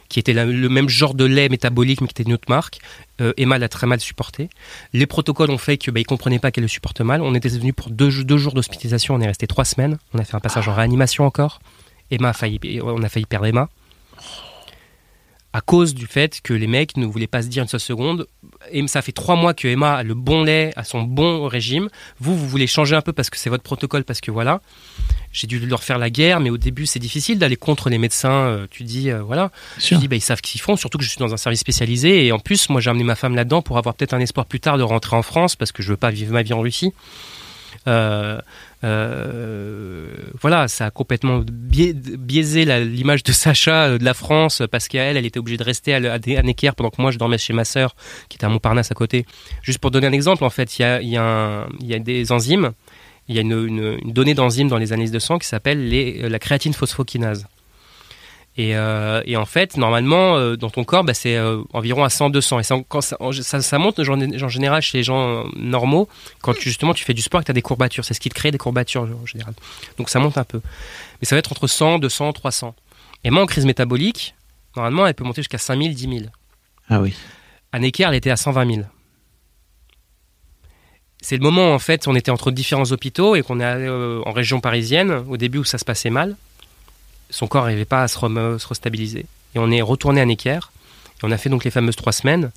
qui 0.10 0.20
était 0.20 0.34
le 0.34 0.70
même 0.70 0.90
genre 0.90 1.14
de 1.14 1.26
lait 1.26 1.50
métabolique 1.50 2.02
mais 2.02 2.08
qui 2.08 2.14
était 2.14 2.24
d'une 2.24 2.34
autre 2.34 2.50
marque. 2.50 2.80
Euh, 3.22 3.34
Emma 3.38 3.58
l'a 3.58 3.70
très 3.70 3.88
mal 3.88 4.00
supporté. 4.00 4.50
Les 4.94 5.06
protocoles 5.06 5.52
ont 5.52 5.58
fait 5.58 5.78
que 5.78 5.92
bah, 5.92 6.00
ils 6.00 6.06
comprenaient 6.06 6.40
pas 6.40 6.52
qu'elle 6.52 6.64
le 6.64 6.68
supporte 6.68 7.02
mal. 7.02 7.22
On 7.22 7.34
était 7.34 7.50
venu 7.50 7.74
pour 7.74 7.90
deux, 7.90 8.10
jours 8.10 8.54
d'hospitalisation. 8.54 9.16
On 9.16 9.22
est 9.22 9.28
resté 9.28 9.48
trois 9.48 9.66
semaines. 9.66 9.98
On 10.14 10.20
a 10.20 10.24
fait 10.24 10.36
un 10.36 10.40
passage 10.40 10.68
en 10.68 10.74
réanimation 10.74 11.26
encore. 11.26 11.60
Emma 12.12 12.30
a 12.30 12.48
on 12.84 13.04
a 13.04 13.10
failli 13.10 13.26
perdre 13.26 13.48
Emma 13.48 13.70
à 15.56 15.62
cause 15.62 15.94
du 15.94 16.06
fait 16.06 16.42
que 16.44 16.54
les 16.54 16.68
mecs 16.68 16.98
ne 16.98 17.06
voulaient 17.06 17.28
pas 17.28 17.42
se 17.42 17.48
dire 17.48 17.64
une 17.64 17.70
seule 17.70 17.80
seconde. 17.80 18.28
Et 18.74 18.86
ça 18.90 19.02
fait 19.02 19.14
trois 19.14 19.38
mois 19.38 19.54
que 19.54 19.70
Emma 19.70 19.94
a 19.94 20.04
le 20.04 20.14
bon 20.14 20.44
lait, 20.44 20.74
a 20.76 20.84
son 20.84 21.04
bon 21.04 21.48
régime. 21.48 21.88
Vous, 22.20 22.36
vous 22.36 22.50
voulez 22.50 22.68
changer 22.68 22.94
un 22.94 23.02
peu 23.02 23.14
parce 23.14 23.30
que 23.30 23.38
c'est 23.38 23.50
votre 23.50 23.64
protocole, 23.64 24.04
parce 24.04 24.20
que 24.20 24.32
voilà. 24.32 24.60
J'ai 25.32 25.48
dû 25.48 25.58
leur 25.66 25.82
faire 25.82 25.98
la 25.98 26.10
guerre, 26.10 26.42
mais 26.42 26.50
au 26.50 26.58
début, 26.58 26.86
c'est 26.86 27.00
difficile 27.00 27.40
d'aller 27.40 27.56
contre 27.56 27.90
les 27.90 27.98
médecins. 27.98 28.30
Euh, 28.30 28.68
Tu 28.70 28.84
dis, 28.84 29.10
euh, 29.10 29.22
voilà. 29.22 29.50
Je 29.78 29.96
dis, 29.96 30.10
bah, 30.10 30.18
ils 30.18 30.22
savent 30.22 30.40
ce 30.40 30.42
qu'ils 30.42 30.60
font, 30.60 30.76
surtout 30.76 30.98
que 30.98 31.06
je 31.06 31.10
suis 31.10 31.20
dans 31.20 31.34
un 31.34 31.38
service 31.38 31.62
spécialisé. 31.62 32.26
Et 32.26 32.34
en 32.34 32.40
plus, 32.40 32.68
moi, 32.68 32.82
j'ai 32.82 32.90
amené 32.90 33.06
ma 33.06 33.16
femme 33.16 33.34
là-dedans 33.34 33.62
pour 33.62 33.78
avoir 33.78 33.96
peut-être 33.96 34.14
un 34.14 34.20
espoir 34.20 34.48
plus 34.48 34.60
tard 34.60 34.78
de 34.78 34.84
rentrer 34.84 35.16
en 35.16 35.24
France 35.24 35.56
parce 35.56 35.72
que 35.72 35.82
je 35.82 35.90
veux 35.90 35.98
pas 35.98 36.12
vivre 36.12 36.34
ma 36.34 36.44
vie 36.44 36.52
en 36.52 36.60
Russie. 36.60 36.92
Euh, 37.88 38.40
euh, 38.86 40.08
voilà, 40.42 40.68
ça 40.68 40.86
a 40.86 40.92
complètement 40.92 41.40
biais- 41.52 41.94
biaisé 41.94 42.66
l'image 42.86 43.24
de 43.24 43.32
Sacha 43.32 43.86
euh, 43.86 43.98
de 43.98 44.04
la 44.06 44.14
France 44.14 44.62
parce 44.72 44.88
qu'elle, 44.88 45.18
elle 45.18 45.26
était 45.26 45.40
obligée 45.40 45.58
de 45.58 45.64
rester 45.64 45.94
à, 45.94 46.14
à, 46.14 46.42
Necker 46.44 46.72
pendant 46.78 46.92
que 46.92 47.02
moi 47.02 47.12
je 47.12 47.18
dormais 47.18 47.38
chez 47.38 47.54
ma 47.54 47.66
sœur 47.66 47.96
qui 48.30 48.38
était 48.38 48.46
à 48.46 48.50
Montparnasse 48.50 48.92
à 48.92 48.96
côté. 48.96 49.26
Juste 49.62 49.80
pour 49.80 49.92
donner 49.92 50.08
un 50.08 50.12
exemple, 50.14 50.44
en 50.44 50.50
fait, 50.50 50.80
il 50.80 50.84
y 51.10 51.18
a, 51.18 51.68
des 52.00 52.32
enzymes, 52.32 52.72
il 53.28 53.36
y 53.36 53.40
a 53.40 53.42
une, 53.42 53.68
une- 53.68 54.12
donnée 54.14 54.34
d'enzymes 54.36 54.68
dans 54.68 54.78
les 54.78 54.94
analyses 54.94 55.12
de 55.12 55.20
sang 55.20 55.40
qui 55.40 55.48
s'appelle 55.48 55.90
euh, 55.92 56.30
la 56.30 56.40
créatine 56.40 56.74
phosphokinase. 56.74 57.48
Et, 58.58 58.78
euh, 58.78 59.22
et 59.26 59.36
en 59.36 59.46
fait, 59.46 59.76
normalement, 59.76 60.38
euh, 60.38 60.56
dans 60.56 60.70
ton 60.70 60.86
corps, 60.86 61.04
bah, 61.04 61.14
c'est 61.14 61.36
euh, 61.36 61.62
environ 61.74 62.06
à 62.06 62.08
100-200. 62.08 62.62
Et 62.62 62.64
ça, 62.64 62.78
quand 62.88 63.02
ça, 63.02 63.18
en- 63.20 63.34
ça, 63.34 63.62
ça 63.62 63.78
monte 63.80 64.00
en, 64.00 64.14
en 64.22 64.48
général 64.50 64.82
chez 64.82 65.00
les 65.00 65.04
gens 65.04 65.44
normaux 65.58 66.08
quand 66.42 66.54
tu, 66.54 66.62
justement 66.70 66.94
tu 66.94 67.04
fais 67.04 67.14
du 67.14 67.22
sport 67.22 67.42
et 67.42 67.44
que 67.44 67.48
tu 67.48 67.52
as 67.52 67.54
des 67.54 67.62
courbatures. 67.62 68.06
C'est 68.06 68.14
ce 68.14 68.20
qui 68.22 68.30
te 68.30 68.34
crée 68.36 68.52
des 68.52 68.58
courbatures 68.58 69.02
en 69.22 69.26
général. 69.26 69.54
Donc 69.98 70.10
ça 70.10 70.20
monte 70.20 70.38
un 70.38 70.46
peu. 70.46 70.62
Mais 71.22 71.26
ça 71.26 71.36
va 71.36 71.40
être 71.40 71.52
entre 71.52 71.68
100, 71.68 72.00
200, 72.00 72.32
300. 72.32 72.74
Et 73.26 73.30
moi, 73.30 73.44
en 73.44 73.46
crise 73.46 73.66
métabolique, 73.66 74.36
normalement, 74.78 75.06
elle 75.06 75.16
peut 75.16 75.26
monter 75.26 75.42
jusqu'à 75.42 75.58
5000, 75.58 75.94
10 75.94 76.02
000. 76.20 76.20
Ah 76.90 77.02
oui. 77.02 77.14
À 77.74 77.80
Necker, 77.80 78.06
elle 78.08 78.16
était 78.16 78.30
à 78.32 78.38
120 78.38 78.74
000. 78.76 78.88
C'est 81.22 81.38
le 81.38 81.44
moment, 81.44 81.74
en 81.74 81.80
fait, 81.80 82.08
on 82.08 82.16
était 82.16 82.32
entre 82.32 82.52
différents 82.52 82.90
hôpitaux 82.92 83.36
et 83.36 83.42
qu'on 83.42 83.60
est 83.60 83.90
en 83.90 84.32
région 84.32 84.62
parisienne, 84.62 85.12
au 85.28 85.38
début 85.38 85.58
où 85.58 85.64
ça 85.64 85.78
se 85.78 85.86
passait 85.86 86.10
mal. 86.12 86.36
Son 87.30 87.48
corps 87.48 87.64
n'arrivait 87.64 87.86
pas 87.86 88.04
à 88.04 88.08
se, 88.08 88.18
restabiliser. 88.68 89.26
Et 89.56 89.60
on 89.60 89.72
est 89.72 89.82
retourné 89.82 90.22
à 90.22 90.26
Necker. 90.26 90.60
Et 91.18 91.24
on 91.24 91.32
a 91.32 91.38
fait 91.38 91.50
donc 91.50 91.64
les 91.64 91.72
fameuses 91.72 91.96
trois 91.96 92.12
semaines 92.12 92.52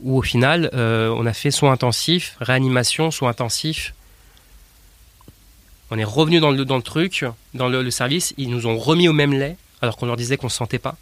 où, 0.00 0.18
au 0.18 0.22
final, 0.22 0.70
euh, 0.74 1.14
on 1.16 1.26
a 1.26 1.32
fait 1.32 1.50
soins 1.50 1.72
intensifs, 1.72 2.36
réanimation, 2.40 3.10
soins 3.10 3.30
intensifs, 3.30 3.94
On 5.90 5.98
est 5.98 6.04
revenu 6.04 6.40
dans 6.40 6.50
le, 6.50 6.82
truc, 6.82 7.24
dans 7.52 7.68
le, 7.68 7.90
service. 7.90 8.34
Ils 8.36 8.50
nous 8.50 8.66
ont 8.66 8.76
remis 8.78 9.06
au 9.06 9.12
même 9.12 9.32
lait, 9.32 9.56
alors 9.82 9.96
qu'on 9.96 10.06
leur 10.06 10.16
disait 10.16 10.36
qu'on 10.36 10.46
ne 10.46 10.50
se 10.50 10.56
sentait 10.56 10.80
pas. 10.80 10.96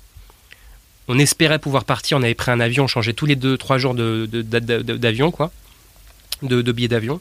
On 1.08 1.18
espérait 1.18 1.58
pouvoir 1.58 1.84
partir. 1.84 2.18
On 2.18 2.22
avait 2.22 2.34
pris 2.34 2.50
un 2.50 2.60
avion, 2.60 2.84
on 2.84 2.88
changeait 2.88 3.14
tous 3.14 3.26
les 3.26 3.36
deux, 3.36 3.56
trois 3.56 3.78
jours 3.78 3.94
de- 3.94 4.26
de- 4.26 4.42
d'avion, 4.42 5.30
quoi, 5.30 5.50
de, 6.42 6.60
de 6.60 6.72
billets 6.72 6.88
d'avion. 6.88 7.20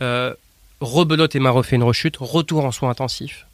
Euh, 0.00 0.32
rebelote 0.80 1.34
et 1.34 1.40
m'a 1.40 1.50
refait 1.50 1.76
une 1.76 1.82
rechute. 1.82 2.16
Retour 2.20 2.64
en 2.64 2.70
soins 2.70 2.90
intensifs. 2.90 3.46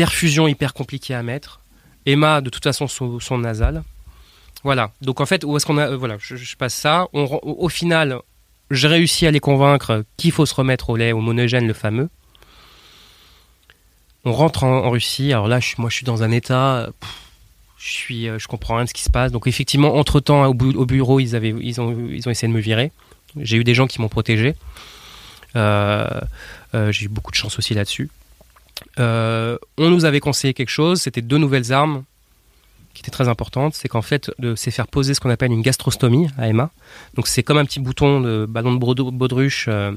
Perfusion 0.00 0.48
hyper 0.48 0.72
compliquée 0.72 1.12
à 1.12 1.22
mettre. 1.22 1.60
Emma, 2.06 2.40
de 2.40 2.48
toute 2.48 2.64
façon, 2.64 2.88
son, 2.88 3.36
nasal. 3.36 3.82
Voilà. 4.64 4.92
Donc 5.02 5.20
en 5.20 5.26
fait, 5.26 5.44
où 5.44 5.54
est-ce 5.58 5.66
qu'on 5.66 5.76
a 5.76 5.90
euh, 5.90 5.96
Voilà, 5.98 6.16
je, 6.18 6.36
je 6.36 6.56
passe 6.56 6.72
ça. 6.72 7.08
Au, 7.12 7.68
final, 7.68 8.18
j'ai 8.70 8.88
réussi 8.88 9.26
à 9.26 9.30
les 9.30 9.40
convaincre 9.40 10.06
qu'il 10.16 10.32
faut 10.32 10.46
se 10.46 10.54
remettre 10.54 10.88
au 10.88 10.96
lait, 10.96 11.12
au 11.12 11.20
monogène, 11.20 11.66
le 11.66 11.74
fameux. 11.74 12.08
On 14.24 14.32
rentre 14.32 14.64
en, 14.64 14.88
Russie. 14.88 15.34
Alors 15.34 15.48
là, 15.48 15.60
je, 15.60 15.74
moi, 15.76 15.90
je 15.90 15.96
suis 15.96 16.06
dans 16.06 16.22
un 16.22 16.30
état. 16.30 16.88
je 17.76 17.90
suis, 17.90 18.26
euh, 18.26 18.38
je 18.38 18.48
comprends 18.48 18.76
rien 18.76 18.84
de 18.84 18.88
ce 18.88 18.94
qui 18.94 19.02
se 19.02 19.10
passe. 19.10 19.32
Donc 19.32 19.46
effectivement, 19.46 19.96
entre 19.96 20.20
temps, 20.20 20.46
au, 20.46 20.54
bu- 20.54 20.76
au 20.76 20.86
bureau, 20.86 21.20
ils 21.20 21.36
ont, 21.36 22.08
essayé 22.14 22.48
de 22.48 22.54
me 22.54 22.60
virer. 22.60 22.90
J'ai 23.36 23.58
eu 23.58 23.64
des 23.64 23.74
gens 23.74 23.86
qui 23.86 24.00
m'ont 24.00 24.08
protégé. 24.08 24.54
Euh, 25.56 26.08
j'ai 26.88 27.04
eu 27.04 27.08
beaucoup 27.08 27.32
de 27.32 27.36
chance 27.36 27.58
aussi 27.58 27.74
là-dessus. 27.74 28.08
Euh, 28.98 29.56
on 29.78 29.90
nous 29.90 30.04
avait 30.04 30.20
conseillé 30.20 30.54
quelque 30.54 30.70
chose. 30.70 31.02
C'était 31.02 31.22
deux 31.22 31.38
nouvelles 31.38 31.72
armes 31.72 32.04
qui 32.94 33.02
étaient 33.02 33.10
très 33.10 33.28
importantes. 33.28 33.74
C'est 33.74 33.88
qu'en 33.88 34.02
fait, 34.02 34.30
c'est 34.56 34.70
faire 34.70 34.86
poser 34.86 35.14
ce 35.14 35.20
qu'on 35.20 35.30
appelle 35.30 35.52
une 35.52 35.62
gastrostomie 35.62 36.28
à 36.38 36.48
Emma. 36.48 36.70
Donc 37.14 37.28
c'est 37.28 37.42
comme 37.42 37.58
un 37.58 37.64
petit 37.64 37.80
bouton 37.80 38.20
de 38.20 38.46
ballon 38.48 38.74
de 38.74 38.78
baudruche 38.78 39.66
euh, 39.68 39.92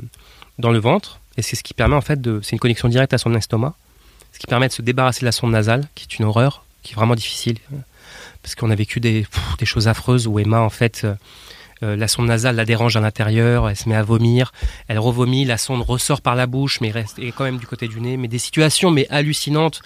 dans 0.60 0.72
le 0.72 0.80
ventre. 0.80 1.20
Et 1.38 1.42
c'est 1.42 1.56
ce 1.56 1.64
qui 1.64 1.74
permet 1.74 1.96
en 1.96 2.02
fait 2.02 2.22
de. 2.22 2.40
C'est 2.44 2.52
une 2.52 2.60
connexion 2.60 2.88
directe 2.88 3.14
à 3.14 3.18
son 3.18 3.34
estomac. 3.34 3.74
Ce 4.32 4.40
qui 4.40 4.48
permet 4.48 4.68
de 4.68 4.74
se 4.74 4.82
débarrasser 4.82 5.22
de 5.22 5.26
la 5.26 5.32
sonde 5.32 5.52
nasale, 5.52 5.88
qui 5.96 6.08
est 6.10 6.18
une 6.18 6.26
horreur, 6.26 6.66
qui 6.82 6.94
est 6.94 6.96
vraiment 6.96 7.16
difficile. 7.16 7.58
Parce 8.42 8.56
qu'on 8.56 8.72
a 8.72 8.76
vécu 8.76 9.00
des, 9.00 9.26
choses 9.64 9.88
affreuses 9.88 10.28
où 10.28 10.40
Emma, 10.40 10.60
en 10.60 10.70
fait, 10.70 11.02
euh, 11.04 11.14
la 11.84 12.08
sonde 12.08 12.28
nasale 12.28 12.56
la 12.56 12.66
dérange 12.66 12.96
à 12.96 13.02
l'intérieur, 13.02 13.70
elle 13.70 13.76
se 13.76 13.90
met 13.90 13.96
à 13.96 14.04
vomir, 14.04 14.52
elle 14.88 15.00
revomit, 15.00 15.46
la 15.46 15.58
sonde 15.58 15.82
ressort 15.82 16.22
par 16.22 16.36
la 16.36 16.48
bouche, 16.48 16.82
mais 16.82 16.92
reste 16.92 17.20
est 17.20 17.32
quand 17.32 17.44
même 17.44 17.58
du 17.58 17.68
côté 17.68 17.88
du 17.88 18.00
nez. 18.00 18.18
Mais 18.18 18.28
des 18.28 18.40
situations 18.40 18.92
mais 18.92 19.08
hallucinantes. 19.10 19.82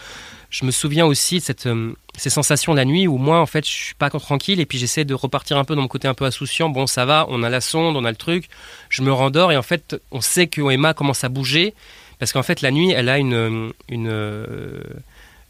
Je 0.50 0.66
me 0.66 0.72
souviens 0.72 1.06
aussi 1.06 1.40
de 1.40 1.44
cette, 1.44 1.66
euh, 1.66 1.94
ces 2.16 2.30
sensations 2.30 2.74
la 2.74 2.86
nuit 2.86 3.08
où 3.08 3.18
moi, 3.18 3.42
en 3.42 3.46
fait, 3.46 3.66
je 3.68 3.72
suis 3.72 3.96
pas 3.96 4.10
tranquille 4.10 4.62
et 4.62 4.66
puis 4.66 4.78
j'essaie 4.78 5.04
de 5.04 5.14
repartir 5.14 5.58
un 5.58 5.66
peu 5.66 5.76
dans 5.76 5.82
mon 5.82 5.88
côté 5.90 6.08
un 6.08 6.14
peu 6.14 6.24
insouciant. 6.24 6.70
Bon, 6.70 6.88
ça 6.88 7.06
va, 7.06 7.26
on 7.30 7.44
a 7.44 7.50
la 7.50 7.60
sonde, 7.60 7.98
on 7.98 8.06
a 8.06 8.10
le 8.10 8.16
truc. 8.16 8.48
Je 8.90 9.02
me 9.02 9.12
rendors 9.12 9.52
et 9.52 9.58
en 9.58 9.62
fait, 9.62 9.98
on 10.12 10.22
sait 10.22 10.48
que 10.48 10.62
Emma 10.72 10.94
commence 10.94 11.24
à 11.24 11.30
bouger 11.30 11.74
parce 12.20 12.32
qu'en 12.32 12.44
fait, 12.44 12.62
la 12.62 12.72
nuit, 12.72 12.92
elle 12.92 13.10
a 13.10 13.18
une, 13.18 13.72
une 13.90 14.08
euh, 14.08 14.82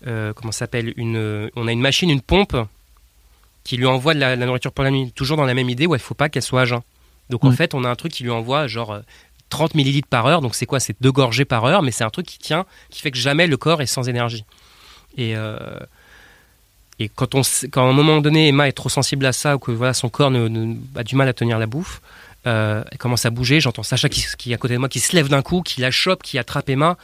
euh, 0.08 0.34
comment 0.34 0.52
s'appelle 0.52 0.93
une, 0.98 1.50
on 1.56 1.68
a 1.68 1.72
une 1.72 1.82
machine, 1.82 2.10
une 2.10 2.22
pompe 2.22 2.58
qui 3.68 3.76
lui 3.78 3.86
envoie 3.86 4.13
de 4.13 4.20
la, 4.20 4.36
la 4.38 4.45
nourriture 4.45 4.72
pour 4.72 4.84
la 4.86 4.91
nuit. 4.91 5.11
Toujours 5.11 5.36
dans 5.38 5.45
la 5.45 5.53
même 5.53 5.70
idée 5.70 5.86
où 5.86 5.93
il 5.93 5.99
faut 5.99 6.13
pas 6.15 6.30
qu'elle 6.30 6.41
soit 6.41 6.61
à 6.61 6.65
jeun. 6.65 6.80
Donc 7.30 7.43
en 7.43 7.49
Ouais. 7.49 7.55
fait, 7.55 7.74
on 7.74 7.84
a 7.84 7.89
un 7.89 7.95
truc 7.95 8.13
qui 8.13 8.24
lui 8.24 8.32
envoie 8.32 8.68
genre 8.68 8.91
euh, 8.93 9.01
30 9.49 9.76
millilitres 9.76 10.07
par 10.07 10.26
heure. 10.26 10.41
Donc 10.41 10.55
c'est 10.55 10.65
quoi? 10.65 10.80
C'est 10.80 10.95
deux 11.01 11.11
gorgées 11.11 11.43
par 11.45 11.65
heure, 11.65 11.82
mais 11.84 11.91
c'est 11.91 12.03
un 12.05 12.09
truc 12.09 12.26
qui 12.26 12.39
tient, 12.39 12.65
qui 12.89 13.01
fait 13.01 13.11
que 13.11 13.18
jamais 13.18 13.45
le 13.45 13.57
corps 13.57 13.82
est 13.82 13.86
sans 13.86 14.07
énergie. 14.07 14.45
Et 15.18 15.36
euh, 15.36 15.57
et 16.99 17.09
quand 17.09 17.36
on, 17.36 17.41
quand 17.72 17.86
à 17.86 17.89
un 17.89 17.93
moment 17.93 18.22
donné 18.22 18.47
Emma 18.47 18.68
est 18.68 18.72
trop 18.72 18.89
sensible 18.89 19.26
à 19.26 19.32
ça 19.34 19.55
ou 19.55 19.59
que 19.59 19.72
voilà 19.72 19.93
son 19.93 20.09
corps 20.09 20.32
ne, 20.32 20.47
ne- 20.47 20.76
a 20.95 21.03
du 21.03 21.15
mal 21.15 21.28
à 21.28 21.34
tenir 21.34 21.59
la 21.59 21.68
bouffe, 21.68 22.01
euh, 22.47 22.84
elle 22.91 22.97
commence 22.97 23.26
à 23.26 23.30
bouger. 23.30 23.59
J'entends 23.59 23.84
Sacha 23.84 24.09
qui, 24.09 24.26
qui 24.38 24.51
est 24.51 24.55
à 24.55 24.57
côté 24.57 24.74
de 24.74 24.80
moi 24.80 24.89
qui 24.89 24.99
se 24.99 25.15
lève 25.15 25.28
d'un 25.28 25.41
coup, 25.41 25.61
qui 25.61 25.82
la 25.82 25.91
chope, 25.91 26.24
qui 26.24 26.38
attrape 26.39 26.70
Emma 26.70 26.97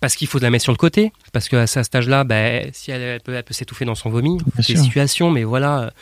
parce 0.00 0.16
qu'il 0.16 0.26
faut 0.28 0.38
de 0.38 0.44
la 0.44 0.50
mettre 0.50 0.62
sur 0.64 0.72
le 0.72 0.78
côté. 0.78 1.12
Parce 1.32 1.48
qu'à 1.48 1.66
ce 1.66 1.82
stage-là, 1.82 2.24
ben, 2.24 2.70
si 2.72 2.90
elle, 2.90 3.02
elle 3.02 3.20
peut, 3.20 3.40
s'étouffer 3.50 3.84
dans 3.84 3.94
son 3.94 4.08
vomi, 4.10 4.38
des 4.56 4.62
situations, 4.82 5.30
mais 5.30 5.44
voilà. 5.44 5.92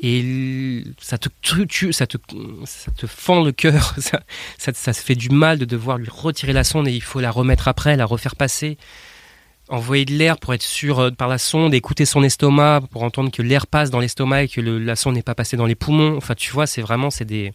Et 0.00 0.82
ça 1.00 1.18
te 1.18 1.28
tue, 1.40 1.66
tue- 1.66 1.92
ça 1.92 2.06
te, 2.06 2.16
ça 2.64 2.90
te 2.92 3.06
fend 3.06 3.42
le 3.44 3.52
cœur. 3.52 3.94
Ça, 4.00 4.20
ça, 4.58 4.72
ça 4.74 4.92
se 4.92 5.00
fait 5.02 5.14
du 5.14 5.28
mal 5.30 5.58
de 5.58 5.64
devoir 5.64 5.98
lui 5.98 6.08
retirer 6.10 6.52
la 6.52 6.64
sonde 6.64 6.88
et 6.88 6.92
il 6.92 7.02
faut 7.02 7.20
la 7.20 7.30
remettre 7.30 7.68
après, 7.68 7.96
la 7.96 8.04
refaire 8.06 8.36
passer. 8.36 8.76
Envoyer 9.68 10.04
de 10.04 10.12
l'air 10.12 10.36
pour 10.38 10.52
être 10.52 10.62
sûr 10.62 10.98
euh, 10.98 11.10
par 11.10 11.26
la 11.28 11.38
sonde, 11.38 11.72
écouter 11.72 12.04
son 12.04 12.22
estomac 12.22 12.82
pour 12.90 13.02
entendre 13.02 13.30
que 13.30 13.40
l'air 13.40 13.66
passe 13.66 13.90
dans 13.90 13.98
l'estomac 14.00 14.42
et 14.42 14.48
que 14.48 14.60
le- 14.60 14.78
la 14.78 14.94
sonde 14.94 15.14
n'est 15.14 15.22
pas 15.22 15.34
passée 15.34 15.56
dans 15.56 15.64
les 15.64 15.74
poumons. 15.74 16.16
Enfin, 16.18 16.34
tu 16.34 16.52
vois, 16.52 16.66
c'est 16.66 16.82
vraiment 16.82 17.08
c'est 17.10 17.24
des, 17.24 17.52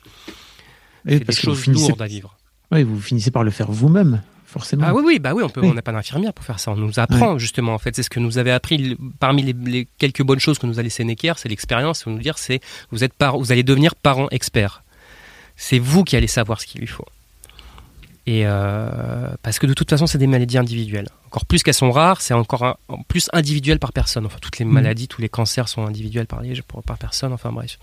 que 1.07 1.31
choses 1.31 1.61
finissez, 1.61 1.89
lourdes 1.89 2.01
à 2.01 2.07
vivre. 2.07 2.35
ouais, 2.71 2.83
vous 2.83 2.99
finissez 2.99 3.29
par 3.31 3.43
le 3.43 3.51
faire 3.51 3.69
vous-même, 3.71 4.23
forcément. 4.49 4.83
Ah 4.87 4.93
oui, 4.93 5.03
oui, 5.05 5.19
bah 5.19 5.33
oui, 5.33 5.43
on 5.43 5.49
peut, 5.49 5.61
Oui. 5.61 5.67
on 5.69 5.73
n'a 5.73 5.81
pas 5.81 5.91
d'infirmière 5.91 6.33
pour 6.33 6.43
faire 6.43 6.59
ça. 6.59 6.71
On 6.71 6.75
nous 6.75 6.99
apprend 6.99 7.37
justement. 7.37 7.73
En 7.73 7.77
fait, 7.77 7.95
c'est 7.95 8.03
ce 8.03 8.09
que 8.09 8.19
nous 8.19 8.37
avait 8.37 8.51
appris 8.51 8.97
parmi 9.19 9.41
les, 9.43 9.53
les 9.53 9.87
quelques 9.97 10.23
bonnes 10.23 10.39
choses 10.39 10.59
que 10.59 10.67
nous 10.67 10.79
a 10.79 10.83
laissé 10.83 11.03
Necker, 11.03 11.33
c'est 11.37 11.49
l'expérience. 11.49 12.03
C'est 12.03 12.09
nous 12.09 12.17
dire, 12.19 12.37
c'est 12.37 12.59
vous 12.91 13.03
êtes 13.03 13.13
par, 13.13 13.37
vous 13.37 13.51
allez 13.51 13.63
devenir 13.63 13.95
parent 13.95 14.27
expert. 14.31 14.83
C'est 15.55 15.79
vous 15.79 16.03
qui 16.03 16.15
allez 16.15 16.27
savoir 16.27 16.59
ce 16.61 16.65
qu'il 16.65 16.81
lui 16.81 16.87
faut. 16.87 17.05
Et 18.25 18.43
euh, 18.45 19.29
parce 19.41 19.57
que 19.59 19.65
de 19.65 19.73
toute 19.73 19.89
façon, 19.89 20.05
c'est 20.05 20.17
des 20.19 20.27
maladies 20.27 20.57
individuelles. 20.57 21.07
Encore 21.27 21.45
plus 21.45 21.63
qu'elles 21.63 21.73
sont 21.73 21.91
rares, 21.91 22.21
c'est 22.21 22.33
encore 22.33 22.63
un- 22.63 22.75
plus 23.07 23.27
individuel 23.33 23.79
par 23.79 23.91
personne. 23.91 24.25
Enfin, 24.25 24.37
toutes 24.41 24.59
les 24.59 24.65
Mhm. 24.65 24.71
maladies, 24.73 25.07
tous 25.07 25.21
les 25.21 25.29
cancers 25.29 25.67
sont 25.67 25.85
individuels 25.85 26.27
par, 26.27 26.41
les- 26.41 26.61
par 26.61 26.83
par 26.83 26.97
personne. 26.97 27.33
Enfin, 27.33 27.51
bref. 27.51 27.79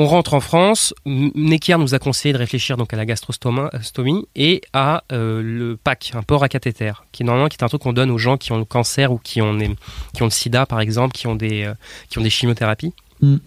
On 0.00 0.06
rentre 0.06 0.34
en 0.34 0.40
France. 0.40 0.94
Necker 1.06 1.76
nous 1.78 1.92
a 1.94 1.98
conseillé 1.98 2.32
de 2.32 2.38
réfléchir 2.38 2.76
donc 2.76 2.94
à 2.94 2.96
la 2.96 3.04
gastrostomie 3.04 4.26
et 4.36 4.60
à 4.72 5.02
euh, 5.12 5.42
le 5.42 5.76
PAC, 5.76 6.12
un 6.14 6.22
port 6.22 6.44
à 6.44 6.48
cathéter, 6.48 6.92
qui 7.10 7.24
est 7.24 7.26
normalement 7.26 7.48
qui 7.48 7.56
est 7.56 7.64
un 7.64 7.68
truc 7.68 7.82
qu'on 7.82 7.92
donne 7.92 8.10
aux 8.12 8.18
gens 8.18 8.36
qui 8.36 8.52
ont 8.52 8.58
le 8.58 8.64
cancer 8.64 9.10
ou 9.10 9.18
qui 9.18 9.42
ont, 9.42 9.54
des- 9.54 9.74
qui 10.14 10.22
ont 10.22 10.26
le 10.26 10.30
sida 10.30 10.66
par 10.66 10.80
exemple, 10.80 11.14
qui 11.14 11.26
ont 11.26 11.34
des, 11.34 11.64
euh, 11.64 11.74
qui 12.10 12.18
ont 12.18 12.22
des 12.22 12.30
chimiothérapies, 12.30 12.92
Mm. 13.20 13.38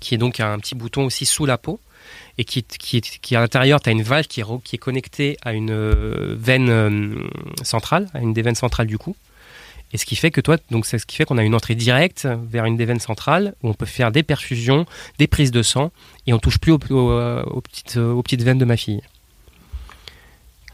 qui 0.00 0.14
est 0.14 0.18
donc 0.18 0.40
un 0.40 0.58
petit 0.58 0.74
bouton 0.74 1.06
aussi 1.06 1.24
sous 1.24 1.46
la 1.46 1.56
peau 1.56 1.80
et 2.36 2.44
qui, 2.44 2.62
qui, 2.64 3.34
à 3.34 3.40
l'intérieur, 3.40 3.80
tu 3.80 3.88
as 3.88 3.92
une 3.92 4.02
valve 4.02 4.26
qui 4.26 4.40
est, 4.42 4.44
qui 4.62 4.76
est 4.76 4.78
connectée 4.78 5.38
à 5.42 5.54
une 5.54 5.70
euh, 5.70 6.36
veine 6.38 6.68
euh, 6.68 7.14
centrale, 7.62 8.08
à 8.12 8.20
une 8.20 8.34
des 8.34 8.42
veines 8.42 8.54
centrales 8.54 8.86
du 8.88 8.98
cou. 8.98 9.16
Et 9.94 9.96
ce 9.96 10.04
qui 10.04 10.16
fait 10.16 10.30
que 10.32 10.40
toi, 10.42 10.56
donc 10.72 10.84
c'est 10.86 10.98
ce 10.98 11.06
qui 11.06 11.14
fait 11.16 11.24
qu'on 11.24 11.38
a 11.38 11.42
une 11.44 11.54
entrée 11.54 11.76
directe 11.76 12.26
vers 12.50 12.64
une 12.66 12.76
des 12.76 12.84
veines 12.84 12.98
centrales 13.00 13.54
où 13.62 13.68
on 13.68 13.74
peut 13.74 13.86
faire 13.86 14.10
des 14.12 14.22
perfusions, 14.24 14.84
des 15.18 15.26
prises 15.28 15.52
de 15.52 15.62
sang 15.62 15.92
et 16.26 16.32
on 16.34 16.38
touche 16.40 16.58
plus 16.58 16.72
aux, 16.72 16.80
aux, 16.90 17.10
euh, 17.12 17.42
aux 17.44 17.60
petites, 17.62 17.96
euh, 17.96 18.12
aux 18.12 18.22
petites 18.22 18.42
veines 18.42 18.58
de 18.58 18.64
ma 18.66 18.76
fille. 18.76 19.00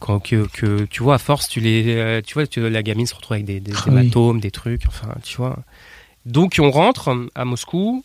Quand, 0.01 0.19
que, 0.21 0.47
que, 0.49 0.85
tu 0.87 1.03
vois, 1.03 1.17
à 1.17 1.19
force, 1.19 1.49
tu 1.51 1.61
les, 1.61 1.95
euh, 1.97 2.23
tu 2.27 2.33
vois, 2.35 2.47
tu- 2.47 2.67
la 2.71 2.83
gamine 2.83 3.07
se 3.07 3.15
retrouve 3.15 3.35
avec 3.35 3.45
des, 3.45 3.61
des 3.61 3.73
Ah 3.77 3.83
oui. 3.87 3.93
hématomes, 3.93 4.41
des 4.41 4.51
trucs, 4.51 4.87
enfin, 4.87 5.15
tu 5.23 5.37
vois. 5.37 5.59
Donc 6.25 6.57
on 6.59 6.71
rentre 6.71 7.15
à 7.35 7.45
Moscou, 7.45 8.03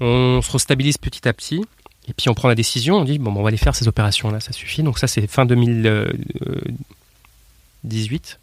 on 0.00 0.42
se 0.42 0.52
restabilise 0.52 0.98
petit 0.98 1.26
à 1.26 1.32
petit, 1.32 1.64
et 2.08 2.12
puis 2.12 2.28
on 2.28 2.34
prend 2.34 2.48
la 2.48 2.54
décision, 2.54 2.96
on 2.98 3.04
dit 3.04 3.18
bon, 3.18 3.32
bon, 3.32 3.40
on 3.40 3.42
va 3.42 3.48
aller 3.48 3.56
faire 3.56 3.74
ces 3.74 3.88
opérations 3.88 4.30
là, 4.30 4.38
ça 4.40 4.52
suffit. 4.52 4.82
Donc 4.82 4.98
ça 4.98 5.06
c'est 5.06 5.26
fin 5.26 5.46
2018, 5.46 8.38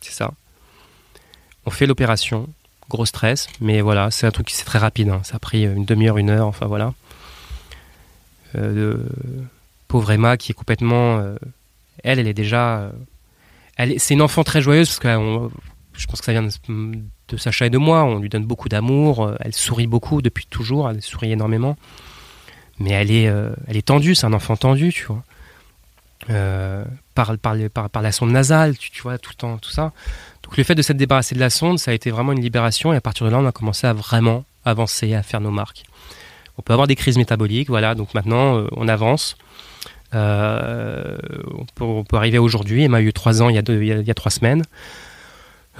c'est 0.00 0.12
ça. 0.12 0.32
On 1.66 1.70
fait 1.70 1.86
l'opération, 1.86 2.48
gros 2.88 3.04
stress, 3.06 3.48
mais 3.60 3.80
voilà, 3.80 4.10
c'est 4.10 4.26
un 4.26 4.30
truc 4.30 4.46
qui 4.46 4.54
c'est 4.54 4.64
très 4.64 4.78
rapide, 4.78 5.08
hein. 5.10 5.20
ça 5.24 5.36
a 5.36 5.38
pris 5.38 5.64
une 5.64 5.84
demi-heure, 5.84 6.16
une 6.18 6.30
heure, 6.30 6.46
enfin 6.46 6.66
voilà. 6.66 6.94
Euh, 8.56 9.04
pauvre 9.88 10.10
Emma 10.12 10.36
qui 10.36 10.52
est 10.52 10.54
complètement, 10.54 11.18
euh, 11.18 11.36
elle, 12.04 12.18
elle 12.18 12.28
est 12.28 12.34
déjà, 12.34 12.78
euh, 12.78 12.90
elle 13.76 13.92
est- 13.92 13.98
c'est 13.98 14.14
une 14.14 14.22
enfant 14.22 14.44
très 14.44 14.62
joyeuse 14.62 14.88
parce 14.88 15.00
que 15.00 15.08
je 15.94 16.06
pense 16.06 16.20
que 16.20 16.24
ça 16.26 16.32
vient 16.32 16.42
de, 16.44 17.36
Sacha 17.36 17.66
et 17.66 17.70
de 17.70 17.78
moi. 17.78 18.04
On 18.04 18.18
lui 18.18 18.28
donne 18.28 18.44
beaucoup 18.44 18.68
d'amour. 18.68 19.24
euh, 19.26 19.36
Elle 19.40 19.52
sourit 19.54 19.86
beaucoup 19.88 20.22
depuis 20.22 20.46
toujours. 20.46 20.88
Elle 20.88 21.02
sourit 21.02 21.32
énormément. 21.32 21.76
Mais 22.78 22.90
elle 22.90 23.10
est, 23.10 23.28
euh, 23.28 23.50
elle 23.66 23.76
est 23.76 23.86
tendue. 23.86 24.14
C'est 24.14 24.26
un 24.26 24.32
enfant 24.32 24.56
tendu, 24.56 24.92
tu 24.92 25.04
vois. 25.06 25.24
Euh, 26.30 26.84
par, 27.14 27.36
par 27.38 28.02
la 28.02 28.12
sonde 28.12 28.30
nasale, 28.30 28.76
tu, 28.76 28.90
tu 28.90 29.02
vois, 29.02 29.18
tout 29.18 29.30
le 29.30 29.36
temps, 29.36 29.58
tout 29.58 29.70
ça. 29.70 29.92
Donc 30.46 30.56
le 30.56 30.64
fait 30.64 30.76
de 30.76 30.82
s'être 30.82 30.96
débarrassé 30.96 31.34
de 31.34 31.40
la 31.40 31.50
sonde, 31.50 31.78
ça 31.80 31.90
a 31.90 31.94
été 31.94 32.10
vraiment 32.10 32.32
une 32.32 32.40
libération. 32.40 32.92
Et 32.92 32.96
à 32.96 33.00
partir 33.00 33.26
de 33.26 33.32
là, 33.32 33.38
on 33.38 33.46
a 33.46 33.52
commencé 33.52 33.86
à 33.86 33.92
vraiment 33.92 34.44
avancer, 34.64 35.12
à 35.14 35.22
faire 35.22 35.40
nos 35.40 35.50
marques. 35.50 35.82
On 36.56 36.62
peut 36.62 36.72
avoir 36.72 36.86
des 36.86 36.94
crises 36.94 37.18
métaboliques, 37.18 37.68
voilà. 37.68 37.94
Donc 37.96 38.14
maintenant, 38.14 38.58
euh, 38.58 38.66
on 38.76 38.86
avance. 38.86 39.36
Euh, 40.14 41.18
on, 41.80 42.04
peut, 42.04 42.16
arriver 42.16 42.38
aujourd'hui. 42.38 42.84
Emma 42.84 42.98
a 42.98 43.00
eu 43.00 43.12
trois 43.12 43.42
ans 43.42 43.48
il 43.48 43.56
y 43.56 43.58
a, 43.58 43.62
deux, 43.62 43.80
semaines. 44.28 44.62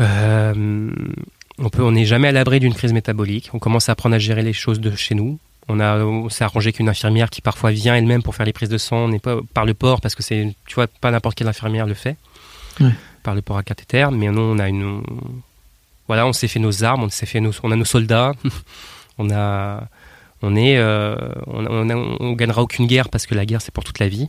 Euh, 0.00 0.90
on 1.58 1.68
peut, 1.70 1.88
n'est 1.90 2.04
jamais 2.04 2.28
à 2.28 2.32
l'abri 2.32 2.58
d'une 2.58 2.74
crise 2.74 2.92
métabolique. 2.92 3.50
On 3.54 3.60
commence 3.60 3.88
à 3.88 3.92
apprendre 3.92 4.16
à 4.16 4.18
gérer 4.18 4.42
les 4.42 4.52
choses 4.52 4.80
de 4.80 4.94
chez 4.96 5.14
nous. 5.14 5.38
On 5.68 5.78
a, 5.78 6.28
s'est 6.28 6.44
arrangé 6.44 6.72
qu'une 6.72 6.88
infirmière 6.88 7.30
qui 7.30 7.40
parfois 7.40 7.70
vient 7.70 7.94
elle-même 7.94 8.22
pour 8.22 8.34
faire 8.34 8.46
les 8.46 8.52
prises 8.52 8.68
de 8.68 8.78
sang, 8.78 9.08
n'est 9.08 9.20
pas 9.20 9.38
par 9.54 9.64
le 9.64 9.74
port 9.74 10.00
parce 10.00 10.14
que 10.14 10.22
c'est, 10.22 10.54
tu 10.66 10.74
vois, 10.74 10.86
pas 10.86 11.10
n'importe 11.10 11.36
quelle 11.36 11.48
infirmière 11.48 11.86
le 11.86 11.94
fait. 11.94 12.16
Par 13.26 13.34
le 13.34 13.42
port 13.42 13.58
à 13.58 13.64
cathéter. 13.64 14.06
Mais 14.12 14.28
nous, 14.28 14.40
on 14.40 14.58
a 14.60 14.68
une, 14.68 15.02
voilà, 16.06 16.26
on 16.26 16.32
s'est 16.32 16.48
fait 16.48 16.60
nos 16.60 16.84
armes, 16.84 17.02
on 17.02 17.10
s'est 17.10 17.26
fait 17.26 17.40
nos, 17.40 17.50
on 17.64 17.72
a 17.72 17.76
nos 17.76 17.84
soldats, 17.84 18.32
on 19.18 19.28
a, 19.30 19.82
on 20.42 20.54
est, 20.54 20.78
euh, 20.78 21.16
on, 21.48 22.32
gagnera 22.34 22.62
aucune 22.62 22.86
guerre 22.86 23.08
parce 23.08 23.26
que 23.26 23.34
la 23.34 23.44
guerre 23.44 23.60
c'est 23.60 23.74
pour 23.74 23.82
toute 23.84 23.98
la 23.98 24.08
vie. 24.08 24.28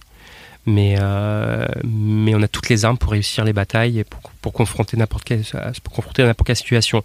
Mais, 0.66 0.96
euh, 1.00 1.66
mais 1.86 2.36
on 2.36 2.42
a 2.42 2.48
toutes 2.48 2.68
les 2.70 2.84
armes 2.84 2.98
pour 2.98 3.12
réussir 3.12 3.46
les 3.46 3.54
batailles 3.54 4.00
et 4.00 4.04
pour, 4.04 4.20
pour 4.42 4.52
confronter 4.52 4.98
n'importe 4.98 5.24
quelle, 5.24 5.44
pour 5.84 5.94
confronter 5.94 6.24
n'importe 6.24 6.48
quelle 6.48 6.58
situation. 6.58 7.04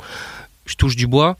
Je 0.64 0.74
touche 0.74 0.96
du 0.96 1.06
bois, 1.06 1.36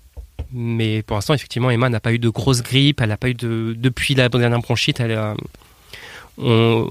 mais 0.52 1.02
pour 1.02 1.16
l'instant, 1.16 1.34
effectivement, 1.34 1.70
Emma 1.70 1.88
n'a 1.88 1.98
pas 1.98 2.12
eu 2.12 2.18
de 2.18 2.28
grosse 2.28 2.62
grippe. 2.62 3.00
Elle 3.00 3.08
n'a 3.08 3.16
pas 3.16 3.30
eu 3.30 3.34
de 3.34 3.74
depuis 3.76 4.14
la 4.14 4.28
dernière 4.28 4.60
bronchite. 4.60 5.00
Elle 5.00 5.12
a, 5.12 5.34
on, 6.38 6.88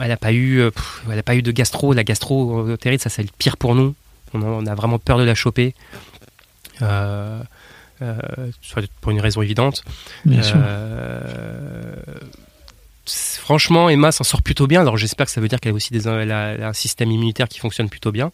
elle 0.00 0.08
n'a 0.08 0.16
pas 0.16 0.32
eu, 0.32 0.70
pff, 0.70 1.02
elle 1.10 1.18
a 1.18 1.22
pas 1.22 1.34
eu 1.36 1.42
de 1.42 1.52
gastro. 1.52 1.92
La 1.92 2.04
gastro 2.04 2.66
euh, 2.68 2.76
terrible, 2.76 3.02
ça 3.02 3.10
c'est 3.10 3.22
le 3.22 3.28
pire 3.38 3.56
pour 3.56 3.74
nous. 3.74 3.94
On 4.34 4.42
a, 4.42 4.46
on 4.46 4.66
a 4.66 4.74
vraiment 4.74 4.98
peur 4.98 5.18
de 5.18 5.24
la 5.24 5.34
choper. 5.34 5.74
Euh, 6.82 7.40
euh, 8.02 8.16
soit 8.62 8.82
pour 9.02 9.10
une 9.12 9.20
raison 9.20 9.42
évidente. 9.42 9.84
Bien 10.24 10.42
sûr. 10.42 10.56
Euh, 10.58 11.94
c'est- 13.04 13.38
franchement, 13.40 13.88
Emma 13.90 14.12
s'en 14.12 14.24
sort 14.24 14.42
plutôt 14.42 14.66
bien. 14.66 14.80
Alors 14.80 14.96
j'espère 14.96 15.26
que 15.26 15.32
ça 15.32 15.40
veut 15.40 15.48
dire 15.48 15.60
qu'elle 15.60 15.72
a 15.72 15.74
aussi 15.74 15.92
des, 15.92 16.08
elle 16.08 16.32
a, 16.32 16.52
elle 16.52 16.62
a 16.62 16.68
un 16.68 16.72
système 16.72 17.10
immunitaire 17.10 17.48
qui 17.48 17.58
fonctionne 17.58 17.88
plutôt 17.90 18.12
bien. 18.12 18.32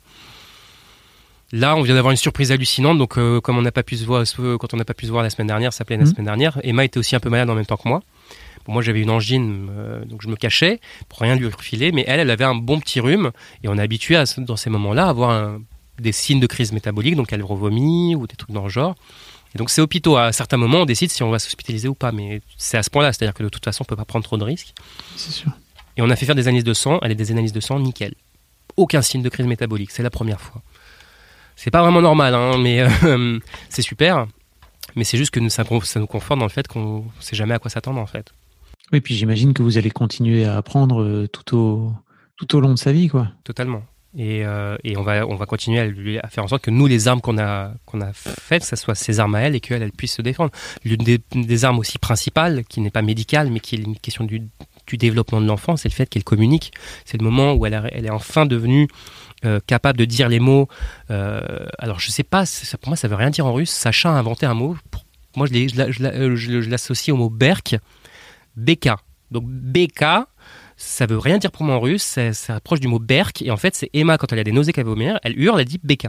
Là, 1.52 1.76
on 1.76 1.82
vient 1.82 1.94
d'avoir 1.94 2.10
une 2.10 2.16
surprise 2.16 2.50
hallucinante. 2.52 2.98
Donc, 2.98 3.18
euh, 3.18 3.40
comme 3.40 3.56
on 3.56 3.62
n'a 3.62 3.70
pas 3.72 3.84
pu 3.84 3.96
se 3.96 4.04
voir, 4.04 4.24
euh, 4.40 4.58
quand 4.58 4.74
on 4.74 4.76
n'a 4.76 4.84
pas 4.84 4.94
pu 4.94 5.06
se 5.06 5.10
voir 5.12 5.22
la 5.22 5.30
semaine 5.30 5.46
dernière, 5.46 5.72
ça 5.72 5.78
s'appelait 5.78 5.96
la 5.96 6.04
Mhm. 6.04 6.10
semaine 6.10 6.24
dernière. 6.26 6.58
Emma 6.64 6.84
était 6.84 6.98
aussi 6.98 7.14
un 7.16 7.20
peu 7.20 7.30
malade 7.30 7.48
en 7.48 7.54
même 7.54 7.66
temps 7.66 7.76
que 7.76 7.88
moi. 7.88 8.02
Bon, 8.66 8.72
moi, 8.72 8.82
j'avais 8.82 9.00
une 9.00 9.10
angine, 9.10 9.68
euh, 9.70 10.04
donc 10.04 10.22
je 10.22 10.28
me 10.28 10.36
cachais 10.36 10.80
pour 11.08 11.20
rien 11.20 11.36
lui 11.36 11.46
refiler. 11.48 11.92
Mais 11.92 12.04
elle, 12.06 12.20
elle 12.20 12.30
avait 12.30 12.44
un 12.44 12.54
bon 12.54 12.80
petit 12.80 13.00
rhume, 13.00 13.30
et 13.62 13.68
on 13.68 13.78
est 13.78 13.82
habitué 13.82 14.16
à, 14.16 14.24
dans 14.38 14.56
ces 14.56 14.70
moments-là 14.70 15.06
à 15.06 15.08
avoir 15.10 15.30
un- 15.30 15.60
des 16.00 16.12
signes 16.12 16.40
de 16.40 16.46
crise 16.46 16.72
métabolique, 16.72 17.16
donc 17.16 17.32
elle 17.32 17.42
revomit 17.42 18.14
ou 18.14 18.26
des 18.26 18.36
trucs 18.36 18.50
dans 18.50 18.64
le 18.64 18.68
genre. 18.68 18.94
Et 19.54 19.58
donc, 19.58 19.70
c'est 19.70 19.80
hôpitaux. 19.80 20.16
À 20.16 20.32
certains 20.32 20.58
moments, 20.58 20.78
on 20.80 20.84
décide 20.84 21.10
si 21.10 21.22
on 21.22 21.30
va 21.30 21.38
s'hospitaliser 21.38 21.88
ou 21.88 21.94
pas. 21.94 22.12
Mais 22.12 22.42
c'est 22.58 22.76
à 22.76 22.82
ce 22.82 22.90
point-là, 22.90 23.12
c'est-à-dire 23.14 23.32
que 23.32 23.42
de 23.42 23.48
toute 23.48 23.64
façon, 23.64 23.84
on 23.84 23.86
peut 23.86 23.96
pas 23.96 24.04
prendre 24.04 24.24
trop 24.24 24.36
de 24.36 24.44
risques. 24.44 24.74
C'est 25.16 25.30
sûr. 25.32 25.50
Et 25.96 26.02
on 26.02 26.10
a 26.10 26.16
fait 26.16 26.26
faire 26.26 26.34
des 26.34 26.46
analyses 26.48 26.64
de 26.64 26.74
sang. 26.74 26.98
Elle 27.00 27.12
a 27.12 27.14
des 27.14 27.30
analyses 27.30 27.54
de 27.54 27.60
sang, 27.60 27.78
nickel. 27.80 28.12
Aucun 28.76 29.00
signe 29.00 29.22
de 29.22 29.28
crise 29.30 29.46
métabolique. 29.46 29.90
C'est 29.92 30.02
la 30.02 30.10
première 30.10 30.40
fois. 30.42 30.60
C'est 31.54 31.70
pas 31.70 31.80
vraiment 31.80 32.02
normal, 32.02 32.34
hein, 32.34 32.58
mais 32.58 32.80
euh, 33.04 33.38
c'est 33.70 33.80
super. 33.80 34.26
Mais 34.94 35.04
c'est 35.04 35.16
juste 35.16 35.30
que 35.30 35.48
ça, 35.48 35.64
ça 35.84 36.00
nous 36.00 36.06
conforte 36.06 36.38
dans 36.38 36.44
le 36.44 36.50
fait 36.50 36.68
qu'on 36.68 37.06
sait 37.20 37.36
jamais 37.36 37.54
à 37.54 37.58
quoi 37.58 37.70
s'attendre, 37.70 37.98
en 38.00 38.06
fait. 38.06 38.34
Oui, 38.92 39.00
puis 39.00 39.14
j'imagine 39.14 39.52
que 39.52 39.62
vous 39.62 39.78
allez 39.78 39.90
continuer 39.90 40.44
à 40.44 40.56
apprendre 40.56 41.02
euh, 41.02 41.26
tout 41.26 41.56
au, 41.56 41.92
tout 42.36 42.56
au 42.56 42.60
long 42.60 42.72
de 42.72 42.78
sa 42.78 42.92
vie, 42.92 43.08
quoi. 43.08 43.28
Totalement. 43.42 43.82
Et, 44.16 44.46
euh, 44.46 44.78
et 44.82 44.96
on, 44.96 45.02
va, 45.02 45.26
on 45.26 45.34
va 45.34 45.44
continuer 45.44 46.18
à, 46.20 46.28
faire 46.28 46.44
en 46.44 46.48
sorte 46.48 46.62
que 46.62 46.70
nous, 46.70 46.86
les 46.86 47.06
armes 47.08 47.20
qu'on 47.20 47.36
a, 47.36 47.72
qu'on 47.84 48.00
a 48.00 48.12
faites, 48.14 48.64
ça 48.64 48.76
soit 48.76 48.94
ses 48.94 49.20
armes 49.20 49.34
à 49.34 49.40
elle 49.40 49.54
et 49.54 49.60
qu'elle 49.60 49.82
elle 49.82 49.92
puisse 49.92 50.14
se 50.14 50.22
défendre. 50.22 50.52
L'une 50.84 51.02
des, 51.02 51.20
des 51.34 51.64
armes 51.64 51.78
aussi 51.78 51.98
principales, 51.98 52.64
qui 52.64 52.80
n'est 52.80 52.90
pas 52.90 53.02
médicale, 53.02 53.50
mais 53.50 53.60
qui 53.60 53.74
est 53.74 53.78
une 53.78 53.98
question 53.98 54.24
du, 54.24 54.42
du 54.86 54.96
développement 54.96 55.40
de 55.40 55.46
l'enfant, 55.46 55.76
c'est 55.76 55.88
le 55.88 55.94
fait 55.94 56.06
qu'elle 56.06 56.24
communique. 56.24 56.72
C'est 57.04 57.18
le 57.18 57.24
moment 57.24 57.54
où 57.54 57.66
elle, 57.66 57.74
est 57.74 58.10
enfin 58.10 58.46
devenue 58.46 58.88
euh, 59.44 59.60
capable 59.66 59.98
de 59.98 60.06
dire 60.06 60.30
les 60.30 60.40
mots. 60.40 60.68
alors, 61.10 61.98
je 61.98 62.10
sais 62.10 62.22
pas, 62.22 62.44
pour 62.80 62.88
moi, 62.90 62.96
ça 62.96 63.08
veut 63.08 63.16
rien 63.16 63.30
dire 63.30 63.44
en 63.44 63.52
russe. 63.52 63.70
Sacha 63.70 64.08
a 64.10 64.12
inventé 64.12 64.46
un 64.46 64.54
mot. 64.54 64.76
Moi, 65.36 65.46
je 65.46 66.70
l'associe 66.70 67.12
au 67.12 67.18
mot 67.18 67.28
berk, 67.28 67.76
BK. 68.56 68.90
Donc, 69.30 69.44
BK, 69.46 70.04
ça 70.76 71.06
veut 71.06 71.18
rien 71.18 71.38
dire 71.38 71.50
pour 71.50 71.64
moi 71.64 71.76
en 71.76 71.80
russe, 71.80 72.02
ça, 72.02 72.32
ça 72.32 72.56
approche 72.56 72.80
du 72.80 72.88
mot 72.88 72.98
berk, 72.98 73.42
et 73.42 73.50
en 73.50 73.56
fait, 73.56 73.74
c'est 73.74 73.90
Emma, 73.92 74.18
quand 74.18 74.32
elle 74.32 74.38
a 74.38 74.44
des 74.44 74.52
nausées 74.52 74.72
qu'elle 74.72 74.84
va 74.84 74.90
vomir, 74.90 75.18
elle 75.22 75.38
hurle, 75.40 75.58
elle 75.60 75.66
dit 75.66 75.80
BK. 75.82 76.08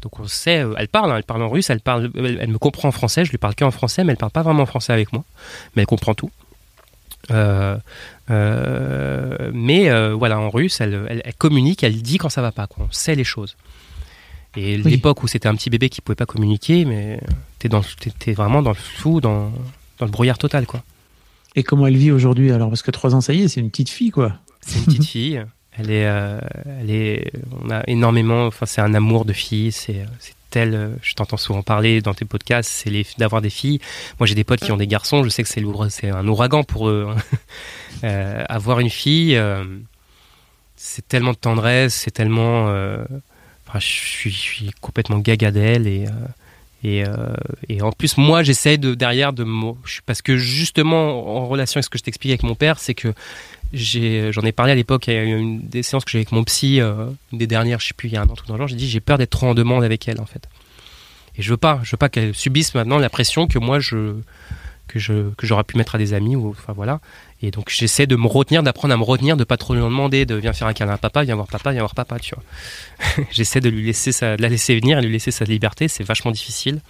Donc 0.00 0.20
on 0.20 0.26
sait, 0.26 0.58
euh, 0.64 0.74
elle 0.76 0.88
parle, 0.88 1.10
hein, 1.12 1.16
elle 1.16 1.24
parle 1.24 1.42
en 1.42 1.48
russe, 1.48 1.70
elle, 1.70 1.80
parle, 1.80 2.10
elle, 2.14 2.38
elle 2.40 2.50
me 2.50 2.58
comprend 2.58 2.88
en 2.88 2.92
français, 2.92 3.24
je 3.24 3.30
lui 3.30 3.38
parle 3.38 3.54
qu'en 3.54 3.70
français, 3.70 4.04
mais 4.04 4.12
elle 4.12 4.18
parle 4.18 4.32
pas 4.32 4.42
vraiment 4.42 4.66
français 4.66 4.92
avec 4.92 5.12
moi, 5.12 5.24
mais 5.74 5.82
elle 5.82 5.86
comprend 5.86 6.14
tout. 6.14 6.30
Euh, 7.30 7.78
euh, 8.30 9.50
mais 9.54 9.88
euh, 9.90 10.14
voilà, 10.14 10.38
en 10.38 10.50
russe, 10.50 10.80
elle, 10.80 11.06
elle- 11.08 11.22
elle 11.24 11.34
communique, 11.34 11.82
elle 11.82 12.00
dit 12.02 12.18
quand 12.18 12.28
ça 12.28 12.42
va 12.42 12.52
pas, 12.52 12.66
quoi. 12.66 12.86
on 12.88 12.92
sait 12.92 13.14
les 13.14 13.24
choses. 13.24 13.56
Et 14.56 14.76
Oui. 14.76 14.90
l'époque 14.92 15.22
où 15.22 15.26
c'était 15.26 15.48
un 15.48 15.54
petit 15.54 15.70
bébé 15.70 15.88
qui 15.88 16.00
pouvait 16.00 16.14
pas 16.16 16.26
communiquer, 16.26 16.84
mais 16.84 17.18
t'es 17.58 17.68
dans, 17.68 17.80
t'es, 17.82 18.10
t'es 18.10 18.32
vraiment 18.32 18.62
dans 18.62 18.70
le 18.70 18.76
flou, 18.76 19.20
dans, 19.20 19.50
dans 19.98 20.06
le 20.06 20.10
brouillard 20.12 20.38
total, 20.38 20.66
quoi. 20.66 20.82
Et 21.56 21.62
comment 21.62 21.86
elle 21.86 21.96
vit 21.96 22.10
aujourd'hui 22.10 22.50
alors? 22.50 22.68
Parce 22.68 22.82
que 22.82 22.90
trois 22.90 23.14
ans, 23.14 23.20
ça 23.20 23.32
y 23.32 23.42
est, 23.42 23.48
c'est 23.48 23.60
une 23.60 23.70
petite 23.70 23.90
fille, 23.90 24.10
quoi. 24.10 24.38
C'est 24.60 24.78
une 24.78 24.84
petite 24.86 25.04
fille. 25.06 25.44
Elle 25.76 25.90
est, 25.90 26.06
euh, 26.06 26.40
elle 26.80 26.90
est, 26.90 27.32
on 27.62 27.70
a 27.70 27.82
énormément. 27.88 28.46
Enfin, 28.46 28.66
c'est 28.66 28.80
un 28.80 28.94
amour 28.94 29.24
de 29.24 29.32
fille. 29.32 29.72
C'est, 29.72 30.04
c'est 30.20 30.34
tel. 30.50 30.74
euh, 30.74 30.88
Je 31.02 31.14
t'entends 31.14 31.36
souvent 31.36 31.62
parler 31.62 32.00
dans 32.00 32.14
tes 32.14 32.24
podcasts. 32.24 32.70
C'est 32.70 32.90
les, 32.90 33.04
d'avoir 33.18 33.42
des 33.42 33.50
filles. 33.50 33.80
Moi, 34.20 34.26
j'ai 34.26 34.34
des 34.36 34.44
potes 34.44 34.60
qui 34.60 34.72
ont 34.72 34.76
des 34.76 34.86
garçons. 34.86 35.22
Je 35.24 35.28
sais 35.28 35.42
que 35.42 35.48
c'est, 35.48 35.62
c'est 35.90 36.10
un 36.10 36.26
ouragan 36.28 36.62
pour 36.64 36.88
eux. 36.88 37.08
hein. 37.10 37.16
Euh, 38.02 38.44
avoir 38.48 38.80
une 38.80 38.90
fille, 38.90 39.34
euh, 39.36 39.64
c'est 40.76 41.06
tellement 41.08 41.30
de 41.30 41.36
tendresse. 41.38 41.94
C'est 41.94 42.10
tellement. 42.10 42.68
euh, 42.68 43.02
enfin, 43.66 43.78
je 43.78 43.86
suis, 43.86 44.30
je 44.30 44.36
suis 44.38 44.70
complètement 44.80 45.18
gaga 45.20 45.50
d'elle 45.52 45.86
et. 45.86 46.04
Euh, 46.84 47.34
et, 47.68 47.82
en 47.82 47.92
plus, 47.92 48.18
moi, 48.18 48.42
j'essaie 48.42 48.76
de 48.76 48.94
derrière 48.94 49.32
de 49.32 49.46
parce 50.06 50.22
que 50.22 50.36
justement, 50.36 51.38
en 51.38 51.46
relation 51.46 51.78
avec 51.78 51.84
ce 51.84 51.90
que 51.90 51.98
je 51.98 52.02
t'expliquais 52.02 52.34
avec 52.34 52.42
mon 52.42 52.54
père, 52.54 52.78
c'est 52.78 52.94
que 52.94 53.12
j'en 53.72 54.42
ai 54.42 54.52
parlé 54.52 54.72
à 54.72 54.74
l'époque, 54.74 55.06
il 55.06 55.14
y 55.14 55.16
a 55.16 55.24
une 55.24 55.60
des 55.60 55.82
séances 55.82 56.04
que 56.04 56.10
j'ai 56.10 56.18
avec 56.18 56.32
mon 56.32 56.44
psy, 56.44 56.80
euh, 56.80 57.06
une 57.32 57.38
des 57.38 57.46
dernières, 57.46 57.80
je 57.80 57.88
sais 57.88 57.94
plus, 57.94 58.08
il 58.08 58.14
y 58.14 58.16
a 58.16 58.22
un 58.22 58.28
an, 58.28 58.34
tout 58.34 58.46
dans 58.46 58.54
le 58.54 58.58
genre, 58.58 58.68
j'ai 58.68 58.76
dit 58.76 58.88
j'ai 58.88 59.00
peur 59.00 59.18
d'être 59.18 59.30
trop 59.30 59.46
en 59.46 59.54
demande 59.54 59.82
avec 59.82 60.06
elle, 60.08 60.20
en 60.20 60.26
fait. 60.26 60.48
Et 61.36 61.42
je 61.42 61.50
veux 61.50 61.56
pas, 61.56 61.80
je 61.82 61.92
veux 61.92 61.96
pas 61.96 62.08
qu'elle 62.08 62.34
subisse 62.34 62.74
maintenant 62.74 62.98
la 62.98 63.10
pression 63.10 63.46
que 63.48 63.58
moi 63.58 63.80
je, 63.80 64.14
que 64.86 64.98
je, 64.98 65.30
que 65.36 65.46
j'aurais 65.46 65.64
pu 65.64 65.76
mettre 65.76 65.96
à 65.96 65.98
des 65.98 66.12
amis, 66.12 66.36
ou, 66.36 66.50
enfin 66.50 66.72
voilà. 66.72 67.00
Et 67.46 67.50
donc 67.50 67.68
j'essaie 67.68 68.06
de 68.06 68.16
me 68.16 68.26
retenir, 68.26 68.62
d'apprendre 68.62 68.94
à 68.94 68.96
me 68.96 69.02
retenir, 69.02 69.36
de 69.36 69.44
pas 69.44 69.58
trop 69.58 69.74
lui 69.74 69.82
en 69.82 69.90
demander, 69.90 70.24
de 70.24 70.34
viens 70.34 70.54
faire 70.54 70.66
un 70.66 70.72
câlin 70.72 70.94
à 70.94 70.96
papa, 70.96 71.24
viens 71.24 71.34
voir 71.34 71.46
papa, 71.46 71.72
viens 71.72 71.82
voir 71.82 71.94
papa, 71.94 72.18
tu 72.18 72.34
vois. 72.34 73.24
j'essaie 73.30 73.60
de 73.60 73.68
lui 73.68 73.84
laisser 73.84 74.12
sa, 74.12 74.38
de 74.38 74.42
la 74.42 74.48
laisser 74.48 74.74
venir 74.80 74.98
et 74.98 75.02
lui 75.02 75.12
laisser 75.12 75.30
sa 75.30 75.44
liberté, 75.44 75.86
c'est 75.88 76.04
vachement 76.04 76.30
difficile. 76.30 76.80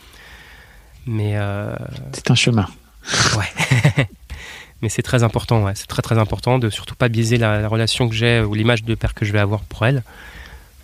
Mais, 1.06 1.32
euh, 1.34 1.74
C'est 2.12 2.30
un 2.30 2.36
chemin. 2.36 2.68
Ouais. 3.36 4.06
Mais 4.80 4.88
c'est 4.88 5.02
très 5.02 5.24
important, 5.24 5.64
ouais. 5.64 5.72
c'est 5.74 5.86
très 5.86 6.02
très 6.02 6.18
important 6.18 6.58
de 6.58 6.70
surtout 6.70 6.94
pas 6.94 7.08
biaiser 7.08 7.36
la, 7.36 7.60
la 7.60 7.68
relation 7.68 8.08
que 8.08 8.14
j'ai 8.14 8.40
ou 8.40 8.54
l'image 8.54 8.84
de 8.84 8.94
père 8.94 9.14
que 9.14 9.24
je 9.24 9.32
vais 9.32 9.40
avoir 9.40 9.60
pour 9.62 9.84
elle. 9.86 10.04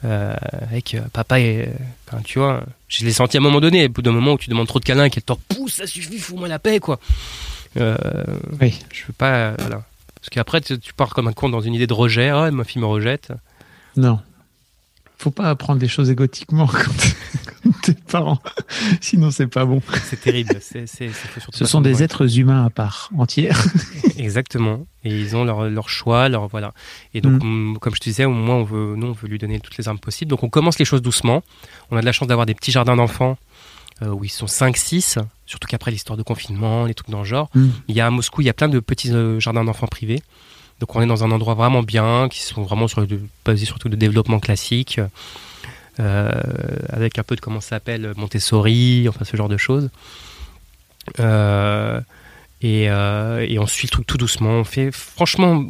Euh, 0.02 0.34
avec 0.62 0.94
euh, 0.94 1.00
papa 1.12 1.38
et 1.40 1.68
enfin, 2.08 2.22
tu 2.24 2.38
vois, 2.38 2.64
je 2.88 3.04
l'ai 3.04 3.12
senti 3.12 3.36
à 3.36 3.40
un 3.40 3.42
moment 3.42 3.60
donné, 3.60 3.84
au 3.84 3.88
bout 3.90 4.00
d'un 4.00 4.12
moment 4.12 4.32
où 4.32 4.38
tu 4.38 4.48
demandes 4.48 4.66
trop 4.66 4.80
de 4.80 4.84
câlins 4.84 5.04
et 5.04 5.10
qu'elle 5.10 5.22
te 5.22 5.32
repousse, 5.32 5.74
ça 5.74 5.86
suffit, 5.86 6.18
fous-moi 6.18 6.48
la 6.48 6.58
paix 6.58 6.80
quoi. 6.80 6.98
Euh, 7.76 7.96
Oui. 8.60 8.78
je 8.92 9.04
veux 9.06 9.12
pas, 9.16 9.52
voilà. 9.58 9.82
Parce 10.16 10.28
qu'après 10.30 10.60
tu, 10.60 10.78
tu 10.78 10.92
pars 10.92 11.10
comme 11.14 11.28
un 11.28 11.32
con 11.32 11.48
dans 11.48 11.60
une 11.60 11.74
idée 11.74 11.86
de 11.86 11.92
rejet, 11.94 12.28
ah 12.28 12.50
ma 12.50 12.64
fille 12.64 12.80
me 12.82 12.86
rejette. 12.86 13.32
Non. 13.96 14.20
Faut 15.18 15.30
pas 15.30 15.50
apprendre 15.50 15.78
des 15.78 15.88
choses 15.88 16.10
égotiquement 16.10 16.66
quand 17.64 17.72
t'es- 17.82 17.92
parent. 18.10 18.38
Sinon, 19.00 19.30
c'est 19.30 19.46
pas 19.46 19.64
bon. 19.66 19.80
C'est 20.04 20.20
terrible. 20.20 20.56
c'est, 20.60 20.86
c'est, 20.86 21.08
c'est- 21.08 21.28
faut 21.28 21.40
surtout 21.40 21.58
Ce 21.58 21.64
sont 21.66 21.80
des 21.82 22.02
êtres 22.02 22.38
humains 22.38 22.64
à 22.64 22.70
part, 22.70 23.10
entières. 23.16 23.62
Exactement. 24.18 24.86
Et 25.04 25.10
ils 25.10 25.36
ont 25.36 25.44
leur, 25.44 25.68
leur 25.68 25.88
choix, 25.88 26.28
leur 26.28 26.48
voilà. 26.48 26.72
Et 27.14 27.20
donc, 27.20 27.42
Mm. 27.42 27.72
mm, 27.72 27.78
comme 27.78 27.94
je 27.94 28.00
te 28.00 28.04
disais, 28.04 28.24
au 28.24 28.30
moins 28.32 28.56
on 28.56 28.64
veut, 28.64 28.94
nous, 28.96 29.08
on 29.08 29.12
veut 29.12 29.28
lui 29.28 29.38
donner 29.38 29.60
toutes 29.60 29.76
les 29.78 29.88
armes 29.88 29.98
possibles. 29.98 30.30
Donc, 30.30 30.42
on 30.42 30.48
commence 30.48 30.78
les 30.78 30.84
choses 30.84 31.02
doucement. 31.02 31.42
On 31.90 31.96
a 31.96 32.00
de 32.00 32.06
la 32.06 32.12
chance 32.12 32.28
d'avoir 32.28 32.46
des 32.46 32.54
petits 32.54 32.72
jardins 32.72 32.96
d'enfants 32.96 33.36
où 34.06 34.24
ils 34.24 34.30
sont 34.30 34.46
5-6. 34.46 35.18
Surtout 35.46 35.68
qu'après 35.68 35.90
l'histoire 35.90 36.16
de 36.16 36.22
confinement, 36.22 36.84
les 36.84 36.94
trucs 36.94 37.10
dans 37.10 37.20
le 37.20 37.24
genre. 37.24 37.50
Mm. 37.54 37.68
Il 37.88 37.96
y 37.96 38.00
a 38.00 38.06
à 38.06 38.10
Moscou, 38.10 38.40
il 38.40 38.44
y 38.44 38.50
a 38.50 38.52
plein 38.52 38.68
de 38.68 38.80
petits 38.80 39.12
euh, 39.12 39.40
jardins 39.40 39.64
d'enfants 39.64 39.88
privés. 39.88 40.22
Donc, 40.78 40.94
on 40.96 41.02
est 41.02 41.06
dans 41.06 41.24
un 41.24 41.30
endroit 41.30 41.54
vraiment 41.54 41.82
bien, 41.82 42.28
qui 42.30 42.40
sont 42.40 42.62
vraiment 42.62 42.88
sur 42.88 43.00
le, 43.02 43.20
basés 43.44 43.66
surtout 43.66 43.88
de 43.88 43.96
développement 43.96 44.38
classique. 44.40 45.00
euh, 45.98 46.30
avec 46.88 47.18
un 47.18 47.22
peu 47.22 47.36
de 47.36 47.40
comment 47.40 47.60
ça 47.60 47.70
s'appelle 47.70 48.12
Montessori, 48.16 49.06
enfin 49.08 49.24
ce 49.24 49.36
genre 49.36 49.48
de 49.48 49.56
choses. 49.56 49.90
Euh, 51.18 52.00
et, 52.62 52.90
euh, 52.90 53.46
et 53.48 53.58
on 53.58 53.66
suit 53.66 53.86
le 53.86 53.90
truc 53.90 54.06
tout 54.06 54.18
doucement. 54.18 54.50
On 54.50 54.64
fait, 54.64 54.90
franchement, 54.92 55.64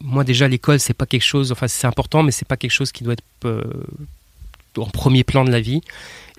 moi 0.00 0.24
déjà 0.24 0.48
l'école 0.48 0.80
c'est 0.80 0.94
pas 0.94 1.06
quelque 1.06 1.24
chose, 1.24 1.52
enfin 1.52 1.68
c'est 1.68 1.86
important, 1.86 2.22
mais 2.22 2.32
c'est 2.32 2.48
pas 2.48 2.56
quelque 2.56 2.72
chose 2.72 2.92
qui 2.92 3.04
doit 3.04 3.14
être 3.14 3.24
euh, 3.44 3.62
en 4.76 4.86
premier 4.86 5.24
plan 5.24 5.44
de 5.44 5.50
la 5.50 5.60
vie. 5.60 5.80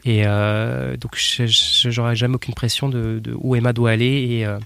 Et 0.05 0.23
euh, 0.25 0.97
donc 0.97 1.17
j'aurais 1.17 2.15
jamais 2.15 2.35
aucune 2.35 2.53
pression 2.53 2.89
de, 2.89 3.21
où 3.37 3.55
Emma 3.55 3.73
doit 3.73 3.91
aller. 3.91 4.27
Et 4.29 4.45
euh, 4.45 4.59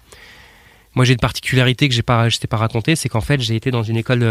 moi 0.96 1.06
j'ai 1.06 1.14
une 1.14 1.20
particularité 1.20 1.88
que 1.88 1.94
j'ai 1.94 2.04
pas, 2.04 2.28
je 2.30 2.40
t'ai 2.40 2.48
pas 2.48 2.58
raconté, 2.58 2.96
c'est 2.96 3.08
qu'en 3.10 3.22
fait 3.22 3.40
j'ai 3.40 3.56
été 3.56 3.70
dans 3.72 3.84
une 3.84 3.98
école 3.98 4.24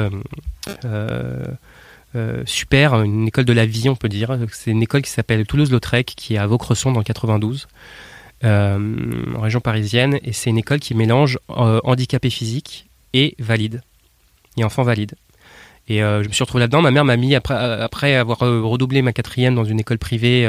euh, 0.85 1.45
euh, 2.17 2.43
super, 2.45 3.01
une 3.03 3.29
école 3.29 3.45
de 3.45 3.53
la 3.53 3.67
vie 3.67 3.89
on 3.89 3.97
peut 3.97 4.09
dire. 4.09 4.37
C'est 4.53 4.73
une 4.73 4.83
école 4.83 5.03
qui 5.03 5.11
s'appelle 5.11 5.47
Toulouse-Lautrec, 5.47 6.07
qui 6.17 6.35
est 6.35 6.39
à 6.39 6.47
Vaucresson 6.47 6.91
dans 6.91 6.99
le 6.99 7.05
92 7.05 7.69
euh, 8.45 9.35
en 9.37 9.41
région 9.41 9.61
parisienne, 9.61 10.19
et 10.25 10.33
c'est 10.33 10.51
une 10.51 10.59
école 10.59 10.81
qui 10.81 10.95
mélange 10.95 11.39
handicapé 11.49 12.31
physique 12.31 12.89
et 13.13 13.35
valide, 13.39 13.83
et 14.57 14.65
enfant 14.65 14.83
valide. 14.83 15.15
Et 15.89 16.03
euh, 16.03 16.23
je 16.23 16.29
me 16.29 16.33
suis 16.33 16.43
retrouvé 16.43 16.61
là-dedans. 16.61 16.83
Ma 16.83 16.91
mère 16.91 17.05
m'a 17.05 17.17
mis, 17.17 17.35
après, 17.35 17.55
euh, 17.55 17.85
après 17.85 18.15
avoir 18.17 18.43
euh, 18.43 18.63
redoublé 18.63 19.03
ma 19.03 19.13
quatrième 19.13 19.55
dans 19.55 19.65
une 19.65 19.81
école 19.81 19.99
privée, 19.99 20.49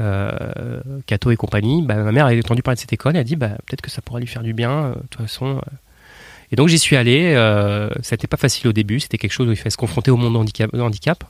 euh, 0.00 0.80
Cato 1.06 1.30
et 1.30 1.36
compagnie, 1.36 1.82
bah, 1.82 1.96
ma 1.96 2.12
mère 2.12 2.26
a 2.26 2.32
entendu 2.32 2.62
parler 2.62 2.76
de 2.76 2.80
cette 2.80 2.92
école, 2.92 3.16
elle 3.16 3.22
a 3.22 3.24
dit 3.24 3.36
bah, 3.36 3.50
peut-être 3.66 3.80
que 3.80 3.90
ça 3.90 4.02
pourra 4.02 4.20
lui 4.20 4.26
faire 4.26 4.42
du 4.42 4.52
bien, 4.52 4.90
de 4.90 4.94
toute 5.10 5.22
façon. 5.22 5.60
Et 6.52 6.56
donc 6.56 6.68
j'y 6.68 6.78
suis 6.78 6.96
allé. 6.96 7.34
Ça 8.02 8.14
n'était 8.14 8.28
pas 8.28 8.36
facile 8.36 8.68
au 8.68 8.72
début. 8.72 9.00
C'était 9.00 9.18
quelque 9.18 9.32
chose 9.32 9.48
où 9.48 9.52
il 9.52 9.56
fallait 9.56 9.70
se 9.70 9.76
confronter 9.76 10.10
au 10.10 10.16
monde 10.16 10.36
handicap. 10.36 10.72
handicap. 10.74 11.24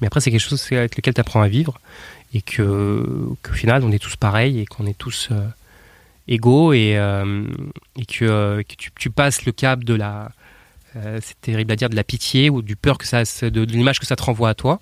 Mais 0.00 0.06
après, 0.06 0.20
c'est 0.20 0.30
quelque 0.30 0.40
chose 0.40 0.66
avec 0.72 0.96
lequel 0.96 1.14
tu 1.14 1.20
apprends 1.20 1.42
à 1.42 1.48
vivre. 1.48 1.78
Et 2.32 2.40
qu'au 2.40 3.36
final, 3.52 3.84
on 3.84 3.92
est 3.92 3.98
tous 3.98 4.16
pareils 4.16 4.58
et 4.58 4.64
qu'on 4.64 4.86
est 4.86 4.96
tous 4.96 5.28
égaux. 6.26 6.72
Et, 6.72 6.92
et 7.98 8.06
que, 8.06 8.64
tu 8.96 9.10
passes 9.10 9.44
le 9.44 9.52
cap 9.52 9.84
de 9.84 9.94
la. 9.94 10.30
Euh, 10.96 11.18
c'est 11.22 11.40
terrible 11.40 11.72
à 11.72 11.76
dire, 11.76 11.88
de 11.90 11.96
la 11.96 12.04
pitié 12.04 12.50
ou 12.50 12.62
du 12.62 12.76
peur 12.76 12.98
que 12.98 13.06
ça. 13.06 13.22
de, 13.24 13.48
de 13.50 13.64
l'image 13.72 13.98
que 14.00 14.06
ça 14.06 14.16
te 14.16 14.22
renvoie 14.22 14.50
à 14.50 14.54
toi. 14.54 14.80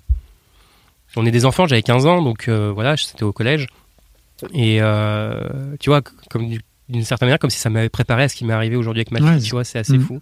On 1.15 1.25
est 1.25 1.31
des 1.31 1.45
enfants, 1.45 1.67
j'avais 1.67 1.83
15 1.83 2.05
ans, 2.07 2.21
donc 2.21 2.47
euh, 2.47 2.71
voilà, 2.73 2.97
c'était 2.97 3.23
au 3.23 3.31
collège. 3.33 3.67
Et 4.53 4.81
euh, 4.81 5.75
tu 5.79 5.89
vois, 5.89 6.01
comme 6.29 6.49
du- 6.49 6.61
d'une 6.89 7.03
certaine 7.03 7.27
manière, 7.27 7.39
comme 7.39 7.49
si 7.51 7.59
ça 7.59 7.69
m'avait 7.69 7.89
préparé 7.89 8.23
à 8.23 8.29
ce 8.29 8.35
qui 8.35 8.45
m'est 8.45 8.53
arrivé 8.53 8.75
aujourd'hui 8.75 9.01
avec 9.01 9.11
ma 9.11 9.19
fille, 9.19 9.27
Ouais, 9.27 9.39
tu 9.39 9.51
vois, 9.51 9.63
c'est 9.63 9.79
assez 9.79 9.97
Mhm. 9.97 10.03
fou. 10.05 10.21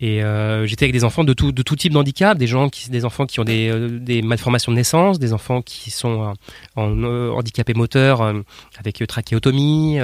Et 0.00 0.20
j'étais 0.66 0.84
avec 0.84 0.92
des 0.92 1.02
enfants 1.02 1.24
de 1.24 1.32
tout, 1.32 1.50
de 1.50 1.62
tout 1.62 1.74
type 1.74 1.92
d'handicap, 1.92 2.38
des 2.38 2.46
gens 2.46 2.68
qui, 2.68 2.88
des 2.88 3.04
enfants 3.04 3.26
qui 3.26 3.40
ont 3.40 3.44
des, 3.44 3.98
des 3.98 4.22
malformations 4.22 4.70
de 4.70 4.76
naissance, 4.76 5.18
des 5.18 5.32
enfants 5.32 5.60
qui 5.60 5.90
sont 5.90 6.34
en 6.76 7.02
euh, 7.02 7.30
handicapé 7.32 7.74
moteur 7.74 8.20
avec 8.78 9.02
trachéotomie. 9.08 9.98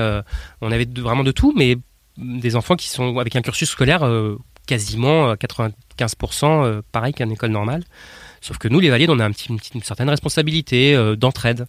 on 0.60 0.72
avait 0.72 0.86
de- 0.86 1.00
vraiment 1.00 1.22
de 1.22 1.30
tout, 1.30 1.52
mais 1.56 1.76
des 2.16 2.56
enfants 2.56 2.74
qui 2.74 2.88
sont 2.88 3.18
avec 3.18 3.36
un 3.36 3.42
cursus 3.42 3.68
scolaire 3.70 4.02
euh, 4.04 4.36
quasiment 4.66 5.30
euh, 5.30 5.34
95% 5.34 5.72
euh, 6.44 6.82
pareil 6.92 7.12
qu'à 7.14 7.24
une 7.24 7.32
école 7.32 7.50
normale. 7.50 7.84
Sauf 8.40 8.58
que 8.58 8.68
nous, 8.68 8.80
les 8.80 8.90
valides, 8.90 9.10
on 9.10 9.18
a 9.20 9.24
un 9.24 9.32
petit, 9.32 9.48
une, 9.50 9.82
certaine 9.82 10.08
responsabilité 10.10 10.94
euh, 10.94 11.16
d'entraide. 11.16 11.66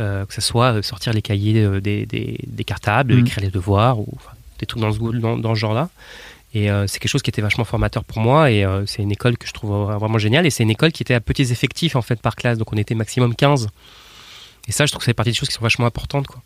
Euh, 0.00 0.26
que 0.26 0.34
ce 0.34 0.40
soit 0.40 0.74
euh, 0.78 0.82
sortir 0.82 1.12
les 1.12 1.22
cahiers 1.22 1.62
euh, 1.62 1.80
des, 1.80 2.04
des, 2.04 2.40
des 2.44 2.64
cartables, 2.64 3.14
Mhm. 3.14 3.20
écrire 3.26 3.44
les 3.44 3.50
devoirs, 3.50 4.00
ou 4.00 4.08
enfin, 4.16 4.32
des 4.58 4.66
trucs 4.66 4.82
dans 4.82 4.90
ce, 4.92 4.98
dans, 4.98 5.36
dans 5.36 5.54
ce 5.54 5.60
genre-là. 5.60 5.88
Et 6.52 6.68
euh, 6.70 6.86
c'est 6.88 6.98
quelque 6.98 7.10
chose 7.10 7.22
qui 7.22 7.30
était 7.30 7.42
vachement 7.42 7.64
formateur 7.64 8.02
pour 8.02 8.18
moi. 8.20 8.50
Et 8.50 8.64
euh, 8.64 8.86
c'est 8.86 9.02
une 9.02 9.12
école 9.12 9.36
que 9.38 9.46
je 9.46 9.52
trouve 9.52 9.70
vraiment 9.92 10.18
géniale. 10.18 10.46
Et 10.46 10.50
c'est 10.50 10.62
une 10.64 10.70
école 10.70 10.90
qui 10.90 11.02
était 11.04 11.14
à 11.14 11.20
petits 11.20 11.42
effectifs 11.52 11.94
en 11.96 12.02
fait 12.02 12.20
par 12.20 12.34
classe. 12.34 12.58
Donc 12.58 12.72
on 12.72 12.76
était 12.76 12.94
maximum 12.96 13.34
15. 13.36 13.68
Et 14.66 14.72
ça, 14.72 14.86
je 14.86 14.90
trouve 14.92 15.00
que 15.00 15.04
c'est 15.04 15.14
partie 15.14 15.30
des 15.32 15.36
choses 15.36 15.48
qui 15.48 15.54
sont 15.54 15.62
vachement 15.62 15.86
importantes. 15.86 16.26
Quoi. 16.26 16.42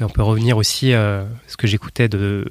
Et 0.00 0.04
on 0.04 0.08
peut 0.08 0.22
revenir 0.22 0.56
aussi 0.56 0.92
euh, 0.94 1.24
ce 1.46 1.56
que 1.56 1.66
j'écoutais 1.66 2.08
de. 2.08 2.46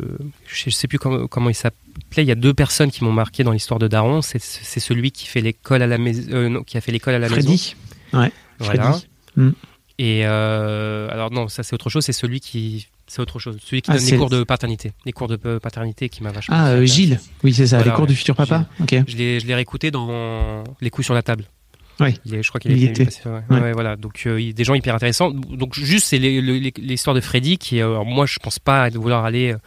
Je 0.47 0.69
sais 0.69 0.87
plus 0.87 0.99
comment, 0.99 1.27
comment 1.27 1.49
il 1.49 1.55
s'appelait. 1.55 2.23
Il 2.23 2.25
y 2.25 2.31
a 2.31 2.35
deux 2.35 2.53
personnes 2.53 2.91
qui 2.91 3.03
m'ont 3.03 3.11
marqué 3.11 3.43
dans 3.43 3.51
l'histoire 3.51 3.79
de 3.79 3.87
Daron. 3.87 4.21
C'est, 4.21 4.39
celui 4.39 5.11
qui 5.11 5.27
fait 5.27 5.41
l'école 5.41 5.81
à 5.81 5.87
la 5.87 5.97
maison. 5.97 6.31
euh, 6.31 6.49
non, 6.49 6.63
qui 6.63 6.77
a 6.77 6.81
fait 6.81 6.91
l'école 6.91 7.15
à 7.15 7.19
la 7.19 7.29
maison. 7.29 7.41
Freddy. 7.41 7.75
Ouais. 8.13 8.31
Voilà. 8.59 8.91
Freddy. 8.91 9.07
Mm. 9.37 9.49
Et 9.99 10.21
euh, 10.25 11.09
alors 11.11 11.31
non, 11.31 11.47
ça 11.47 11.63
c'est 11.63 11.73
autre 11.73 11.89
chose. 11.89 12.03
C'est 12.05 12.13
celui 12.13 12.39
qui, 12.39 12.87
c'est 13.07 13.21
autre 13.21 13.39
chose. 13.39 13.57
Celui 13.63 13.81
qui 13.81 13.91
Ah, 13.91 13.97
donne 13.97 14.05
les 14.05 14.17
cours 14.17 14.29
de 14.29 14.43
paternité, 14.43 14.93
les 15.05 15.11
cours 15.11 15.27
de 15.27 15.35
paternité 15.59 16.09
qui 16.09 16.23
m'a 16.23 16.31
vachement. 16.31 16.55
Ah, 16.57 16.69
euh. 16.71 16.85
Gilles. 16.85 17.19
Oui, 17.43 17.53
c'est 17.53 17.67
ça, 17.67 17.77
Voilà, 17.77 17.91
les 17.91 17.95
cours 17.95 18.03
ouais. 18.03 18.07
du 18.09 18.15
futur 18.15 18.35
papa. 18.35 18.67
Ok. 18.79 18.95
Je 19.07 19.17
l'ai, 19.17 19.39
je 19.39 19.47
l'ai 19.47 19.55
réécouté 19.55 19.91
dans 19.91 20.63
Les 20.79 20.89
coups 20.89 21.05
sur 21.05 21.13
la 21.13 21.21
table. 21.23 21.45
Oui. 21.99 22.17
Il 22.25 22.35
est- 22.35 22.43
je 22.43 22.49
crois 22.49 22.59
qu'il 22.59 22.71
est- 22.71 22.81
était. 22.87 23.05
passé, 23.05 23.21
ouais. 23.25 23.41
Ouais. 23.49 23.59
Ouais, 23.61 23.71
voilà. 23.73 23.95
Donc 23.95 24.23
euh, 24.25 24.51
des 24.53 24.63
gens 24.63 24.73
hyper 24.73 24.95
intéressants. 24.95 25.29
Donc 25.31 25.75
juste 25.75 26.07
c'est 26.07 26.17
l'histoire 26.17 27.15
de 27.15 27.21
Freddy 27.21 27.57
qui, 27.57 27.79
euh, 27.81 27.89
alors, 27.91 28.05
moi 28.05 28.25
je 28.25 28.39
pense 28.39 28.57
pas 28.59 28.89
vouloir 28.89 29.23
aller 29.25 29.53
euh, 29.53 29.57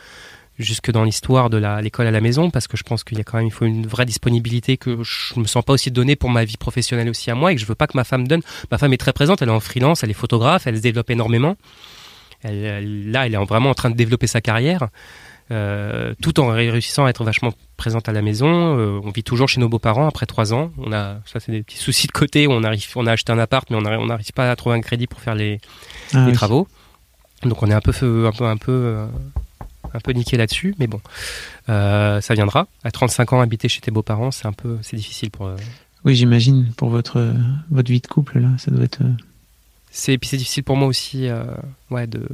jusque 0.59 0.91
dans 0.91 1.05
l'histoire 1.05 1.51
de 1.51 1.61
l'école 1.83 2.07
à 2.07 2.11
la 2.11 2.21
maison 2.21 2.51
parce 2.51 2.67
que 2.69 2.77
je 2.77 2.83
pense 2.85 3.03
qu'il 3.05 3.19
y 3.19 3.21
a 3.21 3.25
quand 3.25 3.39
même 3.39 3.47
il 3.47 3.53
faut 3.53 3.65
une 3.67 3.87
vraie 3.87 4.07
disponibilité 4.07 4.77
que 4.77 4.99
je 5.03 5.39
me 5.39 5.47
sens 5.47 5.65
pas 5.65 5.73
aussi 5.73 5.91
donner 5.91 6.15
pour 6.17 6.31
ma 6.31 6.45
vie 6.45 6.57
professionnelle 6.57 7.09
aussi 7.09 7.31
à 7.31 7.35
moi 7.35 7.53
et 7.53 7.57
que 7.57 7.61
je 7.61 7.67
veux 7.67 7.75
pas 7.75 7.87
que 7.89 7.97
ma 7.97 8.05
femme 8.05 8.27
donne. 8.29 8.41
Ma 8.71 8.79
femme 8.79 8.93
est 8.93 8.97
très 8.99 9.13
présente, 9.13 9.43
elle 9.43 9.49
est 9.49 9.53
en 9.53 9.61
freelance, 9.61 10.03
elle 10.05 10.11
est 10.11 10.15
photographe, 10.15 10.67
elle 10.67 10.77
se 10.77 10.83
développe 10.83 11.11
énormément. 11.11 11.57
Elle, 12.43 13.11
là, 13.11 13.27
elle 13.27 13.35
est 13.35 13.39
en- 13.39 13.45
vraiment 13.45 13.71
en 13.71 13.75
train 13.75 13.91
de 13.91 13.97
développer 13.97 14.27
sa 14.27 14.41
carrière. 14.41 14.89
Euh, 15.51 16.15
tout 16.23 16.41
en 16.41 16.49
réussissant 16.49 17.05
à 17.05 17.11
être 17.11 17.23
vachement 17.25 17.53
présente 17.77 18.09
à 18.09 18.13
la 18.13 18.23
maison. 18.23 18.79
Euh, 18.79 19.01
on 19.05 19.11
vit 19.11 19.23
toujours 19.23 19.49
chez 19.49 19.61
nos 19.61 19.69
beaux-parents 19.69 20.07
après 20.07 20.27
trois 20.27 20.55
ans. 20.55 20.71
On 20.79 20.93
a, 20.93 21.17
ça 21.27 21.41
c'est 21.41 21.53
des 21.53 21.63
petits 21.63 21.77
soucis 21.79 22.07
de 22.07 22.13
côté. 22.13 22.47
où 22.47 22.53
On 22.53 22.63
arrive, 22.65 22.87
on 22.97 23.07
a 23.07 23.13
acheté 23.13 23.33
un 23.33 23.39
appart, 23.39 23.69
mais 23.71 23.77
on 23.77 24.07
n'arrive 24.07 24.33
pas 24.33 24.51
à 24.51 24.57
trouver 24.57 24.77
un 24.77 24.81
crédit 24.81 25.07
pour 25.07 25.21
faire 25.21 25.35
les, 25.35 25.61
Ah, 26.13 26.21
les 26.25 26.31
oui. 26.31 26.33
travaux. 26.33 26.67
Donc 27.43 27.63
on 27.63 27.67
est 27.71 27.75
un 27.75 27.81
peu, 27.81 27.91
un 28.27 28.33
peu, 28.33 28.45
un 28.47 28.57
peu, 28.57 28.73
euh, 28.73 29.07
un 29.93 30.01
peu 30.01 30.13
niqué 30.13 30.37
là-dessus. 30.39 30.75
Mais 30.79 30.87
bon, 30.87 31.01
euh, 31.69 32.21
ça 32.23 32.33
viendra. 32.35 32.67
À 32.83 32.91
35 32.91 33.35
ans, 33.35 33.41
habiter 33.41 33.69
chez 33.69 33.81
tes 33.83 33.91
beaux-parents, 33.91 34.31
c'est 34.31 34.47
un 34.47 34.53
peu, 34.53 34.79
c'est 34.83 34.97
difficile 34.97 35.31
pour. 35.31 35.51
Oui, 36.07 36.15
j'imagine, 36.15 36.73
pour 36.77 36.89
votre, 36.89 37.35
votre 37.71 37.91
vie 37.91 38.01
de 38.01 38.07
couple, 38.07 38.39
là, 38.39 38.49
ça 38.59 38.71
doit 38.71 38.85
être. 38.85 39.01
c'est 39.91 40.17
puis 40.19 40.29
c'est 40.29 40.37
difficile 40.37 40.63
pour 40.65 40.77
moi 40.77 40.89
aussi 40.89 41.29
ouais 41.91 42.07
de 42.07 42.27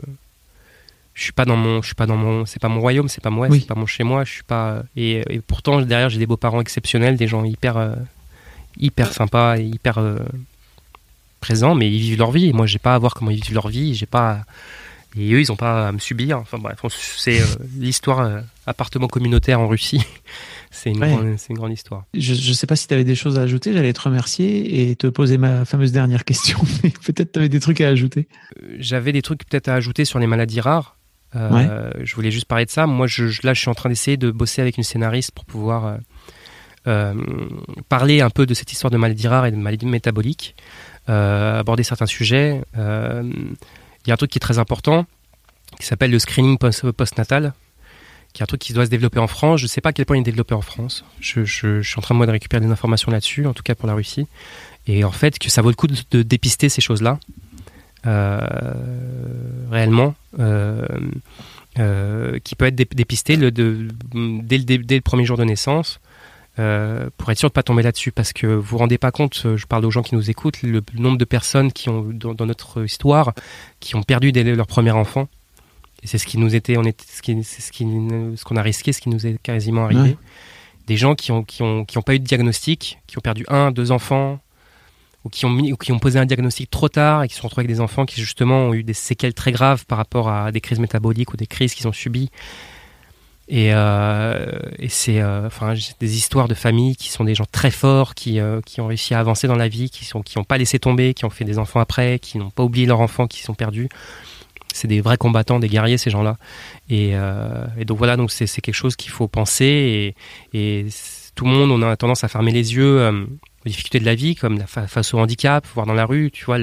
je 1.15 1.23
suis 1.24 1.32
pas 1.32 1.45
dans 1.45 1.57
mon 1.57 1.82
je 1.82 1.87
suis 1.87 1.95
pas 1.95 2.07
dans 2.07 2.16
mon 2.16 2.47
c'est 2.47 2.61
pas 2.61 2.69
mon 2.69 2.81
royaume 2.81 3.09
c'est 3.09 3.23
pas 3.23 3.31
moi 3.31 3.49
Oui. 3.51 3.61
c'est 3.61 3.66
pas 3.66 3.74
mon 3.74 3.87
chez 3.87 4.05
moi 4.05 4.24
je 4.24 4.32
suis 4.32 4.43
pas 4.43 4.82
et, 4.97 5.23
et 5.28 5.41
pourtant 5.41 5.81
derrière 5.82 6.09
j'ai 6.09 6.19
des 6.19 6.27
beaux-parents 6.27 6.61
exceptionnels 6.61 7.16
des 7.16 7.27
gens 7.27 7.45
hyper 7.45 7.77
euh, 7.77 7.95
hyper 8.78 9.12
sympas 9.12 9.59
et 9.59 9.65
hyper 9.65 9.99
euh, 9.99 10.19
présents 11.41 11.74
mais 11.74 11.91
ils 11.91 12.01
vivent 12.01 12.19
leur 12.19 12.31
vie 12.31 12.47
et 12.49 12.53
moi 12.53 12.66
j'ai 12.66 12.78
pas 12.78 12.95
à 12.95 12.99
voir 12.99 13.15
comment 13.15 13.31
ils 13.31 13.43
vivent 13.43 13.55
leur 13.55 13.69
vie 13.69 13.95
j'ai 13.95 14.07
pas 14.07 14.31
à- 14.32 14.45
et 15.19 15.32
eux 15.32 15.41
ils 15.41 15.51
ont 15.51 15.57
pas 15.57 15.89
à 15.89 15.93
me 15.93 15.99
subir 15.99 16.39
enfin 16.39 16.59
bref 16.59 16.78
c'est 17.16 17.41
euh, 17.41 17.45
l'histoire 17.78 18.43
appartement 18.66 19.09
communautaire 19.09 19.59
en 19.61 19.66
Russie 19.66 20.05
c'est 20.70 20.91
une, 20.91 21.01
Ouais. 21.03 21.09
grande- 21.09 21.35
c'est 21.37 21.49
une 21.51 21.57
grande 21.57 21.73
histoire 21.73 22.05
Je 22.15 22.32
ne 22.35 22.55
sais 22.55 22.66
pas 22.69 22.77
si 22.77 22.87
tu 22.87 22.95
avais 22.95 23.03
des 23.05 23.16
choses 23.16 23.37
à 23.37 23.43
ajouter, 23.43 23.73
j'allais 23.73 23.93
te 23.93 24.01
remercier 24.03 24.89
et 24.89 24.95
te 24.95 25.09
poser 25.09 25.37
ma 25.39 25.65
fameuse 25.65 25.91
dernière 25.91 26.24
question, 26.24 26.61
mais 26.85 26.91
peut-être 26.91 27.32
tu 27.32 27.39
avais 27.41 27.49
des 27.49 27.59
trucs 27.59 27.81
à 27.81 27.89
ajouter. 27.89 28.28
J'avais 28.78 29.11
des 29.11 29.20
trucs 29.23 29.45
peut-être 29.45 29.66
à 29.66 29.74
ajouter 29.74 30.05
sur 30.05 30.20
les 30.20 30.28
maladies 30.28 30.61
rares. 30.61 30.97
Euh, 31.36 31.90
Je 32.02 32.15
voulais 32.15 32.31
juste 32.31 32.47
parler 32.47 32.65
de 32.65 32.70
ça. 32.70 32.86
Moi, 32.86 33.07
je, 33.07 33.24
là, 33.44 33.55
je 33.55 33.61
suis 33.61 33.69
en 33.70 33.74
train 33.74 33.89
d'essayer 33.89 34.16
de 34.16 34.31
bosser 34.31 34.61
avec 34.62 34.77
une 34.78 34.85
scénariste 34.85 35.31
pour 35.32 35.44
pouvoir 35.44 35.86
euh, 35.86 35.97
euh, 36.86 37.15
parler 37.89 38.20
un 38.20 38.31
peu 38.31 38.47
de 38.47 38.55
cette 38.55 38.73
histoire 38.73 38.90
de 38.90 38.97
maladies 38.97 39.28
rares 39.28 39.47
et 39.47 39.51
de 39.51 39.57
maladies 39.57 39.86
métaboliques, 39.86 40.55
euh, 41.09 41.59
aborder 41.61 41.82
certains 41.82 42.07
sujets. 42.07 42.62
Il 42.77 44.09
y 44.09 44.11
a 44.11 44.15
un 44.15 44.16
truc 44.16 44.31
qui 44.31 44.39
est 44.39 44.40
très 44.40 44.59
important, 44.59 45.07
qui 45.78 45.86
s'appelle 45.86 46.11
le 46.11 46.19
screening 46.19 46.59
post- 46.59 46.90
postnatal, 46.93 47.52
qui 48.32 48.43
est 48.43 48.44
un 48.44 48.47
truc 48.47 48.61
qui 48.61 48.73
doit 48.73 48.86
se 48.86 48.90
développer 48.90 49.19
en 49.19 49.27
France. 49.27 49.61
Je 49.61 49.65
ne 49.65 49.69
sais 49.69 49.81
pas 49.81 49.90
à 49.90 49.93
quel 49.93 50.07
point 50.07 50.16
il 50.16 50.20
est 50.20 50.24
développé 50.24 50.55
en 50.55 50.62
France. 50.62 51.05
Je, 51.20 51.44
je- 51.44 51.81
je 51.82 51.89
suis 51.89 51.98
en 51.98 52.02
train 52.02 52.15
moi, 52.15 52.27
de 52.27 52.32
récupérer 52.32 52.61
des 52.65 52.70
informations 52.70 53.11
là-dessus, 53.12 53.47
en 53.47 53.52
tout 53.55 53.62
cas 53.62 53.74
pour 53.74 53.86
la 53.86 53.94
Russie. 53.94 54.27
Et 54.86 55.05
en 55.05 55.11
fait, 55.12 55.39
que 55.39 55.51
ça 55.51 55.62
vaut 55.62 55.69
le 55.69 55.74
coup 55.74 55.86
de, 55.86 55.97
de 56.11 56.23
dépister 56.23 56.69
ces 56.69 56.81
choses-là. 56.81 57.19
Euh, 58.06 58.40
réellement, 59.70 60.14
euh, 60.39 60.86
euh, 61.78 62.39
qui 62.43 62.55
peut 62.56 62.66
être 62.66 62.74
dé- 62.74 62.89
dépisté 62.90 63.36
le, 63.36 63.51
de, 63.51 63.89
dès, 64.43 64.59
le, 64.59 64.64
dé- 64.64 64.78
dès 64.78 64.97
le 64.97 65.01
premier 65.02 65.24
jour 65.24 65.36
de 65.36 65.44
naissance. 65.44 66.01
euh, 66.59 67.09
pour 67.16 67.31
être 67.31 67.39
sûr 67.39 67.48
de 67.48 67.52
ne 67.52 67.55
pas 67.55 67.62
tomber 67.62 67.82
là-dessus, 67.82 68.10
parce 68.12 68.32
que 68.32 68.47
vous 68.47 68.60
vous 68.62 68.78
rendez 68.78 68.98
pas 68.98 69.12
compte, 69.12 69.56
je 69.56 69.66
parle 69.66 69.85
aux 69.85 69.90
gens 69.90 70.02
qui 70.02 70.14
nous 70.14 70.31
écoutent, 70.31 70.62
le 70.62 70.82
nombre 70.94 71.16
de 71.16 71.24
personnes 71.24 71.72
qui 71.72 71.89
ont 71.89 72.02
dans, 72.12 72.35
dans 72.35 72.44
notre 72.47 72.85
histoire 72.85 73.32
qui 73.78 73.94
ont 73.97 74.02
perdu 74.02 74.32
dès 74.32 74.43
leur 74.43 74.66
premier 74.66 74.90
enfant. 74.90 75.28
Et 76.02 76.06
c'est 76.06 76.18
ce 76.18 76.27
qui 76.27 76.39
nous 76.39 76.55
était, 76.56 76.77
on 76.77 76.82
était, 76.85 77.05
ce 77.09 77.22
qui, 77.22 77.43
c'est 77.44 77.62
ce 77.62 77.70
qui, 77.72 77.85
ce 78.36 78.44
qu'on 78.44 78.56
a 78.56 78.62
risqué, 78.62 78.93
ce 78.93 79.01
qui 79.01 79.09
nous 79.10 79.27
est 79.27 79.39
quasiment 79.43 79.85
arrivé. 79.85 80.01
Ouais. 80.01 80.16
Des 80.86 80.97
gens 80.97 81.14
qui 81.14 81.31
ont, 81.31 81.44
qui 81.44 81.62
ont, 81.62 81.85
qui 81.85 81.98
ont 81.98 82.02
pas 82.02 82.14
eu 82.14 82.18
de 82.18 82.24
diagnostic, 82.24 82.98
qui 83.06 83.16
ont 83.16 83.20
perdu 83.20 83.44
un, 83.48 83.70
deux 83.70 83.93
enfants, 83.93 84.40
ou 85.24 85.28
qui 85.28 85.44
ont 85.44 85.51
mis, 85.51 85.72
ou 85.72 85.76
qui 85.76 85.92
ont 85.92 85.98
posé 85.98 86.18
un 86.18 86.26
diagnostic 86.26 86.70
trop 86.70 86.88
tard 86.88 87.22
et 87.22 87.28
qui 87.28 87.34
se 87.34 87.40
sont 87.40 87.48
retrouvés 87.48 87.64
avec 87.64 87.74
des 87.74 87.80
enfants 87.80 88.06
qui 88.06 88.20
justement 88.20 88.68
ont 88.68 88.74
eu 88.74 88.82
des 88.82 88.94
séquelles 88.94 89.34
très 89.34 89.52
graves 89.52 89.84
par 89.86 89.98
rapport 89.98 90.28
à 90.28 90.51
des 90.52 90.60
crises 90.60 90.78
métaboliques 90.78 91.32
ou 91.32 91.36
des 91.36 91.47
crises 91.47 91.74
qu'ils 91.74 91.88
ont 91.88 91.92
subies. 91.92 92.30
Et, 93.51 93.74
euh, 93.74 94.47
c'est, 94.88 95.20
euh, 95.20 95.48
enfin, 95.48 95.74
des 95.98 96.16
histoires 96.16 96.47
de 96.47 96.55
familles 96.55 96.94
qui 96.94 97.10
sont 97.10 97.24
des 97.24 97.34
gens 97.34 97.47
très 97.51 97.72
forts, 97.72 98.14
qui, 98.14 98.38
euh, 98.38 98.60
qui 98.64 98.80
ont 98.80 98.86
réussi 98.86 99.12
à 99.12 99.18
avancer 99.18 99.48
dans 99.48 99.56
la 99.56 99.66
vie, 99.66 99.90
qui 99.90 100.05
sont, 100.05 100.22
qui 100.22 100.38
n'ont 100.38 100.44
pas 100.44 100.56
laissé 100.56 100.78
tomber, 100.78 101.14
qui 101.14 101.24
ont 101.24 101.30
fait 101.30 101.44
des 101.44 101.59
enfants 101.59 101.80
après, 101.80 102.20
qui 102.20 102.38
n'ont 102.38 102.51
pas 102.51 102.62
oublié 102.62 102.86
leurs 102.86 103.01
enfants, 103.01 103.26
qui 103.26 103.42
sont 103.42 103.55
perdus. 103.55 103.88
C'est 104.72 104.86
des 104.86 105.01
vrais 105.01 105.16
combattants, 105.16 105.59
des 105.59 105.68
guerriers 105.68 105.98
ces 105.98 106.10
gens-là. 106.10 106.36
Et, 106.88 107.14
donc 107.84 107.98
voilà, 107.98 108.16
donc 108.16 108.30
c'est, 108.30 108.47
quelque 108.47 108.72
chose 108.72 108.94
qu'il 108.94 109.10
faut 109.10 109.26
penser. 109.26 110.14
Et, 110.55 110.86
tout 111.34 111.44
le 111.44 111.51
monde, 111.51 111.70
on 111.72 111.82
a 111.82 111.97
tendance 111.97 112.22
à 112.22 112.28
fermer 112.28 112.52
les 112.52 112.76
yeux 112.76 113.28
aux 113.65 113.69
difficultés 113.69 114.01
de 114.01 114.05
la 114.07 114.15
vie, 114.15 114.35
comme 114.35 114.59
la 114.59 114.66
fa- 114.66 114.87
face 114.87 115.12
au 115.15 115.19
handicap, 115.19 115.66
voir 115.74 115.87
dans 115.87 115.95
la 115.95 116.07
rue, 116.07 116.31
tu 116.31 116.45
vois, 116.45 116.59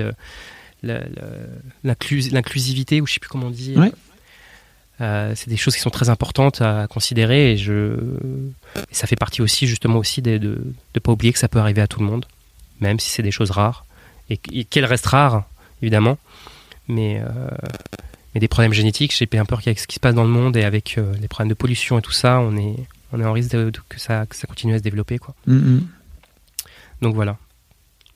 l'inclusivité, 1.83 3.01
ou 3.01 3.07
je 3.07 3.13
sais 3.13 3.19
plus 3.19 3.29
comment 3.29 3.47
on 3.47 3.51
dit. 3.51 3.75
Ouais. 3.77 3.91
Euh, 4.99 5.33
c'est 5.35 5.49
des 5.49 5.57
choses 5.57 5.75
qui 5.75 5.81
sont 5.81 5.91
très 5.91 6.09
importantes 6.09 6.61
à 6.61 6.87
considérer 6.89 7.51
et, 7.51 7.57
je, 7.57 7.93
et 8.75 8.93
ça 8.95 9.05
fait 9.05 9.15
partie 9.15 9.43
aussi 9.43 9.67
justement 9.67 9.97
aussi 9.99 10.23
de 10.23 10.39
de 10.39 10.59
ne 10.95 10.99
pas 10.99 11.11
oublier 11.11 11.31
que 11.31 11.37
ça 11.37 11.47
peut 11.47 11.59
arriver 11.59 11.81
à 11.81 11.87
tout 11.87 11.99
le 11.99 12.07
monde, 12.07 12.25
même 12.79 12.99
si 12.99 13.11
c'est 13.11 13.21
des 13.21 13.29
choses 13.29 13.51
rares 13.51 13.85
et, 14.31 14.39
et 14.51 14.63
qu'elles 14.65 14.85
restent 14.85 15.05
rares 15.05 15.43
évidemment, 15.83 16.17
mais, 16.87 17.21
euh, 17.21 17.27
mais 18.33 18.39
des 18.41 18.47
problèmes 18.47 18.73
génétiques, 18.73 19.15
j'ai 19.15 19.27
bien 19.27 19.45
peur 19.45 19.61
qu'avec 19.61 19.77
ce 19.79 19.85
qui 19.85 19.95
se 19.95 19.99
passe 19.99 20.15
dans 20.15 20.23
le 20.23 20.29
monde 20.31 20.57
et 20.57 20.63
avec 20.63 20.97
euh, 20.97 21.13
les 21.21 21.27
problèmes 21.27 21.49
de 21.49 21.53
pollution 21.53 21.99
et 21.99 22.01
tout 22.01 22.11
ça, 22.11 22.39
on 22.39 22.57
est, 22.57 22.75
on 23.13 23.21
est 23.21 23.25
en 23.25 23.33
risque 23.33 23.51
de, 23.51 23.69
de- 23.69 23.79
que, 23.89 23.99
ça, 23.99 24.25
que 24.25 24.35
ça 24.35 24.47
continue 24.47 24.73
à 24.73 24.79
se 24.79 24.83
développer. 24.83 25.19
Quoi. 25.19 25.35
Mm, 25.45 25.53
mm. 25.57 25.87
Donc 27.01 27.15
voilà, 27.15 27.37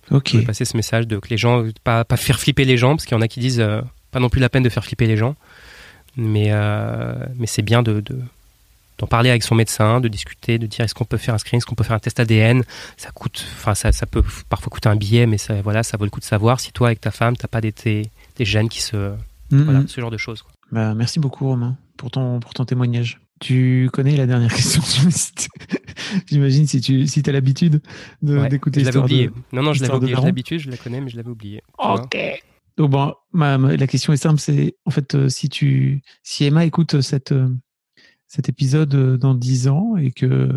Ok. 0.09 0.29
je 0.31 0.37
vais 0.39 0.43
passer 0.45 0.65
ce 0.65 0.75
message 0.75 1.07
de 1.07 1.17
que 1.19 1.29
les 1.29 1.37
gens, 1.37 1.63
pas, 1.83 2.03
pas 2.03 2.17
faire 2.17 2.39
flipper 2.39 2.65
les 2.65 2.77
gens, 2.77 2.95
parce 2.95 3.05
qu'il 3.05 3.15
y 3.15 3.17
en 3.17 3.21
a 3.21 3.27
qui 3.27 3.39
disent 3.39 3.59
euh, 3.59 3.81
pas 4.11 4.19
non 4.19 4.29
plus 4.29 4.41
la 4.41 4.49
peine 4.49 4.63
de 4.63 4.69
faire 4.69 4.83
flipper 4.83 5.05
les 5.07 5.17
gens, 5.17 5.35
mais, 6.17 6.47
euh, 6.49 7.13
mais 7.37 7.47
c'est 7.47 7.61
bien 7.61 7.83
de, 7.83 8.01
de, 8.01 8.19
d'en 8.97 9.07
parler 9.07 9.29
avec 9.29 9.43
son 9.43 9.55
médecin, 9.55 10.01
de 10.01 10.07
discuter, 10.07 10.57
de 10.59 10.65
dire 10.67 10.81
est-ce 10.85 10.93
qu'on 10.95 11.05
peut 11.05 11.17
faire 11.17 11.33
un 11.33 11.37
screening, 11.37 11.59
est-ce 11.59 11.65
qu'on 11.65 11.75
peut 11.75 11.83
faire 11.83 11.95
un 11.95 11.99
test 11.99 12.19
ADN. 12.19 12.63
Ça 12.97 13.11
coûte, 13.11 13.45
enfin 13.53 13.75
ça, 13.75 13.91
ça 13.91 14.05
peut 14.05 14.23
parfois 14.49 14.69
coûter 14.69 14.89
un 14.89 14.95
billet, 14.95 15.25
mais 15.27 15.37
ça, 15.37 15.61
voilà, 15.61 15.83
ça 15.83 15.97
vaut 15.97 16.05
le 16.05 16.09
coup 16.11 16.19
de 16.19 16.25
savoir 16.25 16.59
si 16.59 16.71
toi 16.71 16.87
avec 16.87 16.99
ta 17.01 17.11
femme 17.11 17.37
t'as 17.37 17.47
pas 17.47 17.61
des, 17.61 17.73
des 17.83 18.45
gènes 18.45 18.69
qui 18.69 18.81
se, 18.81 19.13
Mhm. 19.51 19.63
voilà, 19.63 19.83
ce 19.87 19.99
genre 19.99 20.11
de 20.11 20.17
choses. 20.17 20.41
quoi. 20.43 20.51
Bah, 20.71 20.93
merci 20.93 21.19
beaucoup 21.19 21.45
Romain 21.45 21.75
pour 21.97 22.09
ton, 22.09 22.39
pour 22.39 22.53
ton 22.53 22.63
témoignage. 22.65 23.19
Tu 23.41 23.89
connais 23.91 24.15
la 24.15 24.27
dernière 24.27 24.53
question 24.55 24.81
J'imagine 26.27 26.67
si 26.67 26.79
tu 26.79 27.07
si 27.07 27.23
as 27.25 27.31
l'habitude 27.31 27.81
de- 28.21 28.37
Ouais, 28.37 28.49
d'écouter 28.49 28.81
je 28.81 28.85
l'avais 28.85 28.99
l'histoire 28.99 29.05
oublié. 29.05 29.27
de... 29.27 29.33
Non, 29.55 29.63
non, 29.63 29.73
je 29.73 29.81
l'avais 29.81 29.91
de 29.93 29.97
oublié. 29.97 30.09
J'ai 30.09 30.15
Daron 30.15 30.25
l'habitude, 30.27 30.59
je 30.59 30.69
la 30.69 30.77
connais, 30.77 31.01
mais 31.01 31.09
je 31.09 31.17
l'avais 31.17 31.29
oublié. 31.29 31.61
tu 31.79 31.85
vois. 31.87 32.01
Ok. 32.03 32.17
Donc 32.77 32.89
bon, 32.91 33.13
ma- 33.33 33.57
ma- 33.57 33.75
la 33.75 33.87
question 33.87 34.13
est 34.13 34.17
simple, 34.17 34.39
c'est 34.39 34.75
en 34.85 34.91
fait 34.91 35.15
euh, 35.15 35.27
si 35.29 35.49
tu 35.49 36.01
si 36.23 36.45
Emma 36.45 36.65
écoute 36.65 37.01
cette 37.01 37.31
euh, 37.31 37.49
cet 38.27 38.47
épisode 38.47 38.93
euh, 38.95 39.17
dans 39.17 39.33
10 39.35 39.67
ans 39.67 39.97
et 39.97 40.11
que 40.11 40.47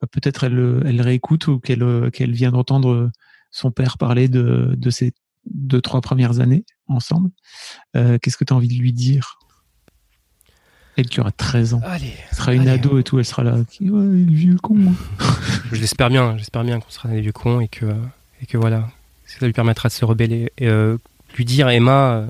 bah, 0.00 0.08
peut-être 0.10 0.44
elle 0.44 0.82
elle 0.86 1.00
réécoute 1.00 1.46
ou 1.46 1.60
qu'elle 1.60 1.82
euh, 1.82 2.10
qu'elle 2.10 2.32
vient 2.32 2.50
d'entendre 2.52 3.10
son 3.50 3.70
père 3.70 3.98
parler 3.98 4.28
de 4.28 4.74
de 4.76 4.90
ses 4.90 5.12
deux 5.46 5.80
trois 5.80 6.00
premières 6.00 6.40
années 6.40 6.64
ensemble, 6.86 7.30
euh, 7.96 8.18
qu'est-ce 8.20 8.36
que 8.36 8.44
tu 8.44 8.52
as 8.52 8.56
envie 8.56 8.68
de 8.68 8.80
lui 8.80 8.92
dire? 8.92 9.38
Elle 11.00 11.08
qui 11.08 11.20
aura 11.20 11.32
13 11.32 11.74
ans, 11.74 11.80
Allez, 11.84 12.12
elle 12.30 12.36
sera 12.36 12.54
une 12.54 12.62
allez. 12.62 12.70
ado 12.72 12.98
et 12.98 13.02
tout, 13.02 13.18
elle 13.18 13.24
sera 13.24 13.42
là, 13.42 13.54
ouais, 13.54 13.64
le 13.80 14.32
vieux 14.32 14.56
con. 14.56 14.76
je 15.72 15.80
l'espère 15.80 16.10
bien, 16.10 16.36
j'espère 16.36 16.62
bien 16.62 16.78
qu'on 16.78 16.90
sera 16.90 17.08
des 17.08 17.20
vieux 17.20 17.32
cons 17.32 17.60
et 17.60 17.68
que, 17.68 17.86
et 18.42 18.46
que 18.46 18.58
voilà, 18.58 18.88
ça 19.24 19.46
lui 19.46 19.52
permettra 19.52 19.88
de 19.88 19.94
se 19.94 20.04
rebeller. 20.04 20.52
Et, 20.58 20.68
euh, 20.68 20.98
lui 21.36 21.44
dire, 21.44 21.68
Emma, 21.68 22.12
euh, 22.12 22.26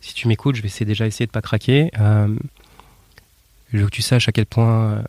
si 0.00 0.14
tu 0.14 0.28
m'écoutes, 0.28 0.56
je 0.56 0.62
vais 0.62 0.68
essayer, 0.68 0.86
déjà 0.86 1.06
essayer 1.06 1.26
de 1.26 1.30
pas 1.32 1.42
craquer. 1.42 1.90
Euh, 1.98 2.28
je 3.72 3.78
veux 3.78 3.86
que 3.86 3.90
tu 3.90 4.02
saches 4.02 4.28
à 4.28 4.32
quel 4.32 4.46
point 4.46 4.92
euh, 4.92 5.02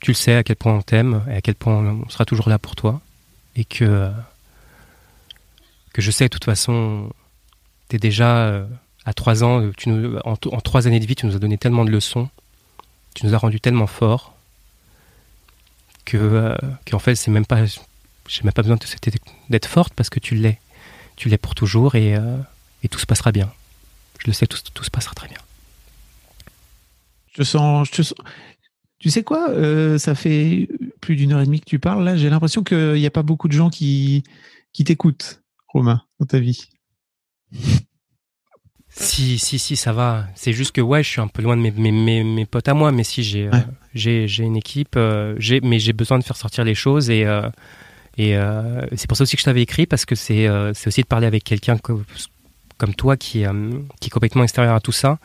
tu 0.00 0.12
le 0.12 0.16
sais, 0.16 0.34
à 0.34 0.42
quel 0.42 0.56
point 0.56 0.74
on 0.74 0.82
t'aime 0.82 1.22
et 1.30 1.34
à 1.34 1.40
quel 1.40 1.54
point 1.54 1.74
on 1.76 2.08
sera 2.08 2.24
toujours 2.24 2.48
là 2.48 2.58
pour 2.58 2.76
toi. 2.76 3.00
Et 3.56 3.64
que, 3.64 3.84
euh, 3.84 4.10
que 5.92 6.02
je 6.02 6.10
sais, 6.10 6.24
de 6.24 6.28
toute 6.30 6.44
façon, 6.44 7.10
tu 7.88 7.96
es 7.96 7.98
déjà 7.98 8.38
euh, 8.46 8.66
à 9.08 9.12
trois 9.14 9.42
ans, 9.44 9.70
tu 9.76 9.88
nous, 9.88 10.16
en, 10.24 10.32
en 10.32 10.60
trois 10.60 10.86
années 10.86 11.00
de 11.00 11.06
vie, 11.06 11.14
tu 11.16 11.26
nous 11.26 11.34
as 11.34 11.38
donné 11.38 11.56
tellement 11.58 11.84
de 11.84 11.90
leçons, 11.90 12.28
tu 13.14 13.24
nous 13.26 13.34
as 13.34 13.38
rendu 13.38 13.58
tellement 13.60 13.86
forts 13.86 14.34
que 16.04 16.16
euh, 16.16 16.56
qu'en 16.90 16.98
fait 16.98 17.14
c'est 17.16 17.30
même 17.30 17.46
pas 17.46 17.64
j'ai 17.66 18.42
même 18.42 18.52
pas 18.52 18.62
besoin 18.62 18.78
d'être 19.50 19.66
forte 19.66 19.92
parce 19.94 20.10
que 20.10 20.20
tu 20.20 20.34
l'es 20.34 20.58
tu 21.16 21.28
l'es 21.28 21.38
pour 21.38 21.54
toujours 21.54 21.94
et, 21.96 22.14
euh, 22.16 22.36
et 22.82 22.88
tout 22.88 22.98
se 22.98 23.06
passera 23.06 23.30
bien 23.32 23.52
je 24.20 24.26
le 24.26 24.32
sais 24.32 24.46
tout, 24.46 24.58
tout 24.74 24.84
se 24.84 24.90
passera 24.90 25.14
très 25.14 25.28
bien 25.28 25.38
Je 27.36 27.42
sens, 27.42 27.88
je 27.88 27.92
te 27.92 28.02
sens- 28.02 28.14
Tu 28.98 29.10
sais 29.10 29.22
quoi 29.22 29.50
euh, 29.50 29.98
Ça 29.98 30.14
fait 30.14 30.68
plus 31.00 31.16
d'une 31.16 31.32
heure 31.32 31.40
et 31.40 31.46
demie 31.46 31.60
que 31.60 31.66
tu 31.70 31.78
parles. 31.78 32.04
Là, 32.04 32.16
j'ai 32.16 32.30
l'impression 32.30 32.64
qu'il 32.64 32.94
n'y 32.94 33.06
a 33.06 33.10
pas 33.10 33.22
beaucoup 33.22 33.46
de 33.48 33.52
gens 33.52 33.70
qui, 33.70 34.24
qui 34.72 34.82
t'écoutent, 34.84 35.40
Romain, 35.68 36.02
dans 36.18 36.26
ta 36.26 36.38
vie. 36.40 36.68
Si 38.98 39.38
si 39.38 39.58
si 39.58 39.76
ça 39.76 39.92
va. 39.92 40.26
C'est 40.34 40.52
juste 40.52 40.72
que 40.72 40.80
ouais 40.80 41.02
je 41.02 41.08
suis 41.08 41.20
un 41.20 41.28
peu 41.28 41.42
loin 41.42 41.56
de 41.56 41.62
mes, 41.62 41.70
mes, 41.70 41.92
mes, 41.92 42.24
mes 42.24 42.46
potes 42.46 42.68
à 42.68 42.74
moi 42.74 42.92
mais 42.92 43.04
si 43.04 43.22
j'ai 43.22 43.46
euh, 43.46 43.50
Ouais. 43.52 43.64
j'ai 43.94 44.28
j'ai 44.28 44.44
une 44.44 44.56
équipe 44.56 44.94
euh, 44.96 45.34
j'ai 45.38 45.60
mais 45.60 45.78
j'ai 45.78 45.92
besoin 45.92 46.18
de 46.18 46.24
faire 46.24 46.36
sortir 46.36 46.64
les 46.64 46.74
choses 46.74 47.08
et 47.10 47.24
euh, 47.24 47.48
et 48.16 48.36
euh, 48.36 48.82
c'est 48.96 49.06
pour 49.06 49.16
ça 49.16 49.22
aussi 49.22 49.36
que 49.36 49.40
je 49.40 49.44
t'avais 49.44 49.62
écrit 49.62 49.86
parce 49.86 50.04
que 50.04 50.14
c'est 50.14 50.46
euh, 50.48 50.72
aussi 50.86 51.02
de 51.02 51.06
parler 51.06 51.26
avec 51.26 51.44
quelqu'un 51.44 51.78
co- 51.78 52.02
comme 52.76 52.94
toi 52.94 53.16
qui 53.16 53.44
euh, 53.46 53.70
qui 54.00 54.08
est 54.08 54.10
complètement 54.10 54.42
extérieur 54.44 54.74
à 54.74 54.80
tout 54.80 54.92
ça. 54.92 55.18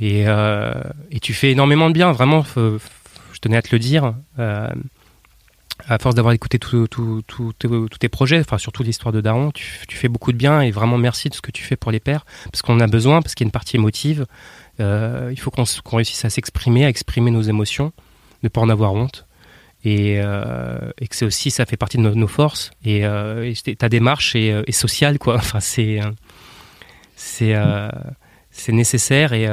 Et 0.00 0.24
et 0.24 1.20
tu 1.20 1.32
fais 1.32 1.52
énormément 1.52 1.88
de 1.88 1.94
bien 1.94 2.10
vraiment 2.12 2.44
je 2.54 3.38
tenais 3.40 3.56
à 3.56 3.62
te 3.62 3.68
le 3.72 3.78
dire 3.78 4.14
à 5.88 5.98
force 5.98 6.14
d'avoir 6.14 6.34
écouté 6.34 6.58
tous 6.58 6.88
tes 7.98 8.08
projets, 8.08 8.40
enfin 8.40 8.58
surtout 8.58 8.82
l'histoire 8.82 9.12
de 9.12 9.20
Daron, 9.20 9.50
tu, 9.50 9.84
tu 9.88 9.96
fais 9.96 10.08
beaucoup 10.08 10.32
de 10.32 10.36
bien 10.36 10.60
et 10.60 10.70
vraiment 10.70 10.98
merci 10.98 11.28
de 11.28 11.34
ce 11.34 11.40
que 11.40 11.50
tu 11.50 11.62
fais 11.62 11.76
pour 11.76 11.90
les 11.90 12.00
pères, 12.00 12.24
parce 12.44 12.62
qu'on 12.62 12.74
en 12.74 12.80
a 12.80 12.86
besoin, 12.86 13.22
parce 13.22 13.34
qu'il 13.34 13.44
y 13.44 13.46
a 13.46 13.48
une 13.48 13.52
partie 13.52 13.76
émotive. 13.76 14.26
Euh, 14.80 15.30
il 15.32 15.38
faut 15.38 15.50
qu'on 15.50 15.64
réussisse 15.96 16.24
à 16.24 16.30
s'exprimer, 16.30 16.84
à 16.84 16.88
exprimer 16.88 17.30
nos 17.30 17.42
émotions, 17.42 17.92
ne 18.42 18.48
pas 18.48 18.60
en 18.60 18.68
avoir 18.68 18.94
honte. 18.94 19.26
Et, 19.84 20.20
euh, 20.20 20.92
et 20.98 21.08
que 21.08 21.16
c'est 21.16 21.24
aussi, 21.24 21.50
ça 21.50 21.66
fait 21.66 21.76
partie 21.76 21.96
de 21.96 22.02
nos, 22.02 22.14
nos 22.14 22.28
forces. 22.28 22.70
Et, 22.84 23.04
euh, 23.04 23.52
et 23.66 23.76
ta 23.76 23.88
démarche 23.88 24.36
est, 24.36 24.54
est 24.66 24.72
sociale, 24.72 25.18
quoi. 25.18 25.34
Enfin, 25.38 25.58
c'est 25.60 26.00
nécessaire 28.68 29.32
et 29.32 29.48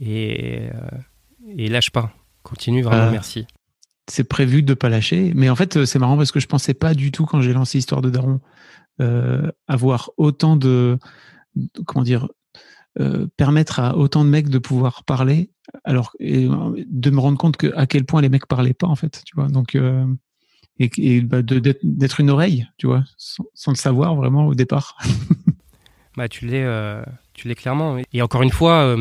et, 0.00 0.68
et 1.56 1.68
lâche 1.68 1.90
pas. 1.90 2.12
Continue, 2.42 2.82
vraiment, 2.82 3.10
merci. 3.10 3.46
C'est 4.08 4.24
prévu 4.24 4.62
de 4.62 4.74
pas 4.74 4.88
lâcher. 4.88 5.32
Mais 5.34 5.50
en 5.50 5.56
fait, 5.56 5.76
euh, 5.76 5.86
c'est 5.86 5.98
marrant 5.98 6.16
parce 6.16 6.32
que 6.32 6.40
je 6.40 6.46
pensais 6.46 6.74
pas 6.74 6.94
du 6.94 7.10
tout 7.10 7.26
quand 7.26 7.40
j'ai 7.40 7.52
lancé 7.52 7.78
Histoire 7.78 8.02
de 8.02 8.10
Daron 8.10 8.40
euh, 9.00 9.50
avoir 9.66 10.10
autant 10.16 10.56
de, 10.56 10.98
comment 11.86 12.04
dire, 12.04 12.28
euh, 13.00 13.26
permettre 13.36 13.80
à 13.80 13.96
autant 13.96 14.24
de 14.24 14.30
mecs 14.30 14.48
de 14.48 14.58
pouvoir 14.58 15.04
parler, 15.04 15.50
alors 15.84 16.12
de 16.20 17.10
me 17.10 17.20
rendre 17.20 17.36
compte 17.36 17.56
à 17.74 17.86
quel 17.86 18.04
point 18.04 18.22
les 18.22 18.28
mecs 18.28 18.46
parlaient 18.46 18.72
pas 18.72 18.86
en 18.86 18.94
fait, 18.94 19.22
tu 19.26 19.34
vois. 19.34 19.48
Donc 19.48 19.76
et, 20.78 21.20
bah, 21.20 21.42
d'être 21.42 22.20
une 22.20 22.30
oreille, 22.30 22.66
tu 22.78 22.86
vois, 22.86 23.04
sans, 23.18 23.44
sans 23.52 23.72
le 23.72 23.76
savoir 23.76 24.14
vraiment 24.14 24.46
au 24.46 24.54
départ. 24.54 24.96
Bah, 26.16 26.30
tu 26.30 26.46
l'es, 26.46 26.66
tu 27.34 27.46
l'es 27.46 27.54
clairement. 27.54 27.98
Et 28.14 28.22
encore 28.22 28.40
une 28.40 28.48
fois, 28.48 28.96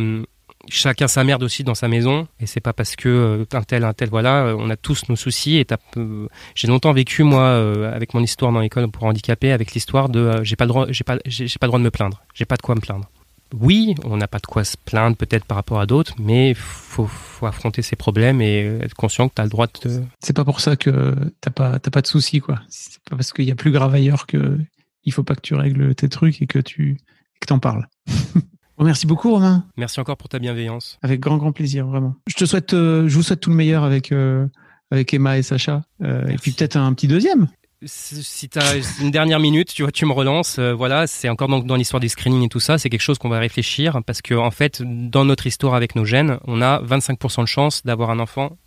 chacun 0.70 1.08
sa 1.08 1.24
merde 1.24 1.44
aussi 1.44 1.64
dans 1.64 1.76
sa 1.76 1.88
maison. 1.88 2.28
Et 2.40 2.46
c'est 2.46 2.60
pas 2.60 2.74
parce 2.74 2.96
que 2.96 3.10
euh, 3.10 3.46
un 3.58 3.64
tel, 3.64 3.84
un 3.84 3.94
tel, 3.94 4.10
voilà, 4.10 4.46
euh, 4.46 4.56
on 4.58 4.70
a 4.70 4.76
tous 4.76 5.10
nos 5.10 5.16
soucis. 5.16 5.58
Et 5.58 5.68
euh, 5.98 6.28
j'ai 6.56 6.68
longtemps 6.68 6.94
vécu 6.94 7.24
moi 7.24 7.56
avec 7.94 8.14
mon 8.14 8.22
histoire 8.22 8.52
dans 8.52 8.60
l'école 8.60 8.90
pour 8.90 9.04
handicapés, 9.04 9.52
avec 9.52 9.74
l'histoire 9.74 10.10
de, 10.10 10.44
j'ai 10.44 10.56
pas 10.56 10.66
le 10.66 10.70
droit, 10.70 10.86
j'ai 10.90 11.04
pas, 11.04 11.18
j'ai, 11.26 11.48
pas 11.60 11.68
droit 11.68 11.80
de 11.80 11.84
me 11.84 11.92
plaindre. 11.92 12.24
J'ai 12.34 12.46
pas 12.46 12.58
de 12.58 12.62
quoi 12.62 12.76
me 12.76 12.82
plaindre. 12.82 13.10
Oui, 13.54 13.96
on 14.04 14.18
n'a 14.18 14.28
pas 14.28 14.40
de 14.40 14.48
quoi 14.48 14.64
se 14.64 14.76
plaindre 14.76 15.16
peut-être 15.16 15.46
par 15.46 15.56
rapport 15.56 15.80
à 15.80 15.86
d'autres, 15.86 16.14
mais 16.18 16.54
faut, 16.56 17.06
faut 17.06 17.46
affronter 17.46 17.84
ses 17.84 17.96
problèmes 17.96 18.42
et 18.42 18.80
être 18.82 18.96
conscient 18.96 19.30
que 19.30 19.36
tu 19.36 19.42
as 19.42 19.46
le 19.46 19.52
droit 19.52 19.68
de 19.68 20.04
C'est 20.20 20.36
pas 20.36 20.44
pour 20.44 20.60
ça 20.60 20.76
que 20.76 21.14
t'as 21.42 21.52
pas 21.52 21.80
t'as 21.80 21.92
pas 21.92 22.02
de 22.02 22.08
soucis 22.08 22.42
quoi. 22.42 22.60
C'est 22.70 23.00
pas 23.10 23.16
parce 23.16 23.32
qu'il 23.32 23.46
y 23.46 23.52
a 23.52 23.56
plus 23.56 23.72
grave 23.72 23.94
ailleurs 23.94 24.26
que 24.26 24.60
il 25.04 25.14
faut 25.14 25.24
pas 25.24 25.36
que 25.36 25.42
tu 25.42 25.54
règles 25.54 25.94
tes 25.94 26.10
trucs 26.10 26.42
et 26.42 26.48
que 26.48 26.60
tu 26.60 26.98
que 27.40 27.46
t'en 27.46 27.60
parles. 27.60 27.88
Merci 28.80 29.08
beaucoup 29.08 29.32
Romain. 29.32 29.66
Merci 29.78 30.00
encore 30.00 30.18
pour 30.18 30.30
ta 30.30 30.40
bienveillance. 30.40 30.98
Avec 31.02 31.20
grand 31.20 31.38
grand 31.38 31.52
plaisir 31.52 31.88
vraiment. 31.88 32.16
Je 32.28 32.36
te 32.36 32.46
souhaite, 32.46 32.74
euh, 32.74 33.08
je 33.08 33.16
vous 33.16 33.24
souhaite 33.24 33.40
tout 33.40 33.50
le 33.50 33.56
meilleur 33.56 33.84
avec 33.84 34.12
euh, 34.12 34.48
avec 34.92 35.14
Emma 35.14 35.38
et 35.38 35.44
Sacha. 35.44 35.84
Euh, 36.04 36.28
et 36.28 36.36
puis 36.36 36.52
peut-être 36.52 36.76
un 36.76 36.94
petit 36.94 37.08
deuxième. 37.08 37.48
Si 37.86 38.50
tu 38.50 38.58
as 38.58 38.76
une 39.00 39.12
dernière 39.12 39.40
minute, 39.40 39.72
tu 39.74 39.84
vois, 39.84 39.92
tu 39.92 40.06
me 40.06 40.12
relances. 40.12 40.60
voilà, 40.60 41.08
c'est 41.08 41.30
encore 41.30 41.50
dans, 41.50 41.60
dans 41.60 41.76
l'histoire 41.76 42.00
des 42.00 42.08
screenings 42.08 42.44
et 42.44 42.50
tout 42.50 42.60
ça. 42.60 42.78
C'est 42.78 42.90
quelque 42.90 43.02
chose 43.02 43.20
qu'on 43.20 43.30
va 43.30 43.38
réfléchir 43.38 44.02
parce 44.06 44.22
que 44.22 44.34
en 44.34 44.50
fait, 44.50 44.82
dans 44.84 45.24
notre 45.24 45.46
histoire 45.46 45.76
avec 45.76 45.96
nos 45.96 46.04
gènes, 46.04 46.40
on 46.46 46.62
a 46.62 46.82
25% 46.82 47.42
de 47.42 47.46
chance 47.46 47.84
d'avoir 47.86 48.10
un 48.10 48.20
enfant 48.20 48.58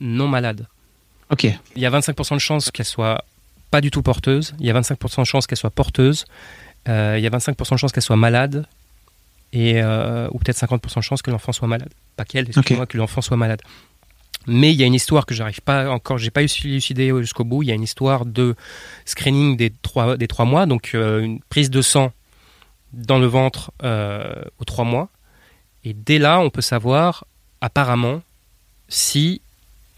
non 0.00 0.26
malade. 0.26 0.66
Ok. 1.30 1.44
Il 1.44 1.82
y 1.82 1.86
a 1.86 1.90
25% 1.90 2.34
de 2.34 2.38
chance 2.40 2.70
qu'elle 2.70 2.86
soit 2.86 3.24
pas 3.70 3.80
du 3.80 3.90
tout 3.90 4.02
porteuse. 4.02 4.54
Il 4.58 4.66
y 4.66 4.70
a 4.70 4.80
25% 4.80 5.20
de 5.20 5.24
chance 5.24 5.46
qu'elle 5.46 5.58
soit 5.58 5.70
porteuse. 5.70 6.24
Il 6.86 6.92
y 6.92 7.26
a 7.26 7.30
25% 7.30 7.72
de 7.72 7.76
chance 7.76 7.92
qu'elle 7.92 8.02
soit 8.02 8.16
malade. 8.16 8.66
Et, 9.56 9.80
euh, 9.82 10.28
ou 10.32 10.38
peut-être 10.38 10.58
50% 10.58 10.96
de 10.96 11.00
chance 11.00 11.22
que 11.22 11.30
l'enfant 11.30 11.52
soit 11.52 11.66
malade. 11.66 11.88
Pas 12.16 12.26
qu'elle, 12.26 12.46
excuse-moi, 12.46 12.84
que 12.84 12.98
l'enfant 12.98 13.22
soit 13.22 13.38
malade. 13.38 13.62
Mais 14.46 14.70
il 14.72 14.78
y 14.78 14.82
a 14.82 14.86
une 14.86 14.94
histoire 14.94 15.24
que 15.24 15.34
j'arrive 15.34 15.62
pas 15.62 15.90
encore, 15.90 16.18
j'ai 16.18 16.30
pas 16.30 16.42
eu 16.42 16.48
élucidé 16.64 17.10
jusqu'au 17.20 17.44
bout. 17.44 17.62
Il 17.62 17.68
y 17.68 17.72
a 17.72 17.74
une 17.74 17.82
histoire 17.82 18.26
de 18.26 18.54
screening 19.06 19.56
des 19.56 19.70
trois, 19.70 20.18
des 20.18 20.28
trois 20.28 20.44
mois, 20.44 20.66
donc 20.66 20.90
euh, 20.94 21.20
une 21.20 21.40
prise 21.48 21.70
de 21.70 21.80
sang 21.80 22.12
dans 22.92 23.18
le 23.18 23.26
ventre 23.26 23.72
euh, 23.82 24.42
aux 24.58 24.64
trois 24.64 24.84
mois. 24.84 25.08
Et 25.84 25.94
dès 25.94 26.18
là, 26.18 26.38
on 26.40 26.50
peut 26.50 26.60
savoir, 26.60 27.24
apparemment, 27.60 28.20
si 28.88 29.40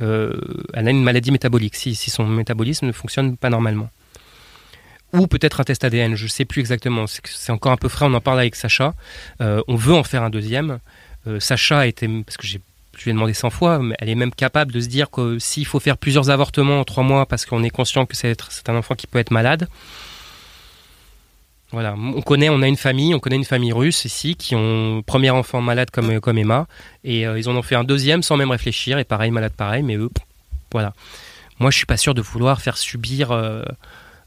euh, 0.01 0.39
elle 0.72 0.86
a 0.86 0.90
une 0.90 1.02
maladie 1.02 1.32
métabolique, 1.32 1.74
si, 1.74 1.94
si 1.97 2.10
son 2.10 2.26
métabolisme 2.26 2.86
ne 2.86 2.93
fonctionne 2.93 3.36
pas 3.36 3.51
normalement. 3.51 3.90
Ou 5.12 5.26
peut-être 5.26 5.60
un 5.60 5.64
test 5.64 5.85
ADN, 5.85 6.16
je 6.16 6.24
ne 6.24 6.28
sais 6.28 6.44
plus 6.44 6.60
exactement. 6.60 7.06
C'est 7.06 7.52
encore 7.52 7.72
un 7.72 7.76
peu 7.76 7.89
frais, 7.89 8.06
on 8.06 8.14
en 8.14 8.20
parle 8.20 8.40
avec 8.40 8.56
Sacha. 8.56 8.94
Euh, 9.40 9.62
on 9.66 9.74
veut 9.74 9.94
en 9.94 10.05
faire 10.05 10.22
un 10.22 10.30
deuxième. 10.30 10.80
Euh, 11.26 11.40
Sacha 11.40 11.86
était, 11.86 12.09
parce 12.26 12.36
que 12.36 12.47
je 12.47 12.59
lui 13.05 13.10
ai 13.10 13.12
demandé 13.14 13.32
100 13.32 13.51
fois, 13.51 13.78
mais 13.78 13.94
elle 14.01 14.10
est 14.10 14.14
même 14.14 14.35
capable 14.35 14.72
de 14.72 14.80
se 14.80 14.89
dire 14.89 15.10
que 15.10 15.39
s'il 15.39 15.64
faut 15.64 15.80
faire 15.80 15.97
plusieurs 15.97 16.28
avortements 16.28 16.80
en 16.80 16.85
trois 16.85 17.05
mois 17.05 17.24
parce 17.24 17.47
qu'on 17.47 17.62
est 17.62 17.70
conscient 17.70 18.05
que 18.05 18.16
c'est, 18.16 18.36
un 18.68 18.76
enfant 18.76 18.94
qui 18.94 19.06
peut 19.06 19.18
être 19.18 19.30
malade, 19.30 19.68
voilà, 21.70 21.94
on 21.98 22.22
connaît, 22.22 22.48
on 22.48 22.62
a 22.62 22.66
une 22.66 22.78
famille, 22.78 23.14
on 23.14 23.20
connaît 23.20 23.36
une 23.36 23.44
famille 23.44 23.72
russe 23.72 24.06
ici 24.06 24.36
qui 24.36 24.55
ont 24.55 25.02
premier 25.02 25.28
enfant 25.28 25.60
malade 25.60 25.90
comme, 25.90 26.18
comme 26.18 26.39
Emma, 26.39 26.66
et 27.05 27.26
euh, 27.26 27.39
ils 27.39 27.48
en 27.48 27.56
ont 27.56 27.62
fait 27.62 27.74
un 27.74 27.85
deuxième 27.85 28.22
sans 28.22 28.39
même 28.39 28.51
réfléchir, 28.51 28.98
et 28.98 29.05
pareil, 29.05 29.30
malade 29.30 29.52
pareil, 29.55 29.82
mais 29.82 29.97
eux, 29.97 30.10
voilà. 30.72 30.94
Moi, 31.60 31.70
je 31.70 31.76
suis 31.76 31.86
pas 31.86 31.97
sûr 31.97 32.14
de 32.14 32.22
vouloir 32.22 32.60
faire 32.60 32.78
subir. 32.78 33.32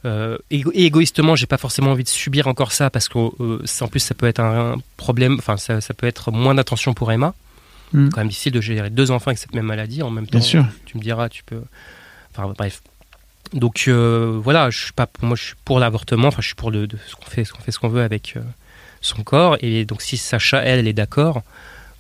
Euh, 0.05 0.37
euh, 0.51 0.71
et 0.73 0.85
égoïstement, 0.85 1.35
j'ai 1.35 1.45
pas 1.45 1.57
forcément 1.57 1.91
envie 1.91 2.03
de 2.03 2.09
subir 2.09 2.47
encore 2.47 2.71
ça 2.71 2.89
parce 2.89 3.07
que 3.07 3.17
euh, 3.39 3.63
en 3.81 3.87
plus 3.87 3.99
ça 3.99 4.15
peut 4.15 4.25
être 4.27 4.39
un, 4.39 4.73
un 4.73 4.77
problème, 4.97 5.35
enfin 5.37 5.57
ça, 5.57 5.79
ça 5.81 5.93
peut 5.93 6.07
être 6.07 6.31
moins 6.31 6.55
d'attention 6.55 6.93
pour 6.93 7.11
Emma. 7.11 7.33
Mm. 7.93 8.05
C'est 8.05 8.11
quand 8.11 8.21
même 8.21 8.27
difficile 8.29 8.53
de 8.53 8.61
gérer 8.61 8.89
deux 8.89 9.11
enfants 9.11 9.29
avec 9.29 9.37
cette 9.37 9.53
même 9.53 9.65
maladie 9.65 10.01
en 10.01 10.09
même 10.09 10.25
temps. 10.25 10.39
Bien 10.39 10.41
sûr. 10.41 10.65
Tu 10.85 10.97
me 10.97 11.03
diras, 11.03 11.29
tu 11.29 11.43
peux. 11.43 11.61
Enfin 12.33 12.51
bref. 12.57 12.81
Donc 13.53 13.85
euh, 13.87 14.39
voilà, 14.41 14.69
je 14.69 14.81
suis 14.85 14.93
pas, 14.93 15.07
moi 15.21 15.35
je 15.35 15.43
suis 15.43 15.55
pour 15.65 15.79
l'avortement. 15.79 16.29
Enfin, 16.29 16.41
je 16.41 16.47
suis 16.47 16.55
pour 16.55 16.71
de, 16.71 16.85
de 16.85 16.97
ce 17.07 17.15
qu'on 17.15 17.25
fait, 17.25 17.43
ce 17.43 17.53
qu'on 17.53 17.61
fait, 17.61 17.71
ce 17.71 17.79
qu'on 17.79 17.89
veut 17.89 18.01
avec 18.03 18.35
son 19.01 19.23
corps. 19.23 19.57
Et 19.61 19.85
donc 19.85 20.01
si 20.01 20.17
Sacha, 20.17 20.59
elle, 20.63 20.79
elle 20.79 20.87
est 20.87 20.93
d'accord, 20.93 21.41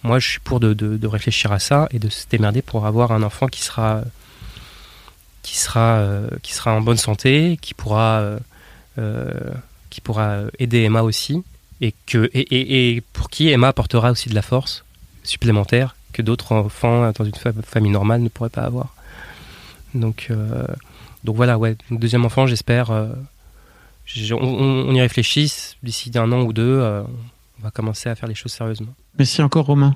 moi 0.03 0.17
je 0.19 0.27
suis 0.29 0.39
pour 0.39 0.59
de, 0.59 0.73
de- 0.73 0.97
de 0.97 1.07
réfléchir 1.07 1.51
à 1.51 1.59
ça 1.59 1.87
et 1.91 1.99
de 1.99 2.09
se 2.09 2.25
démerder 2.29 2.61
pour 2.61 2.85
avoir 2.87 3.11
un 3.11 3.21
enfant 3.21 3.47
qui 3.47 3.61
sera, 3.61 4.01
qui 5.43 5.57
sera, 5.57 5.95
euh, 5.97 6.27
qui 6.43 6.53
sera 6.53 6.73
en 6.73 6.81
bonne 6.81 6.97
santé, 6.97 7.57
qui 7.61 7.73
pourra, 7.73 8.19
euh, 8.19 8.39
euh, 8.99 9.31
qui 9.89 10.01
pourra 10.01 10.41
aider 10.59 10.81
Emma 10.83 11.01
aussi, 11.01 11.43
et 11.81 11.93
que 12.05 12.29
et, 12.33 12.95
et- 12.95 13.01
pour 13.01 13.29
qui 13.29 13.49
Emma 13.49 13.69
apportera 13.69 14.11
aussi 14.11 14.29
de 14.29 14.35
la 14.35 14.41
force 14.43 14.83
supplémentaire 15.23 15.95
que 16.13 16.21
d'autres 16.21 16.51
enfants 16.53 17.11
dans 17.17 17.25
une 17.25 17.33
fa- 17.35 17.51
famille 17.63 17.91
normale 17.91 18.21
ne 18.21 18.29
pourraient 18.29 18.49
pas 18.49 18.63
avoir. 18.63 18.93
Donc, 19.93 20.29
donc 21.23 21.35
voilà, 21.35 21.57
ouais, 21.57 21.75
deuxième 21.89 22.25
enfant, 22.25 22.47
j'espère. 22.47 22.91
euh, 22.91 23.07
on, 24.33 24.93
y 24.93 25.01
réfléchit 25.01 25.75
d'ici 25.83 26.11
un 26.15 26.31
an 26.31 26.41
ou 26.41 26.53
deux. 26.53 26.79
on 27.59 27.63
va 27.63 27.71
commencer 27.71 28.09
à 28.09 28.15
faire 28.15 28.27
les 28.27 28.35
choses 28.35 28.51
sérieusement. 28.51 28.93
Merci 29.17 29.41
encore 29.41 29.65
Romain. 29.65 29.95